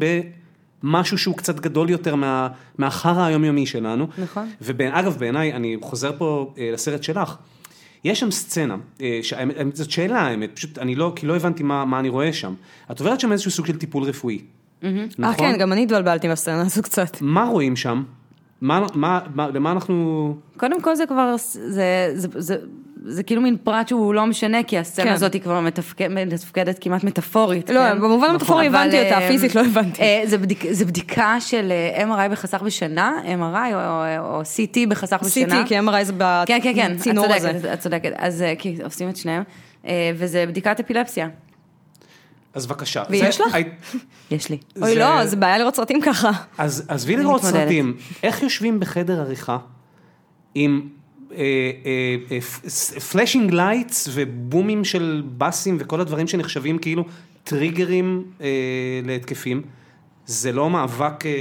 במשהו 0.83 1.17
שהוא 1.17 1.37
קצת 1.37 1.59
גדול 1.59 1.89
יותר 1.89 2.15
מה, 2.15 2.47
מהחרא 2.77 3.25
היומיומי 3.25 3.65
שלנו. 3.65 4.07
נכון. 4.17 4.49
ואגב, 4.61 5.17
בעיניי, 5.17 5.53
אני 5.53 5.77
חוזר 5.81 6.11
פה 6.17 6.53
אה, 6.57 6.69
לסרט 6.73 7.03
שלך, 7.03 7.35
יש 8.03 8.19
שם 8.19 8.31
סצנה, 8.31 8.75
אה, 9.01 9.19
שהאמת- 9.21 9.57
האמת, 9.57 9.75
זאת 9.75 9.91
שאלה 9.91 10.21
האמת, 10.21 10.49
פשוט 10.55 10.77
אני 10.77 10.95
לא, 10.95 11.13
כי 11.15 11.25
לא 11.27 11.35
הבנתי 11.35 11.63
מה, 11.63 11.85
מה 11.85 11.99
אני 11.99 12.09
רואה 12.09 12.33
שם. 12.33 12.53
את 12.91 12.99
עוברת 12.99 13.19
שם 13.19 13.31
איזשהו 13.31 13.51
סוג 13.51 13.65
של 13.65 13.77
טיפול 13.77 14.03
רפואי, 14.03 14.41
אה, 14.83 14.89
נכון? 15.17 15.35
כן, 15.37 15.57
גם 15.59 15.73
אני 15.73 15.83
התבלבלתי 15.83 16.29
בסצנה 16.29 16.61
הזו 16.61 16.81
קצת. 16.83 17.17
מה 17.21 17.43
רואים 17.43 17.75
שם? 17.75 18.03
מה, 18.61 18.85
מה, 18.95 19.19
מה, 19.35 19.47
למה 19.53 19.71
אנחנו... 19.71 20.35
קודם 20.57 20.81
כל 20.81 20.95
זה 20.95 21.05
כבר, 21.07 21.35
זה, 21.37 22.11
זה, 22.15 22.27
זה, 22.37 22.57
זה 23.05 23.23
כאילו 23.23 23.41
מין 23.41 23.57
פרט 23.63 23.87
שהוא 23.87 24.13
לא 24.13 24.25
משנה, 24.25 24.63
כי 24.63 24.77
הסצנה 24.77 25.05
כן. 25.05 25.11
הזאת 25.11 25.33
היא 25.33 25.41
כבר 25.41 25.59
מתפקד, 25.59 26.07
מתפקדת 26.07 26.77
כמעט 26.81 27.03
מטאפורית. 27.03 27.69
לא, 27.69 27.79
כן? 27.79 28.01
במובן 28.01 28.29
המטאפורי 28.29 28.67
אבל, 28.67 28.75
הבנתי 28.75 29.03
אותה, 29.03 29.21
אה, 29.21 29.27
פיזית 29.27 29.55
לא 29.55 29.61
הבנתי. 29.61 30.01
אה, 30.01 30.21
זה, 30.25 30.37
בדיק, 30.37 30.63
זה 30.71 30.85
בדיקה 30.85 31.39
של 31.39 31.71
אה, 31.71 32.03
MRI 32.03 32.31
בחסך 32.31 32.61
בשנה, 32.61 33.11
MRI 33.25 33.73
או, 33.73 33.79
או, 33.79 34.35
או 34.35 34.41
CT 34.41 34.89
בחסך 34.89 35.19
בשנה. 35.25 35.63
CT, 35.63 35.67
כי 35.67 35.79
MRI 35.79 36.03
זה 36.03 36.13
כן, 36.45 36.59
כן, 36.63 36.73
כן, 36.75 36.91
את 36.91 36.97
בצינור 36.97 37.25
הזה. 37.25 37.51
צודקת, 37.53 37.73
את 37.73 37.79
צודקת. 37.79 38.11
אז 38.17 38.43
כי 38.59 38.77
עושים 38.83 39.09
את 39.09 39.17
שניהם, 39.17 39.43
אה, 39.87 40.11
וזה 40.15 40.45
בדיקת 40.47 40.79
אפילפסיה. 40.79 41.27
אז 42.53 42.65
בבקשה. 42.67 43.03
ויש 43.09 43.41
לך? 43.41 43.57
יש 44.31 44.49
לי. 44.49 44.57
אוי 44.81 44.95
לא, 44.95 45.25
זה 45.25 45.35
בעיה 45.35 45.57
לראות 45.57 45.75
סרטים 45.75 46.01
ככה. 46.01 46.31
אז 46.57 46.85
עזבי 46.87 47.15
לראות. 47.15 47.41
סרטים, 47.43 47.97
איך 48.23 48.43
יושבים 48.43 48.79
בחדר 48.79 49.19
עריכה 49.19 49.57
עם 50.55 50.81
flashing 53.11 53.53
lights 53.53 54.09
ובומים 54.13 54.83
של 54.83 55.23
באסים 55.25 55.77
וכל 55.79 56.01
הדברים 56.01 56.27
שנחשבים 56.27 56.77
כאילו 56.77 57.03
טריגרים 57.43 58.23
אה, 58.41 58.47
להתקפים, 59.05 59.61
זה 60.25 60.51
לא 60.51 60.69
מאבק 60.69 61.25
אה, 61.25 61.31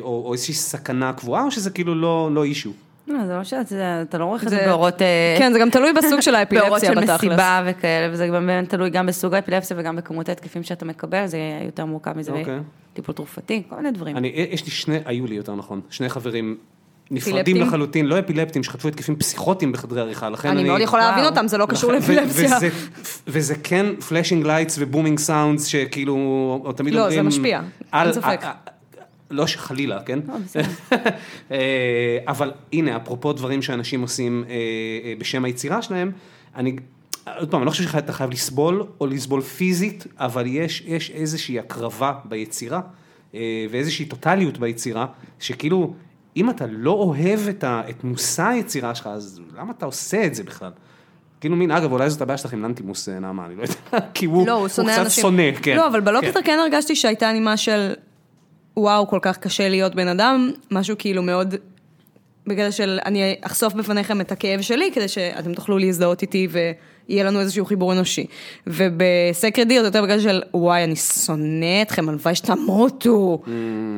או, 0.00 0.22
או 0.26 0.32
איזושהי 0.32 0.54
סכנה 0.54 1.12
קבועה 1.12 1.44
או 1.44 1.50
שזה 1.50 1.70
כאילו 1.70 1.94
לא, 1.94 2.30
לא 2.32 2.44
issue? 2.44 2.72
לא, 3.06 3.26
זה 3.26 3.36
לא 3.36 3.44
שאתה 3.44 4.02
אתה 4.02 4.18
לא 4.18 4.24
עורך 4.24 4.44
את 4.44 4.48
זה 4.48 4.62
באורות... 4.66 5.02
אה, 5.02 5.36
כן, 5.38 5.52
זה 5.52 5.58
גם 5.58 5.70
תלוי 5.70 5.92
בסוג 5.92 6.20
של 6.20 6.30
באורות 6.50 6.82
האפילפסיה 6.82 6.92
של 6.94 7.00
בתכלס. 7.00 7.24
מסיבה 7.24 7.62
וכאלה, 7.66 8.12
וזה 8.12 8.26
גם 8.26 8.46
באמת 8.46 8.68
תלוי 8.68 8.90
גם 8.90 9.06
בסוג 9.06 9.34
האפילפסיה 9.34 9.76
וגם 9.80 9.96
בכמות 9.96 10.28
ההתקפים 10.28 10.62
שאתה 10.62 10.84
מקבל, 10.84 11.26
זה 11.26 11.38
יותר 11.64 11.84
מורכב 11.84 12.18
מזה, 12.18 12.32
אוקיי. 12.32 12.58
טיפול 12.94 13.14
תרופתי, 13.14 13.62
כל 13.68 13.76
מיני 13.76 13.90
דברים. 13.90 14.16
אני, 14.16 14.28
יש 14.28 14.64
לי 14.64 14.70
שני, 14.70 14.98
היו 15.04 15.26
לי 15.26 15.34
יותר 15.34 15.54
נכון, 15.54 15.80
שני 15.90 16.08
חברים 16.08 16.56
נפרדים? 17.10 17.56
לחלוטין, 17.56 18.06
לא 18.06 18.18
אפילפטים, 18.18 18.62
שחטפו 18.62 18.88
התקפים 18.88 19.16
פסיכוטיים 19.16 19.72
בחדרי 19.72 20.00
עריכה, 20.00 20.30
לכן 20.30 20.48
אני... 20.48 20.60
אני 20.60 20.68
מאוד 20.68 20.80
יכולה 20.80 21.02
להבין 21.02 21.24
וואו. 21.24 21.30
אותם, 21.36 21.48
זה 21.48 21.58
לא 21.58 21.66
קשור 21.66 21.92
לכן- 21.92 22.12
ו- 22.12 22.14
לאפילפסיה. 22.16 22.70
וזה, 23.26 23.54
כן 23.54 23.86
flashing 24.08 24.46
lights 24.46 24.76
ו 24.80 24.85
booming 24.85 25.18
sounds 25.18 25.64
שכאילו, 25.66 26.14
או 26.64 26.72
תמיד 26.72 26.94
לא, 26.94 27.00
אומרים... 27.00 27.16
זה 27.22 27.28
משפיע, 27.28 27.60
אין 27.92 28.12
ספק. 28.12 28.38
א- 28.42 28.46
א- 28.46 28.52
לא 29.30 29.46
שחלילה, 29.46 30.02
כן? 30.02 30.18
לא. 30.28 30.34
אה, 31.52 31.58
אבל 32.28 32.52
הנה, 32.72 32.96
אפרופו 32.96 33.32
דברים 33.32 33.62
שאנשים 33.62 34.02
עושים 34.02 34.44
אה, 34.48 34.54
אה, 34.54 35.12
בשם 35.18 35.44
היצירה 35.44 35.82
שלהם, 35.82 36.10
אני, 36.56 36.76
עוד 37.38 37.50
פעם, 37.50 37.60
אני 37.60 37.66
לא 37.66 37.70
חושב 37.70 37.84
שאתה 37.88 38.12
חייב 38.12 38.30
לסבול 38.30 38.86
או 39.00 39.06
לסבול 39.06 39.40
פיזית, 39.40 40.06
אבל 40.18 40.46
יש, 40.46 40.82
יש 40.86 41.10
איזושהי 41.10 41.58
הקרבה 41.58 42.12
ביצירה 42.24 42.80
אה, 43.34 43.40
ואיזושהי 43.70 44.04
טוטליות 44.06 44.58
ביצירה, 44.58 45.06
שכאילו, 45.40 45.94
אם 46.36 46.50
אתה 46.50 46.64
לא 46.68 46.90
אוהב 46.90 47.48
את, 47.48 47.64
ה, 47.64 47.82
את 47.90 48.04
מושא 48.04 48.42
היצירה 48.42 48.94
שלך, 48.94 49.06
אז 49.06 49.40
למה 49.58 49.72
אתה 49.78 49.86
עושה 49.86 50.26
את 50.26 50.34
זה 50.34 50.44
בכלל? 50.44 50.70
כאילו 51.40 51.56
מין, 51.56 51.70
אגב, 51.70 51.92
אולי 51.92 52.10
זאת 52.10 52.20
הבעיה 52.20 52.38
שלך 52.38 52.52
עם 52.52 52.62
לנטימוס 52.62 53.08
אה, 53.08 53.18
נעמה, 53.18 53.46
אני 53.46 53.56
לא 53.56 53.62
יודע, 53.62 54.06
כי 54.14 54.26
הוא, 54.26 54.46
לא, 54.46 54.52
הוא 54.52 54.68
שונא 54.68 54.92
קצת 54.92 55.02
אנשים. 55.02 55.22
שונא, 55.22 55.52
כן. 55.62 55.76
לא, 55.76 55.86
אבל 55.86 56.00
בלא 56.00 56.20
כן. 56.20 56.40
כן 56.44 56.58
הרגשתי 56.58 56.96
שהייתה 56.96 57.32
נימה 57.32 57.56
של 57.56 57.94
וואו, 58.76 59.06
כל 59.06 59.18
כך 59.22 59.38
קשה 59.38 59.68
להיות 59.68 59.94
בן 59.94 60.08
אדם, 60.08 60.50
משהו 60.70 60.96
כאילו 60.98 61.22
מאוד, 61.22 61.54
בגלל 62.46 62.70
של 62.70 62.98
אני 63.04 63.34
אחשוף 63.42 63.74
בפניכם 63.74 64.20
את 64.20 64.32
הכאב 64.32 64.60
שלי, 64.60 64.90
כדי 64.94 65.08
שאתם 65.08 65.54
תוכלו 65.54 65.78
להזדהות 65.78 66.22
איתי 66.22 66.48
יהיה 67.08 67.24
לנו 67.24 67.40
איזשהו 67.40 67.64
חיבור 67.64 67.92
אנושי. 67.92 68.26
ובסקרד 68.66 69.68
דיר 69.68 69.80
זה 69.82 69.88
יותר 69.88 70.02
בגלל 70.02 70.20
של, 70.20 70.42
וואי, 70.54 70.84
אני 70.84 70.96
שונא 70.96 71.82
אתכם, 71.82 72.08
הלוואי 72.08 72.34
שתמותו. 72.34 73.38
Mm. 73.44 73.48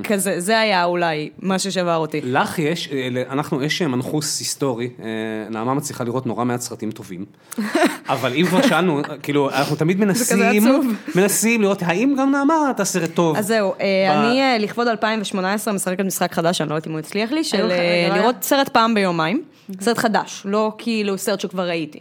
כזה, 0.04 0.40
זה 0.40 0.60
היה 0.60 0.84
אולי 0.84 1.30
מה 1.38 1.58
ששבר 1.58 1.96
אותי. 1.96 2.20
לך 2.24 2.58
יש, 2.58 2.88
אה, 2.92 3.08
אנחנו, 3.30 3.62
יש 3.62 3.82
מנחוס 3.82 4.40
היסטורי, 4.40 4.90
אה, 5.02 5.06
נעמה 5.50 5.74
מצליחה 5.74 6.04
לראות 6.04 6.26
נורא 6.26 6.44
מעט 6.44 6.60
סרטים 6.60 6.90
טובים, 6.90 7.24
אבל 8.08 8.32
אם 8.34 8.46
כבר 8.46 8.62
שאלנו, 8.62 9.00
כאילו, 9.22 9.50
אנחנו 9.50 9.76
תמיד 9.76 10.00
מנסים. 10.00 10.66
מנסים 11.14 11.62
לראות 11.62 11.82
האם 11.82 12.14
גם 12.18 12.30
נעמה 12.30 12.54
עשתה 12.70 12.84
סרט 12.84 13.14
טוב. 13.14 13.36
אז 13.36 13.46
זהו, 13.46 13.72
אה, 13.80 14.20
אני 14.20 14.40
אה, 14.40 14.58
לכבוד 14.58 14.88
2018 14.88 15.74
משחקת 15.74 16.00
משחק 16.00 16.32
חדש, 16.32 16.60
אני 16.60 16.68
לא 16.68 16.74
יודעת 16.74 16.86
אם 16.86 16.92
הוא 16.92 16.98
הצליח 16.98 17.32
לי, 17.32 17.44
של 17.44 17.70
אה, 17.70 18.06
לא 18.08 18.16
לראות 18.16 18.36
סרט 18.42 18.68
פעם 18.68 18.94
ביומיים, 18.94 19.42
סרט 19.80 19.98
חדש, 19.98 20.42
לא 20.44 20.72
כאילו 20.78 21.18
סרט 21.18 21.40
שכבר 21.40 21.68
ראיתי. 21.68 22.00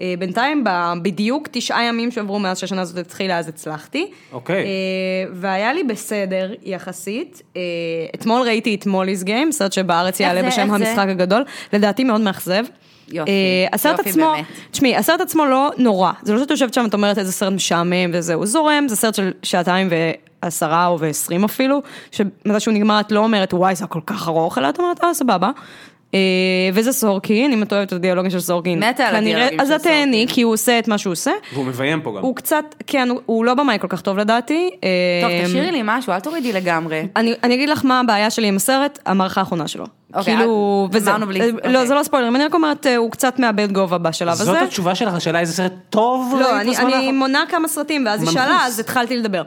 אה, 0.00 0.14
בינתיים, 0.18 0.64
בדיוק 1.02 1.48
תשעה 1.50 1.84
ימים 1.84 2.10
שעברו 2.10 2.38
מאז 2.38 2.58
שהשנה 2.58 2.80
הזאת 2.80 2.98
התחילה, 2.98 3.38
אז 3.38 3.48
הצלחתי. 3.48 4.10
אוקיי. 4.32 4.56
אה, 4.56 5.30
והיה 5.32 5.72
לי 5.72 5.84
בסדר 5.84 6.52
יחסית. 6.62 7.42
אה, 7.56 7.62
אתמול 8.14 8.42
ראיתי 8.42 8.74
את 8.74 8.86
מולי's 8.86 9.24
גיים, 9.24 9.52
סרט 9.52 9.72
שבארץ 9.72 10.20
יעלה 10.20 10.42
זה? 10.42 10.48
בשם? 10.48 10.70
המשחק 10.70 11.06
הגדול. 11.08 11.44
לדעתי 11.72 12.04
מאוד 12.04 12.20
מאכזב. 12.20 12.64
יופי, 13.12 13.30
הסרט 13.72 13.98
יופי 13.98 14.10
עצמו, 14.10 14.32
באמת. 14.34 14.44
תשמעי, 14.70 14.96
הסרט 14.96 15.20
עצמו 15.20 15.46
לא 15.46 15.70
נורא, 15.78 16.12
זה 16.22 16.32
לא 16.34 16.40
שאת 16.40 16.50
יושבת 16.50 16.74
שם 16.74 16.84
ואת 16.84 16.94
אומרת 16.94 17.18
איזה 17.18 17.32
סרט 17.32 17.52
משעמם 17.52 18.10
וזה, 18.12 18.34
הוא 18.34 18.46
זורם, 18.46 18.88
זה 18.88 18.96
סרט 18.96 19.14
של 19.14 19.32
שעתיים 19.42 19.88
ועשרה 20.42 20.86
או 20.86 20.98
ועשרים 20.98 21.44
אפילו, 21.44 21.82
שמתי 22.10 22.60
שהוא 22.60 22.74
נגמר 22.74 23.00
את 23.00 23.12
לא 23.12 23.20
אומרת 23.20 23.54
וואי 23.54 23.74
זה 23.74 23.86
כל 23.86 24.00
כך 24.06 24.28
ארוך, 24.28 24.58
אלא 24.58 24.68
את 24.68 24.78
אומרת 24.78 25.04
אה 25.04 25.14
סבבה. 25.14 25.50
אה, 26.14 26.18
וזה 26.74 26.92
סורקין, 26.92 27.52
אם 27.52 27.62
את 27.62 27.72
אוהבת 27.72 27.88
את 27.88 27.92
הדיאלוגים 27.92 28.30
של 28.30 28.40
סורקין, 28.40 28.78
מתה 28.84 29.04
על 29.08 29.16
הדיאלוגים 29.16 29.60
אז 29.60 29.68
של 29.68 29.74
את 29.74 29.82
תהני, 29.82 30.02
סורקין. 30.18 30.34
כי 30.34 30.42
הוא 30.42 30.52
עושה 30.52 30.78
את 30.78 30.88
מה 30.88 30.98
שהוא 30.98 31.12
עושה. 31.12 31.30
והוא 31.52 31.64
מביים 31.64 32.00
פה 32.00 32.10
גם. 32.16 32.22
הוא 32.22 32.36
קצת, 32.36 32.64
כן, 32.86 33.08
הוא- 33.26 33.44
לא 33.44 33.54
במאי 33.54 33.78
כל 33.80 33.86
כך 33.90 34.00
טוב 34.00 34.18
לדעתי. 34.18 34.70
טוב, 35.22 35.30
אה, 35.30 35.42
תשאירי 35.46 35.70
לי 35.72 35.80
משהו, 35.84 36.12
אל 36.12 36.20
תורידי 36.20 36.52
לגמרי. 36.52 37.02
אני, 37.16 37.34
אגיד 37.44 37.68
לך 37.68 37.84
מה 37.84 38.00
הבעיה 38.00 38.30
שלי 38.30 38.46
עם 38.46 38.56
הסרט, 38.56 38.98
המערכה 39.06 39.40
האחרונה 39.40 39.68
שלו. 39.68 39.84
אוקיי, 40.14 40.36
כאילו, 40.36 40.86
את- 40.90 40.94
וזה, 40.96 41.10
אמרנו 41.10 41.26
בלי- 41.26 41.40
אה, 41.40 41.50
אוקיי. 41.54 41.72
לא, 41.72 41.84
זה 41.84 41.94
לא 41.94 42.02
ספוילרים, 42.02 42.36
אני 42.36 42.44
רק 42.44 42.54
אומרת, 42.54 42.86
הוא 42.96 43.10
קצת 43.10 43.38
מאבד 43.38 43.72
גובה 43.72 43.98
בשלב 43.98 44.28
הזה. 44.28 44.44
זאת 44.44 44.56
התשובה 44.62 44.94
שלך, 44.94 45.14
השאלה 45.14 45.40
איזה 45.40 45.52
סרט 45.52 45.72
טוב 45.90 46.34
לא, 46.40 46.60
אני? 46.60 47.12
מונה 47.12 47.44
כמה 47.48 47.68
סרטים, 47.68 48.06
ואז 48.06 48.22
היא. 48.22 48.30
שאלה, 48.30 48.58
אז 48.66 48.78
התחלתי 48.80 49.16
לדבר. 49.16 49.42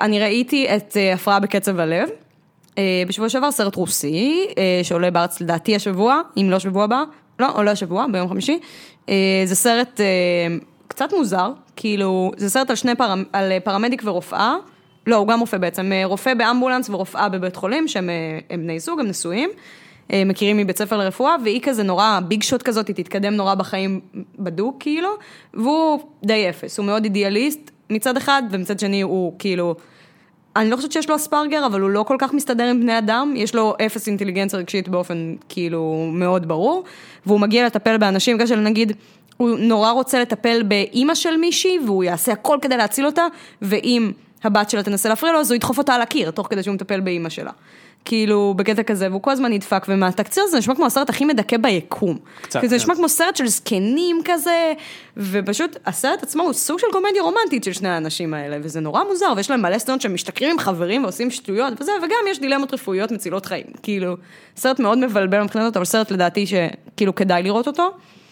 אני 0.00 0.20
ראיתי 0.20 0.66
את 0.76 0.96
הפרעה 1.14 1.40
בקצב 1.40 1.80
הלב, 1.80 2.08
בשבוע 3.08 3.28
שעבר 3.28 3.50
סרט 3.50 3.74
רוסי, 3.74 4.46
אה, 4.58 4.80
שעולה 4.82 5.10
בארץ 5.10 5.40
לדעתי 5.40 5.76
השבוע, 5.76 6.20
אם 6.36 6.50
לא 6.50 6.58
שבוע 6.58 6.84
הבא, 6.84 7.02
לא, 7.38 7.46
עולה 7.54 7.70
השבוע, 7.70 8.06
ביום 8.12 8.28
חמישי. 8.28 8.58
אה, 9.08 9.42
זה 9.44 9.54
סרט 9.54 10.00
אה, 10.00 10.56
קצת 10.88 11.12
מוזר, 11.12 11.50
כאילו, 11.76 12.32
זה 12.36 12.50
סרט 12.50 12.70
על 12.70 12.76
שני 12.76 12.94
פרמ... 12.94 13.24
על 13.32 13.52
אה, 13.52 13.60
פרמדיק 13.60 14.02
ורופאה. 14.04 14.54
לא, 15.06 15.16
הוא 15.16 15.28
גם 15.28 15.40
רופא 15.40 15.58
בעצם, 15.58 15.92
אה, 15.92 16.04
רופא 16.04 16.34
באמבולנס 16.34 16.90
ורופאה 16.90 17.28
בבית 17.28 17.56
חולים, 17.56 17.88
שהם 17.88 18.10
אה, 18.10 18.38
הם 18.50 18.62
בני 18.62 18.80
זוג, 18.80 19.00
הם 19.00 19.06
נשואים. 19.06 19.50
אה, 20.12 20.22
מכירים 20.26 20.56
מבית 20.56 20.78
ספר 20.78 20.96
לרפואה, 20.96 21.36
והיא 21.44 21.60
כזה 21.62 21.82
נורא 21.82 22.20
ביג 22.28 22.42
שוט 22.42 22.62
כזאת, 22.62 22.88
היא 22.88 22.96
תתקדם 22.96 23.34
נורא 23.34 23.54
בחיים 23.54 24.00
בדוק 24.38 24.76
כאילו, 24.80 25.08
והוא 25.54 26.00
די 26.24 26.48
אפס, 26.50 26.78
הוא 26.78 26.86
מאוד 26.86 27.04
אידיאליסט 27.04 27.70
מצד 27.90 28.16
אחד, 28.16 28.42
ומצד 28.50 28.80
שני 28.80 29.00
הוא 29.00 29.32
כאילו, 29.38 29.74
אני 30.56 30.70
לא 30.70 30.76
חושבת 30.76 30.92
שיש 30.92 31.08
לו 31.08 31.16
אספרגר, 31.16 31.66
אבל 31.66 31.80
הוא 31.80 31.90
לא 31.90 32.02
כל 32.02 32.16
כך 32.18 32.32
מסתדר 32.32 32.64
עם 32.64 32.80
בני 32.80 32.98
אדם, 32.98 33.34
יש 33.36 33.54
לו 33.54 33.74
אפס 33.86 34.06
אינטליגנציה 34.06 34.58
רגשית 34.58 34.88
באופן 34.88 35.34
כאילו 35.48 36.10
מאוד 36.12 36.48
ברור, 36.48 36.84
והוא 37.26 37.40
מגיע 37.40 37.66
לטפל 37.66 37.96
באנשים, 37.96 38.36
בגלל 38.36 38.46
שנגיד, 38.46 38.92
הוא 39.36 39.58
נורא 39.58 39.90
רוצה 39.90 40.20
לטפל 40.20 40.62
באימא 40.62 41.14
של 41.14 41.36
מישהי, 41.36 41.78
והוא 41.86 42.04
יעשה 42.04 42.32
הכל 42.32 42.58
כדי 42.62 42.76
להציל 42.76 43.06
אותה, 43.06 43.26
ואם 43.62 44.12
הבת 44.44 44.70
שלה 44.70 44.82
תנסה 44.82 45.08
להפריע 45.08 45.32
לו, 45.32 45.40
אז 45.40 45.50
הוא 45.50 45.56
ידחוף 45.56 45.78
אותה 45.78 45.94
על 45.94 46.02
הקיר, 46.02 46.30
תוך 46.30 46.46
כדי 46.50 46.62
שהוא 46.62 46.74
מטפל 46.74 47.00
באימא 47.00 47.28
שלה. 47.28 47.50
כאילו, 48.06 48.54
בקטע 48.56 48.82
כזה, 48.82 49.08
והוא 49.10 49.22
כל 49.22 49.30
הזמן 49.30 49.52
נדפק, 49.52 49.86
ומהתקציר 49.88 50.44
הזה 50.46 50.58
נשמע 50.58 50.74
כמו 50.74 50.86
הסרט 50.86 51.10
הכי 51.10 51.24
מדכא 51.24 51.56
ביקום. 51.56 52.18
קצת, 52.42 52.60
כי 52.60 52.68
זה 52.68 52.76
כן. 52.76 52.82
נשמע 52.82 52.94
כמו 52.94 53.08
סרט 53.08 53.36
של 53.36 53.46
זקנים 53.46 54.20
כזה, 54.24 54.72
ופשוט 55.16 55.76
הסרט 55.86 56.22
עצמו 56.22 56.42
הוא 56.42 56.52
סוג 56.52 56.78
של 56.78 56.86
קומדיה 56.92 57.22
רומנטית 57.22 57.64
של 57.64 57.72
שני 57.72 57.88
האנשים 57.88 58.34
האלה, 58.34 58.56
וזה 58.62 58.80
נורא 58.80 59.04
מוזר, 59.04 59.32
ויש 59.36 59.50
להם 59.50 59.62
מלא 59.62 59.78
סצנות 59.78 60.00
שהם 60.00 60.14
משתכרים 60.14 60.50
עם 60.50 60.58
חברים 60.58 61.04
ועושים 61.04 61.30
שטויות 61.30 61.80
וזה, 61.80 61.92
וגם 62.02 62.30
יש 62.30 62.40
דילמות 62.40 62.74
רפואיות 62.74 63.12
מצילות 63.12 63.46
חיים. 63.46 63.66
כאילו, 63.82 64.16
סרט 64.56 64.80
מאוד 64.80 64.98
מבלבל 64.98 65.42
מבחינת 65.42 65.76
אבל 65.76 65.84
סרט 65.84 66.10
לדעתי 66.10 66.46
שכאילו 66.46 67.14
כדאי 67.14 67.42
לראות 67.42 67.66
אותו. 67.66 67.90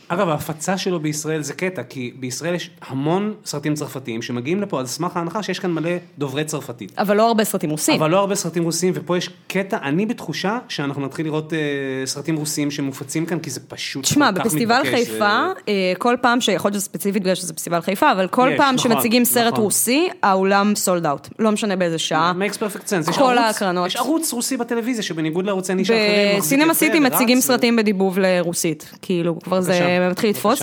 אגב, 0.09 0.29
ההפצה 0.29 0.79
שלו 0.79 1.01
בישראל 1.01 1.43
זה 1.43 1.53
קטע, 1.55 1.83
כי 1.83 2.13
בישראל 2.21 2.55
יש 2.55 2.71
המון 2.89 3.35
סרטים 3.45 3.75
צרפתיים 3.75 4.23
שמגיעים 4.23 4.61
לפה 4.61 4.81
על 4.81 4.87
סמך 4.87 5.17
ההנחה 5.17 5.43
שיש 5.43 5.59
כאן 5.59 5.71
מלא 5.73 5.91
דוברי 6.19 6.45
צרפתית. 6.45 6.93
אבל 6.99 7.17
לא 7.17 7.27
הרבה 7.29 7.45
סרטים 7.45 7.71
רוסים. 7.71 7.95
אבל 7.95 8.11
לא 8.11 8.19
הרבה 8.19 8.35
סרטים 8.35 8.65
רוסיים, 8.65 8.93
ופה 8.97 9.17
יש 9.17 9.31
קטע, 9.49 9.79
אני 9.83 10.07
בתחושה 10.07 10.59
שאנחנו 10.69 11.03
נתחיל 11.07 11.27
לראות 11.27 11.53
אה, 11.53 11.59
סרטים 12.07 12.37
רוסיים 12.37 12.71
שמופצים 12.71 13.27
כאן, 13.27 13.39
כי 13.39 13.51
זה 13.51 13.61
פשוט 13.69 14.03
תשמע, 14.05 14.33
כל 14.33 14.39
כך 14.39 14.45
בפסטיבל 14.47 14.79
מתבקש, 14.85 14.95
חיפה, 14.95 15.17
זה- 15.57 15.61
אה, 15.69 15.93
כל 15.99 16.15
פעם, 16.21 16.41
שיכול 16.41 16.69
להיות 16.69 16.75
שזה 16.75 16.85
ספציפית 16.85 17.23
בגלל 17.23 17.35
שזה 17.35 17.55
פסטיבל 17.55 17.81
חיפה, 17.81 18.13
אבל 18.13 18.29
כל 18.29 18.49
יש, 18.53 18.59
פעם 18.59 18.75
נכון, 18.75 18.93
שמציגים 18.93 19.25
סרט 19.25 19.53
נכון. 19.53 19.65
רוסי, 19.65 20.09
האולם 20.23 20.73
סולד 20.77 21.07
אאוט. 21.07 21.29
לא 21.39 21.51
משנה 21.53 21.77
באיזה 21.77 21.99
שעה. 21.99 22.33
perfect 22.61 22.89
sense. 22.89 23.11
יש 23.11 23.19
כל 23.19 23.39
ההקרנות. 23.39 23.87
יש 23.87 23.97
ערוץ 23.97 24.33
רוסי 24.33 24.57
בטלוויזיה 24.57 25.03
שבניגוד 25.03 25.47
לערוצי 25.47 25.75
נישה 25.75 25.95
אחרים, 25.95 26.29
מחזיק 26.39 26.45
בסינמה 26.45 26.65
יפה 26.73 26.75
סיטי 26.75 26.99
ורץ, 27.01 27.13
מציגים 27.13 27.39
ו- 27.39 27.43
סרטים 27.43 27.77
בדיבוב 27.77 28.19
לרוסית, 28.19 28.91
כאילו 29.03 29.39
כבר 29.41 29.61
זה 29.61 29.73
בבקשה, 30.01 30.11
מתחיל 30.11 30.31
לתפוס. 30.31 30.63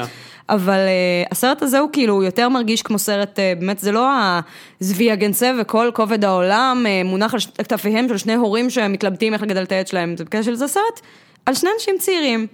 אבל 0.50 0.80
אה, 0.80 1.24
הסרט 1.32 1.62
הזה 1.62 1.80
הוא 1.80 1.90
כאילו 1.94 2.24
יותר 2.24 2.50
מרגיש 2.50 2.82
כמו 2.82 3.00
סרט, 3.00 3.40
אה, 3.40 3.54
באמת 3.60 3.80
זה 3.80 3.92
לא 3.92 4.10
הזבי 4.82 5.12
הגנצה 5.12 5.52
וכל 5.62 5.92
כובד 5.94 6.26
העולם 6.26 6.86
אה, 6.88 7.02
מונח 7.06 7.34
על 7.34 7.40
כתפיהם 7.58 8.08
של 8.08 8.18
שני 8.18 8.34
הורים 8.34 8.70
שמתלבטים 8.70 9.34
איך 9.34 9.42
לגדל 9.42 9.64
את 9.64 9.72
הילד 9.72 9.88
שלהם, 9.88 10.18
זה 10.18 10.26
בקשר 10.26 10.52
לזה 10.52 10.68
סרט 10.68 11.02
על 11.46 11.54
שני 11.54 11.70
אנשים 11.76 11.96
צעירים. 12.00 12.48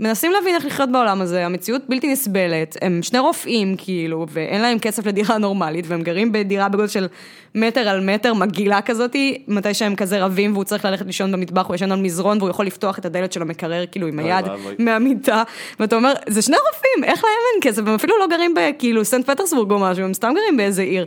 מנסים 0.00 0.32
להבין 0.32 0.54
איך 0.54 0.66
לחיות 0.66 0.92
בעולם 0.92 1.20
הזה, 1.20 1.46
המציאות 1.46 1.82
בלתי 1.88 2.12
נסבלת, 2.12 2.76
הם 2.82 3.02
שני 3.02 3.18
רופאים 3.18 3.74
כאילו, 3.78 4.26
ואין 4.30 4.62
להם 4.62 4.78
כסף 4.78 5.06
לדירה 5.06 5.38
נורמלית, 5.38 5.84
והם 5.88 6.02
גרים 6.02 6.32
בדירה 6.32 6.68
בגודל 6.68 6.88
של 6.88 7.08
מטר 7.54 7.88
על 7.88 8.00
מטר, 8.00 8.34
מגעילה 8.34 8.82
כזאתי, 8.82 9.42
מתי 9.48 9.74
שהם 9.74 9.96
כזה 9.96 10.24
רבים 10.24 10.52
והוא 10.52 10.64
צריך 10.64 10.84
ללכת 10.84 11.06
לישון 11.06 11.32
במטבח, 11.32 11.66
הוא 11.66 11.74
ישן 11.74 11.92
על 11.92 12.00
מזרון 12.00 12.38
והוא 12.38 12.50
יכול 12.50 12.66
לפתוח 12.66 12.98
את 12.98 13.04
הדלת 13.04 13.32
של 13.32 13.42
המקרר 13.42 13.84
כאילו 13.86 14.06
עם 14.06 14.18
היד. 14.18 14.44
מהמיטה, 14.78 15.42
ואתה 15.80 15.96
אומר, 15.96 16.12
זה 16.28 16.42
שני 16.42 16.56
רופאים, 16.56 17.04
איך 17.04 17.24
להם 17.24 17.32
אין 17.54 17.72
כסף, 17.72 17.82
הם 17.86 17.94
אפילו 17.94 18.18
לא 18.18 18.26
גרים 18.26 18.54
בכאילו 18.56 19.04
סנט 19.04 19.30
פטרסבורג 19.30 19.70
או 19.70 19.78
משהו, 19.78 20.04
הם 20.04 20.14
סתם 20.14 20.32
גרים 20.34 20.56
באיזה 20.56 20.82
עיר. 20.82 21.06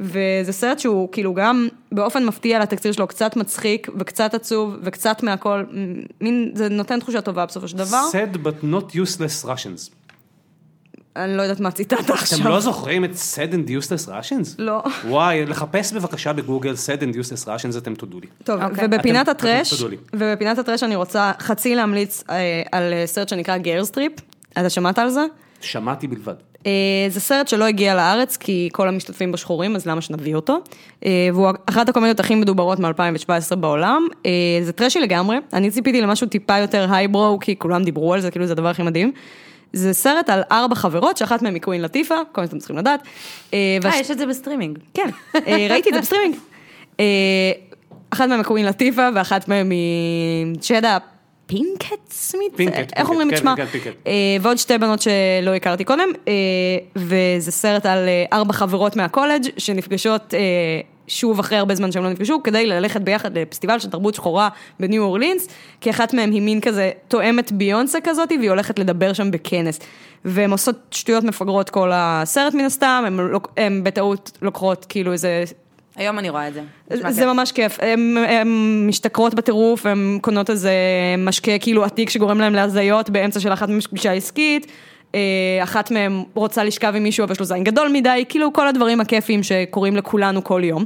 וזה 0.00 0.52
סרט 0.52 0.78
שהוא 0.78 1.08
כאילו 1.12 1.34
גם 1.34 1.68
באופן 1.92 2.24
מפתיע 2.24 2.58
לתקציר 2.58 2.92
שלו 2.92 3.06
קצת 3.06 3.36
מצחיק 3.36 3.88
וקצת 3.98 4.34
עצוב 4.34 4.76
וקצת 4.82 5.22
מהכל, 5.22 5.64
מין, 6.20 6.50
זה 6.54 6.68
נותן 6.68 7.00
תחושה 7.00 7.20
טובה 7.20 7.46
בסופו 7.46 7.68
של 7.68 7.76
דבר. 7.76 8.04
said 8.12 8.36
but 8.36 8.64
not 8.64 8.94
useless 8.94 9.44
Russians. 9.46 9.90
אני 11.16 11.36
לא 11.36 11.42
יודעת 11.42 11.60
מה 11.60 11.70
ציטטת 11.70 12.10
עכשיו. 12.10 12.38
אתם 12.38 12.48
לא 12.48 12.60
זוכרים 12.60 13.04
את 13.04 13.10
sad 13.10 13.52
and 13.52 13.68
useless 13.68 14.08
Russians? 14.08 14.54
לא. 14.58 14.82
וואי, 15.04 15.46
לחפש 15.46 15.92
בבקשה 15.92 16.32
בגוגל 16.32 16.74
sad 16.74 17.00
and 17.02 17.14
useless 17.16 17.44
Russians, 17.46 17.78
אתם 17.78 17.94
תודו 17.94 18.20
לי. 18.20 18.26
טוב, 18.44 18.62
אוקיי. 18.62 18.84
ובפינת 18.86 19.28
אתם- 19.28 19.30
הטרש. 19.30 19.82
ובפינת 20.12 20.58
הטרש 20.58 20.82
אני 20.82 20.96
רוצה 20.96 21.32
חצי 21.40 21.74
להמליץ 21.74 22.24
אה, 22.30 22.62
על 22.72 22.92
אה, 22.92 23.02
סרט 23.06 23.28
שנקרא 23.28 23.56
Girls 23.56 23.84
Trip. 23.84 24.12
אתה 24.52 24.70
שמעת 24.70 24.98
על 24.98 25.10
זה? 25.10 25.26
שמעתי 25.60 26.06
בלבד. 26.06 26.34
אה, 26.66 26.72
זה 27.08 27.20
סרט 27.20 27.48
שלא 27.48 27.64
הגיע 27.64 27.94
לארץ, 27.94 28.36
כי 28.36 28.68
כל 28.72 28.88
המשתתפים 28.88 29.30
בו 29.32 29.38
שחורים, 29.38 29.76
אז 29.76 29.86
למה 29.86 30.00
שנביא 30.00 30.34
אותו? 30.34 30.58
אה, 31.04 31.28
והוא 31.34 31.48
אחת 31.66 31.88
הקומדיות 31.88 32.20
הכי 32.20 32.34
מדוברות 32.34 32.78
מ-2017 32.78 33.54
בעולם. 33.56 34.06
אה, 34.26 34.30
זה 34.62 34.72
טרשי 34.72 35.00
לגמרי, 35.00 35.36
אני 35.52 35.70
ציפיתי 35.70 36.00
למשהו 36.00 36.26
טיפה 36.26 36.58
יותר 36.58 36.86
highbrow, 36.92 37.38
כי 37.40 37.56
כולם 37.58 37.84
דיברו 37.84 38.14
על 38.14 38.20
זה, 38.20 38.30
כאילו 38.30 38.46
זה 38.46 38.52
הדבר 38.52 38.68
הכי 38.68 38.82
מדהים. 38.82 39.12
זה 39.72 39.92
סרט 39.92 40.30
על 40.30 40.42
ארבע 40.52 40.74
חברות, 40.74 41.16
שאחת 41.16 41.42
מהן 41.42 41.54
היא 41.54 41.62
קווין 41.62 41.82
לטיפה, 41.82 42.14
כל 42.32 42.40
מה 42.40 42.46
שאתם 42.46 42.58
צריכים 42.58 42.78
לדעת. 42.78 43.00
אה, 43.54 43.78
והש- 43.82 44.00
יש 44.00 44.10
את 44.10 44.18
זה 44.18 44.26
בסטרימינג. 44.26 44.78
כן, 44.94 45.08
ראיתי 45.70 45.88
את 45.88 45.94
זה 45.94 46.00
בסטרימינג. 46.00 46.34
אחת 48.10 48.28
מהן 48.28 48.40
מקווין 48.40 48.66
לטיפה 48.66 49.08
ואחת 49.14 49.48
מהן 49.48 49.70
היא 49.70 50.46
ג'דה 50.70 50.98
פינקט 51.48 52.10
סמית? 52.10 52.52
פינקט, 52.56 52.92
איך 52.96 53.08
אומרים 53.08 53.28
את 53.28 53.34
פינקט, 53.34 53.56
שמה? 53.56 53.56
כן, 53.56 53.78
כן. 53.84 53.90
אה, 54.06 54.12
ועוד 54.40 54.58
שתי 54.58 54.78
בנות 54.78 55.02
שלא 55.02 55.54
הכרתי 55.56 55.84
קודם, 55.84 56.08
אה, 56.28 56.32
וזה 56.96 57.52
סרט 57.52 57.86
על 57.86 58.08
אה, 58.08 58.24
ארבע 58.32 58.52
חברות 58.52 58.96
מהקולג' 58.96 59.42
שנפגשות 59.58 60.34
שוב 61.08 61.38
אחרי 61.38 61.58
הרבה 61.58 61.74
זמן 61.74 61.92
שהם 61.92 62.04
לא 62.04 62.10
נפגשו, 62.10 62.42
כדי 62.42 62.66
ללכת 62.66 63.00
ביחד 63.00 63.38
לפסטיבל 63.38 63.78
של 63.78 63.90
תרבות 63.90 64.14
שחורה 64.14 64.48
בניו 64.80 65.02
אורלינס, 65.02 65.48
כי 65.80 65.90
אחת 65.90 66.14
מהן 66.14 66.32
היא 66.32 66.42
מין 66.42 66.60
כזה 66.60 66.90
תואמת 67.08 67.52
ביונסה 67.52 67.98
כזאת, 68.00 68.32
והיא 68.38 68.50
הולכת 68.50 68.78
לדבר 68.78 69.12
שם 69.12 69.30
בכנס. 69.30 69.80
והן 70.24 70.50
עושות 70.50 70.76
שטויות 70.90 71.24
מפגרות 71.24 71.70
כל 71.70 71.90
הסרט 71.94 72.54
מן 72.54 72.64
הסתם, 72.64 73.04
הן 73.56 73.84
בטעות 73.84 74.38
לוקחות 74.42 74.86
כאילו 74.88 75.12
איזה 75.12 75.44
היום 75.98 76.18
אני 76.18 76.30
רואה 76.30 76.48
את 76.48 76.54
זה. 76.54 76.60
זה 76.90 77.20
כיף. 77.20 77.24
ממש 77.24 77.52
כיף, 77.52 77.78
הן 77.80 78.16
משתכרות 78.86 79.34
בטירוף, 79.34 79.86
הן 79.86 80.18
קונות 80.22 80.50
איזה 80.50 80.72
משקה 81.18 81.58
כאילו 81.58 81.84
עתיק 81.84 82.10
שגורם 82.10 82.38
להם 82.40 82.54
להזיות 82.54 83.10
באמצע 83.10 83.40
של 83.40 83.52
אחת 83.52 83.68
מפגישה 83.68 84.12
עסקית, 84.12 84.66
אה, 85.14 85.20
אחת 85.62 85.90
מהן 85.90 86.22
רוצה 86.34 86.64
לשכב 86.64 86.92
עם 86.96 87.02
מישהו 87.02 87.24
אבל 87.24 87.32
יש 87.32 87.40
לו 87.40 87.46
זין 87.46 87.64
גדול 87.64 87.88
מדי, 87.92 88.24
כאילו 88.28 88.52
כל 88.52 88.68
הדברים 88.68 89.00
הכיפיים 89.00 89.42
שקורים 89.42 89.96
לכולנו 89.96 90.44
כל 90.44 90.60
יום. 90.64 90.84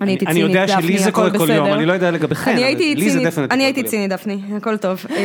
אני 0.00 0.10
הייתי 0.10 0.26
אני 0.26 0.34
צינית, 0.34 0.48
יודע 0.50 0.68
שלי 0.68 0.76
דפני, 0.82 0.98
זה 0.98 1.08
הכל 1.08 1.16
קורה 1.16 1.30
כל 1.38 1.50
יום, 1.50 1.64
בסדר. 1.64 1.74
אני 1.76 1.86
לא 1.86 1.92
יודע 1.92 2.10
לגביכם, 2.10 2.50
אני 2.50 2.64
אבל 2.72 2.78
לי 2.78 3.10
זה 3.10 3.18
definitely 3.20 3.50
אני 3.50 3.64
הייתי. 3.64 3.82
צינית, 3.82 4.10
דפני, 4.10 4.38
הכל 4.56 4.76
טוב. 4.76 5.04
אה, 5.10 5.16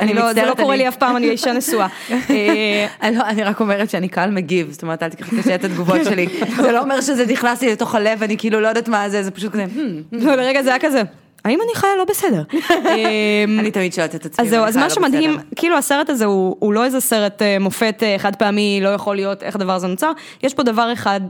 אני 0.00 0.02
אני 0.10 0.14
לא, 0.14 0.32
זה 0.32 0.42
לא 0.46 0.54
קורה 0.54 0.74
אני- 0.74 0.82
לי 0.82 0.88
אף 0.88 0.96
פעם, 0.96 1.16
אני 1.16 1.30
אישה 1.30 1.52
נשואה. 1.52 1.86
אה, 2.10 2.86
אני 3.02 3.16
לא- 3.16 3.24
אני 3.28 3.42
רק 3.44 3.60
אומרת 3.60 3.90
שאני 3.90 4.08
קהל 4.08 4.30
מגיב, 4.30 4.68
זאת 4.70 4.82
אומרת, 4.82 5.02
אל 5.02 5.08
תקחי 5.08 5.36
קשה 5.42 5.54
את 5.54 5.64
התגובות 5.64 6.04
שלי. 6.04 6.26
זה 6.62 6.72
לא 6.72 6.80
אומר 6.82 7.00
שזה 7.00 7.26
נכנס 7.26 7.62
לי 7.62 7.72
לתוך 7.72 7.94
הלב, 7.94 8.22
אני 8.22 8.36
כאילו 8.38 8.60
לא 8.60 8.68
יודעת 8.68 8.88
מה 8.88 9.08
זה, 9.08 9.22
זה 9.22 9.30
פשוט 9.30 9.52
כזה, 9.52 9.64
"Hmm." 9.64 9.78
לא, 10.12 10.34
לרגע 10.34 10.62
זה 10.62 10.68
היה 10.70 10.78
כזה, 10.78 11.02
האם 11.44 11.58
אני 11.64 11.74
חיה 11.74 11.90
לא 11.98 12.04
בסדר? 12.04 12.42
אה, 12.86 13.44
אני 13.58 13.70
תמיד 13.70 13.92
שואלת 13.92 14.14
את 14.14 14.26
עצמי. 14.26 14.44
אז 14.44 14.50
זהו, 14.50 14.64
אז 14.64 14.76
מה 14.76 14.82
לא 14.82 14.88
שמדהים, 14.88 15.30
בסדר. 15.30 15.42
כאילו 15.56 15.76
הסרט 15.78 16.10
הזה 16.10 16.24
הוא, 16.24 16.56
לא 16.74 16.84
איזה 16.84 17.00
סרט 17.00 17.42
אה, 17.42 17.56
מופת 17.60 18.02
אה, 18.02 18.16
חד 18.18 18.36
פעמי, 18.36 18.80
לא 18.82 18.88
יכול 18.88 19.16
להיות 19.16 19.42
איך 19.42 19.56
הדבר 19.56 19.72
הזה 19.72 19.86
נוצר, 19.86 20.12
יש 20.42 20.54
פה 20.54 20.62
דבר 20.62 20.92
אחד 20.92 21.20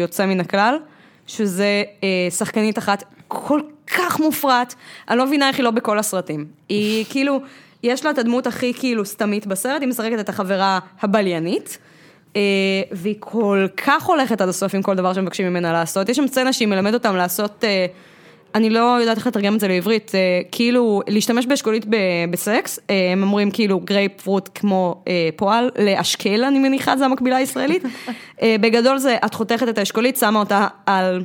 יוצא 0.00 0.26
מן 0.26 0.40
הכלל, 0.40 0.74
שזה 1.26 1.82
אה, 2.02 2.30
שחקנית 2.30 2.78
אחת 2.78 3.04
כל 3.28 3.60
כך 3.86 4.20
מופרעת, 4.20 4.74
אני 5.08 5.18
לא 5.18 5.26
מבינה 5.26 5.48
איך 5.48 5.56
היא 5.56 5.64
לא 5.64 5.70
בכל 5.70 5.98
הסרטים. 5.98 6.46
היא 6.68 7.04
כאילו, 7.10 7.40
יש 7.82 8.04
לה 8.04 8.10
את 8.10 8.18
הדמות 8.18 8.46
הכי 8.46 8.74
כאילו 8.74 9.04
סתמית 9.04 9.46
בסרט, 9.46 9.80
היא 9.80 9.88
משחקת 9.88 10.20
את 10.20 10.28
החברה 10.28 10.78
הבליינית. 11.00 11.78
אה, 12.36 12.42
והיא 12.92 13.14
כל 13.18 13.66
כך 13.76 14.02
הולכת 14.04 14.40
עד 14.40 14.48
הסוף 14.48 14.74
עם 14.74 14.82
כל 14.82 14.94
דבר 14.94 15.14
שמבקשים 15.14 15.46
ממנה 15.46 15.72
לעשות. 15.72 16.08
יש 16.08 16.16
שם 16.16 16.26
סצנה 16.26 16.52
שהיא 16.52 16.68
מלמדת 16.68 16.94
אותם 16.94 17.16
לעשות, 17.16 17.64
אה, 17.64 17.86
אני 18.54 18.70
לא 18.70 18.96
יודעת 19.00 19.16
איך 19.16 19.26
לתרגם 19.26 19.54
את 19.54 19.60
זה 19.60 19.68
לעברית, 19.68 20.12
אה, 20.14 20.40
כאילו 20.52 21.02
להשתמש 21.08 21.46
באשכולית 21.46 21.86
בסקס, 22.30 22.78
אה, 22.90 23.12
הם 23.12 23.22
אומרים 23.22 23.50
כאילו 23.50 23.80
grapefruit 23.80 24.48
כמו 24.54 25.02
אה, 25.08 25.28
פועל, 25.36 25.70
לאשקל 25.78 26.44
אני 26.44 26.58
מניחה, 26.58 26.96
זה 26.96 27.04
המקבילה 27.04 27.36
הישראלית. 27.36 27.82
בגדול 28.60 28.98
זה, 28.98 29.16
את 29.26 29.34
חותכת 29.34 29.68
את 29.68 29.78
האשכולית, 29.78 30.16
שמה 30.16 30.38
אותה 30.38 30.66
על 30.86 31.24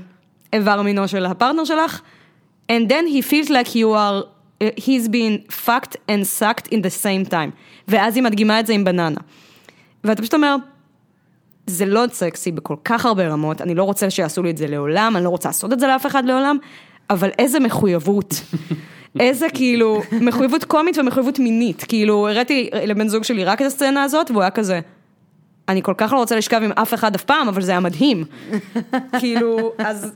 איבר 0.54 0.82
מינו 0.82 1.08
של 1.08 1.26
הפרטנר 1.26 1.66
שלך, 1.66 2.02
and 2.72 2.90
then 2.90 3.14
he 3.14 3.22
feels 3.22 3.50
like 3.50 3.76
you 3.76 3.94
are, 3.96 4.24
he's 4.80 5.08
been 5.08 5.52
fucked 5.66 5.96
and 6.10 6.26
sucked 6.40 6.68
in 6.68 6.78
the 6.78 7.04
same 7.04 7.32
time. 7.32 7.52
ואז 7.88 8.16
היא 8.16 8.24
מדגימה 8.24 8.60
את 8.60 8.68
זה 8.68 8.74
עם 8.74 8.84
בננה. 8.84 9.20
ואתה 10.04 10.22
פשוט 10.22 10.34
אומר, 10.34 10.56
זה 11.68 11.86
לא 11.86 12.06
סקסי 12.12 12.52
בכל 12.52 12.76
כך 12.86 13.06
הרבה 13.06 13.28
רמות, 13.28 13.62
אני 13.62 13.76
לא 13.76 13.84
רוצה 13.84 14.10
שיעשו 14.10 14.44
לי 14.44 14.50
את 14.52 14.58
זה 14.58 14.68
לעולם, 14.68 15.14
אני 15.16 15.24
לא 15.24 15.30
רוצה 15.30 15.50
לעשות 15.50 15.74
את 15.74 15.80
זה 15.80 15.88
לאף 15.88 16.06
אחד 16.06 16.26
לעולם, 16.26 16.58
אבל 17.10 17.30
איזה 17.40 17.60
מחויבות. 17.60 18.42
איזה 19.20 19.48
כאילו, 19.54 20.02
מחויבות 20.22 20.64
קומית 20.64 20.98
ומחויבות 20.98 21.40
מינית. 21.40 21.84
כאילו, 21.88 22.30
הראיתי 22.30 22.70
לבן 22.74 23.08
זוג 23.08 23.24
שלי 23.24 23.44
רק 23.44 23.62
את 23.62 23.66
הסצנה 23.66 24.04
הזאת, 24.04 24.32
והוא 24.32 24.42
היה 24.42 24.52
כזה, 24.52 24.80
אני 25.70 25.84
כל 25.84 25.94
כך 25.98 26.14
לא 26.14 26.18
רוצה 26.18 26.36
לשכב 26.36 26.62
עם 26.64 26.72
אף 26.72 26.94
אחד 26.94 27.16
אף 27.16 27.24
פעם, 27.24 27.48
אבל 27.48 27.62
זה 27.62 27.72
היה 27.72 27.80
מדהים. 27.80 28.24
כאילו, 29.20 29.74
אז 29.78 30.12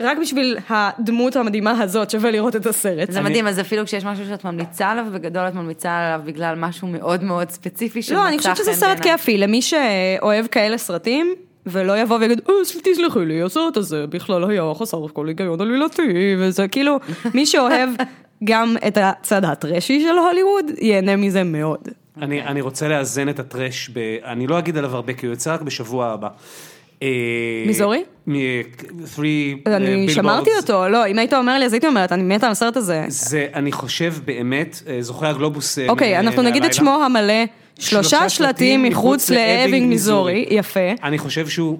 רק 0.00 0.18
בשביל 0.18 0.58
הדמות 0.68 1.36
המדהימה 1.36 1.82
הזאת 1.82 2.10
שווה 2.10 2.30
לראות 2.30 2.56
את 2.56 2.66
הסרט. 2.66 3.10
זה 3.10 3.20
מדהים, 3.20 3.46
אז 3.46 3.60
אפילו 3.60 3.84
כשיש 3.84 4.04
משהו 4.04 4.24
שאת 4.26 4.44
ממליצה 4.44 4.88
עליו, 4.88 5.06
בגדול 5.12 5.48
את 5.48 5.54
ממליצה 5.54 5.98
עליו 5.98 6.20
בגלל 6.24 6.54
משהו 6.54 6.88
מאוד 6.88 7.22
מאוד 7.22 7.50
ספציפי 7.50 8.00
לא, 8.12 8.28
אני 8.28 8.38
חושבת 8.38 8.56
שזה 8.56 8.72
סרט. 8.72 9.00
כיפי, 9.00 9.38
למי 9.38 9.62
שאוהב 9.62 10.46
כאלה 10.46 10.78
סרטים, 10.78 11.34
ולא 11.66 11.98
יבוא 11.98 12.18
ויגיד, 12.18 12.40
אה, 12.48 12.54
תסלחי 12.82 13.18
לי, 13.26 13.42
הסרט 13.42 13.76
הזה 13.76 14.06
בכלל 14.06 14.50
היה 14.50 14.72
חסר 14.74 15.08
כל 15.12 15.28
היגיון 15.28 15.60
עלילתי, 15.60 16.34
וזה 16.38 16.68
כאילו, 16.68 16.98
מי 17.34 17.46
שאוהב 17.46 17.90
גם 18.44 18.76
את 18.86 18.98
הצד 19.00 19.44
הטרשי 19.44 20.00
של 20.00 20.18
הוליווד, 20.18 20.70
ייהנה 20.80 21.16
מזה 21.16 21.44
מאוד. 21.44 21.88
אני, 22.22 22.42
אני 22.42 22.60
רוצה 22.60 22.88
לאזן 22.88 23.28
את 23.28 23.38
הטרש, 23.38 23.90
ב, 23.92 23.98
אני 24.24 24.46
לא 24.46 24.58
אגיד 24.58 24.76
עליו 24.76 24.96
הרבה, 24.96 25.12
כי 25.12 25.26
הוא 25.26 25.32
יוצא 25.32 25.54
רק 25.54 25.62
בשבוע 25.62 26.06
הבא. 26.06 26.28
אה, 27.02 27.08
מיזורי? 27.66 28.04
מ-3 28.26 29.18
אני 29.66 30.08
שמרתי 30.08 30.50
אותו, 30.56 30.88
לא, 30.88 31.06
אם 31.06 31.18
היית 31.18 31.32
אומר 31.32 31.58
לי, 31.58 31.66
אז 31.66 31.72
הייתי 31.72 31.86
אומרת, 31.86 32.12
אני 32.12 32.22
מתה 32.22 32.46
על 32.46 32.52
הסרט 32.52 32.76
הזה. 32.76 33.04
זה, 33.08 33.46
אני 33.54 33.72
חושב 33.72 34.14
באמת, 34.24 34.82
אה, 34.86 35.02
זוכה 35.02 35.28
הגלובוס 35.28 35.78
אה, 35.78 35.88
אוקיי, 35.88 36.18
אנחנו 36.18 36.42
נגיד 36.42 36.64
את. 36.64 36.74
שמו 36.74 36.90
המלא, 37.04 37.44
שלושה 37.78 38.28
שלטים 38.28 38.82
מחוץ 38.82 39.30
לאבינג 39.30 39.88
מיזורי, 39.88 40.46
יפה. 40.50 40.80
אני 41.02 41.18
חושב 41.18 41.48
שהוא 41.48 41.78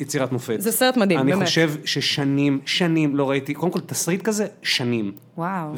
יצירת 0.00 0.32
מופת. 0.32 0.56
זה 0.60 0.72
סרט 0.72 0.96
מדהים, 0.96 1.20
אני 1.20 1.32
באמת. 1.32 1.46
חושב 1.46 1.72
ששנים, 1.84 2.60
שנים 2.66 3.16
לא 3.16 3.30
ראיתי, 3.30 3.54
קודם 3.54 3.72
כל 3.72 3.80
תסריט 3.80 4.22
כזה, 4.22 4.46
שנים. 4.62 5.12
וואו. 5.38 5.74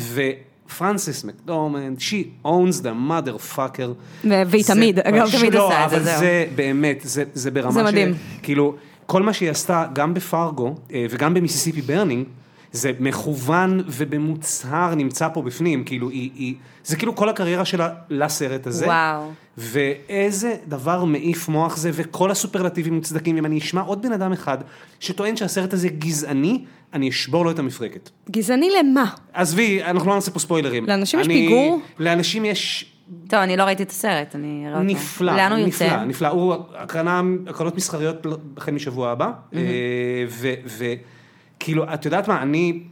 ופרנסיס 0.66 1.24
מקדורמנד, 1.24 1.98
she 1.98 2.46
owns 2.46 2.82
the 2.82 3.10
motherfucker. 3.10 3.88
ו- 4.24 4.42
והיא 4.46 4.64
תמיד, 4.64 4.98
אגב, 4.98 5.30
תמיד 5.38 5.54
לא, 5.54 5.66
עושה 5.66 5.84
את 5.84 5.90
זה, 5.90 5.96
אבל 5.96 6.04
זהו. 6.04 6.18
זה 6.18 6.46
באמת, 6.54 7.00
זה, 7.02 7.24
זה 7.34 7.50
ברמה 7.50 7.72
זה 7.72 7.82
מדהים. 7.82 8.14
כאילו, 8.42 8.74
כל 9.06 9.22
מה 9.22 9.32
שהיא 9.32 9.50
עשתה, 9.50 9.86
גם 9.92 10.14
בפארגו 10.14 10.74
אה, 10.92 11.06
וגם 11.10 11.34
ב 11.34 11.38
Mississippi 11.38 11.82
Burning, 11.82 12.24
זה 12.72 12.92
מכוון 13.00 13.80
ובמוצהר 13.86 14.94
נמצא 14.94 15.28
פה 15.34 15.42
בפנים, 15.42 15.84
כאילו, 15.84 16.10
היא, 16.10 16.30
היא, 16.34 16.54
זה 16.84 16.96
כאילו 16.96 17.16
כל 17.16 17.28
הקריירה 17.28 17.64
שלה 17.64 17.88
לסרט 18.10 18.66
הזה. 18.66 18.86
וואו. 18.86 19.30
ואיזה 19.58 20.56
דבר 20.68 21.04
מעיף 21.04 21.48
מוח 21.48 21.76
זה, 21.76 21.90
וכל 21.94 22.30
הסופרלטיבים 22.30 22.94
מוצדקים, 22.94 23.36
אם 23.36 23.46
אני 23.46 23.58
אשמע 23.58 23.80
עוד 23.80 24.02
בן 24.02 24.12
אדם 24.12 24.32
אחד 24.32 24.58
שטוען 25.00 25.36
שהסרט 25.36 25.72
הזה 25.72 25.88
גזעני, 25.88 26.64
אני 26.94 27.08
אשבור 27.08 27.44
לו 27.44 27.50
את 27.50 27.58
המפרקת. 27.58 28.10
גזעני 28.30 28.68
למה? 28.80 29.04
עזבי, 29.32 29.82
אנחנו 29.84 30.08
לא 30.08 30.14
נעשה 30.14 30.30
פה 30.30 30.38
ספוילרים. 30.38 30.86
לאנשים 30.86 31.20
יש 31.20 31.26
אני- 31.26 31.34
פיגור? 31.34 31.80
לאנשים 31.98 32.44
יש 32.44 32.92
טוב, 33.28 33.38
אני 33.40 33.56
לא 33.56 33.62
ראיתי 33.62 33.82
את 33.82 33.90
הסרט, 33.90 34.34
אני 34.34 34.64
אראה 34.66 34.78
אותו. 34.78 34.86
נפלא, 34.88 35.36
לאן 35.36 35.52
הוא 35.52 35.66
נפלא, 35.66 35.86
יוצא? 35.86 36.04
נפלא. 36.04 36.28
הוא 36.28 36.54
הקרנה, 36.74 37.22
הקרנות 37.48 37.76
מסחריות 37.76 38.26
החל 38.56 38.72
משבוע 38.72 39.10
הבא, 39.10 39.30
אה, 39.54 39.60
וכאילו, 41.58 41.84
את 41.94 42.04
יודעת 42.04 42.28
מה, 42.28 42.42
אני 42.42 42.82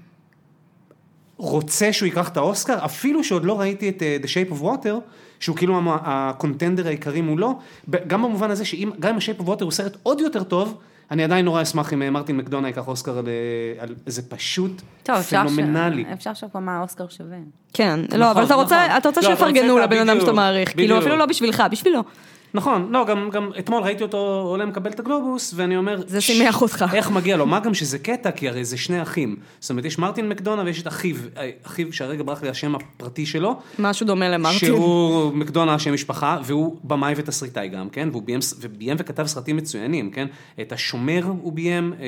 רוצה 1.37 1.93
שהוא 1.93 2.07
ייקח 2.07 2.29
את 2.29 2.37
האוסקר, 2.37 2.85
אפילו 2.85 3.25
שעוד 3.25 3.45
לא 3.45 3.61
ראיתי 3.61 3.89
את 3.89 4.03
אה, 4.03 4.17
The 4.23 4.27
Shape 4.27 4.53
of 4.53 4.63
Water, 4.63 5.01
שהוא 5.41 5.57
כאילו 5.57 5.81
הקונטנדר 6.03 6.87
העיקרי 6.87 7.21
מולו, 7.21 7.59
גם 8.07 8.23
במובן 8.23 8.51
הזה 8.51 8.65
שאם, 8.65 8.91
גם 9.01 9.11
אם 9.11 9.17
ה-Shape 9.17 9.43
of 9.43 9.47
Water 9.47 9.65
הוא 9.65 9.71
סרט 9.73 9.97
עוד 10.03 10.21
יותר 10.21 10.43
טוב, 10.43 10.79
אני 11.11 11.25
עדיין 11.25 11.45
נורא 11.45 11.63
אשמח 11.63 11.93
אם 11.93 12.03
אה, 12.03 12.11
מרטין 12.11 12.37
מקדונה 12.37 12.69
ייקח 12.69 12.89
אוסקר 12.89 13.19
על, 13.19 13.29
אה, 13.29 13.83
על 13.83 13.95
זה 14.07 14.23
פשוט 14.23 14.83
טוב, 15.03 15.17
אפשר 15.17 15.43
פנומנלי. 15.49 16.05
לחשוב 16.27 16.49
פה 16.53 16.61
מה 16.61 16.79
האוסקר 16.79 17.09
שווה. 17.09 17.37
כן, 17.73 18.01
נכון, 18.01 18.21
לא, 18.21 18.31
אבל 18.31 18.45
אתה 18.45 18.55
רוצה, 18.55 18.87
נכון. 18.87 18.97
אתה 18.97 19.09
רוצה 19.09 19.21
לא, 19.21 19.27
שיפרגנו 19.27 19.79
לבן 19.79 20.09
אדם 20.09 20.21
שאתה 20.21 20.33
מעריך, 20.33 20.77
כאילו. 20.77 20.99
אפילו 20.99 21.17
לא 21.17 21.27
בשבילך, 21.27 21.63
בשבילו. 21.71 22.03
נכון, 22.55 22.89
לא, 22.91 23.05
גם, 23.07 23.31
גם 23.33 23.51
אתמול 23.59 23.83
ראיתי 23.83 24.03
אותו 24.03 24.19
עולה 24.49 24.67
מקבל 24.67 24.91
את 24.91 25.01
הגלובוס, 25.01 25.53
ואני 25.57 25.77
אומר... 25.77 26.03
זה 26.07 26.21
"ש- 26.21 26.27
שימח 26.27 26.63
אותך." 26.63 26.85
איך 26.95 27.11
מגיע 27.11 27.37
לו? 27.37 27.47
מה 27.47 27.61
גם 27.61 27.75
שזה 27.75 27.99
קטע, 27.99 28.31
כי 28.31 28.49
הרי 28.49 28.65
זה 28.65 28.77
שני 28.77 29.03
אחים. 29.03 29.37
זאת 29.61 29.71
אומרת, 29.71 29.85
יש 29.85 29.99
מרטין 29.99 30.29
מקדונה 30.29 30.63
ויש 30.63 30.83
את 30.83 30.87
אחיו, 30.87 31.17
אה, 31.37 31.51
אחיו 31.67 31.93
שהרגע 31.93 32.23
ברח 32.23 32.43
לי 32.43 32.49
השם 32.49 32.75
הפרטי 32.75 33.27
שלו. 33.27 33.57
משהו 33.79 34.07
דומה 34.07 34.29
למרטין. 34.29 34.59
שהוא 34.59 35.33
מקדונה 35.35 35.75
השם 35.75 35.95
משפחה, 35.95 36.39
והוא 36.45 36.77
במאי 36.85 37.15
ותסריטאי 37.17 37.69
גם, 37.69 37.89
כן? 37.89 38.09
והוא 38.13 38.23
ביים, 38.23 38.41
וביים 38.61 38.97
וכתב 39.01 39.27
סרטים 39.27 39.57
מצוינים, 39.57 40.11
כן? 40.11 40.27
את 40.61 40.73
השומר 40.73 41.21
הוא 41.25 41.53
ביים, 41.53 41.93
אה, 42.01 42.07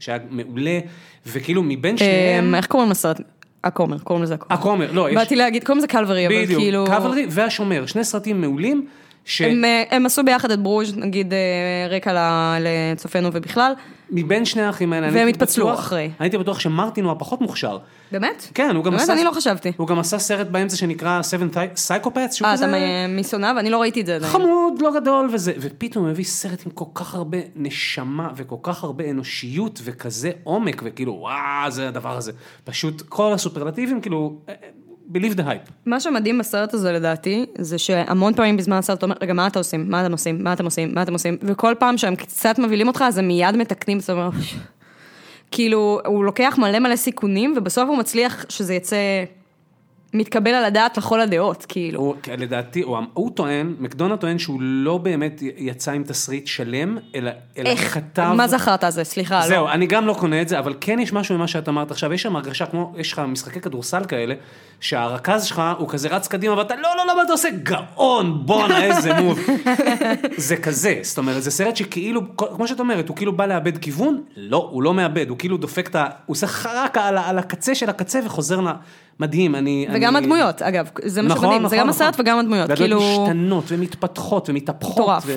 שהיה 0.00 0.18
מעולה, 0.30 0.78
וכאילו 1.26 1.62
מבין 1.62 1.96
שניהם... 1.98 2.44
אמ, 2.44 2.54
איך 2.54 2.66
קוראים 2.66 2.90
לסרט? 2.90 3.20
הכומר, 3.64 3.98
קוראים 3.98 4.22
לזה 4.22 4.34
הכומר. 4.34 4.54
הכומר, 4.60 4.92
לא, 4.92 5.10
יש... 5.10 5.14
באתי 5.16 5.36
להגיד, 5.36 5.64
קוראים 5.64 5.78
לזה 5.78 5.86
קלברי, 5.86 6.26
אבל 6.26 6.42
בדיוק, 6.44 6.60
כאילו... 6.60 6.84
קאבלרי 6.86 7.26
והשומר, 7.30 7.86
שני 7.86 8.04
סרטים 8.04 8.40
מעולים. 8.40 8.86
ש... 9.24 9.42
הם, 9.42 9.64
אה, 9.64 9.82
הם 9.90 10.06
עשו 10.06 10.24
ביחד 10.24 10.50
את 10.50 10.60
ברוז', 10.60 10.96
נגיד 10.96 11.32
אה, 11.32 11.38
רקע 11.90 12.12
לצופינו 12.60 13.30
ובכלל. 13.32 13.72
מבין 14.10 14.44
שני 14.44 14.62
האחים 14.62 14.92
האלה, 14.92 15.08
אני 15.08 15.16
והם 15.16 15.28
התפצלו 15.28 15.74
אחרי. 15.74 16.10
הייתי 16.18 16.38
בטוח 16.38 16.60
שמרטין 16.60 17.04
הוא 17.04 17.12
הפחות 17.12 17.40
מוכשר. 17.40 17.78
באמת? 18.12 18.46
כן, 18.54 18.76
הוא 18.76 18.84
גם 18.84 18.90
באמת? 18.90 19.02
עשה... 19.02 19.12
אני 19.12 19.24
לא 19.24 19.30
חשבתי. 19.30 19.72
הוא 19.76 19.86
גם 19.86 19.98
עשה 19.98 20.18
סרט 20.18 20.46
באמצע 20.46 20.76
שנקרא 20.76 21.20
Seven 21.20 21.54
Psychopaths, 21.54 22.32
שהוא 22.32 22.48
אה, 22.48 22.52
כזה... 22.52 22.64
אתה 22.64 22.74
מ- 23.08 23.20
משונאיו? 23.20 23.58
אני 23.58 23.70
לא 23.70 23.80
ראיתי 23.80 24.00
את 24.00 24.06
זה. 24.06 24.18
חמוד, 24.22 24.82
לא 24.82 25.00
גדול 25.00 25.28
וזה, 25.32 25.52
ופתאום 25.60 26.04
הוא 26.04 26.12
מביא 26.12 26.24
סרט 26.24 26.62
עם 26.66 26.72
כל 26.72 26.84
כך 26.94 27.14
הרבה 27.14 27.38
נשמה 27.56 28.28
וכל 28.36 28.56
כך 28.62 28.84
הרבה 28.84 29.10
אנושיות 29.10 29.80
וכזה 29.84 30.30
עומק, 30.44 30.82
וכאילו, 30.84 31.12
וואו, 31.12 31.70
זה 31.70 31.88
הדבר 31.88 32.16
הזה. 32.16 32.32
פשוט 32.64 33.02
כל 33.08 33.32
הסופרלטיבים, 33.32 34.00
כאילו, 34.00 34.36
אה, 34.48 34.54
believe 35.12 35.36
the 35.36 35.42
hype. 35.42 35.70
מה 35.86 36.00
שמדהים 36.00 36.38
בסרט 36.38 36.74
הזה 36.74 36.92
לדעתי, 36.92 37.46
זה 37.58 37.78
שהמון 37.78 38.34
פעמים 38.34 38.56
בזמן 38.56 38.76
הסרט 38.76 38.98
אתה 38.98 39.06
אומר, 39.06 39.16
רגע, 39.22 39.32
מה 39.32 39.46
אתה 39.46 39.58
עושים? 39.58 39.90
מה 39.90 40.02
אתם 40.02 40.12
עושים? 40.12 40.44
מה 40.44 40.52
אתם 40.52 40.64
עושים? 40.64 40.94
מה 40.94 41.02
אתם 41.02 41.12
עושים? 41.12 41.36
וכל 41.42 41.74
פעם 41.78 41.98
שהם 41.98 42.16
קצת 42.16 42.58
מבהילים 42.58 42.88
אותך, 42.88 43.04
אז 43.06 43.18
הם 43.18 43.28
מיד 43.28 43.56
מתקנים, 43.56 44.00
זאת 44.00 44.10
אומרת, 44.10 44.32
כאילו, 45.50 46.00
הוא 46.06 46.24
לוקח 46.24 46.54
מלא 46.58 46.78
מלא 46.78 46.96
סיכונים, 46.96 47.54
ובסוף 47.56 47.88
הוא 47.88 47.98
מצליח 47.98 48.44
שזה 48.48 48.74
יצא 48.74 48.96
מתקבל 50.14 50.50
על 50.50 50.64
הדעת 50.64 50.98
לכל 50.98 51.20
הדעות, 51.20 51.66
כאילו. 51.68 52.00
הוא, 52.00 52.14
לדעתי, 52.38 52.82
הוא, 52.82 52.98
הוא 53.14 53.30
טוען, 53.30 53.74
מקדונה 53.78 54.16
טוען 54.16 54.38
שהוא 54.38 54.60
לא 54.62 54.98
באמת 54.98 55.42
יצא 55.56 55.92
עם 55.92 56.04
תסריט 56.04 56.46
שלם, 56.46 56.98
אלא, 57.14 57.30
אלא 57.58 57.68
איך? 57.68 57.94
כתב... 57.94 58.32
מה 58.36 58.48
זכרת 58.48 58.84
זה? 58.88 59.04
סליחה, 59.04 59.40
זהו, 59.46 59.64
לא. 59.64 59.72
אני 59.72 59.86
גם 59.86 60.06
לא 60.06 60.14
קונה 60.18 60.42
את 60.42 60.48
זה, 60.48 60.58
אבל 60.58 60.74
כן 60.80 60.98
יש 60.98 61.12
משהו 61.12 61.36
ממה 61.36 61.48
שאת 61.48 61.68
אמרת 61.68 61.90
עכשיו, 61.90 62.12
יש 62.12 62.22
שם 62.22 62.36
הרגשה 62.36 62.66
כמו, 62.66 62.94
יש 62.98 63.12
לך 63.12 63.18
משחקי 63.18 63.60
כדורסל 63.60 64.04
כאלה, 64.04 64.34
שהרכז 64.80 65.44
שלך 65.44 65.62
הוא 65.78 65.88
כזה 65.88 66.08
רץ 66.08 66.28
קדימה, 66.28 66.58
ואתה, 66.58 66.76
לא, 66.76 66.82
לא, 66.96 67.06
לא, 67.06 67.16
מה 67.16 67.22
אתה 67.22 67.32
עושה? 67.32 67.48
גאון, 67.62 68.46
בואנה, 68.46 68.84
איזה 68.84 69.14
מוב. 69.14 69.38
זה 70.36 70.56
כזה, 70.56 70.98
זאת 71.02 71.18
אומרת, 71.18 71.42
זה 71.42 71.50
סרט 71.50 71.76
שכאילו, 71.76 72.36
כמו 72.36 72.68
שאת 72.68 72.80
אומרת, 72.80 73.08
הוא 73.08 73.16
כאילו 73.16 73.36
בא 73.36 73.46
לאבד 73.46 73.78
כיוון, 73.78 74.22
לא, 74.36 74.68
הוא 74.72 74.82
לא 74.82 74.94
מאבד, 74.94 75.28
הוא 75.28 75.38
כאילו 75.38 75.56
דופק 75.56 75.88
את 75.88 75.94
ה... 75.94 76.04
הוא 76.26 76.34
עושה 76.34 76.46
חרקה 76.46 77.04
על, 77.04 77.18
על 77.18 77.38
הקצה 77.38 77.74
של 77.74 77.90
הקצה 77.90 78.20
וחוזר 78.24 78.60
ל... 78.60 78.68
מדהים, 79.20 79.54
אני... 79.54 79.86
וגם 79.92 80.16
אני... 80.16 80.24
הדמויות, 80.24 80.62
אגב, 80.62 80.90
זה 81.04 81.22
מה 81.22 81.28
נכון, 81.28 81.42
שמדהים, 81.42 81.62
נכון, 81.62 81.70
זה 81.70 81.76
גם 81.76 81.88
נכון. 81.88 82.06
הסרט 82.06 82.20
וגם 82.20 82.38
הדמויות, 82.38 82.68
והדמויות 82.68 83.02
כאילו... 83.02 83.22
משתנות 83.24 83.64
ומתפתחות 83.68 84.48
ומתהפכות. 84.48 84.92
מטורף. 84.92 85.24
ו... 85.26 85.36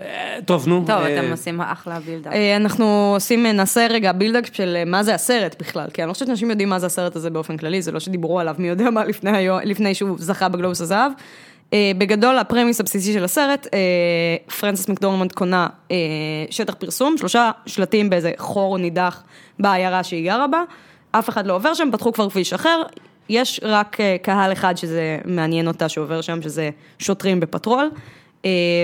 אה, 0.00 0.38
טוב, 0.44 0.68
נו. 0.68 0.84
טוב, 0.86 0.90
אה, 0.90 1.20
אתם 1.20 1.30
עושים 1.30 1.60
אחלה 1.60 2.00
buildup. 2.00 2.32
אה, 2.32 2.56
אנחנו 2.56 3.12
עושים, 3.14 3.46
נעשה 3.46 3.86
רגע 3.90 4.12
buildup 4.12 4.54
של 4.54 4.82
מה 4.86 5.02
זה 5.02 5.14
הסרט 5.14 5.56
בכלל, 5.60 5.90
כי 5.90 6.02
אני 6.02 6.08
לא 6.08 6.12
חושבת 6.12 6.28
שאנשים 6.28 6.50
יודעים 6.50 6.68
מה 6.68 6.78
זה 6.78 6.86
הסרט 6.86 7.16
הזה 7.16 7.30
באופן 7.30 7.56
כללי, 7.56 7.82
זה 7.82 7.92
לא 7.92 8.00
שדיברו 8.00 8.40
עליו 8.40 8.54
מי 8.58 8.68
יודע 8.68 8.90
מה 8.90 9.04
לפני, 9.04 9.36
היום, 9.36 9.60
לפני 9.64 9.94
שהוא 9.94 10.16
זכה 10.18 10.48
בגלובוס 10.48 10.80
הזהב. 10.80 11.12
אה, 11.72 11.92
בגדול, 11.98 12.38
ה 12.38 12.43
premise 12.43 12.80
הבסיסי 12.80 13.12
של 13.12 13.24
הסרט, 13.24 13.66
אה, 13.74 13.78
פרנסס 14.60 14.88
מקדורמנד 14.88 15.32
קונה 15.32 15.66
אה, 15.90 15.96
שטח 16.50 16.74
פרסום, 16.74 17.18
שלושה 17.18 17.50
שלטים 17.66 18.10
באיזה 18.10 18.32
חור 18.38 18.78
נידח 18.78 19.22
בעיירה 19.58 20.02
שהיא 20.02 20.24
גרה 20.24 20.46
בה, 20.46 20.62
אף 21.10 21.28
אחד 21.28 21.46
לא 21.46 21.54
עובר 21.54 21.74
שם, 21.74 21.88
פתחו 21.92 22.12
כבר 22.12 22.30
כביש 22.30 22.52
אחר, 22.52 22.82
יש 23.28 23.60
רק 23.62 23.96
קהל 24.22 24.52
אחד 24.52 24.76
שזה 24.76 25.18
מעניין 25.24 25.68
אותה 25.68 25.88
שעובר 25.88 26.20
שם, 26.20 26.42
שזה 26.42 26.70
שוטרים 26.98 27.40
בפטרול, 27.40 27.90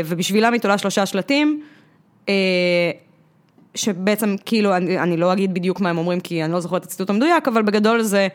ובשבילם 0.04 0.52
היא 0.52 0.60
תולה 0.60 0.78
שלושה 0.78 1.06
שלטים. 1.06 1.62
אה, 2.28 2.34
שבעצם, 3.74 4.36
כאילו, 4.46 4.76
אני, 4.76 4.98
אני 4.98 5.16
לא 5.16 5.32
אגיד 5.32 5.54
בדיוק 5.54 5.80
מה 5.80 5.90
הם 5.90 5.98
אומרים, 5.98 6.20
כי 6.20 6.44
אני 6.44 6.52
לא 6.52 6.60
זוכרת 6.60 6.82
את 6.82 6.86
הציטוט 6.86 7.10
המדויק, 7.10 7.48
אבל 7.48 7.62
בגדול 7.62 8.02
זה, 8.02 8.28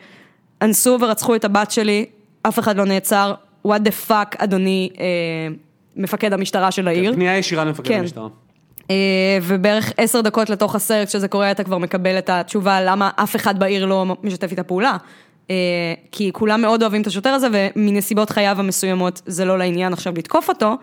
אנסו 0.62 0.98
ורצחו 1.00 1.34
את 1.34 1.44
הבת 1.44 1.70
שלי, 1.70 2.06
אף 2.42 2.58
אחד 2.58 2.76
לא 2.76 2.84
נעצר, 2.84 3.34
what 3.66 3.80
the 3.84 4.08
fuck, 4.10 4.36
אדוני, 4.38 4.90
אה, 5.00 5.06
מפקד 5.96 6.32
המשטרה 6.32 6.70
של 6.70 6.88
העיר. 6.88 7.14
פנייה 7.14 7.38
ישירה 7.38 7.64
למפקד 7.64 7.88
כן. 7.88 8.00
המשטרה. 8.00 8.28
אה, 8.90 9.38
ובערך 9.42 9.92
עשר 9.96 10.20
דקות 10.20 10.50
לתוך 10.50 10.74
הסרט 10.74 11.08
שזה 11.08 11.28
קורה, 11.28 11.50
אתה 11.50 11.64
כבר 11.64 11.78
מקבל 11.78 12.18
את 12.18 12.30
התשובה 12.30 12.80
למה 12.80 13.10
אף 13.16 13.36
אחד 13.36 13.58
בעיר 13.58 13.86
לא 13.86 14.16
משתף 14.22 14.50
איתה 14.50 14.62
פעולה. 14.62 14.96
אה, 15.50 15.54
כי 16.12 16.30
כולם 16.32 16.60
מאוד 16.60 16.82
אוהבים 16.82 17.02
את 17.02 17.06
השוטר 17.06 17.30
הזה, 17.30 17.48
ומנסיבות 17.52 18.30
חייו 18.30 18.56
המסוימות 18.58 19.22
זה 19.26 19.44
לא 19.44 19.58
לעניין 19.58 19.92
עכשיו 19.92 20.14
לתקוף 20.16 20.48
אותו. 20.48 20.74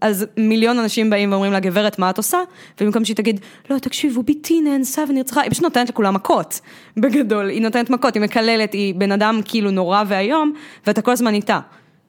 אז 0.00 0.26
מיליון 0.36 0.78
אנשים 0.78 1.10
באים 1.10 1.32
ואומרים 1.32 1.52
לה, 1.52 1.60
גברת, 1.60 1.98
מה 1.98 2.10
את 2.10 2.16
עושה? 2.18 2.38
ובמקום 2.80 3.04
שהיא 3.04 3.16
תגיד, 3.16 3.40
לא, 3.70 3.78
תקשיבו, 3.78 4.22
ביתי 4.22 4.60
נאנסה 4.60 5.04
ונרצחה, 5.08 5.40
היא 5.40 5.50
פשוט 5.50 5.62
נותנת 5.62 5.88
לכולם 5.88 6.14
מכות, 6.14 6.60
בגדול. 6.96 7.48
היא 7.48 7.62
נותנת 7.62 7.90
מכות, 7.90 8.14
היא 8.14 8.22
מקללת, 8.22 8.72
היא 8.72 8.94
בן 8.94 9.12
אדם 9.12 9.40
כאילו 9.44 9.70
נורא 9.70 10.02
ואיום, 10.06 10.52
ואתה 10.86 11.02
כל 11.02 11.10
הזמן 11.10 11.34
איתה. 11.34 11.60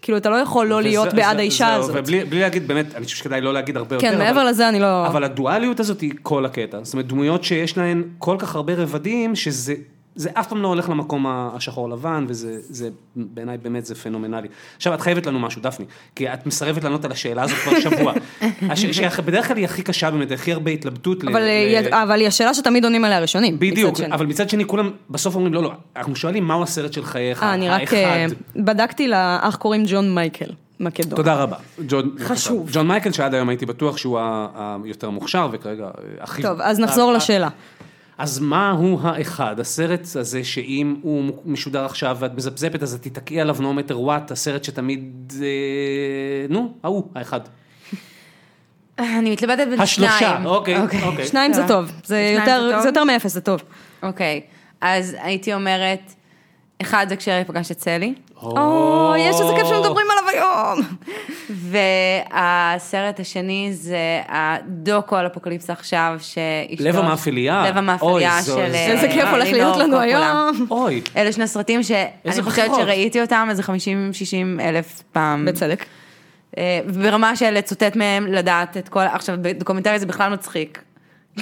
כאילו, 0.02 0.18
אתה 0.18 0.30
לא 0.30 0.36
יכול 0.36 0.68
לא 0.68 0.82
להיות 0.82 1.08
וזה- 1.08 1.16
בעד 1.18 1.36
זה- 1.36 1.42
האישה 1.42 1.68
זהו, 1.74 1.80
הזאת. 1.80 1.96
ובלי 1.98 2.26
בלי 2.26 2.40
להגיד, 2.40 2.68
באמת, 2.68 2.96
אני 2.96 3.06
חושב 3.06 3.18
שכדאי 3.18 3.42
לא 3.42 3.54
להגיד 3.54 3.78
הרבה 3.78 3.96
יותר. 3.96 4.10
כן, 4.12 4.18
מעבר 4.18 4.42
אבל- 4.42 4.50
לזה 4.50 4.70
אני 4.70 4.80
לא... 4.80 5.08
אבל 5.08 5.24
הדואליות 5.24 5.80
הזאת 5.80 6.02
היא 6.02 6.12
כל 6.22 6.46
הקטע. 6.46 6.78
זאת 6.84 6.94
אומרת, 6.94 7.08
דמויות 7.08 7.44
שיש 7.44 7.78
להן 7.78 8.04
כל 8.18 8.36
כך 8.40 8.56
הרבה 8.56 8.74
רבדים, 8.76 9.36
שזה 9.36 9.74
זה 10.20 10.30
אף 10.34 10.48
פעם 10.48 10.62
לא 10.62 10.68
הולך 10.68 10.90
למקום 10.90 11.26
השחור 11.28 11.90
לבן, 11.90 12.26
וזה 12.28 12.58
זה, 12.60 12.90
בעיניי 13.16 13.58
באמת 13.58 13.86
זה 13.86 13.96
פנומנלי. 13.96 14.48
עכשיו, 14.78 14.94
את 14.94 15.02
חייבת 15.02 15.26
לנו 15.26 15.40
משהו, 15.40 15.62
דפני, 15.62 15.86
כי 16.16 16.34
את 16.34 16.46
מסרבת 16.46 16.84
לענות 16.84 17.06
על 17.06 17.12
השאלה 17.12 17.42
הזאת 17.42 17.58
כבר 17.58 17.80
שבוע. 17.80 18.14
שבדרך 19.16 19.48
כלל 19.48 19.58
היא 19.58 19.66
הכי 19.66 19.82
קשה 19.82 20.12
באמת, 20.12 20.32
הכי 20.32 20.54
הרבה 20.54 20.72
התלבטות. 20.72 21.24
אבל, 21.24 21.40
ל- 21.42 21.44
היא- 21.44 21.80
אבל 22.04 22.20
היא 22.20 22.28
השאלה 22.28 22.54
שתמיד 22.54 22.84
עונים 22.84 23.06
עליה 23.06 23.20
ראשונים. 23.20 23.60
בדיוק. 23.60 24.00
אבל 24.02 24.26
מצד 24.26 24.50
שני 24.50 24.66
כולם 24.66 24.90
בסוף 25.10 25.36
אומרים, 25.36 25.54
לא, 25.54 25.64
לא, 25.64 25.72
אנחנו 25.96 26.16
שואלים 26.16 26.44
מהו 26.48 26.64
הסרט 26.64 26.94
של 26.94 27.04
חייך, 27.04 27.44
אה, 27.44 27.54
אני 27.54 27.70
רק 27.70 27.94
אה, 27.94 28.24
האחד. 28.24 28.36
בדקתי 28.56 29.08
לאח 29.08 29.56
קוראים 29.56 29.84
ג'ון 29.88 30.16
מייקל, 30.16 30.50
מקדון. 30.80 31.16
תודה 31.18 31.34
רבה. 31.36 31.56
ג'ון, 31.88 32.16
חשוב. 32.20 32.70
ג'ון 32.74 32.88
מייקל, 32.88 33.12
שעד 33.12 33.34
היום 33.34 33.50
הייתי 33.50 33.66
בטוח 33.66 33.98
שהוא 33.98 34.20
היותר 34.84 35.10
מוכשר, 35.10 35.50
וכרגע 35.52 35.84
אה, 35.86 35.90
הכי... 36.24 36.42
טוב, 36.42 36.62
אז 36.62 36.80
נחזור 36.80 37.12
לשאלה. 37.14 37.50
אז 38.20 38.40
מה 38.40 38.72
הוא 38.72 39.00
האחד? 39.04 39.60
הסרט 39.60 40.08
הזה 40.16 40.44
שאם 40.44 40.96
הוא 41.02 41.34
משודר 41.46 41.86
עכשיו 41.86 42.18
ואת 42.20 42.34
מזפזפת 42.36 42.84
אז 42.84 42.94
את 42.94 43.02
תתקעי 43.02 43.42
עליו 43.42 43.56
no 43.56 43.62
matter 43.90 43.94
what, 43.94 44.32
הסרט 44.34 44.64
שתמיד... 44.64 45.34
אה, 45.42 45.48
נו, 46.50 46.74
ההוא, 46.84 47.04
האחד. 47.16 47.40
אני 49.00 49.32
מתלבטת 49.32 49.68
בין 49.70 49.80
השלושה, 49.80 50.20
שניים. 50.20 50.46
אוקיי, 50.46 50.82
אוקיי. 51.04 51.28
שניים 51.28 51.54
זה 51.54 51.68
טוב, 51.68 51.86
זה 51.86 51.92
שניים 52.06 52.40
יותר- 52.40 52.68
זה 52.68 52.74
טוב? 52.74 52.82
זה 52.82 52.88
יותר 52.90 53.04
מאפס, 53.04 53.34
זה 53.34 53.42
טוב. 53.42 53.62
אוקיי, 54.04 54.42
אז 54.82 55.16
הייתי 55.22 55.54
אומרת, 55.54 56.14
אחד 56.82 57.06
זה 57.10 57.16
כשארי 57.16 57.44
פגש 57.46 57.72
את 57.72 57.80
סלי, 57.80 58.14
או, 58.42 59.14
יש 59.18 59.36
איזה 59.42 59.54
כיף 59.56 59.68
שמדברים 59.68 60.08
עליו 60.12 60.19
היום. 60.40 60.82
והסרט 61.50 63.20
השני 63.20 63.70
זה 63.74 63.98
הדוקו 64.28 65.16
על 65.16 65.28
אפוקליפסה 65.28 65.74
עכשיו, 65.74 66.16
שאשתו... 66.20 66.84
לב 66.84 66.96
המאפליה. 66.96 67.64
לב 67.70 67.78
זו- 68.42 68.56
של... 68.58 68.72
זה- 68.72 68.78
איזה 68.78 69.08
כיף 69.08 69.28
הולך 69.32 69.48
להיות 69.52 69.78
לנו. 69.78 70.00
היום. 70.00 70.68
אוי, 70.72 71.02
אלה 71.18 71.32
שני 71.32 71.48
סרטים 71.48 71.84
שאני 71.84 72.42
חושבת. 72.42 72.72
שראיתי 72.76 73.22
אותם 73.22 73.48
איזה 73.50 73.64
50-60 73.64 73.68
אלף 74.62 75.04
פעם. 75.12 75.46
בצדק. 75.46 75.86
אה, 76.58 76.80
ברמה 77.02 77.36
של 77.36 77.50
לצוטט 77.52 77.96
מהם, 77.96 78.28
לדעת 78.28 78.78
את 78.78 78.90
כל... 78.90 79.00
עכשיו, 79.00 79.36
בדוקומנטרי 79.42 80.00
זה 80.00 80.06
בכלל 80.06 80.34
מצחיק. 80.34 80.82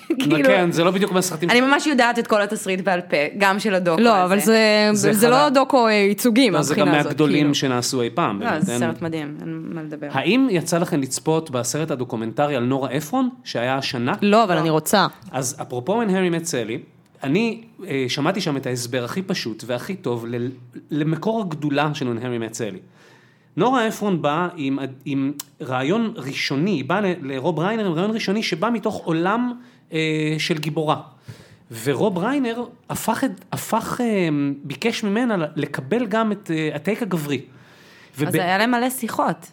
כאילו, 0.19 0.37
כן, 0.49 0.71
זה 0.71 0.83
לא 0.83 0.91
בדיוק 0.91 1.11
מהסרטים... 1.11 1.49
אני 1.49 1.61
ממש 1.61 1.87
יודעת 1.87 2.19
את 2.19 2.27
כל 2.27 2.41
התסריט 2.41 2.79
בעל 2.81 3.01
פה, 3.01 3.17
גם 3.37 3.59
של 3.59 3.73
הדוקו 3.73 4.01
לא, 4.01 4.15
הזה. 4.15 4.23
אבל 4.25 4.39
זה- 4.39 4.89
זה 4.93 5.13
זה 5.13 5.29
לא. 5.29 5.49
דוקו 5.49 5.87
אה, 5.87 5.91
ייצוגי 5.91 6.49
לא, 6.49 6.61
זה 6.61 6.75
גם 6.75 6.79
מהבחינה 6.79 6.99
הזאת. 6.99 7.11
מהגדולים 7.11 7.39
כאילו. 7.41 7.55
שנעשו 7.55 8.01
אי 8.01 8.09
פעם. 8.13 8.41
לא, 8.41 8.49
באמת, 8.49 8.65
זה 8.65 8.71
אין- 8.71 8.79
סרט 8.79 9.01
מדהים, 9.01 9.37
אין 9.41 9.61
מה 9.73 9.83
לדבר. 9.83 10.07
האם 10.11 10.47
יצא 10.51 10.77
לכם 10.77 11.01
לצפות 11.01 11.51
בסרט 11.51 11.91
הדוקומנטרי 11.91 12.55
על 12.55 12.63
נורה 12.63 12.97
אפרון, 12.97 13.29
שהיה 13.43 13.75
השנה? 13.77 14.13
לא, 14.21 14.43
אבל 14.43 14.57
אני 14.57 14.69
רוצה. 14.69 15.07
אז 15.31 15.57
אפרופו 15.61 16.01
אין 16.01 16.09
הרי 16.09 16.29
מת 16.29 16.45
סלי, 16.45 16.79
אני 17.23 17.61
אה, 17.87 18.05
שמעתי 18.07 18.41
שם 18.41 18.57
את 18.57 18.65
ההסבר 18.65 19.03
הכי 19.03 19.21
פשוט 19.21 19.63
והכי 19.67 19.95
טוב 19.95 20.25
ל- 20.29 20.47
למקור 20.91 21.41
הגדולה 21.41 21.89
של 21.93 22.07
אין 22.07 22.25
הרי 22.25 22.37
מת 22.37 22.53
סלי. 22.53 22.79
נורה 23.57 23.87
אפרון 23.87 24.21
באה 24.21 24.47
עם, 24.55 24.79
עם 25.05 25.31
רעיון 25.61 26.13
ראשוני, 26.15 26.71
היא 26.71 26.85
באה 26.85 27.01
ל- 27.01 27.13
לרוב 27.21 27.59
ריינר 27.59 27.85
עם 27.85 27.93
רעיון 27.93 28.11
ראשוני 28.11 28.43
שבא 28.43 28.69
מתוך 28.73 28.95
עולם 29.05 29.53
של 30.37 30.57
גיבורה. 30.57 31.01
ורוב 31.83 32.17
ריינר 32.17 32.63
הפך, 32.89 33.23
הפך 33.51 34.01
אה, 34.03 34.29
ביקש 34.63 35.03
ממנה 35.03 35.35
לקבל 35.55 36.05
גם 36.05 36.31
את 36.31 36.51
אה, 36.53 36.69
הטייק 36.75 37.01
הגברי. 37.01 37.41
אז 38.17 38.23
וב- 38.23 38.35
היה 38.35 38.57
להם 38.57 38.71
מלא 38.71 38.89
שיחות, 38.89 39.51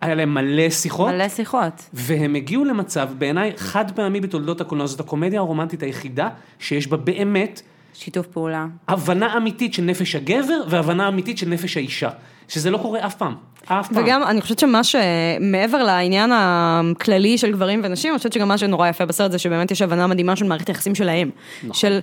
היה 0.00 0.14
להם 0.14 0.34
מלא 0.34 0.70
שיחות. 0.70 1.10
מלא 1.12 1.28
שיחות. 1.28 1.72
והם 1.92 2.34
הגיעו 2.34 2.64
למצב, 2.64 3.08
בעיניי, 3.18 3.52
חד 3.56 3.90
פעמי 3.90 4.20
בתולדות 4.20 4.60
הקולנוע, 4.60 4.86
זאת 4.86 5.00
הקומדיה 5.00 5.40
הרומנטית 5.40 5.82
היחידה 5.82 6.28
שיש 6.58 6.86
בה 6.86 6.96
באמת 6.96 7.62
שיתוף 7.94 8.26
פעולה. 8.26 8.66
הבנה 8.88 9.36
אמיתית 9.36 9.74
של 9.74 9.82
נפש 9.82 10.14
הגבר 10.14 10.62
והבנה 10.68 11.08
אמיתית 11.08 11.38
של 11.38 11.48
נפש 11.48 11.76
האישה. 11.76 12.10
שזה 12.48 12.70
לא 12.70 12.78
קורה 12.78 13.06
אף 13.06 13.14
פעם. 13.14 13.34
אף 13.64 13.88
פעם. 13.88 14.04
וגם, 14.04 14.22
אני 14.22 14.40
חושבת 14.40 14.58
שמה 14.58 14.80
שמעבר 14.84 15.82
לעניין 15.82 16.30
הכללי 16.34 17.38
של 17.38 17.52
גברים 17.52 17.80
ונשים, 17.84 18.12
אני 18.12 18.18
חושבת 18.18 18.32
שגם 18.32 18.48
מה 18.48 18.58
שנורא 18.58 18.88
יפה 18.88 19.06
בסרט 19.06 19.32
זה 19.32 19.38
שבאמת 19.38 19.70
יש 19.70 19.82
הבנה 19.82 20.06
מדהימה 20.06 20.36
של 20.36 20.44
מערכת 20.44 20.68
היחסים 20.68 20.94
שלהם. 20.94 21.30
נכון. 21.62 21.74
של 21.74 22.00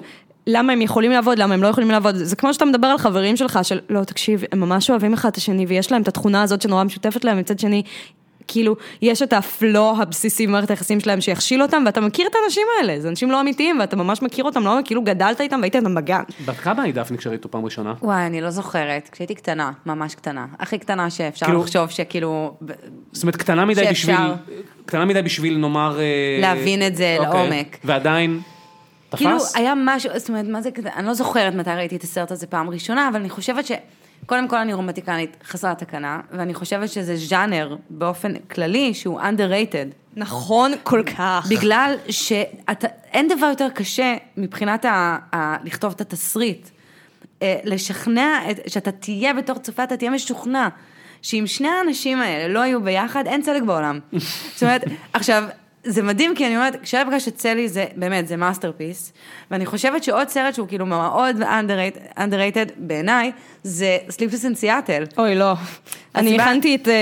למה 0.47 0.73
הם 0.73 0.81
יכולים 0.81 1.11
לעבוד, 1.11 1.39
למה 1.39 1.53
הם 1.53 1.63
לא 1.63 1.67
יכולים 1.67 1.91
לעבוד. 1.91 2.15
זה 2.15 2.35
כמו 2.35 2.53
שאתה 2.53 2.65
מדבר 2.65 2.87
על 2.87 2.97
חברים 2.97 3.37
שלך, 3.37 3.59
של 3.63 3.79
לא, 3.89 4.03
תקשיב, 4.03 4.43
הם 4.51 4.59
ממש 4.59 4.89
אוהבים 4.89 5.13
אחד 5.13 5.29
את 5.29 5.35
השני, 5.35 5.65
ויש 5.65 5.91
להם 5.91 6.01
את 6.01 6.07
התכונה 6.07 6.41
הזאת 6.41 6.61
שנורא 6.61 6.83
משותפת 6.83 7.23
להם, 7.23 7.39
מצד 7.39 7.59
שני, 7.59 7.83
כאילו, 8.47 8.75
יש 9.01 9.21
את 9.21 9.33
הפלו 9.33 9.93
הבסיסי 10.01 10.47
במערכת 10.47 10.69
היחסים 10.69 10.99
שלהם 10.99 11.21
שיכשיל 11.21 11.61
אותם, 11.61 11.83
ואתה 11.85 12.01
מכיר 12.01 12.27
את 12.27 12.35
האנשים 12.41 12.63
האלה, 12.77 12.99
זה 12.99 13.09
אנשים 13.09 13.31
לא 13.31 13.41
אמיתיים, 13.41 13.79
ואתה 13.79 13.95
ממש 13.95 14.21
מכיר 14.21 14.45
אותם, 14.45 14.63
לא 14.63 14.77
כאילו 14.85 15.03
גדלת 15.03 15.41
איתם 15.41 15.59
והיית 15.59 15.75
איתם 15.75 15.95
בגן. 15.95 16.21
בת 16.45 16.55
כמה 16.55 16.83
היא 16.83 16.93
דפני 16.93 17.17
כשראית 17.17 17.43
אותו 17.43 17.51
פעם 17.51 17.65
ראשונה? 17.65 17.93
וואי, 18.01 18.25
אני 18.25 18.41
לא 18.41 18.49
זוכרת, 18.49 19.09
כשהייתי 19.11 19.35
קטנה, 19.35 19.71
ממש 19.85 20.15
קטנה. 20.15 20.45
הכי 20.59 20.77
קטנה 20.77 21.09
שאפשר 21.09 21.45
כאילו- 21.45 21.61
לחשוב 21.61 21.89
שכאילו... 21.89 22.57
זאת 23.11 23.23
אומרת, 23.23 23.35
קטנה 23.35 23.65
מדי 23.65 23.85
שאפשר. 23.85 24.13
בשביל, 24.13 24.57
קטנה 24.85 25.05
מדי 25.05 25.21
בשביל 25.21 25.57
נאמר... 25.57 25.99
אה, 25.99 26.37
להבין 26.41 26.87
את 26.87 26.95
זה 26.95 27.17
אוקיי. 27.19 27.33
לעומק. 27.33 27.77
ועדיין, 27.83 28.39
תפס? 29.09 29.19
כאילו, 29.19 29.37
היה 29.55 29.73
משהו, 29.77 30.11
זאת 30.15 30.29
אומרת, 30.29 30.45
מה 30.45 30.61
זה, 30.61 30.69
אני 30.95 31.07
לא 31.07 31.13
זוכרת 31.13 31.53
מתי 31.53 31.69
ראיתי 31.69 31.95
את 31.95 32.03
הסרט 32.03 32.31
הזה 32.31 32.47
פעם 32.47 32.69
ראשונה, 32.69 33.09
אבל 33.09 33.19
אני 33.19 33.29
חושבת 33.29 33.65
ש... 33.65 33.71
קודם 34.25 34.47
כל 34.47 34.55
אני 34.55 34.73
רומנטיקנית 34.73 35.37
חסרת 35.43 35.79
תקנה, 35.79 36.19
ואני 36.31 36.53
חושבת 36.53 36.89
שזה 36.89 37.15
ז'אנר 37.15 37.75
באופן 37.89 38.33
כללי 38.37 38.93
שהוא 38.93 39.21
underrated. 39.21 40.15
נכון 40.15 40.71
כל 40.83 41.03
כך. 41.17 41.47
בגלל 41.49 41.95
שאין 42.09 43.27
דבר 43.27 43.45
יותר 43.45 43.69
קשה 43.69 44.15
מבחינת 44.37 44.85
ה, 44.85 45.17
ה, 45.35 45.55
לכתוב 45.63 45.93
את 45.95 46.01
התסריט. 46.01 46.69
אה, 47.41 47.59
לשכנע, 47.63 48.51
את, 48.51 48.59
שאתה 48.67 48.91
תהיה 48.91 49.33
בתור 49.33 49.57
צופה, 49.57 49.83
אתה 49.83 49.97
תהיה 49.97 50.11
משוכנע. 50.11 50.67
שאם 51.21 51.43
שני 51.47 51.67
האנשים 51.67 52.21
האלה 52.21 52.53
לא 52.53 52.59
היו 52.59 52.81
ביחד, 52.81 53.27
אין 53.27 53.41
צדק 53.41 53.61
בעולם. 53.61 53.99
זאת 54.53 54.63
אומרת, 54.63 54.83
עכשיו, 55.13 55.43
זה 55.83 56.03
מדהים, 56.03 56.35
כי 56.35 56.45
אני 56.47 56.55
אומרת, 56.55 56.81
כשהארי 56.81 57.09
פגש 57.11 57.27
את 57.27 57.35
סאלי, 57.35 57.69
זה 57.69 57.85
באמת, 57.95 58.27
זה 58.27 58.37
masterpiece, 58.37 59.13
ואני 59.51 59.65
חושבת 59.65 60.03
שעוד 60.03 60.29
סרט 60.29 60.53
שהוא 60.55 60.67
כאילו 60.67 60.85
מאוד 60.85 61.35
underrated, 62.17 62.71
בעיניי, 62.77 63.31
זה 63.63 63.97
Sleepless 64.09 64.43
in 64.43 64.63
Seattle. 64.63 65.13
אוי, 65.17 65.35
לא. 65.35 65.53
אני 66.15 66.39
הכנתי 66.39 66.75
את 66.75 66.87
אה, 66.87 66.93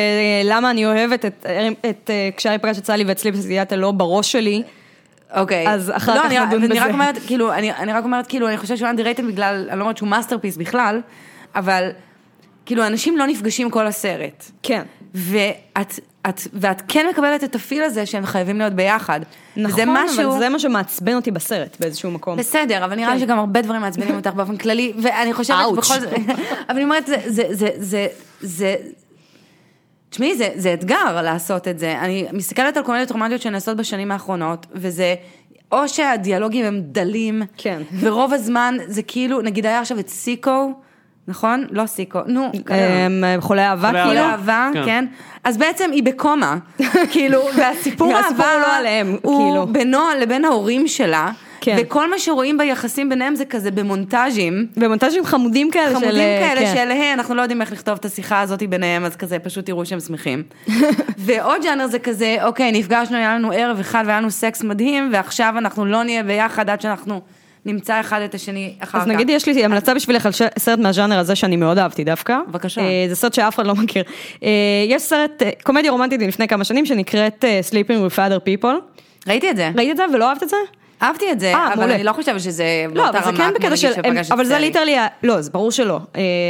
למה 0.44 0.72
אני 0.72 0.86
אוהבת 0.86 1.26
את- 1.26 1.46
את 1.90 2.10
אה, 2.10 2.30
כשהארי 2.38 2.58
פגש 2.58 2.78
את 2.78 2.86
סאלי 2.86 3.04
ואת 3.04 3.18
Sleepless 3.18 3.36
in 3.36 3.45
Seattle 3.45 3.76
לא 3.76 3.92
בראש 3.92 4.32
שלי. 4.32 4.64
אוקיי. 5.36 5.68
אז 5.70 5.92
אחר 5.96 6.14
לא, 6.16 6.20
כך 6.20 6.26
אני, 6.26 6.40
נדון 6.46 6.64
אני 6.64 6.80
רק 6.80 6.86
בזה. 6.86 6.94
אומרת, 6.94 7.18
כאילו, 7.28 7.54
אני, 7.54 7.72
אני 7.74 7.94
רק 7.94 8.04
אומרת, 8.04 8.28
כאילו, 8.28 8.48
אני 8.48 8.58
חושבת 8.58 8.78
שהוא 8.78 8.90
underrated 8.90 9.22
בגלל, 9.28 9.68
אני 9.70 9.80
לא 9.80 9.84
אומרת 9.84 9.98
שהוא 9.98 10.10
masterpiece 10.10 10.58
בכלל, 10.58 11.02
אבל, 11.56 11.90
כאילו, 12.66 12.88
אנשים 12.88 13.18
לא 13.18 13.26
נפגשים 13.28 13.70
כל 13.70 13.88
הסרט. 13.88 14.46
כן. 14.64 14.82
ואת, 15.14 16.00
את, 16.30 16.42
ואת 16.54 16.82
כן 16.88 17.08
מקבלת 17.10 17.44
את 17.44 17.56
ה 17.56 17.61
feel 17.61 17.84
הזה 17.84 18.06
שהם 18.06 18.26
חייבים 18.26 18.58
להיות 18.58 18.74
ביחד. 18.74 19.20
נכון, 19.58 19.72
וזה 19.72 19.84
משהו... 19.88 20.32
אבל 20.32 20.40
זה 20.40 20.50
מה 20.50 20.60
שמעצבן 20.60 21.16
אותי 21.16 21.32
בסרט 21.32 21.78
באיזשהו 21.80 22.12
מקום. 22.12 22.38
בסדר, 22.38 22.86
אבל 22.86 22.96
נראה 22.96 23.14
לי 23.14 23.20
כן. 23.20 23.26
שגם 23.26 23.40
הרבה 23.40 23.62
דברים 23.62 23.82
מעצבנים 23.82 24.16
אותך 24.16 24.30
באופן 24.30 24.58
כללי, 24.58 24.94
ואני 25.02 25.34
חושבת. 25.34 25.58
שבכל 25.72 26.00
זאת, 26.00 26.10
אבל 26.70 26.76
אני 26.76 26.84
אומרת, 26.84 27.06
זה, 27.06 27.16
זה, 27.28 27.44
זה, 27.50 27.70
זה, 27.78 28.08
זה, 28.42 28.76
תשמעי, 30.10 30.38
זה, 30.38 30.50
זה 30.56 30.74
אתגר 30.74 31.22
לעשות 31.22 31.68
את 31.68 31.80
זה. 31.80 32.00
אני 32.00 32.28
מסתכלת 32.34 32.78
על 32.78 32.84
קומדיות 32.84 33.12
רומנטיות 33.12 33.42
שנעשות 33.42 33.78
בשנים 33.78 34.12
האחרונות, 34.12 34.66
וזה, 34.72 35.16
או 35.72 35.88
שהדיאלוגים 35.88 36.66
הם 36.66 36.82
דלים, 36.82 37.42
כן. 37.58 37.82
ורוב 38.00 38.34
הזמן 38.34 38.78
זה 38.88 39.04
כאילו, 39.04 39.42
נגיד 39.42 39.66
היה 39.66 39.80
עכשיו 39.80 40.00
את 40.00 40.10
סיקו, 40.10 40.74
נכון? 41.30 41.66
לא 41.72 41.86
סיקו, 41.86 42.20
נו, 42.28 42.52
אמ, 42.54 43.24
חולי 43.40 43.62
אהבה 43.62 43.88
חולי 43.88 44.04
כאילו. 44.04 44.14
כאילו 44.14 44.26
אהבה, 44.26 44.70
כן. 44.74 44.86
כן. 44.86 45.06
אז 45.44 45.58
בעצם 45.58 45.92
היא 45.92 46.04
בקומה, 46.04 46.58
כאילו, 47.12 47.40
והסיפור 47.58 48.14
האהבה 48.14 48.54
הוא 48.54 48.62
לא 48.62 48.78
עליהם, 48.78 49.16
הוא 49.22 49.52
כאילו. 49.52 49.68
בינו 49.68 50.00
לבין 50.22 50.46
ההורים 50.46 50.88
שלה, 50.88 51.32
כן. 51.62 51.78
וכל 51.80 52.10
מה 52.10 52.20
שרואים 52.20 52.58
ביחסים 52.58 53.10
ביניהם 53.10 53.36
זה 53.36 53.46
כזה 53.46 53.72
במונטאז'ים. 53.72 54.68
במונטאז'ים 54.78 55.26
חמודים 55.26 55.72
כאלה 55.72 55.90
של... 55.90 55.96
חמודים 55.96 56.40
כאלה 56.40 56.62
כן. 56.62 56.74
של, 56.76 56.92
היי, 56.92 57.14
אנחנו 57.14 57.36
לא 57.36 57.42
יודעים 57.42 57.62
איך 57.62 57.72
לכתוב 57.72 57.98
את 58.00 58.06
השיחה 58.06 58.42
הזאת 58.42 58.64
ביניהם, 58.64 59.06
אז 59.06 59.16
כזה 59.16 59.40
פשוט 59.40 59.66
תראו 59.66 59.86
שהם 59.86 60.00
שמחים. 60.00 60.44
ועוד 61.18 61.64
ג'אנר 61.64 61.88
זה 61.88 62.00
כזה, 62.00 62.38
אוקיי, 62.44 62.72
נפגשנו, 62.72 63.18
היה 63.18 63.36
לנו 63.36 63.52
ערב 63.52 63.80
אחד 63.80 64.04
והיה 64.08 64.20
לנו 64.20 64.32
סקס 64.32 64.64
מדהים, 64.64 65.10
ועכשיו 65.14 65.54
אנחנו 65.58 65.86
לא 65.86 66.04
נהיה 66.04 66.24
ביחד 66.24 66.70
עד 66.70 66.82
שאנחנו 66.82 67.22
נמצא 67.74 68.00
אחד 68.00 68.22
את 68.22 68.36
השני 68.36 68.74
אחר 68.80 68.92
כך. 68.92 68.96
אז 68.96 69.08
נגיד 69.08 69.30
יש 69.30 69.46
לי 69.48 69.66
המלצה 69.66 69.94
בשבילך 69.94 70.26
על 70.26 70.32
סרט 70.60 70.80
מהז'אנר 70.80 71.20
הזה 71.20 71.36
שאני 71.36 71.56
מאוד 71.56 71.78
אהבתי 71.78 72.04
דווקא. 72.04 72.38
בבקשה. 72.48 72.82
אה, 72.82 73.06
זה 73.10 73.16
סרט 73.16 73.34
שאף 73.34 73.56
אחד 73.56 73.68
לא 73.68 73.76
מכיר. 73.76 74.04
אה, 74.44 74.50
יש 74.88 75.02
סרט, 75.02 75.44
אה, 75.44 75.50
קומדיה 75.64 75.92
רומנטית 75.92 76.22
לפני 76.22 76.48
כמה 76.48 76.64
שנים 76.64 76.86
שנקראת 76.86 77.46
Sleeping 77.72 78.12
with 78.12 78.16
Other 78.16 78.64
People. 78.64 78.98
ראיתי 79.28 79.50
את 79.52 79.58
זה, 79.58 79.72
ראית 79.76 79.92
את 79.92 79.98
זה 79.98 80.04
ולא 80.14 80.30
אהבת 80.30 80.44
את 80.44 80.50
זה? 80.50 80.58
אהבתי 81.02 81.32
את 81.32 81.40
זה, 81.40 81.54
אה, 81.54 81.68
אבל 81.68 81.76
מעולה. 81.76 81.96
אני 81.96 82.04
לא 82.04 82.12
חושבת 82.14 82.42
שזה 82.42 82.66
לא, 82.94 83.04
באותה 83.04 83.20
זה 83.22 83.30
רמה 83.30 83.38
כן 83.38 83.54
כמו 83.60 83.68
נגיד 83.70 83.78
שפגשת 83.78 84.32
אבל 84.32 84.46
זה. 84.46 84.60
literally, 84.60 84.96
לא, 85.24 85.42
זה 85.42 85.52
ברור 85.52 85.72
שלא. 85.72 86.00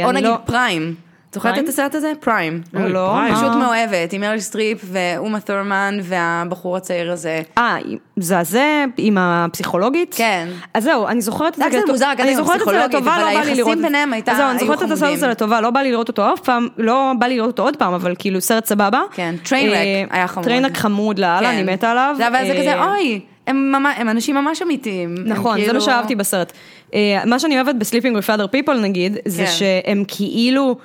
או 0.04 0.12
נגיד 0.12 0.24
לא- 0.24 0.36
פריים. 0.46 1.09
זוכרת? 1.34 1.58
את 1.58 1.68
הסרט 1.68 1.94
הזה? 1.94 2.12
פריים. 2.20 2.60
לא. 2.74 3.14
פשוט 3.32 3.44
מה? 3.44 3.56
מאוהבת, 3.56 4.12
עם 4.12 4.24
מריל 4.24 4.38
סטריפ 4.38 4.78
ואומה 4.84 5.40
תורמן 5.40 5.98
והבחור 6.02 6.76
הצעיר 6.76 7.12
הזה. 7.12 7.40
אה, 7.58 7.76
זה 8.16 8.38
הזה 8.38 8.84
עם 8.96 9.18
הפסיכולוגית? 9.20 10.14
כן. 10.18 10.48
אז 10.74 10.84
זהו, 10.84 11.06
אני 11.08 11.20
זוכרת 11.20 11.48
את 11.48 11.58
זה 11.58 11.70
זה. 11.70 11.70
היה 11.70 11.80
קצת 11.82 11.90
מוזר, 11.90 12.12
אני 12.18 12.36
זוכרת 12.36 12.60
את 12.62 12.66
זה 12.66 12.78
לטובה, 12.78 13.16
אבל 13.16 13.20
לא 13.20 13.26
בא 13.26 13.30
לי 13.30 13.36
היחסים 13.36 13.56
לראות 13.56 13.72
את 13.72 13.78
זה. 13.78 13.84
ביניהם 13.86 14.12
הייתה- 14.12 14.34
זהו, 14.36 14.50
אני 14.50 14.58
זוכרת 14.58 14.82
את 14.82 14.90
הסרט. 14.90 15.12
הזה 15.12 15.28
לטובה, 15.28 15.60
לא 15.60 15.70
בא 15.70 15.80
לי 15.80 15.90
לראות 15.90 16.08
אותו 16.08 16.32
אף 16.32 16.40
פעם, 16.40 16.68
לא 16.78 17.12
בא 17.18 17.26
לי 17.26 17.36
לראות 17.36 17.50
אותו 17.50 17.62
עוד 17.62 17.76
פעם, 17.76 17.92
אבל 17.94 18.14
כאילו 18.18 18.40
סרט 18.40 18.66
סבבה. 18.66 19.00
כן, 19.12 19.34
Trainwreck 19.48 19.76
אה, 19.76 20.04
היה 20.10 20.28
חמוד. 20.28 20.44
Trainwreck 20.46 20.76
חמוד 20.76 21.18
לאללה, 21.18 21.50
כן. 21.50 21.56
אני 21.58 21.72
מתה 21.72 21.90
עליו. 21.90 22.14
זה 22.16 22.28
אבל 22.28 22.38
זה 22.46 22.52
אה, 22.52 22.60
כזה, 22.60 22.84
אוי, 22.84 23.20
הם 23.46 23.72
ממש- 23.72 23.94
הם 23.98 24.08
אנשים 24.08 24.34
ממש 24.36 24.62
אמיתיים. 24.62 25.14
נכון, 25.26 25.54
זה 25.58 25.60
כאילו- 25.64 25.74
מה 25.74 25.80
שאהבתי 25.80 26.14
בסרט. 26.14 26.52
אה, 26.94 26.98
מה 27.26 27.38
שאני 27.38 27.56
אוהבת 27.56 27.74
ב 27.74 27.79
Sleeping 27.79 28.16
with 28.16 28.26
other 28.26 28.56
people 28.56 28.72
נגיד, 28.74 29.16
זה 29.24 29.44
כן. 29.44 29.50
שהם 29.50 30.04
כאילו, 30.08 30.76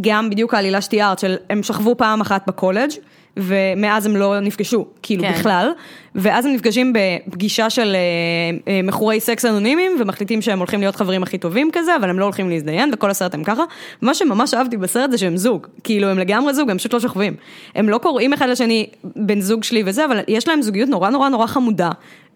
גם 0.00 0.30
בדיוק 0.30 0.54
העלילה 0.54 0.80
שתיארת, 0.80 1.18
של 1.18 1.36
הם 1.50 1.62
שכבו 1.62 1.96
פעם 1.96 2.20
אחת 2.20 2.46
בקולג' 2.46 2.90
ומאז 3.36 4.06
הם 4.06 4.16
לא 4.16 4.40
נפגשו, 4.40 4.86
כאילו 5.02 5.22
כן. 5.22 5.32
בכלל, 5.32 5.72
ואז 6.14 6.46
הם 6.46 6.52
נפגשים 6.52 6.92
בפגישה 6.92 7.70
של 7.70 7.94
אה, 7.94 8.72
אה, 8.72 8.80
מכורי 8.82 9.20
סקס 9.20 9.44
אנונימיים, 9.44 9.92
ומחליטים 10.00 10.42
שהם 10.42 10.58
הולכים 10.58 10.80
להיות 10.80 10.96
חברים 10.96 11.22
הכי 11.22 11.38
טובים 11.38 11.70
כזה, 11.72 11.96
אבל 11.96 12.10
הם 12.10 12.18
לא 12.18 12.24
הולכים 12.24 12.50
להזדיין, 12.50 12.90
וכל 12.92 13.10
הסרט 13.10 13.34
הם 13.34 13.44
ככה. 13.44 13.62
מה 14.02 14.14
שממש 14.14 14.54
אהבתי 14.54 14.76
בסרט 14.76 15.10
זה 15.10 15.18
שהם 15.18 15.36
זוג, 15.36 15.66
כאילו 15.84 16.08
הם 16.08 16.18
לגמרי 16.18 16.54
זוג, 16.54 16.70
הם 16.70 16.78
פשוט 16.78 16.92
לא 16.92 17.00
שוכבים. 17.00 17.34
הם 17.74 17.88
לא 17.88 17.98
קוראים 17.98 18.32
אחד 18.32 18.48
לשני 18.48 18.86
בן 19.16 19.40
זוג 19.40 19.64
שלי 19.64 19.82
וזה, 19.86 20.04
אבל 20.04 20.20
יש 20.28 20.48
להם 20.48 20.62
זוגיות 20.62 20.88
נורא 20.88 21.10
נורא 21.10 21.28
נורא 21.28 21.46
חמודה. 21.46 21.90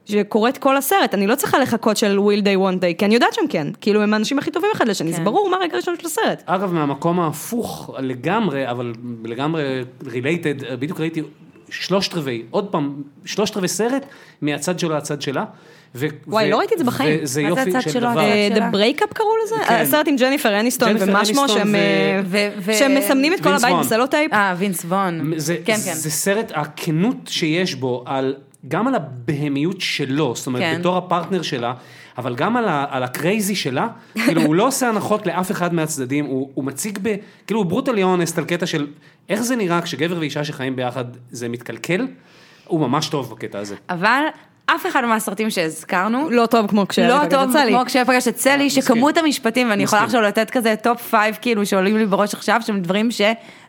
שקורית 0.07 0.59
כל 0.59 0.77
הסרט, 0.77 1.15
אני 1.15 1.27
לא 1.27 1.35
צריכה 1.35 1.59
לחכות 1.59 1.97
של 1.97 2.19
will 2.19 2.43
they 2.43 2.59
won't 2.59 2.81
they, 2.81 2.99
כי 2.99 3.05
אני 3.05 3.15
יודעת 3.15 3.35
שהם 3.35 3.47
כן, 3.49 3.67
כאילו 3.81 4.03
הם 4.03 4.13
האנשים 4.15 4.39
הכי 4.39 4.51
טובים 4.51 4.71
אחד 4.75 4.89
לשני, 4.89 5.11
זה 5.13 5.19
כן. 5.19 5.25
ברור 5.25 5.51
מה 5.51 5.57
הרגע 5.57 5.75
הראשון 5.75 5.95
של 6.01 6.07
הסרט. 6.07 6.43
אגב, 6.47 6.73
מהמקום 6.73 7.21
ההפוך 7.21 7.91
לגמרי, 7.99 8.71
אבל 8.71 8.93
לגמרי 9.25 9.63
related, 10.07 10.75
בדיוק 10.81 11.01
ראיתי 11.01 11.23
שלושת 11.71 12.15
רבעי, 12.15 12.43
עוד 12.51 12.69
פעם, 12.69 13.03
שלושת 13.25 13.57
רבעי 13.57 13.69
סרט, 13.69 14.07
מהצד 14.43 14.79
שלו 14.79 14.97
לצד 14.97 15.23
שלה. 15.23 15.45
ו- 15.95 16.07
וואי, 16.27 16.47
ו- 16.47 16.51
לא 16.51 16.59
ראיתי 16.59 16.75
את 16.75 16.79
זה 16.79 16.85
בחיים. 16.85 17.19
וזה 17.23 17.33
זה 17.35 17.43
יופי 17.43 17.73
של 17.81 17.91
שלו, 17.91 18.11
דבר. 18.11 18.21
אה? 18.21 18.49
The 18.55 18.75
Breakup 18.75 19.15
קראו 19.15 19.29
לזה? 19.45 19.55
כן. 19.69 19.75
הסרט 19.75 20.09
עם 20.09 20.17
ג'ניפר 20.17 20.61
אניסטון 20.61 20.89
ומשמו 20.91 21.17
אניסטון 21.19 21.49
שהם 21.49 21.75
ו- 22.25 22.49
ו- 22.59 22.75
שהם 22.75 22.95
מסמנים 22.95 23.33
את 23.33 23.41
כל 23.41 23.55
הבית. 23.55 23.77
בסלוטייפ. 23.81 24.33
אה, 24.33 24.55
וינס 24.59 24.85
ווהן. 24.85 25.33
זה, 25.37 25.57
כן, 25.65 25.77
זה, 25.77 25.91
כן. 25.91 25.97
זה 25.97 26.11
סרט, 26.11 26.53
הכנות 26.55 27.17
שיש 27.27 27.75
בו, 27.75 28.05
על, 28.07 28.35
גם 28.69 28.89
על 28.89 28.95
הבהמיות 28.95 29.81
שלו, 29.81 30.35
זאת 30.35 30.47
אומרת, 30.47 30.63
כן. 30.63 30.77
בתור 30.81 30.97
הפרטנר 30.97 31.43
שלה, 31.43 31.75
אבל 32.19 32.35
גם 32.35 32.57
על, 32.57 32.69
ה, 32.69 32.87
על 32.91 33.03
ה 33.03 33.11
crazy 33.11 33.55
שלה, 33.55 33.89
כאילו, 34.15 34.43
הוא 34.43 34.55
לא 34.55 34.67
עושה 34.67 34.89
הנחות 34.89 35.27
לאף 35.27 35.51
אחד 35.51 35.75
מהצדדים, 35.75 36.25
הוא, 36.25 36.51
הוא 36.55 36.65
מציג 36.65 36.99
ב... 37.03 37.15
כאילו, 37.47 37.61
הוא 37.61 37.67
brutally 37.67 38.03
honest 38.03 38.39
על 38.39 38.45
קטע 38.45 38.67
של 38.67 38.87
איך 39.29 39.43
זה 39.43 39.57
נראה 39.57 39.83
כשגבר 39.83 40.19
ואישה 40.19 40.45
שחיים 40.45 40.77
ביחד 40.77 41.05
זה 41.31 41.49
מתקלקל, 41.49 42.07
הוא 42.67 42.81
ממש 42.81 43.09
טוב 43.09 43.31
בקטע 43.31 43.59
הזה. 43.59 43.75
אבל 43.91 44.21
אף 44.67 44.87
אחד 44.87 45.05
מהסרטים 45.05 45.51
שהזכרנו, 45.51 46.31
לא 46.31 46.47
טוב 46.47 46.67
כמו 46.67 46.89
כשהארי 46.89 47.09
לא 47.09 47.19
פגש 47.19 47.27
את 47.27 47.31
טוב 47.31 47.53
סלי. 47.53 47.73
כמו 47.73 47.83
כשפגשת 47.87 48.29
את 48.29 48.37
סלי. 48.37 48.71
שכמות 48.71 49.17
המשפטים, 49.17 49.71
ואני 49.71 49.83
יכולה. 49.83 50.03
עכשיו 50.03 50.21
לתת 50.21 50.51
כזה 50.51 50.75
top 50.83 51.03
five 51.03 51.39
כאילו 51.41 51.67
שעולים 51.67 51.97
לי 51.97 52.07
בראש 52.07 52.35
עכשיו, 52.35 52.61
שהם 52.67 52.81
דברים 52.81 53.11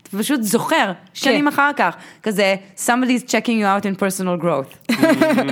שאתה 0.07 0.17
פשוט 0.17 0.41
זוכר, 0.41 0.91
שנים 1.13 1.47
אחר 1.47 1.71
כך, 1.77 1.95
כזה 2.23 2.55
somebody's 2.85 3.23
checking 3.23 3.59
you 3.61 3.65
out 3.65 3.85
in 3.85 3.99
personal 3.99 4.43
growth. 4.43 4.93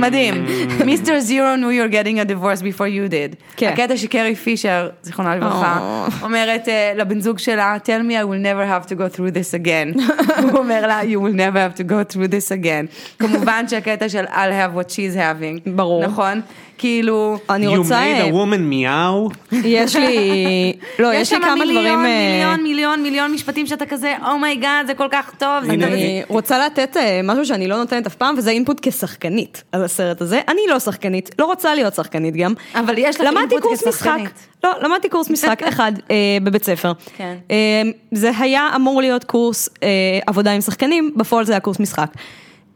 מדהים. 0.02 0.45
מיסטר 0.86 1.19
זירו 1.19 1.48
knew 1.56 1.72
you're 1.72 1.94
getting 1.94 2.19
a 2.19 2.32
divorce 2.32 2.61
before 2.61 2.88
you 2.88 3.10
did. 3.10 3.36
כן. 3.56 3.73
הקטע 3.73 3.98
שקרי 3.98 4.36
פישר, 4.36 4.90
זיכרונה 5.03 5.36
לברכה, 5.36 6.07
אומרת 6.22 6.69
אה, 6.69 6.94
לבן 6.95 7.19
זוג 7.19 7.40
שלה, 7.40 7.77
tell 7.84 8.10
me 8.10 8.11
I 8.11 8.26
will 8.26 8.44
never 8.44 8.65
have 8.65 8.90
to 8.91 8.95
go 8.95 9.18
through 9.18 9.32
this 9.32 9.65
again. 9.65 10.14
הוא 10.41 10.52
אומר 10.52 10.88
לה, 10.88 11.02
you 11.02 11.19
will 11.19 11.36
never 11.36 11.57
have 11.57 11.80
to 11.80 11.84
go 11.84 12.14
through 12.14 12.27
this 12.27 12.52
again. 12.52 13.18
כמובן 13.19 13.68
שהקטע 13.68 14.10
של 14.10 14.26
I'll 14.26 14.32
have 14.34 14.77
what 14.77 14.90
she's 14.91 15.15
having. 15.15 15.69
ברור. 15.76 16.03
נכון? 16.07 16.41
כאילו... 16.77 17.38
אני 17.49 17.68
You 17.68 17.77
רוצה, 17.77 18.02
made 18.02 18.22
אה, 18.22 18.30
a 18.30 18.34
woman 18.34 18.72
meow. 18.72 19.56
יש 19.64 19.95
לי, 19.95 20.73
לא, 20.99 21.14
יש 21.14 21.34
לי 21.34 21.39
שם 21.39 21.45
כמה 21.45 21.56
מיליון, 21.56 21.84
דברים, 21.84 22.06
אה, 22.06 22.31
מיליון, 22.31 22.64
מיליון, 22.64 23.03
מיליון 23.03 23.31
משפטים 23.34 23.68
שאתה 23.68 23.85
כזה, 23.85 24.14
oh 24.31 24.45
my 24.45 24.59
god, 24.59 24.88
זה 24.88 24.93
כל 24.93 25.07
כך 25.11 25.31
טוב. 25.38 25.69
אני 25.69 26.23
רוצה 26.27 26.65
לתת 26.65 26.97
אה, 26.97 27.22
משהו 27.23 27.45
שאני 27.45 27.68
לא 27.68 27.77
נותנת 27.77 28.07
אף 28.07 28.15
פעם, 28.15 28.35
וזה 28.38 28.49
input 28.49 28.80
כשחקנית 28.81 29.64
על 29.72 29.84
הסרט 29.84 30.22
הזה. 30.22 30.41
אני 30.47 30.61
לא 30.69 30.80
שחקנית, 30.80 31.30
לא 31.39 31.45
רוצה 31.45 31.76
להיות 31.76 31.95
שחקנית 31.95 32.35
גם. 32.35 32.53
אבל 32.76 32.97
יש 32.97 33.22
לך 33.22 33.27
input. 33.41 33.63
כשחקנית. 33.89 34.47
לא, 34.64 34.72
למדתי 34.81 35.10
קורס 35.10 35.30
משחק 35.30 35.64
אחד 35.69 35.91
אה, 36.11 36.15
בבית 36.43 36.64
ספר. 36.64 36.91
כן. 37.18 37.35
אה, 37.52 37.81
זה 38.11 38.31
היה 38.39 38.69
אמור 38.76 39.02
להיות 39.02 39.23
קורס 39.23 39.69
אה, 39.84 39.88
עבודה 40.27 40.52
עם 40.52 40.61
שחקנים, 40.61 41.11
בפועל 41.15 41.45
זה 41.45 41.53
היה 41.53 41.60
קורס 41.60 41.80
משחק. 41.80 42.07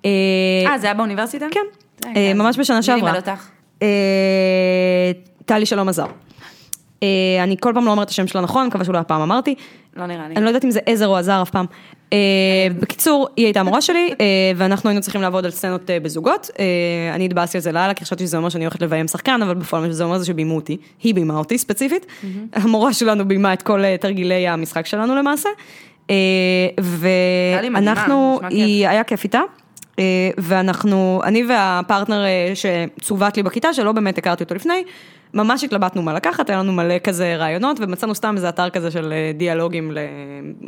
אה, 0.05 0.11
אה, 0.71 0.77
זה 0.77 0.87
היה 0.87 0.93
באוניברסיטה? 0.93 1.45
כן, 1.51 1.59
אה, 2.15 2.33
ממש 2.35 2.59
בשנה 2.59 2.77
מי 2.77 2.83
שעברה. 2.83 3.11
לימד 3.11 3.29
אותך? 3.29 3.58
אה, 3.81 5.11
טלי 5.45 5.65
שלום 5.65 5.89
עזר. 5.89 6.05
אה, 7.03 7.07
אני 7.43 7.55
כל 7.59 7.71
פעם 7.73 7.85
לא 7.85 7.91
אומרת 7.91 8.05
את 8.05 8.11
השם 8.11 8.27
שלה 8.27 8.41
נכון, 8.41 8.67
מקווה 8.67 8.85
שאולי 8.85 8.99
הפעם 8.99 9.21
אמרתי. 9.21 9.55
לא 9.95 10.05
נראה 10.05 10.27
לי. 10.27 10.35
אני 10.35 10.43
לא 10.43 10.49
יודעת 10.49 10.65
אם 10.65 10.71
זה 10.71 10.79
עזר 10.85 11.07
או 11.07 11.17
עזר 11.17 11.41
אף 11.41 11.49
פעם. 11.49 11.65
אה, 12.13 12.17
בקיצור, 12.79 13.27
היא 13.37 13.45
הייתה 13.45 13.59
המורה 13.59 13.81
שלי, 13.81 14.09
ואנחנו 14.55 14.89
היינו 14.89 15.01
צריכים 15.01 15.21
לעבוד 15.21 15.45
על 15.45 15.51
סצנות 15.51 15.89
בזוגות. 16.03 16.49
אני 17.15 17.25
התבאסתי 17.25 17.57
על 17.57 17.61
זה 17.61 17.71
לאללה, 17.71 17.93
כי 17.93 18.05
חשבתי 18.05 18.23
שזה 18.27 18.37
אומר 18.37 18.49
שאני 18.49 18.65
הולכת 18.65 18.81
לביים 18.81 19.07
שחקן, 19.07 19.41
אבל 19.41 19.53
בפועל 19.53 19.83
מה 19.83 19.89
שזה 19.89 20.03
אומר 20.03 20.17
זה 20.17 20.25
שביימו 20.25 20.55
אותי. 20.55 20.77
היא 21.03 21.15
ביימה 21.15 21.37
אותי 21.37 21.57
ספציפית. 21.57 22.05
המורה 22.53 22.93
שלנו 22.93 23.27
ביימה 23.27 23.53
את 23.53 23.61
כל 23.61 23.95
תרגילי 23.97 24.47
המשחק 24.47 24.85
שלנו 24.85 25.15
למעשה. 25.15 25.49
ואנחנו, 26.79 28.39
היה 28.87 29.03
כיף 29.03 29.23
איתה. 29.23 29.41
אה, 29.99 30.03
ואנחנו, 30.37 31.21
אני 31.23 31.43
והפרטנר 31.49 32.25
אה, 32.25 32.53
שצוות 32.55 33.37
לי 33.37 33.43
בכיתה, 33.43 33.73
שלא 33.73 33.91
באמת 33.91 34.17
הכרתי 34.17 34.43
אותו 34.43 34.55
לפני, 34.55 34.83
ממש 35.33 35.63
התלבטנו 35.63 36.01
מה 36.01 36.13
לקחת, 36.13 36.49
היה 36.49 36.59
לנו 36.59 36.71
מלא 36.71 36.99
כזה 37.03 37.35
רעיונות, 37.35 37.77
ומצאנו 37.79 38.15
סתם 38.15 38.33
איזה 38.35 38.49
אתר 38.49 38.69
כזה 38.69 38.91
של 38.91 39.13
אה, 39.13 39.31
דיאלוגים 39.37 39.91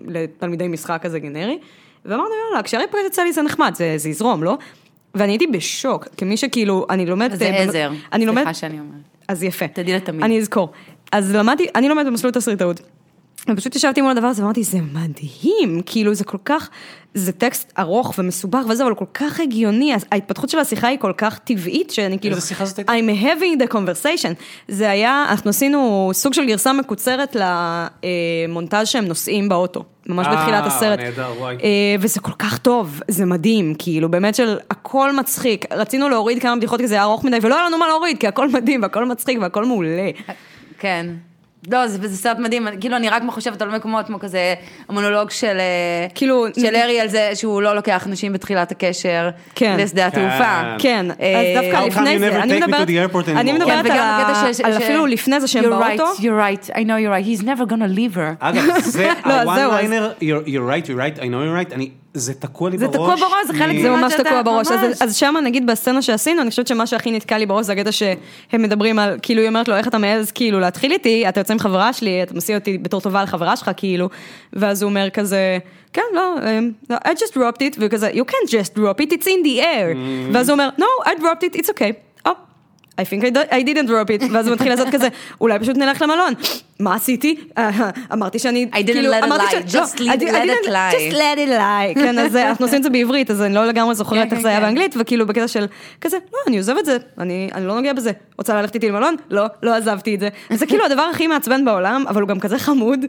לתלמידי 0.07 0.67
משחק 0.67 0.99
כזה 1.01 1.19
גנרי, 1.19 1.59
ואמרנו 2.05 2.29
יאללה, 2.49 2.63
כשהרי 2.63 2.85
פרט 2.91 3.01
יצא 3.07 3.23
לי 3.23 3.33
זה 3.33 3.41
נחמד, 3.41 3.75
זה, 3.75 3.93
זה 3.97 4.09
יזרום, 4.09 4.43
לא? 4.43 4.57
ואני 5.15 5.31
הייתי 5.31 5.47
בשוק, 5.47 6.07
כמי 6.17 6.37
שכאילו, 6.37 6.85
אני 6.89 7.05
לומדת... 7.05 7.39
זה 7.39 7.49
עזר. 7.49 7.91
סליחה 8.43 8.53
שאני 8.53 8.79
אומרת. 8.79 9.01
אז 9.27 9.43
יפה. 9.43 9.67
תדעי 9.67 9.93
לתמיד. 9.93 10.23
אני 10.23 10.39
אזכור. 10.39 10.71
אז 11.11 11.35
למדתי, 11.35 11.67
אני 11.75 11.89
לומדת 11.89 12.05
במסלול 12.05 12.33
תסריטאות. 12.33 12.81
ופשוט 13.49 13.75
ישבתי 13.75 14.01
מול 14.01 14.11
הדבר 14.11 14.27
הזה 14.27 14.41
ואמרתי, 14.41 14.63
זה 14.63 14.77
מדהים, 14.93 15.81
כאילו 15.85 16.13
זה 16.13 16.23
כל 16.23 16.37
כך, 16.45 16.69
זה 17.13 17.31
טקסט 17.31 17.73
ארוך 17.79 18.13
ומסובך 18.17 18.65
וזה, 18.69 18.83
אבל 18.83 18.95
כל 18.95 19.05
כך 19.13 19.39
הגיוני, 19.39 19.93
ההתפתחות 20.11 20.49
של 20.49 20.59
השיחה 20.59 20.87
היא 20.87 20.97
כל 20.99 21.13
כך 21.17 21.39
טבעית, 21.39 21.91
שאני 21.91 22.19
כאילו, 22.19 22.35
איזה 22.35 22.47
שיחה 22.47 22.65
זאת 22.65 22.77
הייתה? 22.77 22.93
I'm 22.93 23.23
having 23.23 23.63
the 23.63 23.73
conversation. 23.73 24.33
זה 24.67 24.89
היה, 24.89 25.25
אנחנו 25.29 25.49
עשינו 25.49 26.09
סוג 26.13 26.33
של 26.33 26.45
גרסה 26.45 26.73
מקוצרת 26.73 27.35
למונטאז' 28.47 28.87
שהם 28.87 29.05
נוסעים 29.05 29.49
באוטו, 29.49 29.83
ממש 30.05 30.27
אה, 30.27 30.35
בתחילת 30.35 30.63
הסרט. 30.65 30.99
נהדר, 30.99 31.33
וואי. 31.37 31.55
אה, 31.55 31.95
וזה 31.99 32.19
כל 32.19 32.33
כך 32.39 32.57
טוב, 32.57 33.01
זה 33.07 33.25
מדהים, 33.25 33.75
כאילו, 33.79 34.11
באמת 34.11 34.35
של 34.35 34.57
הכל 34.69 35.15
מצחיק. 35.15 35.65
רצינו 35.71 36.09
להוריד 36.09 36.41
כמה 36.41 36.55
בדיחות 36.55 36.79
כי 36.79 36.87
זה 36.87 36.95
היה 36.95 37.03
ארוך 37.03 37.23
מדי, 37.23 37.37
ולא 37.41 37.55
היה 37.55 37.65
לנו 37.65 37.77
מה 37.77 37.87
להוריד, 37.87 38.17
כי 38.17 38.27
הכל 38.27 38.49
מדהים, 38.49 38.81
והכל 38.81 39.05
מצחיק, 39.05 39.37
והכל 39.41 39.65
מעולה. 39.65 40.09
כן. 40.79 41.07
לא, 41.69 41.87
זה, 41.87 42.07
זה 42.07 42.17
סרט 42.17 42.39
מדהים, 42.39 42.67
כאילו 42.79 42.95
אני 42.95 43.09
רק 43.09 43.23
חושבת 43.29 43.61
על 43.61 43.75
מקומות 43.75 44.05
כמו 44.05 44.19
כזה 44.19 44.53
המונולוג 44.89 45.29
של, 45.29 45.57
אה, 45.59 46.07
כאילו, 46.15 46.45
של 46.59 46.75
ארי 46.75 46.99
על 46.99 47.07
זה 47.07 47.31
שהוא 47.33 47.61
לא 47.61 47.75
לוקח 47.75 48.07
נשים 48.09 48.33
בתחילת 48.33 48.71
הקשר 48.71 49.29
כן. 49.55 49.75
לשדה 49.79 50.07
התעופה. 50.07 50.61
כן, 50.79 51.05
אה, 51.21 51.41
אז 51.41 51.63
דווקא 51.63 51.77
How 51.77 51.83
come 51.83 52.01
לפני 52.01 52.19
זה, 52.19 52.41
אני 52.41 52.59
מדברת, 52.59 53.29
אני? 53.29 53.53
מדברת 53.53 53.85
כן, 53.85 54.63
על 54.63 54.77
אפילו 54.77 55.05
לפני 55.05 55.39
זה 55.39 55.47
שהם 55.47 55.63
You're 55.63 55.67
באוטו. 55.67 56.11
right, 56.13 56.19
you're 56.19 56.67
right, 56.67 56.69
I 56.69 56.79
know 56.79 56.97
you're 56.97 57.11
right, 57.11 57.39
he's 57.39 57.43
never 57.43 57.71
gonna 57.71 57.97
leave 57.97 58.15
her. 58.15 58.35
אגב, 58.39 58.63
זה 58.79 59.09
לא, 59.25 59.33
ה-one 59.33 59.83
liner, 59.83 60.23
you're 60.23 60.47
you're 60.47 60.85
right, 60.85 60.87
you're 60.87 61.19
right, 61.19 61.19
I 61.19 61.25
know 61.25 61.41
you're 61.43 61.69
right, 61.69 61.73
אני, 61.73 61.89
זה 62.13 62.33
תקוע 62.33 62.69
לי 62.69 62.77
זה 62.77 62.87
בראש. 62.87 62.95
תקוע 62.95 63.15
בראש, 63.29 63.47
זה 63.47 63.53
חלק 63.53 63.81
זה 63.81 63.89
ממש 63.89 64.13
תקוע 64.13 64.41
בראש, 64.41 64.67
ממש. 64.67 64.83
אז, 64.83 65.03
אז 65.03 65.15
שם 65.15 65.35
נגיד 65.43 65.65
בסצנה 65.67 66.01
שעשינו, 66.01 66.41
אני 66.41 66.49
חושבת 66.49 66.67
שמה 66.67 66.87
שהכי 66.87 67.11
נתקע 67.11 67.37
לי 67.37 67.45
בראש 67.45 67.65
זה 67.65 67.73
הקטע 67.73 67.91
שהם 67.91 68.11
מדברים 68.61 68.99
על, 68.99 69.17
כאילו 69.21 69.41
היא 69.41 69.47
אומרת 69.47 69.67
לו, 69.67 69.75
איך 69.75 69.87
אתה 69.87 69.97
מעז 69.97 70.31
כאילו 70.31 70.59
להתחיל 70.59 70.91
איתי, 70.91 71.29
אתה 71.29 71.39
יוצא 71.39 71.53
עם 71.53 71.59
חברה 71.59 71.93
שלי, 71.93 72.23
אתה 72.23 72.33
מסיע 72.33 72.57
אותי 72.57 72.77
בתור 72.77 73.01
טובה 73.01 73.23
לחברה 73.23 73.55
שלך, 73.55 73.71
כאילו, 73.77 74.09
ואז 74.53 74.81
הוא 74.81 74.89
אומר 74.89 75.09
כזה, 75.09 75.57
כן, 75.93 76.01
לא, 76.13 76.35
לא, 76.89 76.95
I 76.95 77.09
just 77.09 77.31
dropped 77.33 77.61
it, 77.61 77.77
וכזה, 77.79 78.09
you 78.09 78.23
can't 78.31 78.49
just 78.49 78.77
drop 78.77 79.01
it, 79.05 79.13
it's 79.13 79.25
in 79.25 79.45
the 79.45 79.61
air, 79.61 79.97
ואז 80.33 80.49
הוא 80.49 80.53
אומר, 80.53 80.69
no, 80.79 81.07
I 81.07 81.11
dropped 81.21 81.43
it, 81.53 81.59
it's 81.59 81.69
okay, 81.69 81.91
oh. 82.27 82.31
I 82.99 83.03
think 83.03 83.23
I, 83.23 83.29
do- 83.29 83.51
I 83.51 83.63
didn't 83.67 83.87
drop 83.87 84.09
it, 84.21 84.25
ואז 84.33 84.47
הוא 84.47 84.53
מתחיל 84.55 84.69
לעשות 84.71 84.87
כזה, 84.91 85.07
אולי 85.41 85.59
פשוט 85.59 85.77
נלך 85.77 86.01
למלון. 86.01 86.33
מה 86.81 86.95
עשיתי? 86.95 87.35
אה, 87.57 87.69
אמרתי 88.13 88.39
שאני, 88.39 88.67
I 88.71 88.75
didn't 88.75 88.85
כאילו, 88.85 89.13
let 89.13 89.21
it 89.21 89.25
אמרתי 89.25 89.43
lie, 89.43 89.69
ש- 89.69 89.75
לא, 89.75 89.83
just 89.83 89.95
I 89.95 89.99
let- 89.99 90.21
it 90.65 90.67
lie. 90.67 90.93
just 90.93 91.13
let 91.13 91.37
it 91.37 91.49
lie, 91.49 91.93
כן, 91.95 92.19
אז 92.19 92.35
אה, 92.35 92.49
אנחנו 92.49 92.65
עושים 92.65 92.77
את 92.77 92.83
זה 92.83 92.89
בעברית, 92.89 93.31
אז 93.31 93.41
אני 93.41 93.53
לא 93.53 93.65
לגמרי 93.65 93.95
זוכרת 93.95 94.29
כן, 94.29 94.35
איך 94.35 94.41
זה 94.43 94.47
היה 94.49 94.57
כן. 94.59 94.65
באנגלית, 94.65 94.95
וכאילו 94.99 95.27
בקטע 95.27 95.47
של 95.47 95.65
כזה, 96.01 96.17
לא, 96.33 96.37
אני 96.47 96.57
עוזב 96.57 96.75
את 96.79 96.85
זה, 96.85 96.97
אני 97.19 97.49
אני 97.55 97.67
לא 97.67 97.75
נוגע 97.75 97.93
בזה. 97.93 98.11
רוצה 98.37 98.61
ללכת 98.61 98.75
איתי 98.75 98.89
למלון? 98.89 99.15
לא, 99.29 99.45
לא 99.63 99.75
עזבתי 99.75 100.15
את 100.15 100.19
זה. 100.19 100.29
וזה 100.51 100.65
כאילו 100.65 100.85
הדבר 100.85 101.01
הכי 101.01 101.27
מעצבן 101.27 101.65
בעולם, 101.65 102.03
אבל 102.07 102.21
הוא 102.21 102.29
גם 102.29 102.39
כזה 102.39 102.59
חמוד, 102.59 102.99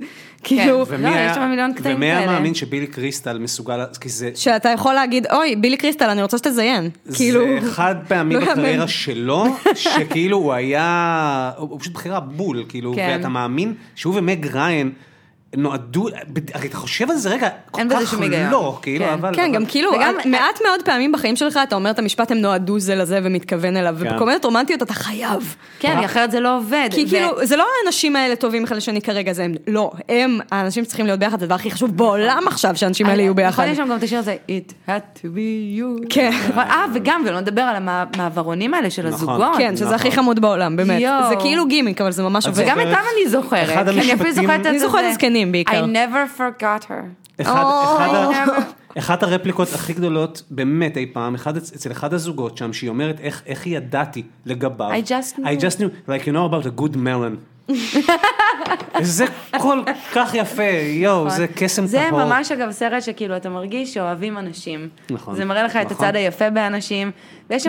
כאילו, 0.45 0.85
לא, 0.99 1.09
יש 1.09 1.35
שם 1.35 1.49
מיליון 1.51 1.73
קטעים 1.73 1.97
ומי 1.97 2.07
היה 2.07 2.21
כאלה. 2.21 2.33
מאמין 2.33 2.55
שבילי 2.55 2.87
קריסטל 2.87 3.39
מסוגל, 3.39 3.81
כי 4.01 4.09
זה... 4.09 4.31
שאתה 4.35 4.69
יכול 4.69 4.95
להגיד, 4.95 5.27
אוי, 5.33 5.57
בילי 5.57 5.77
קריסטל, 5.77 6.09
אני 6.11 6.23
רוצה 6.23 6.39
שתזיין. 6.39 6.91
כאילו, 7.15 7.41
זה 7.63 7.71
חד 7.71 7.95
פעמי 8.09 8.35
לא. 8.35 8.41
בקריירה 8.41 8.89
שלו, 8.89 9.45
שכאילו 9.75 10.37
הוא 10.37 10.53
היה, 10.53 11.51
הוא 11.57 11.81
פשוט 11.81 11.93
בחירה 11.93 12.21
בול, 12.21 12.65
כאילו, 12.69 12.93
כן. 12.97 13.09
ואתה 13.19 13.29
מאמין 13.29 13.62
שהוא 13.95 14.19
ומג 14.19 14.47
ריין 14.47 14.93
נועדו, 15.57 16.07
הרי 16.55 16.69
אתה 16.69 16.77
חושב 16.77 17.11
על 17.11 17.17
זה 17.17 17.29
רגע, 17.31 17.49
כל 17.71 17.83
כך. 17.91 18.15
לא, 18.51 18.79
כאילו, 18.83 19.05
כן. 19.05 19.13
אבל... 19.13 19.35
כן, 19.35 19.43
אבל- 19.45 19.55
גם 19.55 19.67
כאילו, 19.67 19.91
וגם- 19.93 20.15
מעט 20.25 20.59
מאוד 20.67 20.83
פעמים 20.85 21.13
בחיים 21.13 21.37
שלך 21.37 21.61
אתה 21.63 21.77
אומר 21.77 21.91
את 21.91 21.99
המשפט, 21.99 22.31
הם 22.31 22.39
נועדו 22.39 22.79
זה 22.79 22.95
לזה 22.95 23.21
ומתכוון 23.23 23.77
אליו, 23.77 23.97
כן. 24.01 24.09
ובקומדיות 24.11 24.45
רומנטיות 24.45 24.83
אתה 24.83 24.95
חייב. 24.95 25.55
כן, 25.79 25.99
אחרת 25.99 26.31
זה 26.31 26.41
לא 26.41 26.57
עובד. 26.57 26.89
כי 26.95 27.05
ו- 27.05 27.09
כאילו, 27.09 27.29
זה 27.47 27.57
לא 27.57 27.65
האנשים 27.85 28.17
האלה 28.17 28.37
טובים 28.37 28.65
אחד 28.65 28.77
לשני 28.77 29.01
כרגע, 29.03 29.33
זה 29.33 29.45
הם, 29.45 29.55
לא, 29.67 29.91
הם, 30.09 30.39
האנשים 30.53 30.85
שצריכים 30.85 31.07
להיות 31.07 31.19
ביחד, 31.21 31.39
זה 31.39 31.45
הדבר 31.45 31.55
הכי 31.55 31.71
חשוב 31.71 31.97
בעולם 31.97 32.43
עכשיו, 32.47 32.77
שהאנשים 32.77 33.07
האלה 33.07 33.23
יהיו 33.23 33.35
ביחד. 33.35 33.63
נכון, 33.63 33.73
יש 33.73 33.77
שם 33.79 33.89
גם 33.91 33.97
את 33.97 34.03
השיר 34.03 34.19
הזה, 34.19 34.37
It 34.49 34.89
had 34.89 35.19
to 35.19 35.25
be 35.25 35.79
you. 35.79 36.07
כן. 36.11 36.31
נכון, 36.49 36.63
אה, 36.63 36.85
וגם, 36.95 37.23
ולא 37.27 37.41
נדבר 37.41 37.63
על 37.63 37.77
המעברונים 37.89 38.75
האלה 38.75 38.91
של 38.91 39.03
נכון. 39.09 39.15
הזוגות. 39.15 39.59
כן, 39.59 39.77
שזה 39.77 39.85
נכון. 39.85 39.95
הכי 39.97 40.13
חמוד 40.13 40.41
בעולם, 40.41 40.77
באמת. 40.77 41.01
זה 41.29 41.37
כאילו 41.41 41.67
גימיק, 41.67 42.01
אבל 42.01 42.11
זה 42.13 42.23
ממש 42.23 42.45
את 42.45 42.49
עובד. 42.51 42.63
וגם? 42.65 42.79
איתם 42.79 42.91
אני 43.17 43.29
זוכרת. 43.31 43.89
אני 43.89 44.13
אפילו 44.15 44.33
זוכרת 44.33 44.61
את 44.61 44.67
אני 44.67 44.79
זה. 44.79 44.87
זקנים 45.43 45.53
בעיקר. 45.53 45.85
I 45.85 45.89
never 45.89 46.39
forgot 46.39 46.85
her. 46.89 47.41
אחד, 47.41 47.63
Oh. 47.63 47.97
אחד, 47.97 48.15
ה- 48.15 48.45
never- 48.47 48.99
אחת 48.99 49.23
הרפליקות 49.23 49.69
הכי 49.75 49.93
גדולות 49.93 50.43
באמת 50.51 50.97
אי 50.97 51.07
פעם, 51.13 51.35
אחד, 51.35 51.57
אצ- 51.57 51.75
אצל 51.77 51.93
אחד 51.93 52.15
הזוגות 52.15 52.57
שם, 52.57 52.73
שהיא 52.73 52.91
אומרת 52.91 53.21
איך, 53.21 53.43
איך 53.47 53.67
ידעתי 53.67 54.23
לגביו. 54.47 54.91
I 54.93 55.07
just 55.09 55.37
knew. 55.39 55.43
I 55.43 55.61
just 55.61 55.77
knew, 55.79 56.09
like 56.11 56.23
you 56.25 56.33
know 56.33 56.53
about 56.53 56.67
a 56.67 56.81
good 56.83 56.95
melon. 56.97 57.37
זה 59.01 59.25
כל 59.59 59.79
כך 60.15 60.35
יפה, 60.35 60.63
יואו, 60.93 61.31
זה 61.31 61.47
קסם 61.55 61.87
זה 61.87 62.07
טהור. 62.11 62.25
ממש 62.25 62.53
אגב 62.53 62.71
סרט 62.71 63.03
שכאילו 63.03 63.37
אתה 63.37 63.49
מרגיש 63.49 63.95
שאוהבים 63.95 64.39
אנשים. 64.39 64.89
נכון, 65.11 65.37
זה 65.37 65.45
מראה 65.45 65.63
לך 65.63 65.77
את 65.77 65.91
נכון. 65.93 66.07
הצד 66.07 66.17
היפה 66.17 66.51
באנשים. 66.51 67.11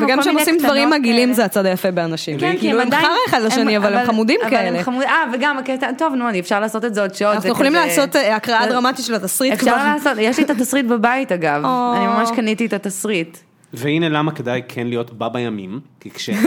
וגם 0.02 0.20
כשהם 0.22 0.38
עושים 0.38 0.58
דברים 0.64 0.90
מגעילים. 0.90 1.34
זה 1.34 1.46
הצד 1.46 1.66
היפה 1.66 1.92
באנשים. 1.92 2.40
כן, 2.40 2.52
כי 2.54 2.60
כאילו 2.60 2.82
הם 2.82 2.88
עדיין- 2.88 3.06
חרא 3.06 3.14
אחד 3.30 3.42
לשני, 3.42 3.78
אבל 3.78 3.94
הם 3.98 4.06
חמודים 4.08 4.40
הם 4.44 4.50
כאלה. 4.50 4.80
אה, 5.06 5.24
וגם 5.34 5.58
הקטע, 5.58 5.92
טוב, 5.98 6.14
נו, 6.16 6.30
אני 6.30 6.40
אפשר 6.40 6.60
לעשות 6.60 6.86
את 6.86 6.94
זה 6.94 7.02
עוד 7.02 7.14
שעות. 7.16 7.30
אנחנו 7.32 7.42
זה 7.42 7.50
יכולים 7.50 7.74
לעשות 7.74 8.16
אה, 8.16 8.36
הקראה 8.36 8.64
זה- 8.64 8.70
דרמטית 8.70 9.06
של 9.06 9.16
התסריט 9.16 9.60
כבר. 9.60 9.72
אפשר 9.72 9.86
לעשות, 9.94 10.14
יש 10.18 10.38
לי 10.38 10.44
את 10.44 10.50
התסריט 10.50 10.86
בבית 10.86 11.32
אגב. 11.32 11.64
אני 11.98 12.08
ממש 12.08 12.30
קניתי 12.36 12.66
את 12.66 12.74
התסריט. 12.74 13.38
והנה 13.74 14.10
למה 14.10 14.32
כדאי 14.32 14.62
כן 14.68 14.88
להיות 14.88 15.14
בא 15.14 15.28
בימים, 15.28 15.80
כי 16.00 16.10
כשאני 16.10 16.38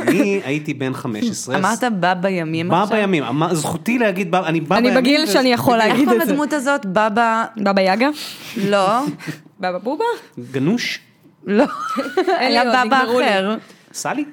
הייתי 0.45 0.75
בן 0.75 0.93
15, 0.95 1.57
אמרת 1.59 1.85
בא 2.01 2.15
בימים 2.15 2.69
בא 2.69 2.83
עכשיו? 2.83 2.97
בימים, 2.97 3.23
אמר- 3.25 3.55
זכותי 3.55 3.99
להגיד 3.99 4.31
בא, 4.31 4.47
אני 4.47 4.61
בא 4.61 4.77
אני 4.77 4.83
בימים. 4.89 5.03
בגיל 5.03 5.25
ו- 5.25 5.27
שאני 5.27 5.53
יכול 5.53 5.81
איך 5.81 5.89
להגיד 5.89 6.05
קוראים 6.05 6.23
את 6.23 6.27
זה. 6.27 6.33
לדמות 6.33 6.53
הזאת? 6.53 6.87
בבא... 6.87 7.45
בבא 7.57 7.81
יגה? 7.83 8.09
לא. 8.57 9.01
בבא 9.61 9.79
בובה? 9.79 10.05
גנוש? 10.51 11.01
לא. 11.47 11.65
היה 12.39 12.85
בבא. 12.87 13.03
אחר. 13.05 13.57
סלי? 13.93 14.25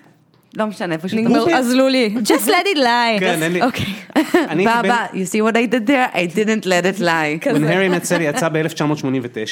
לא 0.57 0.65
משנה, 0.65 0.97
פשוט... 0.97 1.19
נגמר, 1.19 1.45
עזלו 1.55 1.87
לי. 1.87 2.15
Just 2.23 2.47
let 2.47 2.75
it 2.75 2.77
lie. 2.77 3.19
כן, 3.19 3.43
אין 3.43 3.51
לי- 3.53 3.61
אוקיי. 3.61 3.85
בבא, 4.55 5.05
you 5.13 5.27
see 5.31 5.51
what 5.51 5.55
I 5.55 5.73
did 5.73 5.87
there? 5.89 6.15
I 6.15 6.35
didn't 6.37 6.65
let 6.65 6.97
it 6.97 7.01
lie. 7.01 7.45
When 7.45 7.63
Harry 7.63 7.89
Met 7.89 8.09
Sally 8.09 8.21
יצא 8.23 8.49
ב-1989, 8.49 9.05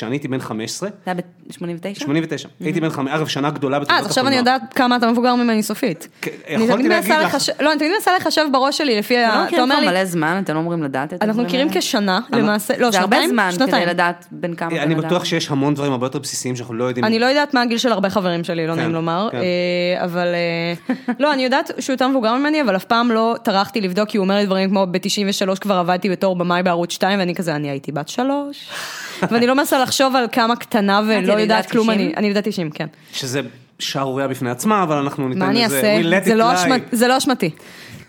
אני 0.03 0.15
הייתי 0.15 0.27
בן 0.27 0.39
15, 0.39 0.89
זה 0.89 1.11
היה 1.11 1.13
ב-89? 1.15 1.99
89, 1.99 2.47
הייתי 2.59 2.81
בן 2.81 2.89
5, 2.89 3.11
אגב, 3.13 3.27
שנה 3.27 3.49
גדולה 3.49 3.75
אה, 3.77 3.81
בתולדות 3.81 4.01
אז 4.01 4.07
עכשיו 4.07 4.27
אני 4.27 4.35
הקולנוע. 4.37 4.53
יודעת 4.55 4.73
כמה 4.73 4.95
אתה 4.95 5.11
מבוגר 5.11 5.35
ממני 5.35 5.63
סופית. 5.63 6.07
כן, 6.21 6.31
יכולתי 6.49 6.87
להגיד 6.89 7.11
לך. 7.11 7.37
לא, 7.59 7.71
אני 7.71 7.79
תמיד 7.79 7.91
מנסה 7.97 8.11
לחשב 8.17 8.45
בראש 8.51 8.77
שלי 8.77 8.97
לפי 8.99 9.13
לא 9.13 9.19
ה... 9.19 9.29
אתה 9.33 9.43
מכירים 9.43 9.63
אומר 9.63 9.79
לי, 9.79 9.87
מלא 9.87 10.05
זמן, 10.05 10.41
אתם 10.43 10.53
לא 10.55 10.59
אמורים 10.59 10.83
לדעת 10.83 11.13
את 11.13 11.23
אנחנו 11.23 11.29
הדברים 11.29 11.47
מכירים? 11.47 11.67
כשנה, 11.73 12.19
למעשה, 12.31 12.73
לא, 12.77 12.91
זה 12.91 12.97
שנתיים? 12.97 13.37
שנתיים. 13.51 13.87
לדעת 13.87 14.25
בין 14.31 14.55
כמה 14.55 14.83
אני 14.83 14.95
בטוח. 14.95 15.25
שיש 15.25 15.51
המון 15.51 15.73
דברים 15.73 15.91
הרבה 15.91 16.05
יותר 16.05 16.19
בסיסיים 16.19 16.55
שאנחנו 16.55 16.73
לא 16.73 16.83
יודעים. 16.83 17.05
אני 17.05 17.19
לא 17.19 17.25
יודעת 17.25 17.53
מה 17.53 17.61
הגיל 17.61 17.77
של 17.77 17.91
הרבה 17.91 18.09
חברים 18.09 18.43
שלי, 18.43 18.67
לא 18.67 18.73
כן, 18.73 18.79
נעים 18.79 18.93
לומר, 18.93 19.29
כן. 19.31 19.37
אה, 19.37 20.03
אבל 20.03 20.27
אה, 20.27 20.90
לא, 21.19 21.33
אני 21.33 21.43
יודעת 21.43 21.71
שהוא 21.79 21.93
יותר 21.93 22.07
מבוגר 22.07 22.35
ממני, 22.35 22.61
אבל 22.61 22.75
אף 22.75 22.83
פעם 22.83 23.11
לא 23.11 23.35
טרחתי 23.43 23.81
לבדוק, 23.81 24.09
כי 24.09 24.17
הוא 24.17 24.23
אומר 24.23 24.35
לי 24.35 24.45
דברים 24.45 24.69
כמו 24.69 24.85
ב-93 24.91 25.59
כבר 25.59 25.75
עבדתי 25.75 26.09
בתור 26.09 26.35
במאי 26.35 26.63
בערוץ 26.63 26.91
2, 26.91 27.19
ואני 27.19 27.35
כזה, 27.35 27.55
אני 27.55 27.69
הייתי 27.69 27.91
בת 27.91 28.09
שלוש. 28.09 28.69
ואני 29.31 29.47
לא 29.47 29.55
מנסה 29.55 29.79
לחשוב 29.79 30.15
על 30.15 30.25
כמה 30.31 30.55
קטנה 30.55 31.01
ולא 31.07 31.33
יודעת 31.33 31.71
כלום, 31.71 31.87
90? 31.91 32.11
אני 32.17 32.27
ילידת 32.27 32.47
90, 32.47 32.69
כן. 32.69 32.87
שזה 33.13 33.41
שערורייה 33.79 34.27
בפני 34.27 34.49
עצמה, 34.49 34.83
אבל 34.83 34.95
אנחנו 34.95 35.27
ניתן 35.27 35.39
מה 35.39 35.49
אני 35.49 35.65
לזה, 35.65 35.75
אעשה? 35.75 36.23
זה 36.25 36.35
לא 36.35 36.45
זה 36.91 37.07
לא 37.07 37.17
אשמתי. 37.17 37.49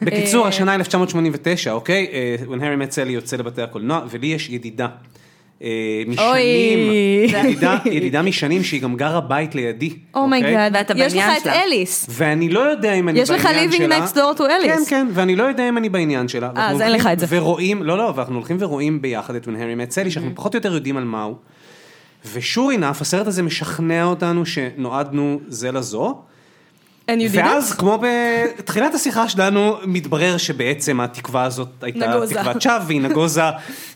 בקיצור, 0.02 0.44
אה, 0.44 0.48
השנה 0.48 0.74
1989, 0.74 1.72
אוקיי? 1.72 2.06
אה, 2.12 2.36
When 2.46 2.60
Harry 2.60 2.90
Met 2.90 2.94
Sally 2.94 3.10
יוצא 3.10 3.36
לבתי 3.36 3.62
הקולנוע, 3.62 4.00
ולי 4.10 4.26
יש 4.26 4.50
ידידה. 4.50 4.86
משנים, 6.06 6.78
ידידה, 7.28 7.78
ידידה 7.84 8.22
משנים 8.22 8.64
שהיא 8.64 8.82
גם 8.82 8.96
גרה 8.96 9.20
בית 9.20 9.54
לידי. 9.54 9.86
אוקיי? 9.88 10.02
oh 10.14 10.29
my 10.29 10.43
god, 10.43 10.72
ואתה 10.76 10.94
יש 10.96 11.12
לך 11.12 11.18
בעניין 11.18 11.36
את 11.36 11.42
שלה. 11.42 11.62
אליס. 11.62 12.06
ואני 12.08 12.48
לא 12.48 12.60
יודע 12.60 12.92
אם 12.92 13.08
אני 13.08 13.20
יש 13.20 13.30
לך 13.30 13.44
בעניין 13.44 13.70
living 13.70 13.76
שלה. 13.76 14.06
next 14.06 14.12
door 14.12 14.38
to 14.38 14.42
אליס. 14.42 14.88
כן, 14.88 14.90
כן, 14.90 15.06
ואני 15.12 15.36
לא 15.36 15.44
יודע 15.44 15.68
אם 15.68 15.78
אני 15.78 15.88
בעניין 15.88 16.28
שלה. 16.28 16.50
אה, 16.56 16.70
אז 16.70 16.80
אין 16.80 16.92
לך 16.92 17.08
את 17.12 17.18
זה. 17.18 17.26
ורואים, 17.28 17.82
לא, 17.82 17.98
לא, 17.98 18.12
ואנחנו 18.16 18.34
הולכים 18.34 18.56
ורואים 18.60 19.02
ביחד 19.02 19.34
את 19.34 19.46
Met 19.46 19.50
Sally, 19.94 20.10
שאנחנו 20.10 20.30
פחות 20.34 20.54
או 20.54 20.58
יותר 20.58 20.74
יודעים 20.74 20.96
על 20.96 21.04
מהו. 21.04 21.34
ו 22.32 22.40
sure 22.40 22.70
enough, 22.70 23.00
הסרט 23.00 23.26
הזה 23.26 23.42
משכנע 23.42 24.04
אותנו 24.04 24.46
שנועדנו 24.46 25.40
זה 25.48 25.72
לזו. 25.72 26.22
And 27.06 27.10
you 27.10 27.34
didn't? 27.34 27.36
ואז, 27.36 27.72
כמו 27.72 27.98
בתחילת 28.58 28.94
השיחה 28.94 29.28
שלנו, 29.28 29.76
מתברר 29.86 30.36
שבעצם 30.36 31.00
התקווה 31.00 31.44
הזאת 31.44 31.68
הייתה 31.84 32.06
נגוזה. 32.16 32.34
תקוות 32.34 32.62
שווא, 32.62 32.78
והיא 32.86 33.00
נגוזה, 33.00 33.42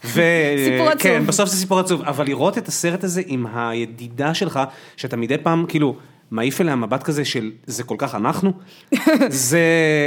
ו... 0.05 0.23
סיפור 0.65 0.89
עצוב. 0.89 1.03
כן, 1.03 1.27
בסוף 1.27 1.49
זה 1.49 1.57
סיפור 1.57 1.81
עצוב. 1.81 2.03
אבל 2.03 2.27
לראות 2.27 2.59
את 2.59 2.69
הסרט 2.69 3.05
הזה 3.05 3.23
עם 3.27 3.47
הידידה 3.55 4.35
שלך, 4.35 4.61
שאתה 4.97 5.17
מדי 5.17 5.39
פעם, 5.39 5.65
כאילו, 5.69 5.97
מעיף 6.31 6.61
אליה 6.61 6.77
מבט 6.77 7.03
כזה 7.03 7.25
של 7.25 7.51
זה 7.67 7.83
כל 7.83 7.95
כך 7.99 8.15
אנחנו, 8.15 8.53
זה 9.29 9.61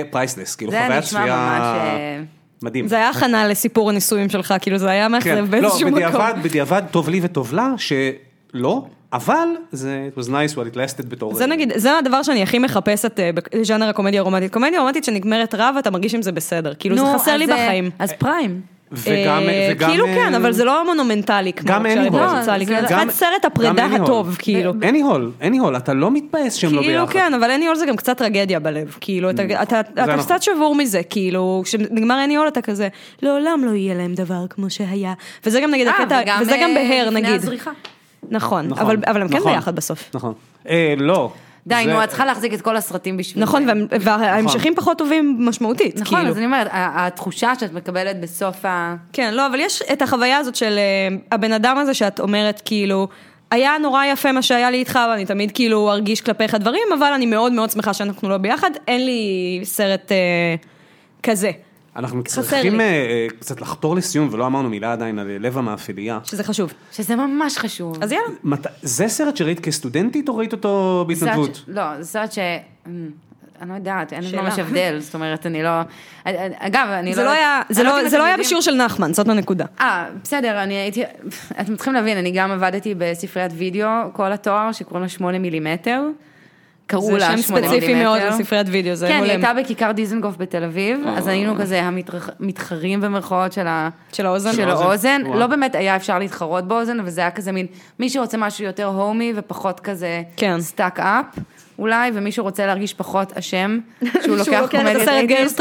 פרייסלס, 0.09 0.55
כאילו, 0.55 0.71
זה 0.71 0.79
נשמע 0.83 1.01
צפייה 1.01 1.25
ממש... 1.25 1.61
אה, 1.61 2.23
מדהים. 2.63 2.87
זה 2.87 2.95
היה 2.95 3.09
הכנה 3.09 3.47
לסיפור 3.47 3.89
הנישואים 3.89 4.29
שלך, 4.29 4.53
כאילו 4.61 4.77
זה 4.77 4.89
היה 4.89 5.05
כן. 5.05 5.11
מאכזב 5.11 5.55
לא, 5.55 5.61
באיזשהו 5.61 5.91
בדיעבד, 5.91 6.29
מקום. 6.29 6.43
בדיעבד 6.43 6.81
טוב 6.91 7.09
לי 7.09 7.19
וטוב 7.23 7.53
לה, 7.53 7.73
שלא, 7.77 8.87
אבל 9.13 9.47
זה 9.71 10.09
it 10.15 10.19
was 10.19 10.27
nice 10.27 10.55
while 10.55 10.73
it 10.73 11.01
lasted 11.01 11.05
בתור... 11.07 11.33
זה 11.35 11.45
נגיד, 11.45 11.71
זה 11.75 11.97
הדבר 11.97 12.23
שאני 12.23 12.43
הכי 12.43 12.59
מחפשת 12.59 13.19
אה, 13.19 13.29
בז'אנר 13.33 13.89
הקומדיה 13.89 14.21
הרומנטית. 14.21 14.53
קומדיה 14.53 14.79
רומנטית 14.79 15.03
שנגמרת 15.03 15.55
רע 15.55 15.71
ואתה 15.75 15.91
מרגיש 15.91 16.13
עם 16.13 16.21
זה 16.21 16.31
בסדר. 16.31 16.73
כאילו 16.79 16.95
זה 16.97 17.03
חסר 17.15 17.37
לי 17.37 17.45
אה, 17.51 17.53
בחיים. 17.65 17.89
אז 17.99 18.13
פריים. 18.13 18.61
וגם, 18.91 19.09
אה, 19.49 19.69
וגם... 19.71 19.89
כאילו 19.89 20.05
אה, 20.07 20.15
כן, 20.15 20.33
אבל 20.35 20.51
זה 20.51 20.63
לא 20.63 20.85
מונומנטלי 20.85 21.53
כמו 21.53 21.69
גם 21.69 21.85
אני 21.85 22.07
הול. 22.07 22.21
יצא 22.41 22.51
לי. 22.55 22.65
זה- 22.65 22.73
כאילו, 22.75 22.87
אחד 22.87 23.09
סרט 23.09 23.45
הפרידה 23.45 23.85
הטוב, 23.85 24.27
הול. 24.27 24.35
כאילו. 24.39 24.73
אני 24.83 25.01
הול, 25.01 25.31
אני 25.41 25.57
הול, 25.57 25.77
אתה 25.77 25.93
לא 25.93 26.11
מתבאס 26.11 26.53
שהם 26.55 26.73
לא 26.73 26.81
כאילו 26.81 27.01
ביחד. 27.05 27.13
כן, 27.13 27.33
אבל 27.33 27.51
אני 27.51 27.67
הול 27.67 27.75
זה 27.75 27.85
גם 27.85 27.95
קצת 27.95 28.17
טרגדיה 28.17 28.59
בלב, 28.59 28.97
כאילו, 29.01 29.29
אתה- 29.29 29.43
אתה 29.63 29.79
אתה 29.79 30.05
נכון. 30.05 30.21
קצת 30.23 30.41
שבור 30.41 30.75
מזה, 30.75 31.01
כאילו, 31.09 31.61
כשנגמר 31.65 32.23
אני 32.23 32.35
הול 32.35 32.47
אתה 32.47 32.61
כזה, 32.61 32.87
לעולם 33.21 33.61
לא 33.65 33.71
יהיה 33.71 33.95
להם 33.95 34.13
דבר 34.13 34.45
כמו 34.49 34.69
שהיה. 34.69 35.13
וזה 35.45 35.61
גם 35.61 35.71
נגיד 35.71 35.87
אה, 35.87 35.93
הקטע, 36.03 36.21
וזה 36.41 36.57
גם 36.63 36.69
אה, 36.69 36.75
בהר 36.89 37.07
לפני 37.09 37.21
נגיד. 37.21 37.41
נכון, 38.29 38.67
נכון, 38.67 38.83
אבל 38.85 38.97
אבל 39.07 39.21
הם 39.21 39.27
כן 39.27 39.37
נכון. 39.37 39.53
ביחד 39.53 39.75
בסוף. 39.75 40.09
נכון. 40.13 40.33
אה, 40.69 40.93
לא. 40.97 41.31
די, 41.67 41.81
זה- 41.85 41.93
נו, 41.93 42.03
את 42.03 42.07
צריכה 42.09 42.25
להחזיק 42.25 42.53
את 42.53 42.61
כל 42.61 42.75
הסרטים 42.77 43.17
בשביל 43.17 43.43
נכון. 43.43 43.67
והם- 43.67 43.87
וההמשכים 44.01 44.75
פחות 44.75 44.97
טובים 44.97 45.35
משמעותית, 45.39 45.95
נכון, 45.99 46.17
כאילו. 46.17 46.29
אז 46.31 46.37
אני 46.37 46.45
אומרת, 46.45 46.67
ה- 46.71 47.07
התחושה 47.07 47.51
שאת 47.59 47.73
מקבלת 47.73 48.21
בסוף 48.21 48.65
ה... 48.65 48.95
כן, 49.13 49.33
לא, 49.33 49.47
אבל 49.47 49.59
יש 49.59 49.81
את 49.93 50.01
החוויה 50.01 50.37
הזאת 50.37 50.55
של 50.55 50.77
אה, 50.77 51.15
הבן 51.31 51.51
אדם 51.51 51.77
הזה 51.77 51.93
שאת 51.93 52.19
אומרת, 52.19 52.61
כאילו, 52.65 53.07
היה 53.51 53.71
נורא 53.81 54.05
יפה 54.05 54.31
מה 54.31 54.41
שהיה 54.41 54.71
לי 54.71 54.77
איתך, 54.77 54.99
ואני 55.11 55.25
תמיד 55.25 55.51
כאילו 55.51 55.91
ארגיש 55.91 56.21
כלפיך 56.21 56.55
דברים, 56.55 56.83
אבל 56.97 57.11
אני 57.15 57.25
מאוד 57.25 57.51
מאוד 57.51 57.69
שמחה 57.69 57.93
שאנחנו 57.93 58.29
לא 58.29 58.37
ביחד, 58.37 58.71
אין 58.87 59.05
לי 59.05 59.21
סרט 59.63 60.11
אה, 60.11 60.17
כזה, 61.23 61.51
אנחנו 61.99 62.23
צריכים 62.23 62.73
לי. 62.77 62.83
אה, 62.83 62.85
אה, 62.89 63.27
קצת 63.39 63.61
לחתור 63.61 63.95
לסיום, 63.95 64.29
ולא 64.31 64.45
אמרנו 64.45 64.69
מילה 64.69 64.91
עדיין 64.93 65.19
על 65.19 65.29
אה, 65.29 65.37
לב 65.39 65.57
המאפליה. 65.57 66.19
שזה 66.23 66.43
חשוב. 66.43 66.73
שזה 66.91 67.15
ממש 67.15 67.57
חשוב. 67.57 68.03
אז 68.03 68.11
יאללה. 68.11 68.27
מת- 68.43 68.67
זה 68.81 69.07
סרט 69.07 69.37
שראית 69.37 69.59
כסטודנטית 69.59 70.29
או 70.29 70.37
ראית 70.37 70.53
אותו 70.53 71.05
בהתנדבות? 71.07 71.55
ש- 71.55 71.63
לא, 71.67 71.83
זה 72.01 72.07
סרט 72.07 72.31
ש... 72.31 72.39
אמ, 72.87 73.09
אני 73.61 73.69
לא 73.69 73.75
יודעת, 73.75 74.13
אין 74.13 74.21
שאלה. 74.21 74.41
ממש 74.41 74.59
הבדל, 74.59 74.97
זאת 74.99 75.13
אומרת, 75.15 75.45
אני 75.45 75.63
לא... 75.63 75.69
אגב, 76.59 76.87
אני 76.89 77.09
לא... 77.09 77.15
זה 77.15 77.23
לא 77.23 77.29
היה, 77.29 77.61
זה 77.69 77.83
לא- 77.83 78.01
אם 78.01 78.09
זה 78.09 78.17
לא 78.17 78.23
היה 78.23 78.37
בשיעור 78.37 78.61
של 78.61 78.71
נחמן, 78.75 79.13
זאת 79.13 79.27
הנקודה. 79.27 79.65
אה, 79.81 80.09
בסדר, 80.23 80.63
אני 80.63 80.73
הייתי... 80.73 81.03
אתם 81.61 81.75
צריכים 81.75 81.93
להבין, 81.93 82.17
אני 82.17 82.31
גם 82.31 82.51
עבדתי 82.51 82.93
בספריית 82.97 83.51
וידאו 83.55 83.87
כל 84.13 84.31
התואר, 84.31 84.71
שקוראים 84.71 85.01
לה 85.03 85.09
8 85.09 85.39
מילימטר. 85.39 86.03
קראו 86.89 87.11
זה 87.11 87.17
לה 87.17 87.37
שם 87.37 87.41
8 87.41 87.67
ספציפי 87.67 87.87
מילימטר. 87.87 88.03
מאוד 88.03 88.21
לספריית 88.21 88.67
וידאו, 88.69 88.95
זה 88.95 89.07
כן, 89.07 89.23
היא. 89.23 89.31
הייתה 89.31 89.53
בכיכר 89.53 89.91
דיזנגוף 89.91 90.35
בתל 90.37 90.63
אביב, 90.63 90.99
אז 91.17 91.27
היינו 91.27 91.55
כזה 91.59 91.81
המתחרים 91.83 93.01
במרכאות 93.01 93.51
של 94.13 94.25
האוזן? 94.25 94.53
של 94.53 94.69
האוזן. 94.69 95.21
לא 95.35 95.47
באמת 95.47 95.75
היה 95.75 95.95
אפשר 95.95 96.19
להתחרות 96.19 96.67
באוזן, 96.67 96.99
אבל 96.99 97.09
זה 97.09 97.21
היה 97.21 97.31
כזה 97.31 97.51
מין, 97.51 97.65
מי 97.99 98.09
שרוצה 98.09 98.37
משהו 98.37 98.65
יותר 98.65 98.85
homey 98.85 99.33
ופחות 99.35 99.79
כזה 99.79 100.21
כן. 100.37 100.61
stuck 100.61 100.99
up, 100.99 101.25
אולי, 101.79 102.11
ומי 102.13 102.31
שרוצה 102.31 102.65
להרגיש 102.65 102.93
פחות 102.93 103.37
אשם, 103.37 103.79
שהוא 104.23 104.37
לוקח 104.45 104.61
לוקח 104.61 104.79
את 104.81 104.95
הסרט 104.95 105.07
eighties. 105.07 105.55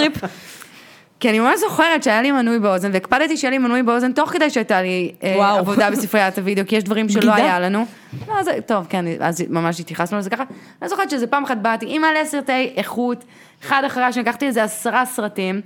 כי 1.21 1.31
אני 1.31 1.39
ממש 1.39 1.61
זוכרת 1.61 2.03
שהיה 2.03 2.23
לי 2.23 2.33
מנוי 2.33 2.59
באוזן, 2.59 2.91
והקפדתי 2.93 3.37
שיהיה 3.37 3.51
לי 3.51 3.59
מנוי 3.59 3.83
באוזן 3.83 4.13
תוך 4.13 4.31
כדי 4.31 4.51
שהייתה 4.51 4.83
לי 4.83 5.13
אה, 5.23 5.35
וואו. 5.37 5.59
עבודה 5.59 5.91
בספריית 5.91 6.39
הוידאו, 6.39 6.67
כי 6.67 6.77
יש 6.77 6.85
דברים 6.85 7.09
שלא. 7.09 7.35
היה 7.35 7.61
לנו. 7.61 7.87
לא, 8.29 8.43
זה, 8.43 8.59
טוב, 8.67 8.87
כן, 8.89 9.05
אז 9.21 9.45
ממש 9.49 9.81
התייחסנו 9.81 10.19
לזה 10.19 10.31
ככה. 10.31 10.45
אני 10.83 10.89
זוכרת 10.89 11.11
שזה 11.11 11.27
פעם 11.27 11.45
אחת 11.45 11.57
באתי 11.57 11.87
עם 11.89 12.03
מלא 12.03 12.25
סרטי 12.25 12.73
איכות, 12.77 13.25
אחד 13.65 13.83
אחרי 13.87 14.03
השני, 14.03 14.23
לקחתי 14.23 14.47
איזה 14.47 14.65
עשרה 14.65 15.07
סרטים, 15.07 15.61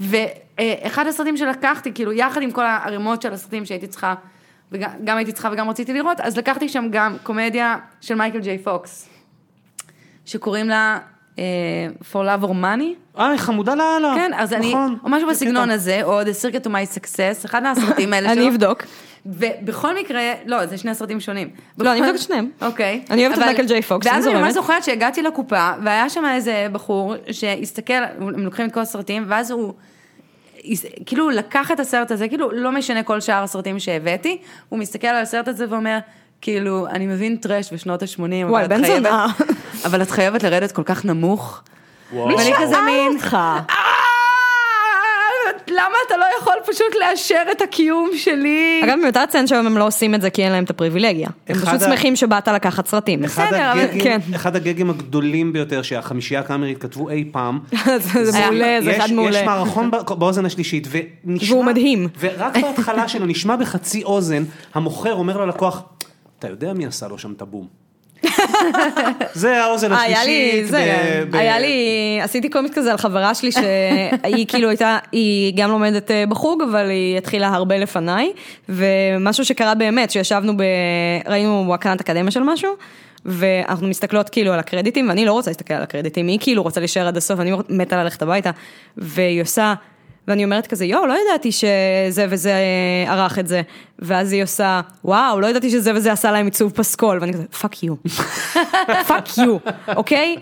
ואחד 0.00 1.06
הסרטים 1.06 1.36
שלקחתי, 1.36 1.92
כאילו, 1.94 2.12
יחד 2.12 2.42
עם 2.42 2.50
כל 2.50 2.66
הערימות 2.66 3.22
של 3.22 3.32
הסרטים 3.32 3.64
שהייתי 3.64 3.86
צריכה, 3.86 4.14
וגם 4.72 4.90
גם 5.04 5.16
הייתי 5.16 5.32
צריכה 5.32 5.48
וגם 5.52 5.70
רציתי 5.70 5.92
לראות, 5.92 6.20
אז 6.20 6.36
לקחתי 6.36 6.68
שם 6.68 6.88
גם 6.90 7.16
קומדיה 7.22 7.76
של 8.00 8.14
מייקל 8.14 8.40
ג'יי 8.40 8.58
פוקס, 8.58 9.08
שקוראים 10.26 10.68
לה 10.68 10.98
For 12.12 12.16
Love 12.16 12.44
or 12.44 12.48
Money. 12.48 13.18
אה, 13.18 13.38
חמודה 13.38 13.74
לאללה. 13.74 14.14
כן, 14.14 14.30
אז 14.36 14.52
אני, 14.52 14.68
נכון. 14.68 14.98
או 15.04 15.08
משהו 15.08 15.28
בסגנון. 15.28 15.70
הזה, 15.70 16.00
או 16.02 16.22
The 16.22 16.24
Circuit 16.24 16.64
to 16.64 16.68
My 16.68 16.96
Success, 16.96 17.44
אחד 17.44 17.62
מהסרטים 17.62 18.12
האלה 18.12 18.28
שלו. 18.34 18.42
אני 18.42 18.50
אבדוק. 18.50 18.82
ובכל 19.26 19.98
מקרה, 19.98 20.20
לא, 20.46 20.66
זה 20.66 20.78
שני 20.78 20.94
סרטים 20.94 21.20
שונים. 21.20 21.50
לא, 21.78 21.92
אני 21.92 22.00
אבדוק 22.00 22.14
את 22.14 22.20
שניהם. 22.20 22.50
אוקיי. 22.62 23.02
אני 23.10 23.26
אוהבת 23.26 23.38
את 23.38 23.44
מייקל 23.44 23.66
ג'יי 23.66 23.82
פוקס, 23.82 24.06
אני 24.06 24.14
ואז 24.14 24.24
אני 24.24 24.32
זורמת. 24.32 24.46
ממש 24.46 24.54
זוכרת 24.54 24.84
שהגעתי 24.84 25.22
לקופה, 25.22 25.70
והיה 25.84 26.08
שם 26.10 26.24
איזה 26.34 26.66
בחור 26.72 27.14
שהסתכל, 27.30 27.92
הם 28.20 28.44
לוקחים 28.44 28.66
את 28.66 28.74
כל 28.74 28.80
הסרטים, 28.80 29.24
ואז 29.26 29.50
הוא... 29.50 29.72
כאילו 31.06 31.30
לקח 31.30 31.72
את 31.72 31.80
הסרט 31.80 32.10
הזה, 32.10 32.28
כאילו 32.28 32.50
לא 32.52 32.72
משנה 32.72 33.02
כל 33.02 33.20
שאר 33.20 33.42
הסרטים 33.42 33.78
שהבאתי, 33.78 34.38
הוא 34.68 34.78
מסתכל 34.78 35.06
על 35.06 35.22
הסרט 35.22 35.48
הזה 35.48 35.66
ואומר, 35.68 35.98
כאילו, 36.40 36.86
אני 36.90 37.06
מבין 37.06 37.36
טרש 37.36 37.72
בשנות 37.72 38.02
ה-80, 38.02 38.20
וואי, 38.48 38.68
בן 38.68 38.86
זונה. 38.86 39.26
אבל 39.84 40.02
את 40.02 40.10
חייבת 40.10 40.42
לרדת 40.42 40.72
כל 40.72 40.82
כך 40.82 41.04
נמוך. 41.04 41.60
וואו. 42.12 42.38
כזה 42.38 42.76
מין, 42.86 43.12
אותך. 43.14 43.34
"אה, 43.34 43.60
למה 45.68 45.94
אתה 46.06 46.16
לא 46.16 46.24
יכול 46.40 46.54
פשוט 46.66 46.86
לאשר 47.00 47.42
את 47.52 47.62
הקיום 47.62 48.10
שלי? 48.16 48.80
אגב, 48.84 48.94
מיותר 49.02 49.22
לציין 49.22 49.46
שהיום 49.46 49.66
הם 49.66 49.78
לא 49.78 49.86
עושים 49.86 50.14
את 50.14 50.20
זה 50.22 50.30
כי 50.30 50.44
אין 50.44 50.52
להם 50.52 50.64
את 50.64 50.70
הפריבילגיה. 50.70 51.28
הם 51.48 51.56
פשוט 51.56 51.68
ה- 51.68 51.78
שמחים 51.90 52.16
שבאת 52.16 52.48
לקחת 52.48 52.86
סרטים. 52.86 53.24
אחד 53.24 53.46
בסדר, 53.46 53.72
אבל- 53.72 53.80
הגגים- 53.80 54.02
כן. 54.02 54.18
אחד 54.34 54.56
הגגים 54.56 54.90
הגדולים 54.90 55.52
ביותר 55.52 55.82
שהחמישייה 55.82 56.40
הקאמרית 56.40 56.82
כתבו 56.82 57.10
אי 57.10 57.24
פעם. 57.32 57.58
זה 58.22 58.40
מעולה, 58.40 58.78
זה 58.84 58.96
אחד 58.96 59.12
מעולה. 59.12 59.38
יש 59.38 59.44
מערכון 59.44 59.90
בא- 59.90 60.02
באוזן 60.02 60.46
השלישית, 60.46 60.88
ונשמע... 60.90 61.48
והוא 61.54 61.64
מדהים. 61.64 62.08
ורק 62.20 62.56
בהתחלה 62.56 63.08
שלו 63.08 63.26
נשמע 63.26 63.56
בחצי 63.56 64.04
אוזן, 64.04 64.44
המוכר 64.74 65.12
אומר 65.14 65.44
ללקוח, 65.44 65.82
אתה 66.38 66.48
יודע 66.48 66.72
מי 66.72 66.86
עשה 66.86 67.08
לו 67.08 67.18
שם 67.18 67.32
את 67.32 67.42
הבום. 67.42 67.88
זה 69.32 69.64
האוזן 69.64 69.92
היה 69.92 70.24
לי, 70.24 70.50
השלישית. 70.64 70.74
ב- 71.30 71.36
היה 71.36 71.58
לי, 71.58 72.18
עשיתי 72.22 72.48
קומיקס 72.48 72.78
כזה 72.78 72.90
על 72.90 72.98
חברה 72.98 73.34
שלי 73.34 73.52
שהיא 73.52 74.46
כאילו 74.50 74.68
הייתה, 74.68 74.98
היא 75.12 75.52
גם 75.56 75.70
לומדת 75.70 76.10
אה, 76.10 76.24
בחוג, 76.28 76.62
אבל 76.62 76.90
היא 76.90 77.18
התחילה 77.18 77.48
הרבה 77.48 77.78
לפניי, 77.78 78.32
ומשהו 78.68 79.44
שקרה 79.44 79.74
באמת, 79.74 80.10
שישבנו 80.10 80.56
ב... 80.56 80.62
ראינו 81.26 81.74
הקרנת 81.74 82.00
אקדמיה 82.00 82.30
של 82.30 82.42
משהו, 82.42 82.70
ואנחנו 83.24 83.88
מסתכלות 83.88 84.28
כאילו 84.28 84.52
על 84.52 84.58
הקרדיטים, 84.58 85.08
ואני 85.08 85.24
לא 85.24 85.32
רוצה 85.32 85.50
להסתכל 85.50 85.74
על 85.74 85.82
הקרדיטים, 85.82 86.26
היא 86.28 86.38
כאילו 86.40 86.62
רוצה 86.62 86.80
להישאר 86.80 87.08
עד 87.08 87.16
הסוף, 87.16 87.40
אני 87.40 87.52
מתה 87.68 88.04
ללכת 88.04 88.22
הביתה, 88.22 88.50
והיא 88.96 89.42
עושה... 89.42 89.74
ואני 90.28 90.44
אומרת 90.44 90.66
כזה, 90.66 90.84
יואו, 90.84 91.06
לא 91.06 91.14
ידעתי 91.26 91.52
שזה 91.52 92.26
וזה 92.30 92.52
אה, 92.52 93.12
ערך 93.12 93.38
את 93.38 93.48
זה. 93.48 93.62
ואז 93.98 94.32
היא 94.32 94.42
עושה, 94.42 94.80
וואו, 95.04 95.40
לא 95.40 95.46
ידעתי 95.46 95.70
שזה 95.70 95.94
וזה 95.94 96.12
עשה 96.12 96.32
להם 96.32 96.46
עיצוב 96.46 96.72
פסקול. 96.72 97.18
ואני 97.20 97.32
כזה, 97.32 97.44
fuck 97.60 97.82
you. 97.82 97.94
fuck 99.08 99.38
you, 99.38 99.56
אוקיי? 99.96 100.36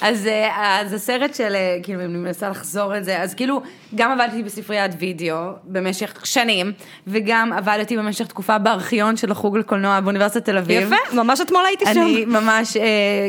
אז, 0.00 0.26
אה, 0.26 0.80
אז 0.80 0.92
הסרט 0.92 1.34
של, 1.34 1.54
אה, 1.54 1.76
כאילו, 1.82 2.00
אני 2.00 2.08
מנסה 2.08 2.48
לחזור 2.48 2.96
את 2.96 3.04
זה, 3.04 3.22
אז 3.22 3.34
כאילו, 3.34 3.62
גם 3.94 4.12
עבדתי 4.12 4.42
בספריית 4.42 4.92
וידאו 4.98 5.36
במשך 5.64 6.26
שנים, 6.26 6.72
וגם 7.06 7.52
עבדתי 7.52 7.96
במשך 7.96 8.26
תקופה 8.26 8.58
בארכיון 8.58 9.16
של 9.16 9.30
החוג 9.30 9.56
לקולנוע 9.56 10.00
באוניברסיטת 10.00 10.44
תל 10.44 10.58
אביב. 10.58 10.82
יפה, 10.82 11.16
ממש 11.16 11.40
אתמול 11.40 11.62
הייתי 11.66 11.84
שם. 11.84 11.90
אני 11.90 12.24
ממש, 12.24 12.76
אה, 12.76 12.82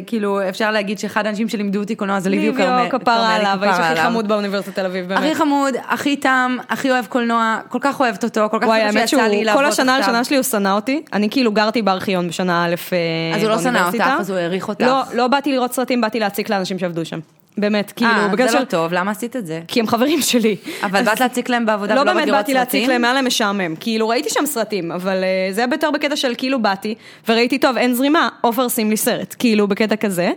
כאילו, 0.07 0.49
אפשר 0.49 0.71
להגיד 0.71 0.99
שאחד 0.99 1.25
האנשים 1.25 1.49
שלימדו 1.49 1.79
אותי 1.79 1.95
קולנוע 1.95 2.19
זה 2.19 2.29
ליביו 2.29 2.53
כרמל. 2.53 2.83
ליביו 2.83 2.99
כפרה 2.99 3.35
עליו, 3.35 3.57
האיש 3.61 3.79
הכי. 3.79 4.01
חמוד 4.01 4.27
באוניברסיטת 4.27 4.75
תל 4.75 4.85
אביב, 4.85 5.07
באמת. 5.07 5.19
הכי 5.19 5.35
חמוד, 5.35 5.73
הכי 5.87 6.15
תם, 6.15 6.57
הכי 6.69 6.91
אוהב 6.91 7.05
קולנוע, 7.05 7.59
כל 7.69 7.79
כך 7.81 7.99
אוהבת 7.99 8.23
אותו, 8.23 8.47
כל 8.51 8.57
כך 8.61 8.67
שהוא, 8.67 9.07
שיצא 9.07 9.27
לי 9.27 9.43
לעבוד 9.43 9.63
כל 9.63 9.69
השנה. 9.69 9.95
הראשונה 9.95 10.23
שלי 10.23 10.35
הוא 10.35 10.43
שנא 10.43 10.69
אותי. 10.69 11.01
אני 11.13 11.29
כאילו 11.29 11.51
גרתי 11.51 11.81
בארכיון 11.81 12.27
בשנה 12.27 12.65
א' 12.65 12.75
אה, 12.93 13.35
אז 13.35 13.43
הוא 13.43 13.51
לא 13.51 13.57
שנא 13.57 13.71
באוניברסיטה. 13.71 14.05
אותך, 14.05 14.19
אז 14.19 14.29
הוא 14.29 14.37
העריך 14.37 14.69
אותך. 14.69 14.81
לא, 14.81 15.01
לא 15.13 15.27
באתי 15.27 15.51
לראות 15.51 15.73
סרטים, 15.73 16.01
באתי 16.01 16.14
להציק 16.19 16.49
לאנשים 16.49 16.79
שעבדו 16.79 17.05
שם. 17.05 17.19
באמת, 17.57 17.91
כאילו, 17.91 18.11
אה, 18.11 18.27
בגלל 18.27 18.47
זה 18.47 18.59
לא 18.59 18.63
טוב, 18.63 18.93
למה 18.93 19.11
עשית 19.11 19.35
את 19.35 19.45
זה? 19.45 19.61
כי 19.67 19.79
הם 19.79 19.87
חברים 19.87 20.21
שלי. 20.21 20.55
אבל 20.83 21.03
באת 21.03 21.19
להציק 21.19 21.49
להם 21.49 21.65
בעבודה 21.65 21.95
לא 21.95 22.01
ולא 22.01 22.13
באמת 22.13 22.21
באת 22.21 22.27
לראות 22.27 22.39
באתי 22.39 22.53
להציק 22.53 22.81
סרטים? 22.81 22.89
להם, 22.89 23.03
היה 23.03 23.13
להם 23.13 23.27
משעמם. 23.27 23.75
כאילו, 23.79 24.07
ראיתי 24.07 24.29
שם 24.29 24.45
סרטים, 24.45 24.91
אבל 24.91 25.23
אה, 25.23 25.53
זה 25.53 25.61
היה 25.61 25.67
יותר 25.71 25.91
בקטע 25.91 26.15
של 26.15 26.33
כאילו 26.37 26.61
באתי, 26.61 26.95
וראיתי, 27.29 27.59
טוב, 27.59 27.77
אין 27.77 27.93
זרימה, 27.93 28.29
עופר 28.41 28.67
שים 28.67 28.89
לי 28.89 28.97
סרט. 28.97 29.35
כאילו, 29.39 29.67
בקטע 29.67 29.95
כזה. 29.95 30.31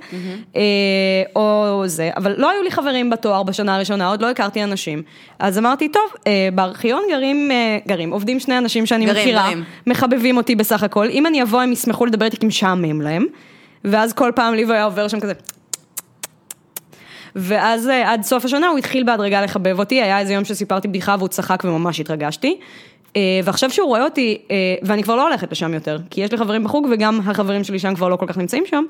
אה, 0.56 0.62
או 1.36 1.82
זה, 1.86 2.10
אבל 2.16 2.34
לא 2.38 2.50
היו 2.50 2.62
לי 2.62 2.70
חברים 2.70 3.10
בתואר 3.10 3.42
בשנה 3.42 3.76
הראשונה, 3.76 4.08
עוד 4.08 4.22
לא 4.22 4.30
הכרתי 4.30 4.64
אנשים. 4.64 5.02
אז 5.38 5.58
אמרתי, 5.58 5.88
טוב, 5.88 6.10
אה, 6.26 6.48
בארכיון 6.54 7.02
גרים, 7.10 7.50
אה, 7.50 7.78
גרים, 7.88 8.10
עובדים 8.10 8.40
שני 8.40 8.58
אנשים 8.58 8.86
שאני 8.86 9.06
גרים, 9.06 9.22
מכירה, 9.22 9.46
גרים. 9.46 9.64
מחבבים 9.86 10.36
אותי 10.36 10.54
בסך 10.54 10.82
הכל. 10.82 11.08
אם 11.10 11.26
אני 11.26 11.42
אבוא, 11.42 11.62
הם 11.62 11.72
ישמחו 11.72 12.06
לדבר 12.06 12.24
איתי 12.24 12.36
כי 12.36 12.46
משעמם 12.46 13.00
להם. 13.00 13.26
ואז 13.84 14.12
כל 14.12 14.32
פעם 14.34 14.54
ליבו 14.54 14.72
היה 14.72 14.84
עובר 14.84 15.08
שם 15.08 15.20
כזה, 15.20 15.32
ואז 17.38 17.88
אה, 17.88 18.12
עד 18.12 18.22
סוף 18.22 18.44
השנה 18.44 18.68
הוא 18.68 18.78
התחיל 18.78 19.04
בהדרגה 19.04 19.42
לחבב 19.42 19.78
אותי, 19.78 20.02
היה 20.02 20.18
איזה 20.18 20.32
יום 20.32 20.44
שסיפרתי 20.44 20.88
בדיחה 20.88 21.14
והוא 21.18 21.28
צחק 21.28 21.62
וממש 21.64 22.00
התרגשתי. 22.00 22.60
אה, 23.16 23.40
ועכשיו 23.44 23.70
שהוא 23.70 23.88
רואה 23.88 24.04
אותי, 24.04 24.38
אה, 24.50 24.56
ואני 24.82 25.02
כבר 25.02 25.16
לא 25.16 25.28
הולכת 25.28 25.52
לשם 25.52 25.74
יותר, 25.74 25.98
כי 26.10 26.20
יש 26.20 26.32
לי 26.32 26.38
חברים 26.38 26.64
בחוג 26.64 26.86
וגם 26.90 27.20
החברים 27.26 27.64
שלי 27.64 27.78
שם 27.78 27.94
כבר 27.94 28.08
לא 28.08 28.16
כל 28.16 28.26
כך 28.26 28.38
נמצאים 28.38 28.64
שם, 28.66 28.84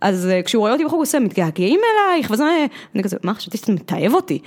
אז 0.00 0.28
כשהוא 0.44 0.60
רואה 0.60 0.72
אותי 0.72 0.84
בחוג 0.84 0.96
הוא 0.96 1.02
עושה, 1.02 1.18
מתגעגעים 1.20 1.80
אלייך, 2.10 2.30
וזה, 2.30 2.66
אני 2.94 3.02
כזה, 3.02 3.16
מה, 3.24 3.34
חשבתי 3.34 3.58
שאתה 3.58 3.72
מתעב 3.72 4.14
אותי. 4.14 4.38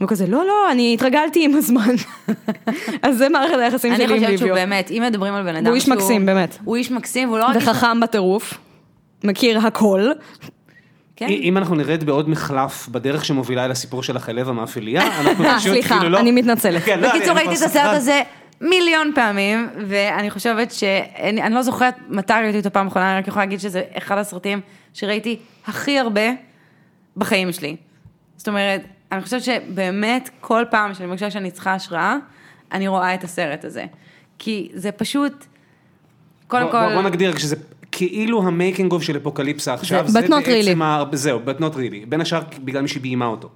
הוא 0.00 0.08
כזה, 0.08 0.26
לא, 0.26 0.46
לא, 0.46 0.70
אני 0.72 0.94
התרגלתי 0.94 1.44
עם 1.44 1.54
הזמן. 1.54 1.94
אז 3.02 3.18
זה 3.18 3.28
מערכת 3.28 3.54
היחסים 3.58 3.92
אני 3.92 4.04
שלי 4.04 4.14
עם 4.16 4.20
חושבת 4.20 4.38
שהוא. 4.38 4.52
באמת, 4.52 4.90
אם 4.90 5.02
מדברים 5.06 5.34
על 5.34 5.42
בן 5.42 5.56
אדם 5.56 5.64
והוא 5.64 5.74
איש 5.74 5.84
שהוא- 5.84 5.94
מקסים, 5.94 6.26
באמת. 6.26 6.58
הוא 6.64 6.76
איש 6.76 6.90
מקסים, 6.90 7.28
והוא 7.28 7.38
לא 7.38 7.44
רק... 7.44 7.56
וחכם 7.56 8.00
בטירוף, 8.00 8.54
מכיר 9.24 9.58
הכל. 9.58 10.10
כן. 11.20 11.26
אם 11.28 11.56
אנחנו 11.58 11.74
נרד 11.74 12.04
בעוד 12.04 12.28
מחלף 12.28 12.88
בדרך 12.88 13.24
שמובילה 13.24 13.64
אל 13.64 13.70
הסיפור 13.70 14.02
של 14.02 14.16
החלב 14.16 14.48
המאפילייה, 14.48 15.02
אנחנו 15.20 15.44
אה, 15.44 15.58
פשוט 15.58 15.72
סליחה, 15.72 15.94
כאילו 15.94 16.08
לא... 16.10 16.20
אני 16.20 16.32
מתנצלת. 16.32 16.82
כן, 16.82 17.00
לא, 17.00 17.08
בקיצור, 17.08 17.34
ראיתי 17.36 17.54
את 17.56 17.62
הסרט. 17.62 17.96
הזה 17.96 18.22
מיליון 18.60 19.12
פעמים, 19.14 19.68
ואני 19.86 20.30
חושבת 20.30 20.70
ש... 20.72 20.84
אני 21.22 21.54
לא 21.54 21.62
זוכרת 21.62 21.94
מתי 22.08 22.32
ראיתי 22.32 22.58
אותו 22.58 22.70
פעם 22.72 22.86
אחרונה, 22.86 23.12
אני 23.12 23.20
רק 23.20 23.28
יכולה 23.28 23.44
להגיד 23.44 23.60
שזה 23.60 23.82
אחד 23.98 24.18
הסרטים 24.18 24.60
שראיתי 24.94 25.36
הכי 25.66 25.98
הרבה 25.98 26.22
בחיים 27.16 27.52
שלי. 27.52 27.76
זאת 28.36 28.48
אומרת, 28.48 28.80
אני 29.12 29.22
חושבת 29.22 29.42
שבאמת 29.42 30.30
כל 30.40 30.64
פעם 30.70 30.94
שאני 30.94 31.06
מרגישה 31.06 31.30
שאני 31.30 31.50
צריכה 31.50 31.74
השראה, 31.74 32.16
אני 32.72 32.88
רואה 32.88 33.14
את 33.14 33.24
הסרט 33.24 33.64
הזה. 33.64 33.84
כי 34.38 34.70
זה 34.74 34.92
פשוט, 34.92 35.44
קודם 36.46 36.70
כל... 36.70 36.86
בוא- 36.86 36.94
בוא 36.94 37.02
נגדיר 37.02 37.38
שזה 37.38 37.56
כאילו 38.08 38.42
ה 38.42 38.49
making 38.49 38.92
of 38.92 39.02
של 39.02 39.16
אפוקליפסה 39.16 39.74
עכשיו, 39.74 40.08
זה- 40.08 40.18
not 40.18 40.30
בעצם 40.30 40.32
really. 40.80 40.84
ה- 40.84 41.04
זהו, 41.12 41.40
but 41.46 41.60
not 41.60 41.74
really, 41.74 42.06
בין 42.08 42.20
השאר 42.20 42.40
בגלל 42.64 42.82
מי 42.82 42.88
שביימה 42.88 43.26
אותו, 43.26 43.48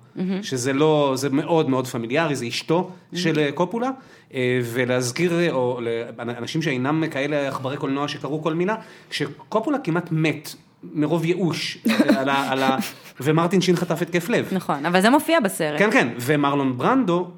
שזה 0.42 0.72
לא, 0.72 1.12
זה 1.16 1.30
מאוד 1.30 1.70
מאוד 1.70 1.86
פמיליארי, 1.86 2.36
זה 2.36 2.46
אשתו 2.48 2.90
של 3.14 3.38
אה, 3.38 3.52
קופולה, 3.52 3.90
אה, 4.34 4.40
ולהזכיר, 4.64 5.38
אה, 5.38 5.50
או 5.50 5.80
לאנשים 6.26 6.62
שאינם 6.62 7.04
כאלה 7.10 7.48
עכברי 7.48 7.76
קולנוע 7.76 8.08
שקראו 8.08 8.42
כל 8.42 8.54
מילה, 8.54 8.74
שקופולה 9.10 9.78
כמעט 9.78 10.08
מת. 10.12 10.54
מרוב 10.94 11.24
ייאוש, 11.24 11.78
על 12.18 12.28
ה- 12.28 12.48
על 12.50 12.62
ה... 12.62 12.76
ומרטין 13.20 13.60
שין 13.60 13.76
חטף 13.76 14.02
התקף 14.02 14.28
לב. 14.28 14.48
נכון, 14.52 14.86
אבל 14.86 15.00
זה 15.00 15.10
מופיע 15.10 15.40
בסרט. 15.40 15.78
כן, 15.78 15.90
כן, 15.90 16.08
ומרלון 16.20 16.78
ברנדו 16.78 17.30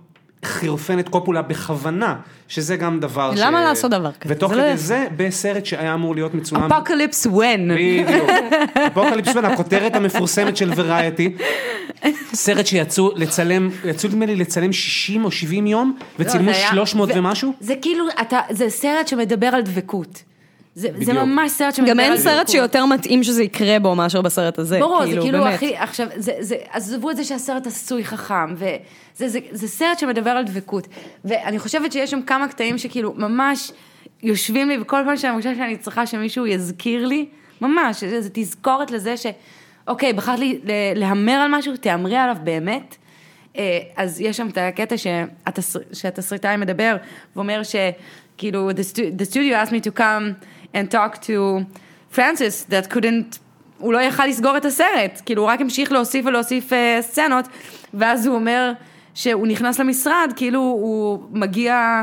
חירפן 0.47 0.98
את 0.98 1.09
קופולה 1.09 1.43
בכוונה, 1.43 2.16
שזה 2.48 2.77
גם 2.77 3.01
דבר 3.01 3.36
ש... 3.36 3.39
למה 3.43 3.64
לעשות 3.64 3.90
דבר 3.90 4.12
כזה? 4.12 4.35
ותוך 4.35 4.43
כדי 4.43 4.51
זה 4.52 4.56
לא 4.57 4.70
יפה. 4.73 4.82
זה, 4.82 5.06
בסרט 5.16 5.66
שהיה 5.66 5.94
אמור 5.94 6.14
להיות 6.14 6.35
מצולם... 6.35 6.73
Apocalypse 6.73 7.27
Now. 7.27 7.69
בדיוק. 7.74 8.31
Apocalypse 8.87 9.37
Now, 9.37 9.45
הכותרת 9.44 9.97
המפורסמת 9.97 10.56
של 10.56 10.73
וראייטי, 10.77 11.36
סרט 12.35 12.66
שיצאו 12.66 13.10
לצלם, 13.16 13.70
יצאו 13.85 14.09
נדמה 14.09 14.27
לי 14.27 14.36
לצלם 14.36 14.73
60 14.73 15.24
או 15.24 15.31
70 15.31 15.66
יום, 15.66 15.97
וצילמו 16.18 16.47
לא, 16.47 16.52
זה 16.52 16.59
היה- 16.59 16.70
300 16.70 17.09
ו- 17.09 17.18
ומשהו. 17.18 17.52
זה 17.60 17.74
כאילו, 17.82 18.05
אתה, 18.20 18.40
זה 18.51 18.70
סרט 18.70 19.09
שמדבר 19.09 19.47
על 19.47 19.62
דבקות. 19.62 20.23
זה, 20.77 20.89
זה. 21.01 21.12
ממש 21.12 21.51
סרט 21.51 21.74
שמדבר 21.74 21.90
גם 21.93 22.01
על 22.01 22.05
אין 22.05 22.15
דבקות. 22.15 22.32
סרט 22.32 22.48
שיותר 22.48 22.86
מתאים 22.86 23.23
שזה 23.23 23.43
יקרה 23.43 23.78
בו 23.78 23.94
מאשר 23.94 24.23
בסרט 24.23 24.59
הזה. 24.59 24.78
ברור, 24.78 25.07
זה 25.07 25.12
כאילו 25.20 25.39
באמת. 25.44 25.55
הכי, 25.55 25.77
עכשיו, 25.77 26.07
זה, 26.16 26.32
זה, 26.40 26.57
עזבו 26.70 27.11
את 27.11 27.16
זה 27.16 27.24
שהסרט 27.24 27.66
עשוי 27.66 28.05
חכם, 28.05 28.55
וזה 28.55 29.28
זה, 29.28 29.39
זה 29.51 29.69
סרט 29.69 29.98
שמדבר 29.98 30.31
על 30.31 30.44
דבקות. 30.44 30.89
ואני 31.24 31.59
חושבת 31.59 31.93
שיש 31.93 32.11
שם 32.11 32.23
כמה 32.23 32.48
קטעים 32.48 32.78
שכאילו 32.78 33.15
ממש 33.16 33.73
יושבים 34.23 34.69
לי, 34.69 34.78
וכל 34.81 35.03
פעם 35.07 35.16
שאני 35.16 35.36
חושבת 35.36 35.57
שאני 35.57 35.77
צריכה 35.77 36.07
שמישהו 36.07 36.47
יזכיר 36.47 37.07
לי, 37.07 37.27
ממש, 37.61 38.05
זה, 38.05 38.20
זה 38.23 38.28
תזכורת 38.32 38.90
לזה 38.90 39.16
ש... 39.16 39.27
אוקיי, 39.89 40.12
בחרת 40.12 40.39
לי 40.39 40.61
להמר 40.94 41.32
על 41.32 41.51
משהו, 41.55 41.77
תהמרי 41.77 42.16
עליו 42.16 42.36
באמת. 42.44 42.97
אה, 43.57 43.78
אז 43.97 44.20
יש 44.20 44.36
שם 44.36 44.48
את 44.48 44.59
הקטע 44.59 44.94
שהתסר- 44.98 45.81
שהתסריטאי 45.93 46.57
מדבר, 46.57 46.97
ואומר 47.36 47.62
שכאילו, 47.62 48.70
the 48.70 49.24
studio 49.31 49.66
asked 49.66 49.73
me 49.73 49.90
to 49.90 49.98
come 49.98 50.47
and 50.77 50.90
talk 50.90 51.23
to 51.23 51.65
Francis 52.16 52.65
that 52.70 52.94
couldn't, 52.94 53.39
הוא 53.78 53.93
לא 53.93 53.98
יכל 53.98 54.27
לסגור 54.27 54.57
את 54.57 54.65
הסרט, 54.65 55.23
כאילו 55.27 55.43
הוא 55.43 55.51
רק 55.51 55.61
המשיך 55.61 55.93
להוסיף 55.93 56.27
ולהוסיף 56.27 56.73
אה, 56.73 56.98
סצנות, 57.01 57.48
ואז 57.94 58.27
הוא 58.27 58.35
אומר 58.35 58.73
שהוא 59.15 59.47
נכנס 59.47 59.81
למשרד, 59.81 60.32
כאילו 60.36 60.61
הוא 60.61 61.23
מגיע... 61.32 62.03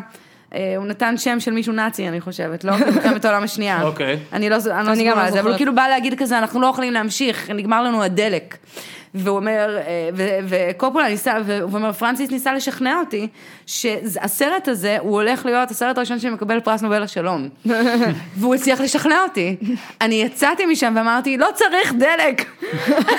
אה, 0.53 0.73
הוא 0.77 0.85
נתן 0.85 1.17
שם 1.17 1.39
של 1.39 1.51
מישהו 1.51 1.73
נאצי, 1.73 2.07
אני 2.07 2.21
חושבת, 2.21 2.63
לא? 2.63 2.77
במלחמת 2.87 3.25
העולם 3.25 3.43
השנייה. 3.43 3.83
אוקיי. 3.83 4.19
אני 4.33 4.49
לא, 4.49 4.55
אני 4.55 4.87
לא 4.87 4.91
אני 4.91 5.09
גם 5.09 5.17
לא 5.17 5.21
על 5.21 5.31
זה, 5.31 5.39
אבל 5.39 5.39
הוא 5.39 5.41
זוכרת. 5.41 5.57
כאילו 5.57 5.75
בא 5.75 5.87
להגיד 5.87 6.19
כזה, 6.19 6.37
אנחנו 6.37 6.61
לא 6.61 6.67
יכולים 6.67 6.93
להמשיך, 6.93 7.49
נגמר 7.49 7.83
לנו 7.83 8.03
הדלק. 8.03 8.57
והוא 9.15 9.35
אומר, 9.35 9.77
אה, 9.77 10.09
ו- 10.13 10.39
וקופולה 10.47 11.09
ניסה, 11.09 11.33
והוא 11.45 11.73
אומר, 11.73 11.91
פרנסיס 11.91 12.31
ניסה 12.31 12.53
לשכנע 12.53 12.99
אותי, 12.99 13.27
שהסרט 13.65 14.67
הזה, 14.67 14.97
הוא 14.99 15.11
הולך 15.11 15.45
להיות 15.45 15.71
הסרט 15.71 15.97
הראשון 15.97 16.19
שמקבל 16.19 16.59
פרס 16.59 16.81
נובל 16.81 17.03
לשלום. 17.03 17.49
והוא 18.37 18.55
הצליח 18.55 18.81
לשכנע 18.81 19.23
אותי. 19.23 19.55
אני 20.01 20.15
יצאתי 20.15 20.65
משם 20.65 20.93
ואמרתי, 20.95 21.37
לא 21.37 21.47
צריך 21.55 21.93
דלק. 21.93 22.45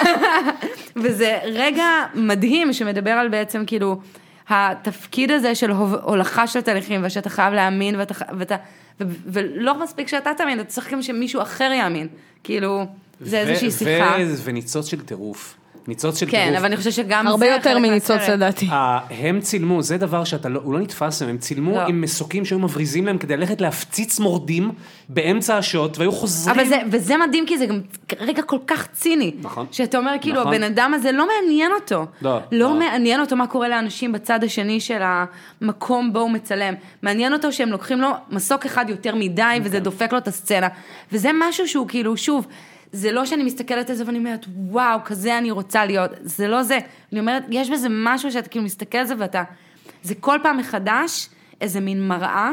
וזה 1.03 1.39
רגע 1.45 1.87
מדהים 2.15 2.73
שמדבר 2.73 3.11
על 3.11 3.29
בעצם 3.29 3.63
כאילו, 3.67 4.01
התפקיד 4.49 5.31
הזה 5.31 5.55
של 5.55 5.71
הולכה 6.03 6.47
של 6.47 6.61
תהליכים, 6.61 7.01
ושאתה 7.05 7.31
חייב 7.31 7.55
להאמין, 7.55 7.97
ואתה, 7.97 8.15
ואתה, 8.39 8.57
ו- 9.01 9.05
ולא 9.27 9.83
מספיק 9.83 10.09
שאתה 10.09 10.31
תאמין, 10.37 10.61
אתה 10.61 10.69
צריך 10.69 10.93
גם 10.93 11.03
שמישהו 11.03 11.43
אחר 11.43 11.71
יאמין. 11.79 12.09
כאילו, 12.45 12.87
זה 13.21 13.39
איזושהי 13.41 13.69
ו- 13.69 13.73
שיחה. 13.73 14.17
ו- 14.21 14.41
וניצוץ 14.45 14.87
של 14.87 15.01
טירוף. 15.01 15.57
ניצוץ 15.89 16.21
של 16.21 16.27
כן, 16.27 16.45
טירוף. 16.45 16.59
אבל 16.59 16.67
אני 16.67 16.77
חושבת 16.77 16.93
שגם 16.93 17.27
הרבה 17.27 17.47
זה 17.47 17.53
יותר 17.53 17.71
חלק 17.71 17.83
מניצוץ. 17.83 18.21
לדעתי. 18.29 18.69
אה, 18.71 18.99
הם 19.11 19.41
צילמו, 19.41 19.83
זה 19.83 19.99
דבר 19.99 20.25
שאתה 20.25 20.49
לא, 20.49 20.61
הוא 20.65 20.75
לא 20.75 20.81
נתפס 20.81 21.23
הם 21.23 21.39
צילמו 21.39 21.75
לא. 21.75 21.87
עם 21.87 22.01
מסוקים 22.01 22.45
שהיו 22.45 22.59
מבריזים 22.59 23.07
להם 23.07 23.19
כדי 23.19 23.37
ללכת 23.37 23.61
להפציץ 23.61 24.19
מורדים 24.19 24.71
באמצע 25.09 25.57
השוט, 25.57 25.99
והיו 25.99 26.13
חוזרים. 26.13 26.57
אבל 26.57 26.69
זה, 26.69 26.79
וזה 26.91 27.17
מדהים 27.17 27.47
כי 27.47 27.59
זה 27.59 27.67
גם 27.67 27.81
רגע 28.21 28.43
כל 28.43 28.59
כך 28.67 28.87
ציני. 28.93 29.35
נכון. 29.43 29.67
שאתה 29.73 29.99
אומר 29.99 30.13
כאילו 30.21 30.41
נכון. 30.41 30.55
הבן 30.55 30.63
אדם 30.63 30.95
הזה 30.95 31.13
לא 31.13 31.27
מעניין 31.29 31.73
אותו. 31.73 32.07
לא, 32.23 32.35
לא 32.35 32.41
לא. 32.53 32.75
מעניין 32.75 33.21
אותו 33.21 33.37
מה 33.37 33.47
קורה 33.47 33.69
לאנשים 33.69 34.13
בצד 34.13 34.45
השני 34.45 34.81
של 34.81 35.01
המקום 35.03 36.13
בו 36.13 36.21
הוא 36.21 36.31
מצלם. 36.31 36.75
מעניין 37.03 37.33
אותו 37.33 37.53
שהם 37.53 37.69
לוקחים 37.69 38.01
לו 38.01 38.09
מסוק 38.31 38.67
אחד 38.67 38.85
יותר 38.89 39.15
מדי 39.15 39.59
וזה 39.63 39.81
דופק 39.81 40.13
לו 40.13 40.19
את 40.19 40.29
הסצנה. 40.29 40.69
וזה 41.13 41.31
משהו 41.35 41.69
שהוא 41.69 41.89
כאילו, 41.89 42.17
שוב, 42.17 42.47
זה 42.95 43.13
לא 43.13 43.27
שאני 43.27 43.43
מסתכלת 43.43 43.91
על 43.91 43.97
זה 43.97 44.07
ואני 44.07 44.19
אומרת, 44.19 44.47
וואו, 44.57 44.99
כזה 45.05 45.39
אני 45.39 45.51
רוצה 45.51 45.85
להיות. 45.85 46.11
זה 46.21 46.49
לא 46.49 46.63
זה. 46.63 46.79
אני 47.13 47.21
אומרת, 47.21 47.43
יש 47.51 47.71
בזה 47.71 47.89
משהו 47.91 48.33
שאתה 48.33 48.49
כאילו 48.49 48.65
מסתכל 48.65 48.99
על 48.99 49.07
זה 49.07 49.15
ואתה... 49.19 49.43
זה 50.03 50.15
כל 50.15 50.39
פעם 50.43 50.57
מחדש 50.57 51.29
איזה 51.61 51.81
מין 51.81 52.09
מראה. 52.09 52.51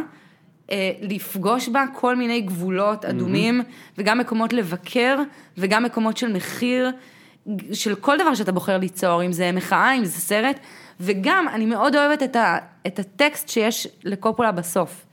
אה, 0.71 0.91
לפגוש 1.01 1.69
בה 1.69 1.85
כל 1.93 2.15
מיני 2.15 2.41
גבולות 2.41 3.05
אדומים, 3.05 3.61
וגם 3.97 4.17
מקומות 4.17 4.53
לבקר, 4.53 5.19
וגם 5.57 5.83
מקומות 5.83 6.17
של 6.17 6.33
מחיר, 6.33 6.91
של 7.73 7.95
כל 7.95 8.17
דבר 8.17 8.35
שאתה 8.35 8.51
בוחר 8.51 8.77
ליצור, 8.77 9.25
אם 9.25 9.31
זה 9.31 9.51
מחאה, 9.51 9.97
אם 9.97 10.05
זה 10.05 10.19
סרט, 10.19 10.59
וגם 10.99 11.47
אני 11.53 11.65
מאוד 11.65 11.95
אוהבת 11.95 12.23
את, 12.23 12.35
ה, 12.35 12.57
את 12.87 12.99
הטקסט 12.99 13.49
שיש 13.49 13.87
לקופולה 14.03 14.51
בסוף. 14.51 15.05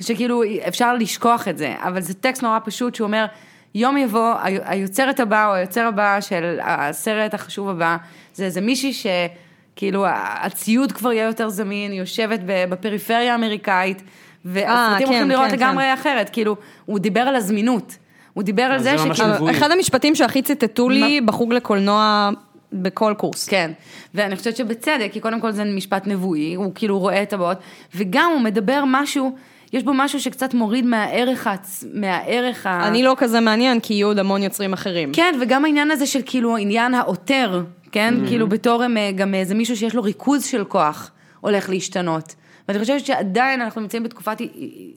שכאילו 0.00 0.42
אפשר 0.68 0.94
לשכוח 0.94 1.48
את 1.48 1.58
זה, 1.58 1.74
אבל 1.78 2.00
זה 2.00 2.14
טקסט 2.14 2.42
נורא 2.42 2.58
פשוט 2.64 2.94
שהוא 2.94 3.06
אומר, 3.06 3.26
יום 3.74 3.96
יבוא, 3.96 4.34
היוצרת 4.42 5.20
הבאה 5.20 5.48
או 5.48 5.54
היוצר 5.54 5.86
הבא 5.86 6.20
של 6.20 6.58
הסרט 6.62 7.34
החשוב 7.34 7.68
הבא, 7.68 7.96
זה 8.34 8.44
איזה 8.44 8.60
מישהי 8.60 8.92
שכאילו 8.92 10.04
הציוד 10.42 10.92
כבר 10.92 11.12
יהיה 11.12 11.26
יותר 11.26 11.48
זמין, 11.48 11.92
יושבת 11.92 12.40
בפריפריה 12.44 13.32
האמריקאית, 13.32 14.02
והסרטים 14.44 15.06
כן, 15.06 15.12
הולכים 15.12 15.30
לראות 15.30 15.48
כן, 15.50 15.56
לגמרי 15.56 15.94
אחרת, 15.94 16.30
כאילו, 16.30 16.56
הוא 16.84 16.98
דיבר 16.98 17.20
על 17.20 17.36
הזמינות, 17.36 17.96
הוא 18.32 18.42
דיבר 18.42 18.62
על 18.62 18.78
זה 18.78 18.96
זה 18.96 19.14
שכאילו... 19.14 19.50
אחד 19.50 19.70
המשפטים 19.70 20.14
שהכי 20.14 20.42
ציטטו 20.42 20.88
לי 20.88 21.20
בחוג 21.20 21.52
לקולנוע 21.52 22.30
בכל 22.72 23.14
קורס. 23.16 23.48
כן, 23.48 23.70
ואני 24.14 24.36
חושבת 24.36 24.56
שבצדק, 24.56 25.08
כי 25.12 25.20
קודם 25.20 25.40
כל 25.40 25.50
זה 25.50 25.64
משפט 25.64 26.06
נבואי, 26.06 26.54
הוא 26.54 26.72
כאילו 26.74 26.98
רואה 26.98 27.22
את 27.22 27.32
הבאות, 27.32 27.58
וגם 27.94 28.30
הוא 28.32 28.40
מדבר 28.40 28.84
משהו, 28.86 29.36
יש 29.72 29.82
בו 29.82 29.92
משהו 29.94 30.20
שקצת 30.20 30.54
מוריד 30.54 30.86
מהערך, 30.86 31.46
העצ... 31.46 31.84
מהערך 31.94 32.66
ה... 32.66 32.88
אני 32.88 33.02
לא 33.02 33.14
כזה 33.18 33.40
מעניין, 33.40 33.80
כי 33.80 33.94
יהיו 33.94 34.06
עוד 34.06 34.18
המון 34.18 34.42
יוצרים 34.42 34.72
אחרים. 34.72 35.12
כן, 35.12 35.34
וגם 35.40 35.64
העניין 35.64 35.90
הזה 35.90 36.06
של 36.06 36.20
כאילו 36.26 36.56
עניין 36.56 36.94
העותר, 36.94 37.62
כן? 37.92 38.14
Mm-hmm. 38.14 38.28
כאילו 38.28 38.48
בתור 38.48 38.82
אה, 38.82 39.12
גם 39.12 39.34
איזה 39.34 39.54
מישהו 39.54 39.76
שיש 39.76 39.94
לו 39.94 40.02
ריכוז 40.02 40.44
של 40.44 40.64
כוח, 40.64 41.10
הולך 41.40 41.68
להשתנות. 41.68 42.34
ואני 42.68 42.78
חושבת 42.78 43.06
שעדיין 43.06 43.60
אנחנו 43.60 43.80
נמצאים 43.80 44.02
בתקופת 44.02 44.38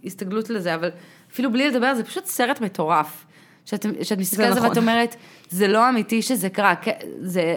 הסתגלות 0.03 0.49
לזה, 0.49 0.75
אבל 0.75 0.89
אפילו 1.31 1.51
בלי 1.51 1.69
לדבר, 1.69 1.95
זה 1.95 2.03
פשוט 2.03 2.25
סרט 2.25 2.61
מטורף. 2.61 3.25
שאת, 3.65 3.85
שאת 4.01 4.17
מסתכלת 4.17 4.47
על 4.47 4.53
זה 4.53 4.59
נכון. 4.59 4.69
ואת 4.69 4.77
אומרת, 4.77 5.15
זה 5.49 5.67
לא 5.67 5.89
אמיתי 5.89 6.21
שזה 6.21 6.49
קרה, 6.49 6.73
זה 7.19 7.55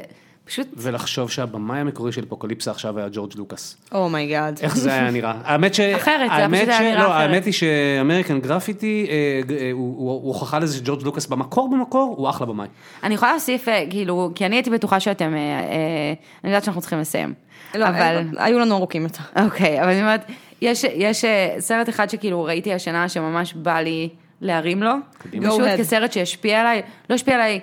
פשוט, 0.48 0.66
ולחשוב 0.76 1.30
שהבמאי 1.30 1.78
המקורי 1.78 2.12
של 2.12 2.24
אפוקליפסה 2.24 2.70
עכשיו 2.70 2.98
היה 2.98 3.08
ג'ורג' 3.12 3.32
לוקאס. 3.36 3.76
oh 3.92 4.09
my 4.09 4.25
god. 4.25 4.58
איך 4.62 4.76
זה 4.76 4.92
היה 4.92 5.10
נראה? 5.10 5.34
האמת 5.44 5.74
ש... 5.74 5.80
אחרת, 5.80 6.30
זה 6.36 6.56
פשוט 6.56 6.68
היה 6.68 6.78
ש- 6.78 6.80
נראה 6.80 6.94
לא, 7.02 7.06
אחרת. 7.06 7.20
האמת 7.20 7.44
היא 7.44 7.52
ש 7.52 7.70
American 7.70 8.40
Graffiti, 8.40 9.06
אה, 9.08 9.14
אה, 9.56 9.70
הוא 9.72 10.26
הוכחה 10.26 10.58
לזה 10.58 10.76
שג'ורג' 10.76 11.02
לוקאס 11.02 11.26
במקור 11.26 11.70
במקור, 11.70 12.14
הוא 12.18 12.30
אחלה 12.30 12.46
במאי. 12.46 12.66
אני 13.02 13.14
יכולה 13.14 13.32
להוסיף, 13.32 13.68
אה, 13.68 13.84
כאילו, 13.90 14.30
כי 14.34 14.46
אני 14.46 14.56
הייתי 14.56 14.70
בטוחה 14.70 15.00
שאתם, 15.00 15.34
אה, 15.34 15.38
אה, 15.38 16.14
אני 16.44 16.50
יודעת 16.50 16.64
שאנחנו 16.64 16.80
צריכים 16.80 17.00
לסיים. 17.00 17.34
לא, 17.74 17.88
אבל, 17.88 18.28
היו 18.36 18.58
לנו 18.58 18.76
ארוכים 18.76 19.02
יותר. 19.02 19.22
אוקיי, 19.44 19.80
אבל 19.82 19.90
אני 19.90 20.00
אומרת, 20.00 20.24
יש, 20.62 20.84
יש 20.84 21.24
סרט 21.58 21.88
אחד 21.88 22.10
שכאילו 22.10 22.44
ראיתי 22.44 22.74
השנה 22.74 23.08
שממש 23.08 23.54
בא 23.54 23.80
לי 23.80 24.08
להרים 24.40 24.82
לו, 24.82 24.92
קדימה. 25.18 25.50
פשוט. 25.50 25.62
כסרט 25.78 26.12
שהשפיע 26.12 26.60
עליי, 26.60 26.82
לא 27.10 27.14
השפיע 27.14 27.34
עליי 27.34 27.60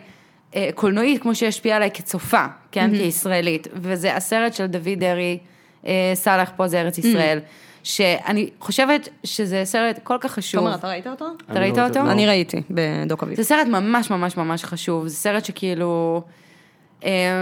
קולנועית 0.76 1.22
כמו 1.22 1.36
שהשפיע 1.36 1.76
עליי 1.76 1.92
כצופה, 1.94 2.46
כן, 2.72 2.92
כישראלית, 2.98 3.68
וזה 3.74 4.16
הסרט 4.16 4.54
של 4.54 4.66
דוד 4.66 4.90
דרעי, 4.98 5.38
אה, 5.86 6.12
סאלח 6.14 6.52
פה 6.56 6.68
זה 6.68 6.82
ארץ 6.82 6.98
ישראל, 6.98 7.40
שאני 7.84 8.50
חושבת 8.60 9.10
שזה 9.24 9.62
סרט 9.66 10.00
כל 10.04 10.18
כך 10.22 10.32
חשוב. 10.32 10.62
תומר, 10.62 10.76
אתה 10.76 10.88
ראית 10.88 11.08
אותו? 11.08 11.26
אתה 11.52 11.60
ראית 11.60 11.78
אני 11.78 11.82
לא- 11.82 11.88
אותו? 11.88 12.04
לא. 12.04 12.12
אני 12.12 12.28
ראיתי, 12.28 12.62
בדוק 12.70 13.24
אביב. 13.24 13.38
זה 13.38 13.44
סרט 13.44 13.68
ממש 13.68 14.10
ממש 14.10 14.38
ממש 14.38 14.64
חשוב, 14.64 15.08
זה 15.08 15.16
סרט 15.16 15.46
שכאילו, 15.46 16.22
אה, 16.26 16.32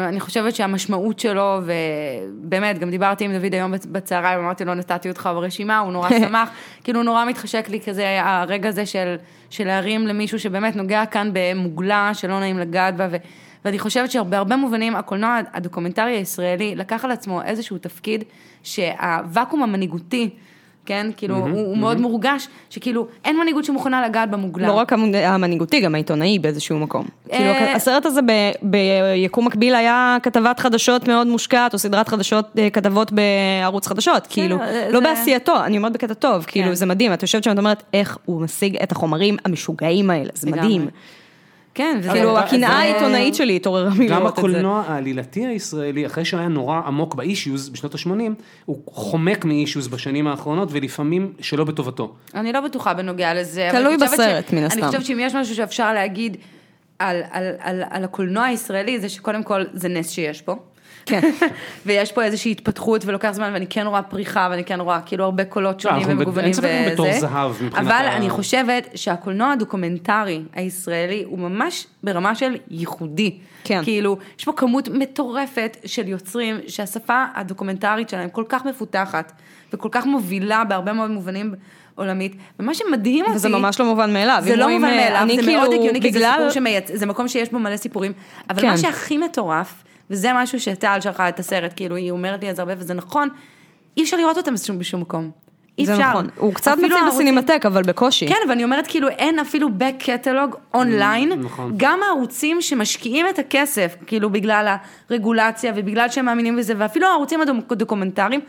אני 0.09 0.19
חושבת 0.19 0.55
שהמשמעות 0.55 1.19
שלו, 1.19 1.59
ובאמת, 1.63 2.79
גם 2.79 2.89
דיברתי 2.89 3.25
עם 3.25 3.37
דוד 3.37 3.53
היום 3.53 3.73
בצהריים, 3.91 4.39
אמרתי 4.39 4.65
לו, 4.65 4.73
נתתי 4.73 5.09
אותך 5.09 5.29
ברשימה, 5.33 5.79
הוא 5.79 5.91
נורא 5.91 6.09
שמח, 6.19 6.49
כאילו 6.83 7.03
נורא 7.03 7.25
מתחשק 7.25 7.69
לי 7.69 7.79
כזה, 7.81 8.21
הרגע 8.21 8.69
הזה 8.69 8.85
של, 8.85 9.15
של 9.49 9.67
להרים 9.67 10.07
למישהו 10.07 10.39
שבאמת 10.39 10.75
נוגע 10.75 11.05
כאן 11.05 11.29
במוגלה, 11.33 12.11
שלא 12.13 12.39
נעים 12.39 12.59
לגעת 12.59 12.95
בה, 12.95 13.07
ו, 13.11 13.15
ואני 13.65 13.79
חושבת 13.79 14.11
שבהרבה 14.11 14.55
מובנים, 14.55 14.95
הקולנוע 14.95 15.39
הדוקומנטרי 15.53 16.11
הישראלי 16.11 16.75
לקח 16.75 17.05
על 17.05 17.11
עצמו 17.11 17.41
איזשהו 17.41 17.77
תפקיד, 17.77 18.23
שהוואקום 18.63 19.63
המנהיגותי, 19.63 20.29
כן, 20.85 21.07
כאילו, 21.17 21.35
הוא, 21.35 21.49
הוא 21.49 21.77
מאוד 21.77 22.01
מורגש, 22.01 22.47
שכאילו, 22.69 23.07
אין 23.25 23.37
מנהיגות 23.39 23.63
שמוכנה 23.65 24.05
לגעת 24.07 24.31
במוגלה. 24.31 24.67
לא 24.67 24.73
רק 24.73 24.93
המ- 24.93 25.15
המנהיגותי, 25.15 25.81
גם 25.81 25.95
העיתונאי 25.95 26.39
באיזשהו 26.39 26.79
מקום. 26.79 27.05
כאילו, 27.29 27.43
אה, 27.45 27.75
הסרט 27.75 28.05
הזה 28.05 28.21
ביקום 28.61 29.45
מקביל 29.45 29.75
היה 29.75 30.17
כתבת 30.23 30.59
חדשות 30.59 31.07
מאוד 31.07 31.27
מושקעת, 31.27 31.73
או 31.73 31.79
סדרת 31.79 32.07
חדשות, 32.07 32.45
אה, 32.57 32.69
כתבות 32.69 33.11
בערוץ 33.11 33.87
חדשות, 33.87 34.27
כאילו, 34.29 34.57
זה- 34.57 34.89
לא 34.91 34.99
בעשייתו, 34.99 35.63
אני 35.65 35.77
אומרת 35.77 35.91
בקטע 35.93 36.13
טוב, 36.13 36.43
כאילו, 36.47 36.67
כן. 36.67 36.73
זה 36.75 36.85
מדהים, 36.85 37.13
את 37.13 37.21
יושבת 37.21 37.43
שם 37.43 37.49
ואת 37.49 37.57
אומרת, 37.57 37.83
איך 37.93 38.17
הוא 38.25 38.41
משיג 38.41 38.77
את 38.83 38.91
החומרים 38.91 39.37
המשוגעים 39.45 40.09
האלה, 40.09 40.29
זה. 40.33 40.51
מדהים. 40.51 40.87
כן. 41.75 41.99
כאילו, 42.11 42.37
הקנאה 42.37 42.69
העיתונאית 42.69 43.35
שלי 43.35 43.55
התעוררה 43.55 43.89
מלראות 43.89 44.21
גם 44.21 44.27
את 44.27 44.35
זה. 44.35 44.39
הקולנוע 44.39 44.83
העלילתי 44.87 45.45
הישראלי, 45.45 46.05
אחרי 46.05 46.25
שהוא 46.25 46.39
היה 46.39 46.49
נורא 46.49 46.81
עמוק 46.85 47.15
באישיוז 47.15 47.69
בשנות 47.69 47.95
ה-80, 47.95 48.09
הוא 48.65 48.81
חומק 48.85 49.45
מאישיוז 49.45 49.87
בשנים 49.87 50.27
האחרונות, 50.27 50.69
ולפעמים 50.71 51.33
שלא 51.39 51.63
בטובתו. 51.63 52.13
אני 52.35 52.53
לא 52.53 52.61
בטוחה 52.61 52.93
בנוגע 52.93 53.33
לזה. 53.33 53.69
תלוי 53.71 53.95
אני 53.95 54.03
בסרט, 54.03 54.51
מן 54.51 54.57
אני 54.57 54.65
הסתם. 54.65 54.85
חושבת 54.85 55.05
שאם 55.05 55.19
יש 55.21 55.35
משהו 55.35 55.55
שאפשר 55.55 55.93
להגיד 55.93 56.37
על, 56.99 57.21
על, 57.31 57.43
על, 57.59 57.83
על 57.89 58.03
הקולנוע 58.03 58.43
הישראלי, 58.43 58.99
זה 58.99 59.09
שקודם 59.09 59.43
כל 59.43 59.63
זה 59.73 59.89
נס 59.89 60.09
שיש 60.09 60.41
פה. 60.41 60.55
כן. 61.05 61.19
ויש 61.85 62.11
פה 62.11 62.23
איזושהי 62.23 62.51
התפתחות 62.51 63.05
ולוקח 63.05 63.31
זמן, 63.31 63.49
ואני 63.53 63.67
כן 63.67 63.87
רואה 63.87 64.01
פריחה, 64.01 64.47
ואני 64.51 64.63
כן 64.63 64.79
רואה 64.81 64.99
כאילו 65.05 65.23
הרבה 65.23 65.45
קולות 65.45 65.79
שונים 65.79 65.97
אנחנו 65.97 66.13
ב- 66.13 66.17
ומגוונים 66.17 66.45
אין 66.45 66.53
ספק, 66.53 66.65
אנחנו 66.65 66.91
בתור 66.93 67.07
וזה. 67.09 67.19
זהב 67.19 67.51
מבחינת 67.51 67.73
אבל 67.75 67.91
ה- 67.91 68.15
אני 68.15 68.29
חושבת 68.29 68.87
שהקולנוע 68.95 69.51
הדוקומנטרי 69.51 70.41
הישראלי 70.53 71.23
הוא 71.27 71.39
ממש 71.39 71.85
ברמה 72.03 72.35
של 72.35 72.55
ייחודי. 72.71 73.37
כן. 73.63 73.81
כאילו, 73.83 74.17
יש 74.39 74.45
פה 74.45 74.53
כמות 74.55 74.87
מטורפת 74.89 75.77
של 75.85 76.07
יוצרים 76.07 76.57
שהשפה 76.67 77.25
הדוקומנטרית 77.35 78.09
שלהם 78.09 78.29
כל 78.29 78.43
כך 78.49 78.65
מפותחת, 78.65 79.31
וכל 79.73 79.89
כך 79.91 80.05
מובילה 80.05 80.63
בהרבה 80.63 80.93
מאוד 80.93 81.11
מובנים 81.11 81.53
עולמית, 81.95 82.35
ומה 82.59 82.73
שמדהים 82.73 83.25
אותי... 83.25 83.35
וזה 83.35 83.49
ממש 83.49 83.79
לא 83.79 83.85
מובן 83.85 84.13
מאליו. 84.13 84.37
זה 84.43 84.55
לא 84.55 84.69
מובן 84.69 84.85
אה, 84.87 84.95
מאליו, 84.95 85.21
אני 85.21 85.35
זה 85.35 85.41
כאילו, 85.41 85.59
מאוד 85.61 85.73
הגיוני, 85.73 86.01
כי 86.01 86.11
זה 86.11 86.19
בגלל- 86.19 86.33
סיפור 86.35 86.49
שמייצ... 86.49 86.91
זה 86.93 87.05
מקום 87.05 87.27
שיש 87.27 87.49
בו 87.51 87.59
מלא 87.59 87.77
סיפורים, 87.77 88.11
אבל 88.49 88.61
כן. 88.61 88.67
מה 88.67 88.77
שהכי 88.77 89.17
מטורף, 89.17 89.83
וזה 90.09 90.31
משהו 90.35 90.59
שטל 90.59 90.97
שלחה 91.01 91.29
את 91.29 91.39
הסרט, 91.39 91.73
כאילו, 91.75 91.95
היא 91.95 92.11
אומרת 92.11 92.41
לי 92.43 92.49
על 92.49 92.55
זה 92.55 92.61
הרבה, 92.61 92.73
וזה 92.77 92.93
נכון, 92.93 93.29
אי 93.97 94.03
אפשר 94.03 94.17
לראות 94.17 94.37
אותם 94.37 94.53
בשום, 94.53 94.79
בשום 94.79 95.01
מקום. 95.01 95.31
אי 95.79 95.85
זה 95.85 95.93
אפשר. 95.93 96.09
נכון. 96.09 96.27
הוא 96.37 96.53
קצת 96.53 96.71
מציל 96.77 96.93
הערוצים- 96.93 97.25
בסינמטק, 97.25 97.65
אבל 97.65 97.83
בקושי. 97.83 98.27
כן, 98.27 98.49
ואני 98.49 98.63
אומרת 98.63 98.87
כאילו 98.87 99.09
אין 99.09 99.39
אפילו 99.39 99.67
back 99.67 100.03
catalog 100.03 100.57
אונליין, 100.73 101.31
נכון. 101.31 101.73
גם 101.77 101.99
הערוצים 102.03 102.61
שמשקיעים 102.61 103.25
את 103.29 103.39
הכסף, 103.39 103.95
כאילו 104.07 104.29
בגלל 104.29 104.75
הרגולציה 105.09 105.73
ובגלל 105.75 106.09
שהם 106.09 106.25
מאמינים 106.25 106.55
בזה, 106.55 106.73
ואפילו 106.77 107.07
הערוצים 107.07 107.39
הדוקומנטריים, 107.69 108.39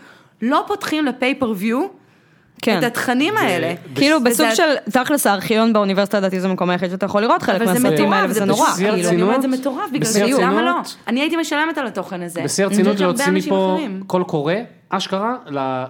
לא 0.43 0.64
פותחים 0.66 1.05
ל 1.06 1.13
pay-per-view 1.13 1.86
כן. 2.64 2.78
את 2.78 2.84
התכנים 2.84 3.36
האלה. 3.36 3.74
כאילו 3.94 4.24
בסוג 4.24 4.46
של, 4.54 4.62
תכלס 4.90 5.26
הארכיון 5.26 5.72
באוניברסיטה 5.72 6.18
לדעתי 6.18 6.40
זה 6.40 6.48
המקום 6.48 6.70
היחיד 6.70 6.90
שאתה 6.90 7.06
יכול 7.06 7.22
לראות 7.22 7.42
חלק 7.42 7.56
אבל 7.62 7.66
זה 7.66 7.72
מהסרטים 7.72 8.12
האלה, 8.12 8.26
וזה 8.30 8.38
זה 8.40 8.44
נורא. 8.44 8.70
בשיא 8.72 8.90
כאילו. 8.90 9.08
אני 9.08 9.22
אומרת, 9.22 9.42
זה 9.42 9.48
מטורף, 9.48 9.90
בגלל 9.92 10.04
זה, 10.04 10.24
למה 10.24 10.62
לא? 10.62 10.72
אני 11.06 11.20
הייתי 11.20 11.36
משלמת 11.36 11.78
על 11.78 11.86
התוכן 11.86 12.22
הזה. 12.22 12.42
בשיא 12.44 12.64
הרצינות 12.64 13.00
להוציא 13.00 13.32
מפה. 13.32 13.78
קול 14.06 14.24
קורא, 14.24 14.54
אשכרה, 14.88 15.36
אה, 15.56 15.86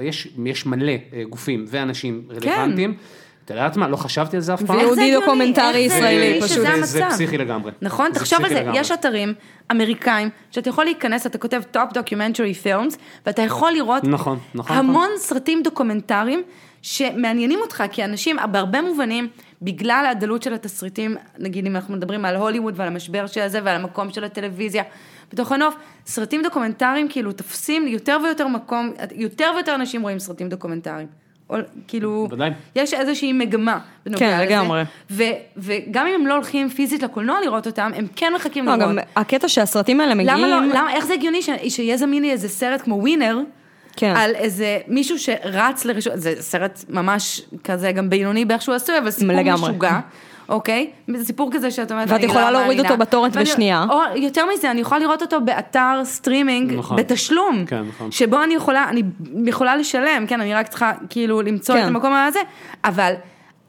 יש, 0.00 0.28
יש 0.46 0.66
מלא 0.66 0.92
אה, 0.92 1.22
גופים 1.30 1.64
ואנשים 1.68 2.22
רלוונטיים. 2.30 2.94
את 3.50 3.56
יודעת 3.56 3.76
מה, 3.76 3.88
לא 3.88 3.96
חשבתי 3.96 4.36
על 4.36 4.42
זה 4.42 4.54
אף 4.54 4.62
פעם. 4.62 4.76
ויהודי? 4.76 5.14
דוקומנטרי 5.20 5.78
ישראלי, 5.78 6.40
פשוט. 6.42 6.66
זה-? 6.82 7.02
פסיכי 7.10 7.38
לגמרי. 7.38 7.72
נכון, 7.82 8.12
תחשוב 8.12 8.44
על 8.44 8.48
זה. 8.48 8.64
יש 8.74 8.90
אתרים 8.90 9.34
אמריקאים, 9.70 10.28
שאתה 10.50 10.68
יכול 10.68 10.84
להיכנס, 10.84 11.26
אתה 11.26 11.38
כותב 11.38 11.62
Top 11.74 11.92
Documentary 11.94 12.64
Films, 12.64 12.96
ואתה 13.26 13.42
יכול 13.42 13.72
לראות 13.72 14.04
נכון, 14.04 14.38
נכון, 14.54 14.76
המון 14.76 15.08
סרטים 15.16 15.62
דוקומנטריים 15.62 16.42
שמעניינים 16.82 17.58
אותך, 17.60 17.84
כי 17.92 18.04
אנשים, 18.04 18.36
בהרבה 18.52 18.82
מובנים, 18.82 19.28
בגלל 19.62 20.06
הדלות 20.10 20.42
של 20.42 20.54
התסריטים, 20.54 21.16
נגיד 21.38 21.66
אם 21.66 21.76
אנחנו 21.76 21.94
מדברים 21.94 22.24
על 22.24 22.36
הוליווד 22.36 22.74
ועל 22.76 22.88
המשבר 22.88 23.26
של 23.26 23.48
זה 23.48 23.60
ועל 23.64 23.76
המקום 23.76 24.10
של 24.10 24.24
הטלוויזיה, 24.24 24.82
בתוך 25.32 25.52
הנוף, 25.52 25.74
סרטים 26.06 26.42
דוקומנטריים 26.42 27.08
כאילו 27.08 27.32
תופסים 27.32 27.88
יותר 27.88 28.18
ויותר 28.24 28.46
מקום, 28.46 28.92
יותר 29.14 29.50
ויותר 29.54 29.74
אנשים 29.74 30.02
רואים 30.02 30.18
סרטים 30.18 30.48
דוקומנטריים. 30.48 31.08
כאילו, 31.88 32.28
ודאי. 32.30 32.50
יש 32.76 32.94
איזושהי 32.94 33.32
מגמה 33.32 33.78
בנוגע 34.06 34.18
כן, 34.18 34.34
לזה. 34.34 34.44
לגמרי. 34.44 34.82
ו, 35.10 35.22
וגם 35.56 36.06
אם 36.06 36.14
הם 36.20 36.26
לא 36.26 36.34
הולכים 36.34 36.68
פיזית 36.68 37.02
לקולנוע 37.02 37.40
לראות 37.44 37.66
אותם, 37.66 37.90
הם 37.94 38.06
כן 38.16 38.32
מחכים 38.36 38.66
לא, 38.66 38.76
לראות. 38.76 38.96
גם 38.96 38.98
הקטע 39.16 39.48
שהסרטים 39.48 40.00
האלה 40.00 40.14
מגיעים... 40.14 40.38
למה 40.38 40.48
לא, 40.48 40.66
למה, 40.66 40.92
איך 40.92 41.06
זה 41.06 41.14
הגיוני 41.14 41.42
ש, 41.42 41.50
שיהיה 41.68 41.96
זמין 41.96 42.22
לי 42.22 42.30
איזה 42.30 42.48
סרט 42.48 42.82
כמו 42.82 42.94
ווינר, 42.94 43.38
כן. 43.96 44.14
על 44.16 44.34
איזה 44.34 44.78
מישהו 44.88 45.18
שרץ 45.18 45.84
לראשון, 45.84 46.12
זה 46.16 46.34
סרט 46.40 46.84
ממש 46.88 47.42
כזה 47.64 47.92
גם 47.92 48.10
בינוני 48.10 48.44
באיך 48.44 48.62
שהוא 48.62 48.74
עשוי, 48.74 48.98
אבל 48.98 49.10
סיפור 49.10 49.36
לגמרי. 49.36 49.70
משוגע. 49.70 50.00
אוקיי? 50.50 50.90
זה 51.16 51.24
סיפור 51.24 51.50
כזה 51.52 51.70
שאת 51.70 51.92
אומרת, 51.92 52.08
ואת 52.10 52.18
אני 52.18 52.26
לא 52.26 52.30
יכולה 52.30 52.50
להוריד. 52.50 52.80
אותו 52.80 52.96
בטורנט 52.96 53.36
בשנייה. 53.36 53.86
או 53.90 54.00
יותר 54.16 54.44
מזה, 54.54 54.70
אני 54.70 54.80
יכולה 54.80 55.00
לראות 55.00 55.22
אותו 55.22 55.40
באתר 55.40 56.00
סטרימינג, 56.04 56.72
נכון. 56.72 56.96
בתשלום. 56.96 57.64
כן, 57.66 57.82
נכון. 57.88 58.10
שבו 58.10 58.42
אני 58.42 58.54
יכולה, 58.54 58.88
אני 58.88 59.02
יכולה 59.46 59.76
לשלם, 59.76 60.26
כן, 60.26 60.40
אני 60.40 60.54
רק 60.54 60.68
צריכה 60.68 60.92
כאילו 61.10 61.42
למצוא 61.42 61.74
כן. 61.74 61.82
את 61.82 61.86
המקום 61.86 62.12
הזה, 62.12 62.40
אבל 62.84 63.14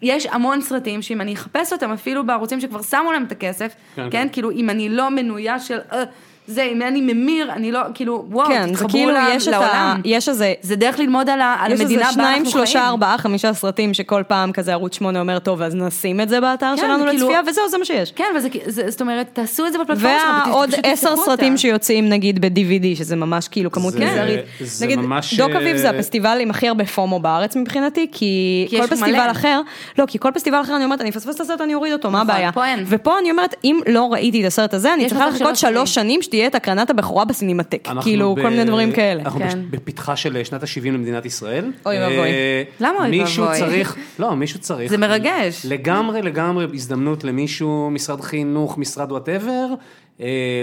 יש 0.02 0.26
המון 0.26 0.62
סרטים 0.62 1.02
שאם 1.02 1.22
אני 1.22 1.34
אחפש 1.34 1.74
אותם 1.74 1.92
אפילו 1.92 2.26
בערוצים 2.26 2.62
שכבר 2.62 2.82
שמו 2.82 3.12
להם 3.12 3.24
את 3.24 3.32
הכסף, 3.32 3.76
כן, 3.96 4.04
כן, 4.04 4.10
כן. 4.12 4.28
כאילו 4.32 4.52
אם 4.52 4.70
אני 4.70 4.90
לא 4.90 5.10
מנויה 5.10 5.60
של, 5.60 5.80
אה, 5.94 6.04
זה, 6.48 6.64
אם 6.64 6.82
אני 6.82 7.02
ממיר, 7.02 7.52
אני 7.54 7.72
לא, 7.72 7.80
כאילו, 7.94 8.26
וואו, 8.30 8.48
כן, 8.48 8.64
זה 8.68 8.74
תתחברו 8.74 8.90
כאילו 8.90 9.12
ל- 9.12 9.18
יש 9.36 9.48
את 9.48 9.54
ה... 9.54 9.58
לעולם. 9.60 10.02
יש 10.06 10.30
איזה... 10.30 10.54
זה 10.62 10.76
דרך 10.76 11.00
ללמוד 11.00 11.30
על 11.30 11.42
ה- 11.42 11.56
על 11.60 11.72
יש 11.72 11.80
המדינה 11.82 12.02
איזה 12.02 12.10
בה 12.10 12.14
שניים, 12.14 12.36
אנחנו 12.38 12.52
שלושה, 12.52 12.72
חיים. 12.80 12.86
ארבעה, 12.86 13.18
חמישה 13.18 13.54
סרטים 13.54 13.94
שכל 13.94 14.24
פעם 14.28 14.52
כזה 14.52 14.72
ערוץ 14.74 14.96
שמונה 14.96 15.20
אומר, 15.20 15.40
טוב, 15.40 15.62
אז 15.62 15.76
נשים 15.76 16.22
את 16.22 16.30
זה 16.30 16.42
באתר 16.42 16.74
כן, 16.76 16.82
שלנו 16.82 17.06
כאילו- 17.06 17.24
לצפייה, 17.28 17.42
וזהו, 17.48 17.70
זה 17.70 17.78
מה 17.78 17.86
שיש. 17.86 18.12
כן, 18.12 18.26
וזה, 18.36 18.48
זה, 18.66 18.92
זאת 18.92 19.02
אומרת, 19.02 19.28
תעשו 19.34 19.68
את 19.68 19.74
זה 19.74 19.80
בפלטפורמה 19.80 20.20
שלנו, 20.44 20.54
ועוד 20.56 20.70
עשר 20.84 21.16
סרטים 21.16 21.48
אותה. 21.52 21.58
שיוצאים 21.62 22.10
נגיד 22.10 22.42
ב-DVD, 22.46 22.98
שזה 22.98 23.16
ממש 23.16 23.48
כאילו 23.48 23.72
כמות 23.72 23.94
זה- 23.94 24.00
מזערית. 24.00 24.40
זה 24.62 24.86
נגיד, 24.86 25.00
ממש, 25.00 25.34
דוק 25.34 25.52
אביב 25.52 25.78
זה 25.78 25.90
אה, 25.90 25.96
הפסטיבל 25.96 26.38
עם 26.42 26.50
הכי 26.50 26.68
הרבה 26.68 26.86
FOMO 26.86 27.20
בארץ 27.20 27.56
מבחינתי, 27.56 28.08
כי 28.12 28.66
כי 28.70 28.78
כל 28.78 28.84
יש 28.84 28.90
פסטיבל 28.90 29.12
מלא. 29.24 29.32
אחר, 29.32 29.62
לא, 30.00 30.06
כי 30.08 30.20
כל 30.20 30.32
פסטיבל 30.34 30.62
אחר 30.62 30.76
אני 30.76 30.84
אומרת, 30.86 31.02
אני 31.02 31.10
אפספס 31.10 31.36
את 31.36 31.42
הסרט, 31.42 31.62
אני 31.62 31.74
אוריד 31.76 31.94
אותו, 31.94 32.12
מה 32.12 32.24
נכון, 32.24 32.30
הבעיה? 32.36 32.52
ופה 32.88 33.20
אני 33.20 33.32
אומרת, 33.32 33.56
אם 33.64 33.80
לא 33.88 34.08
ראיתי 34.12 34.42
את 34.42 34.48
הסרט 34.48 34.74
הזה, 34.74 34.94
אני 34.94 35.04
יש 35.04 35.10
צריכה 35.10 35.28
לחכות 35.30 35.56
שלוש 35.56 35.94
שנים 35.94 36.22
שתהיה 36.32 36.48
את 36.48 36.56
הקרנת 36.56 36.90
הבכורה 36.90 37.26
בסינמטק. 37.26 37.88
כאילו, 38.02 38.36
ב- 38.36 38.42
כל 38.42 38.50
מיני 38.50 38.64
דברים 38.64 38.92
כאלה. 38.92 39.22
אנחנו 39.22 39.40
כן. 39.40 39.60
בפתחה 39.72 40.16
של 40.16 40.44
שנת 40.44 40.64
ה-70 40.64 40.86
למדינת 40.86 41.26
ישראל. 41.26 41.72
אוי 41.86 42.00
ואבוי. 42.00 42.18
אה, 42.30 42.64
למה 42.80 43.00
אוי 43.00 43.10
מישהו 43.10 43.44
ואבוי? 43.44 43.60
צריך, 43.60 43.96
לא, 44.20 44.36
מישהו 44.36 44.60
צריך. 44.60 44.90
זה 44.92 44.98
מרגש. 44.98 45.66
לגמרי, 45.66 46.22
לגמרי 46.22 46.66
הזדמנות 46.74 47.24
למישהו, 47.24 47.90
משרד 47.92 48.22
חינוך, 48.22 48.78
משרד 48.78 49.12
whatever, 49.12 49.66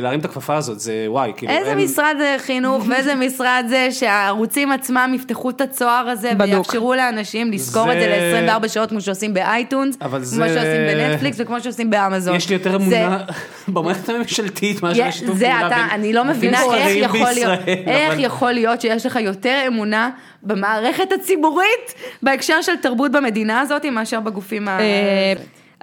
להרים 0.02 0.20
את 0.20 0.24
הכפפה 0.24 0.56
הזאת, 0.56 0.80
זה 0.80 1.04
וואי, 1.08 1.32
כאילו, 1.36 1.52
איזה 1.52 1.70
אין- 1.70 1.78
משרד 1.78 2.14
זה 2.18 2.36
חינוך 2.38 2.84
ואיזה 2.88 3.14
משרד 3.14 3.64
זה 3.68 3.88
שהערוצים 3.90 4.72
עצמם 4.72 5.12
יפתחו 5.14 5.50
את 5.50 5.60
הצוהר 5.60 6.08
הזה 6.08 6.30
בדוק. 6.34 6.48
ויאפשרו 6.54 6.94
לאנשים 6.94 7.52
לזכור 7.52 7.84
זה- 7.86 7.92
את 7.92 7.98
זה 8.00 8.40
ל-24 8.56 8.68
שעות 8.68 8.88
כמו 8.90 9.00
שעושים 9.00 9.34
באייטונס, 9.34 9.96
אבל 10.00 10.18
כמו 10.18 10.26
זה- 10.26 10.48
שעושים 10.48 10.80
בנטפליקס 10.94 11.36
וכמו 11.40 11.60
שעושים 11.60 11.90
באמזון. 11.90 12.36
יש 12.36 12.48
לי 12.48 12.54
יותר 12.54 12.70
זה- 12.70 12.76
אמונה 12.76 13.24
במערכת 13.68 14.08
הממשלתית 14.08 14.82
מאשר 14.82 15.00
יש- 15.00 15.14
השיתוף 15.14 15.38
זה 15.38 15.44
פעולה 15.50 15.66
אתה, 15.66 15.74
בין 15.76 16.00
אני 16.00 16.12
לא 16.12 16.24
מבינה 16.24 16.58
איך 16.74 16.96
יכול 16.96 17.20
להיות, 17.34 17.58
בישראל, 17.60 17.78
איך 17.86 18.12
אבל- 18.12 18.24
יכול 18.24 18.52
להיות 18.52 18.80
שיש 18.80 19.06
לך 19.06 19.18
יותר 19.20 19.62
אמונה 19.66 20.10
במערכת 20.42 21.12
הציבורית 21.12 21.94
בהקשר 22.22 22.62
של 22.62 22.76
תרבות 22.82 23.12
במדינה 23.12 23.60
הזאת 23.60 23.84
מאשר 23.84 24.20
בגופים 24.20 24.68
ה... 24.68 24.80
אה, 24.80 25.32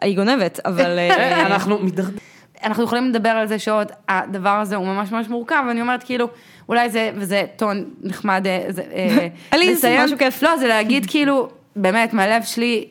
היא 0.01 0.15
גונבת, 0.15 0.59
אבל... 0.65 0.99
אה, 0.99 1.09
אה, 1.09 1.45
אנחנו 1.47 1.79
מתדרדרים. 1.79 2.34
אנחנו 2.63 2.83
יכולים 2.83 3.09
לדבר 3.09 3.29
על 3.29 3.47
זה 3.47 3.59
שעוד 3.59 3.91
הדבר 4.09 4.49
הזה 4.49 4.75
הוא 4.75 4.85
ממש 4.85 5.11
ממש 5.11 5.29
מורכב, 5.29 5.63
ואני 5.67 5.81
אומרת 5.81 6.03
כאילו, 6.03 6.27
אולי 6.69 6.89
זה, 6.89 7.11
וזה 7.15 7.43
טון 7.55 7.85
נחמד, 8.01 8.47
אה, 8.47 8.65
זה, 8.69 8.83
אה, 8.93 9.27
לסיים. 9.59 10.01
משהו 10.01 10.17
כיף. 10.17 10.43
לא, 10.43 10.57
זה 10.57 10.67
להגיד 10.67 11.05
כאילו, 11.11 11.49
באמת, 11.75 12.13
מהלב 12.13 12.43
שלי, 12.43 12.87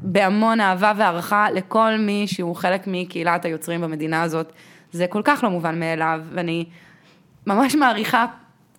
בהמון 0.00 0.60
אהבה 0.60 0.92
והערכה 0.96 1.50
לכל 1.50 1.96
מי 1.98 2.24
שהוא 2.26 2.56
חלק 2.56 2.82
מקהילת 2.86 3.44
היוצרים 3.44 3.80
במדינה 3.80 4.22
הזאת. 4.22 4.52
זה 4.92 5.06
כל 5.06 5.20
כך 5.24 5.44
לא 5.44 5.50
מובן 5.50 5.80
מאליו, 5.80 6.20
ואני 6.32 6.64
ממש 7.46 7.74
מעריכה 7.74 8.26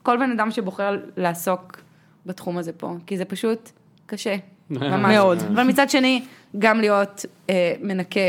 כל 0.04 0.18
בן 0.18 0.32
אדם 0.32 0.52
שבוחר 0.52 0.98
לעסוק 1.18 1.82
בתחום 2.26 2.58
הזה 2.58 2.74
פה, 2.74 2.94
כי 3.06 3.18
זה 3.18 3.26
פשוט 3.26 3.70
קשה, 4.06 4.36
ממש. 4.70 5.16
מאוד. 5.16 5.38
אבל 5.54 5.64
מצד 5.64 5.90
שני, 5.90 6.22
גם 6.60 6.80
להיות 6.80 7.26
אה, 7.50 7.74
מנקה, 7.82 8.20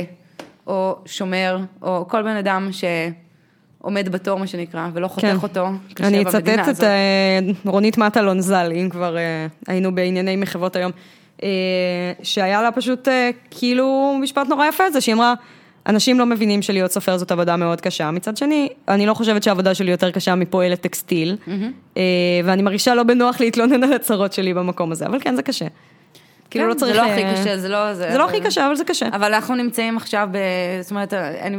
או 0.66 0.96
שומר, 1.06 1.58
או 1.82 2.08
כל 2.08 2.22
בן 2.22 2.36
אדם 2.36 2.68
שעומד 2.72 4.08
בתור, 4.08 4.38
מה 4.38 4.46
שנקרא, 4.46 4.88
ולא 4.92 5.08
חותך 5.08 5.26
כן. 5.26 5.36
אותו, 5.42 5.66
קשה 5.94 6.08
אני 6.08 6.22
אצטט 6.22 6.48
את. 6.68 6.80
אה, 6.80 7.38
רונית 7.64 7.98
מטלון 7.98 8.40
ז"ל, 8.40 8.72
אם 8.74 8.88
כבר 8.90 9.16
אה, 9.16 9.46
היינו 9.66 9.94
בענייני 9.94 10.36
מחוות 10.36 10.76
היום, 10.76 10.92
אה, 11.42 11.48
שהיה 12.22 12.62
לה 12.62 12.72
פשוט 12.72 13.08
אה, 13.08 13.30
כאילו 13.50 14.18
משפט 14.22 14.48
נורא 14.48 14.66
יפה, 14.66 14.90
זה 14.90 15.00
שהיא 15.00 15.14
אמרה, 15.14 15.34
אנשים 15.86 16.18
לא 16.18 16.26
מבינים 16.26 16.62
שלהיות 16.62 16.90
סופר 16.90 17.16
זאת 17.16 17.32
עבודה 17.32 17.56
מאוד 17.56 17.80
קשה. 17.80 18.10
מצד 18.10 18.36
שני, 18.36 18.68
אני 18.88 19.06
לא 19.06 19.14
חושבת 19.14 19.42
שהעבודה 19.42 19.74
שלי 19.74 19.90
יותר 19.90 20.10
קשה 20.10 20.34
מפועלת 20.34 20.80
טקסטיל, 20.80 21.36
אה, 21.96 22.02
ואני 22.44 22.62
מרגישה 22.62 22.94
לא 22.94 23.02
בנוח 23.02 23.40
להתלונן 23.40 23.84
על 23.84 23.92
הצרות 23.92 24.32
שלי 24.32 24.54
במקום 24.54 24.92
הזה, 24.92 25.06
אבל 25.06 25.18
כן, 25.20 25.36
זה 25.36 25.42
קשה. 25.42 25.66
כאילו 26.50 26.64
כן, 26.64 26.70
לא 26.70 26.74
צריך... 26.74 26.92
זה 26.92 27.00
לא 27.00 27.06
אה, 27.06 27.12
הכי 27.12 27.40
קשה, 27.40 27.58
זה 27.58 27.68
לא... 27.68 27.94
זה 27.94 28.18
לא 28.18 28.24
הכי 28.24 28.40
קשה, 28.40 28.66
אבל 28.66 28.76
זה 28.76 28.84
קשה. 28.84 29.06
אבל 29.12 29.34
אנחנו 29.34 29.54
נמצאים 29.54 29.96
עכשיו 29.96 30.28
ב... 30.32 30.38
זאת 30.82 30.90
אומרת, 30.90 31.12
אני... 31.12 31.56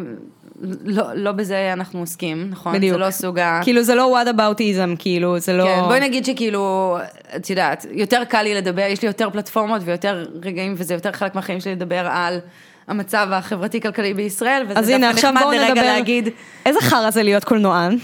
לא, 0.85 1.03
לא 1.15 1.31
בזה 1.31 1.73
אנחנו 1.73 1.99
עוסקים, 1.99 2.47
נכון? 2.49 2.73
בדיוק. 2.75 2.93
זה 2.93 3.05
לא 3.05 3.11
סוג 3.11 3.39
ה... 3.39 3.59
כאילו 3.63 3.83
זה 3.83 3.95
לא 3.95 4.17
what 4.17 4.27
aboutism, 4.27 4.95
כאילו 4.99 5.39
זה 5.39 5.53
לא... 5.53 5.63
כן, 5.63 5.81
בואי 5.85 5.99
נגיד 5.99 6.25
שכאילו, 6.25 6.97
את 7.35 7.49
יודעת, 7.49 7.85
יותר 7.91 8.23
קל 8.23 8.41
לי 8.41 8.55
לדבר, 8.55 8.81
יש 8.81 9.01
לי 9.01 9.07
יותר 9.07 9.29
פלטפורמות 9.29 9.81
ויותר 9.85 10.25
רגעים, 10.43 10.73
וזה 10.77 10.93
יותר 10.93 11.11
חלק 11.11 11.35
מהחיים 11.35 11.59
שלי 11.59 11.71
לדבר 11.71 12.07
על 12.11 12.39
המצב 12.87 13.27
החברתי-כלכלי 13.31 14.13
בישראל, 14.13 14.63
וזה 14.67 14.91
דווקא 14.91 15.05
עכשיו 15.05 15.31
נחמד 15.31 15.53
לרגע 15.53 15.73
נדבר, 15.73 15.81
להגיד, 15.81 16.29
איזה 16.65 16.81
חרא 16.81 17.09
זה 17.09 17.23
להיות 17.23 17.43
קולנוען? 17.43 17.97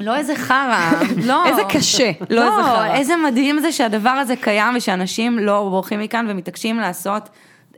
לא 0.00 0.16
איזה 0.16 0.36
חרא, 0.36 0.90
לא. 1.26 1.46
איזה 1.46 1.62
קשה, 1.68 2.10
לא 2.30 2.42
איזה 2.42 2.62
חרא. 2.62 2.94
איזה 2.94 3.14
מדהים 3.16 3.58
זה 3.60 3.72
שהדבר 3.72 4.10
הזה 4.10 4.36
קיים 4.36 4.76
ושאנשים 4.76 5.38
לא 5.38 5.66
בורחים 5.70 6.00
מכאן 6.00 6.26
ומתעקשים 6.28 6.76
לעשות 6.78 7.28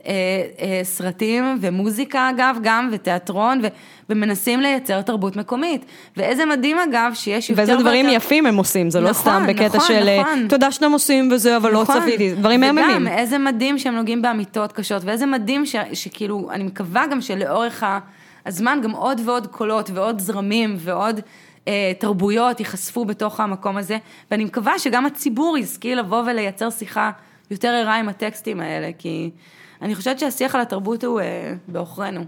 אה, 0.05 0.11
אה, 0.59 0.79
סרטים 0.83 1.57
ומוזיקה 1.61 2.29
אגב 2.29 2.57
גם 2.63 2.89
ותיאטרון 2.91 3.59
ו, 3.63 3.67
ומנסים 4.09 4.61
לייצר 4.61 5.01
תרבות 5.01 5.35
מקומית. 5.35 5.85
ואיזה 6.17 6.45
מדהים 6.45 6.77
אגב 6.79 7.11
שיש 7.13 7.49
יותר 7.49 7.61
ואיזה 7.61 7.75
דברים 7.75 8.05
ויותר- 8.05 8.17
יפים 8.17 8.45
הם 8.45 8.57
עושים, 8.57 8.89
זה 8.89 8.99
לא 9.01 9.09
נכון, 9.09 9.21
סתם 9.21 9.43
בקטע 9.47 9.65
נכון, 9.77 9.87
של 9.87 10.07
אה, 10.07 10.21
נכון. 10.21 10.47
תודה 10.49 10.71
שאתם 10.71 10.91
עושים 10.91 11.29
וזה, 11.31 11.57
אבל 11.57 11.71
לא 11.71 11.81
נכון. 11.81 11.99
צפיתי, 12.01 12.33
דברים 12.35 12.59
מהממים. 12.59 12.85
וגם, 12.91 13.07
איזה 13.07 13.37
מדהים 13.37 13.79
שהם 13.79 13.95
נוגעים 13.95 14.21
באמיתות 14.21 14.71
קשות, 14.71 15.01
ואיזה 15.05 15.25
מדהים 15.25 15.65
ש, 15.65 15.75
שכאילו, 15.93 16.49
אני 16.51 16.63
מקווה 16.63 17.05
גם 17.11 17.21
שלאורך 17.21 17.83
ה- 17.83 17.99
הזמן 18.45 18.79
גם 18.83 18.91
עוד 18.91 19.21
ועוד 19.25 19.47
קולות 19.47 19.89
ועוד 19.93 20.19
זרמים 20.19 20.75
ועוד 20.79 21.19
תרבויות 21.99 22.59
ייחשפו 22.59 23.05
בתוך 23.05 23.39
המקום 23.39 23.77
הזה, 23.77 23.97
ואני 24.31 24.45
מקווה 24.45 24.79
שגם 24.79 25.05
הציבור 25.05 25.57
ישכיל 25.57 25.99
לבוא 25.99 26.23
ולייצר 26.25 26.69
שיחה 26.69 27.11
יותר 27.51 27.67
ערה 27.67 27.95
עם 27.95 28.09
הטקסטים 28.09 28.59
האלה, 28.59 28.89
כי 28.97 29.29
אני 29.81 29.95
חושבת 29.95 30.19
שהשיח 30.19 30.55
על 30.55 30.61
התרבות 30.61 31.03
הוא 31.03 31.19
אה, 31.21 31.53
בעוכרינו. 31.67 32.21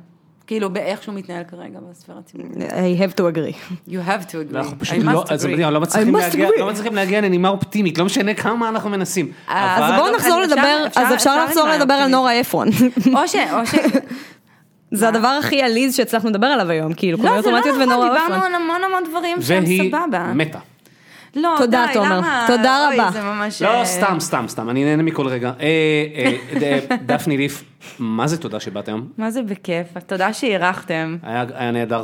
כאילו, 0.48 0.70
באיך 0.70 1.04
שהוא 1.04 1.16
מתנהל 1.16 1.44
כרגע 1.44 1.80
בספירה 1.90 2.20
הציבורית. 2.20 2.52
I 2.58 3.02
have 3.02 3.14
to 3.18 3.22
agree. 3.22 3.74
You 3.90 3.92
have 4.08 4.26
to 4.30 4.34
agree. 4.34 4.56
אנחנו 4.58 4.80
פשוט 4.80 4.98
I 4.98 5.04
לא, 5.04 5.24
must 5.24 5.34
אז 5.34 5.46
agree. 5.46 5.50
מדהים, 5.50 5.70
לא 5.70 5.82
מצליחים 5.82 6.14
להגיע, 6.14 6.48
agree. 6.48 6.60
לא 6.60 6.70
מצליחים 6.72 6.96
להגיע 6.96 7.22
לנימה 7.22 7.50
אופטימית, 7.50 7.98
לא 7.98 8.06
משנה 8.06 8.34
כמה 8.34 8.70
אנחנו 8.70 8.90
מנסים. 8.90 9.32
אז 9.48 9.82
אבל- 9.84 9.98
בואו 9.98 10.16
נחזור 10.16 10.42
אז 10.42 10.52
לדבר, 10.52 10.86
אז 10.96 11.14
אפשר 11.14 11.46
לחזור 11.46 11.68
לדבר 11.70 11.94
על. 11.94 12.08
נורה 12.12 12.40
אפרון. 12.42 12.68
או 13.18 13.28
ש... 13.28 13.36
זה 14.94 15.08
הדבר 15.08 15.28
הכי 15.28 15.62
עליז 15.62 15.96
שהצלחנו 15.96 16.30
לדבר 16.30 16.48
עליו 16.48 16.70
היום, 16.70 16.94
כאילו, 16.94 17.18
לא, 17.18 17.24
קומדיות 17.24 17.44
זה 17.44 17.50
לא 17.50 17.56
רומנטיות 17.56 17.76
נכון, 17.76 17.90
ונורה 17.92 18.10
דיברנו. 18.10 18.44
על 18.44 18.56
המון 18.56 18.84
המון 18.84 19.04
דברים 19.10 19.42
שהם 19.42 19.64
והיא 19.64 19.92
סבבה. 19.92 20.34
מתה. 20.34 20.60
לא, 21.36 21.56
תודה, 21.58 21.86
די, 21.88 21.94
תומר. 21.94 22.18
למה? 22.18 22.46
תודה 22.48 22.88
אוי, 22.88 23.00
רבה. 23.00 23.12
זה 23.12 23.22
ממש... 23.22 23.62
לא, 23.62 23.68
אה, 23.68 23.86
סתם, 23.86 24.18
סתם, 24.20 24.46
סתם, 24.48 24.70
אני 24.70 24.84
נהנה 24.84 25.04
מכל 25.04 25.28
רגע. 25.28 25.52
אה, 25.60 25.68
אה, 26.62 26.80
דפני 27.06 27.38
ליף, 27.38 27.64
מה 28.00 28.28
זה 28.28 28.38
תודה 28.38 28.60
שבאת 28.60 28.88
היום? 28.88 29.08
מה 29.18 29.32
זה 29.32 29.42
בכיף, 29.42 29.88
תודה 30.08 30.34
שאירחתם. 30.34 31.18
היה 31.24 31.46
היה 31.54 31.72
נהדר. 31.72 32.04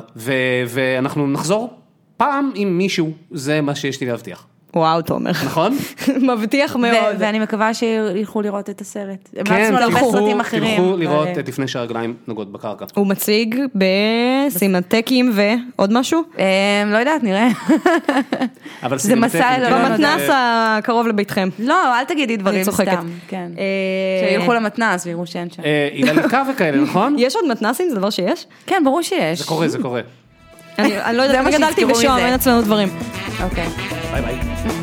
ואנחנו 0.68 1.28
נחזור 1.28 1.74
פעם 2.18 2.52
עם 2.56 2.78
מישהו, 2.78 3.12
זה 3.32 3.62
מה 3.62 3.76
שיש 3.76 4.02
לי 4.02 4.08
להבטיח. 4.08 4.46
וואו, 4.76 5.02
תומר. 5.02 5.32
נכון? 5.32 5.78
מבטיח 6.34 6.76
מאוד. 6.76 7.16
ואני 7.20 7.40
מקווה 7.40 7.74
שילכו 7.74 8.42
לראות 8.42 8.70
את 8.70 8.82
הסרט. 8.82 9.30
כן, 9.46 9.76
תלכו, 9.78 10.18
לראות 10.98 11.28
את 11.40 11.48
לפני 11.48 11.68
שהרגליים 11.68 12.14
נוגעות 12.28 12.52
בקרקע. 12.52 12.86
הוא 12.96 13.08
מציג 13.08 13.60
בסימנטקים 13.76 15.32
ועוד 15.34 15.94
משהו? 15.94 16.22
אה, 16.40 16.46
לא 16.88 16.98
יודעת, 16.98 17.24
נראה. 17.24 17.48
אבל 18.84 18.98
זה 18.98 19.16
מסע 19.16 19.30
סינמטק, 19.30 19.62
אל 19.62 19.70
כן, 19.70 19.90
במתנ"ס 19.90 20.22
זה- 20.22 20.32
הקרוב 20.78 21.08
לביתכם. 21.08 21.50
לא, 21.60 22.00
אל 22.00 22.04
תגידי 22.06 22.38
דברים 22.38 22.56
אני 22.56 22.66
צוחקת. 22.66 22.92
סתם. 22.92 23.08
כן. 23.28 23.52
אה, 23.58 24.30
שילכו 24.30 24.54
למתנ"ס 24.54 25.06
ויראו 25.06 25.26
שאין 25.28 25.50
שם. 25.50 25.64
אה, 25.64 25.90
הילליקה 25.94 26.44
וכאלה, 26.54 26.78
נכון? 26.82 27.16
יש 27.20 27.36
עוד 27.36 27.46
מתנ"סים? 27.52 27.90
זה 27.90 27.96
דבר 27.96 28.10
שיש? 28.10 28.46
כן, 28.66 28.82
ברור 28.86 29.02
שיש. 29.02 29.40
זה 29.40 29.46
קורה, 29.46 29.68
זה 29.68 29.78
קורה. 29.82 30.02
אני 30.80 31.02
אני 31.02 31.18
לא 31.18 31.24
יודעת, 31.24 31.44
מה 31.44 31.50
אני 31.50 31.58
גדלתי 31.58 31.86
בשוהם, 31.86 32.16
מזה. 32.16 32.26
אין 32.26 32.34
אצלנו 32.34 32.62
דברים. 32.62 32.90
אוקיי. 33.44 33.68
ביי 34.12 34.22
ביי. 34.22 34.79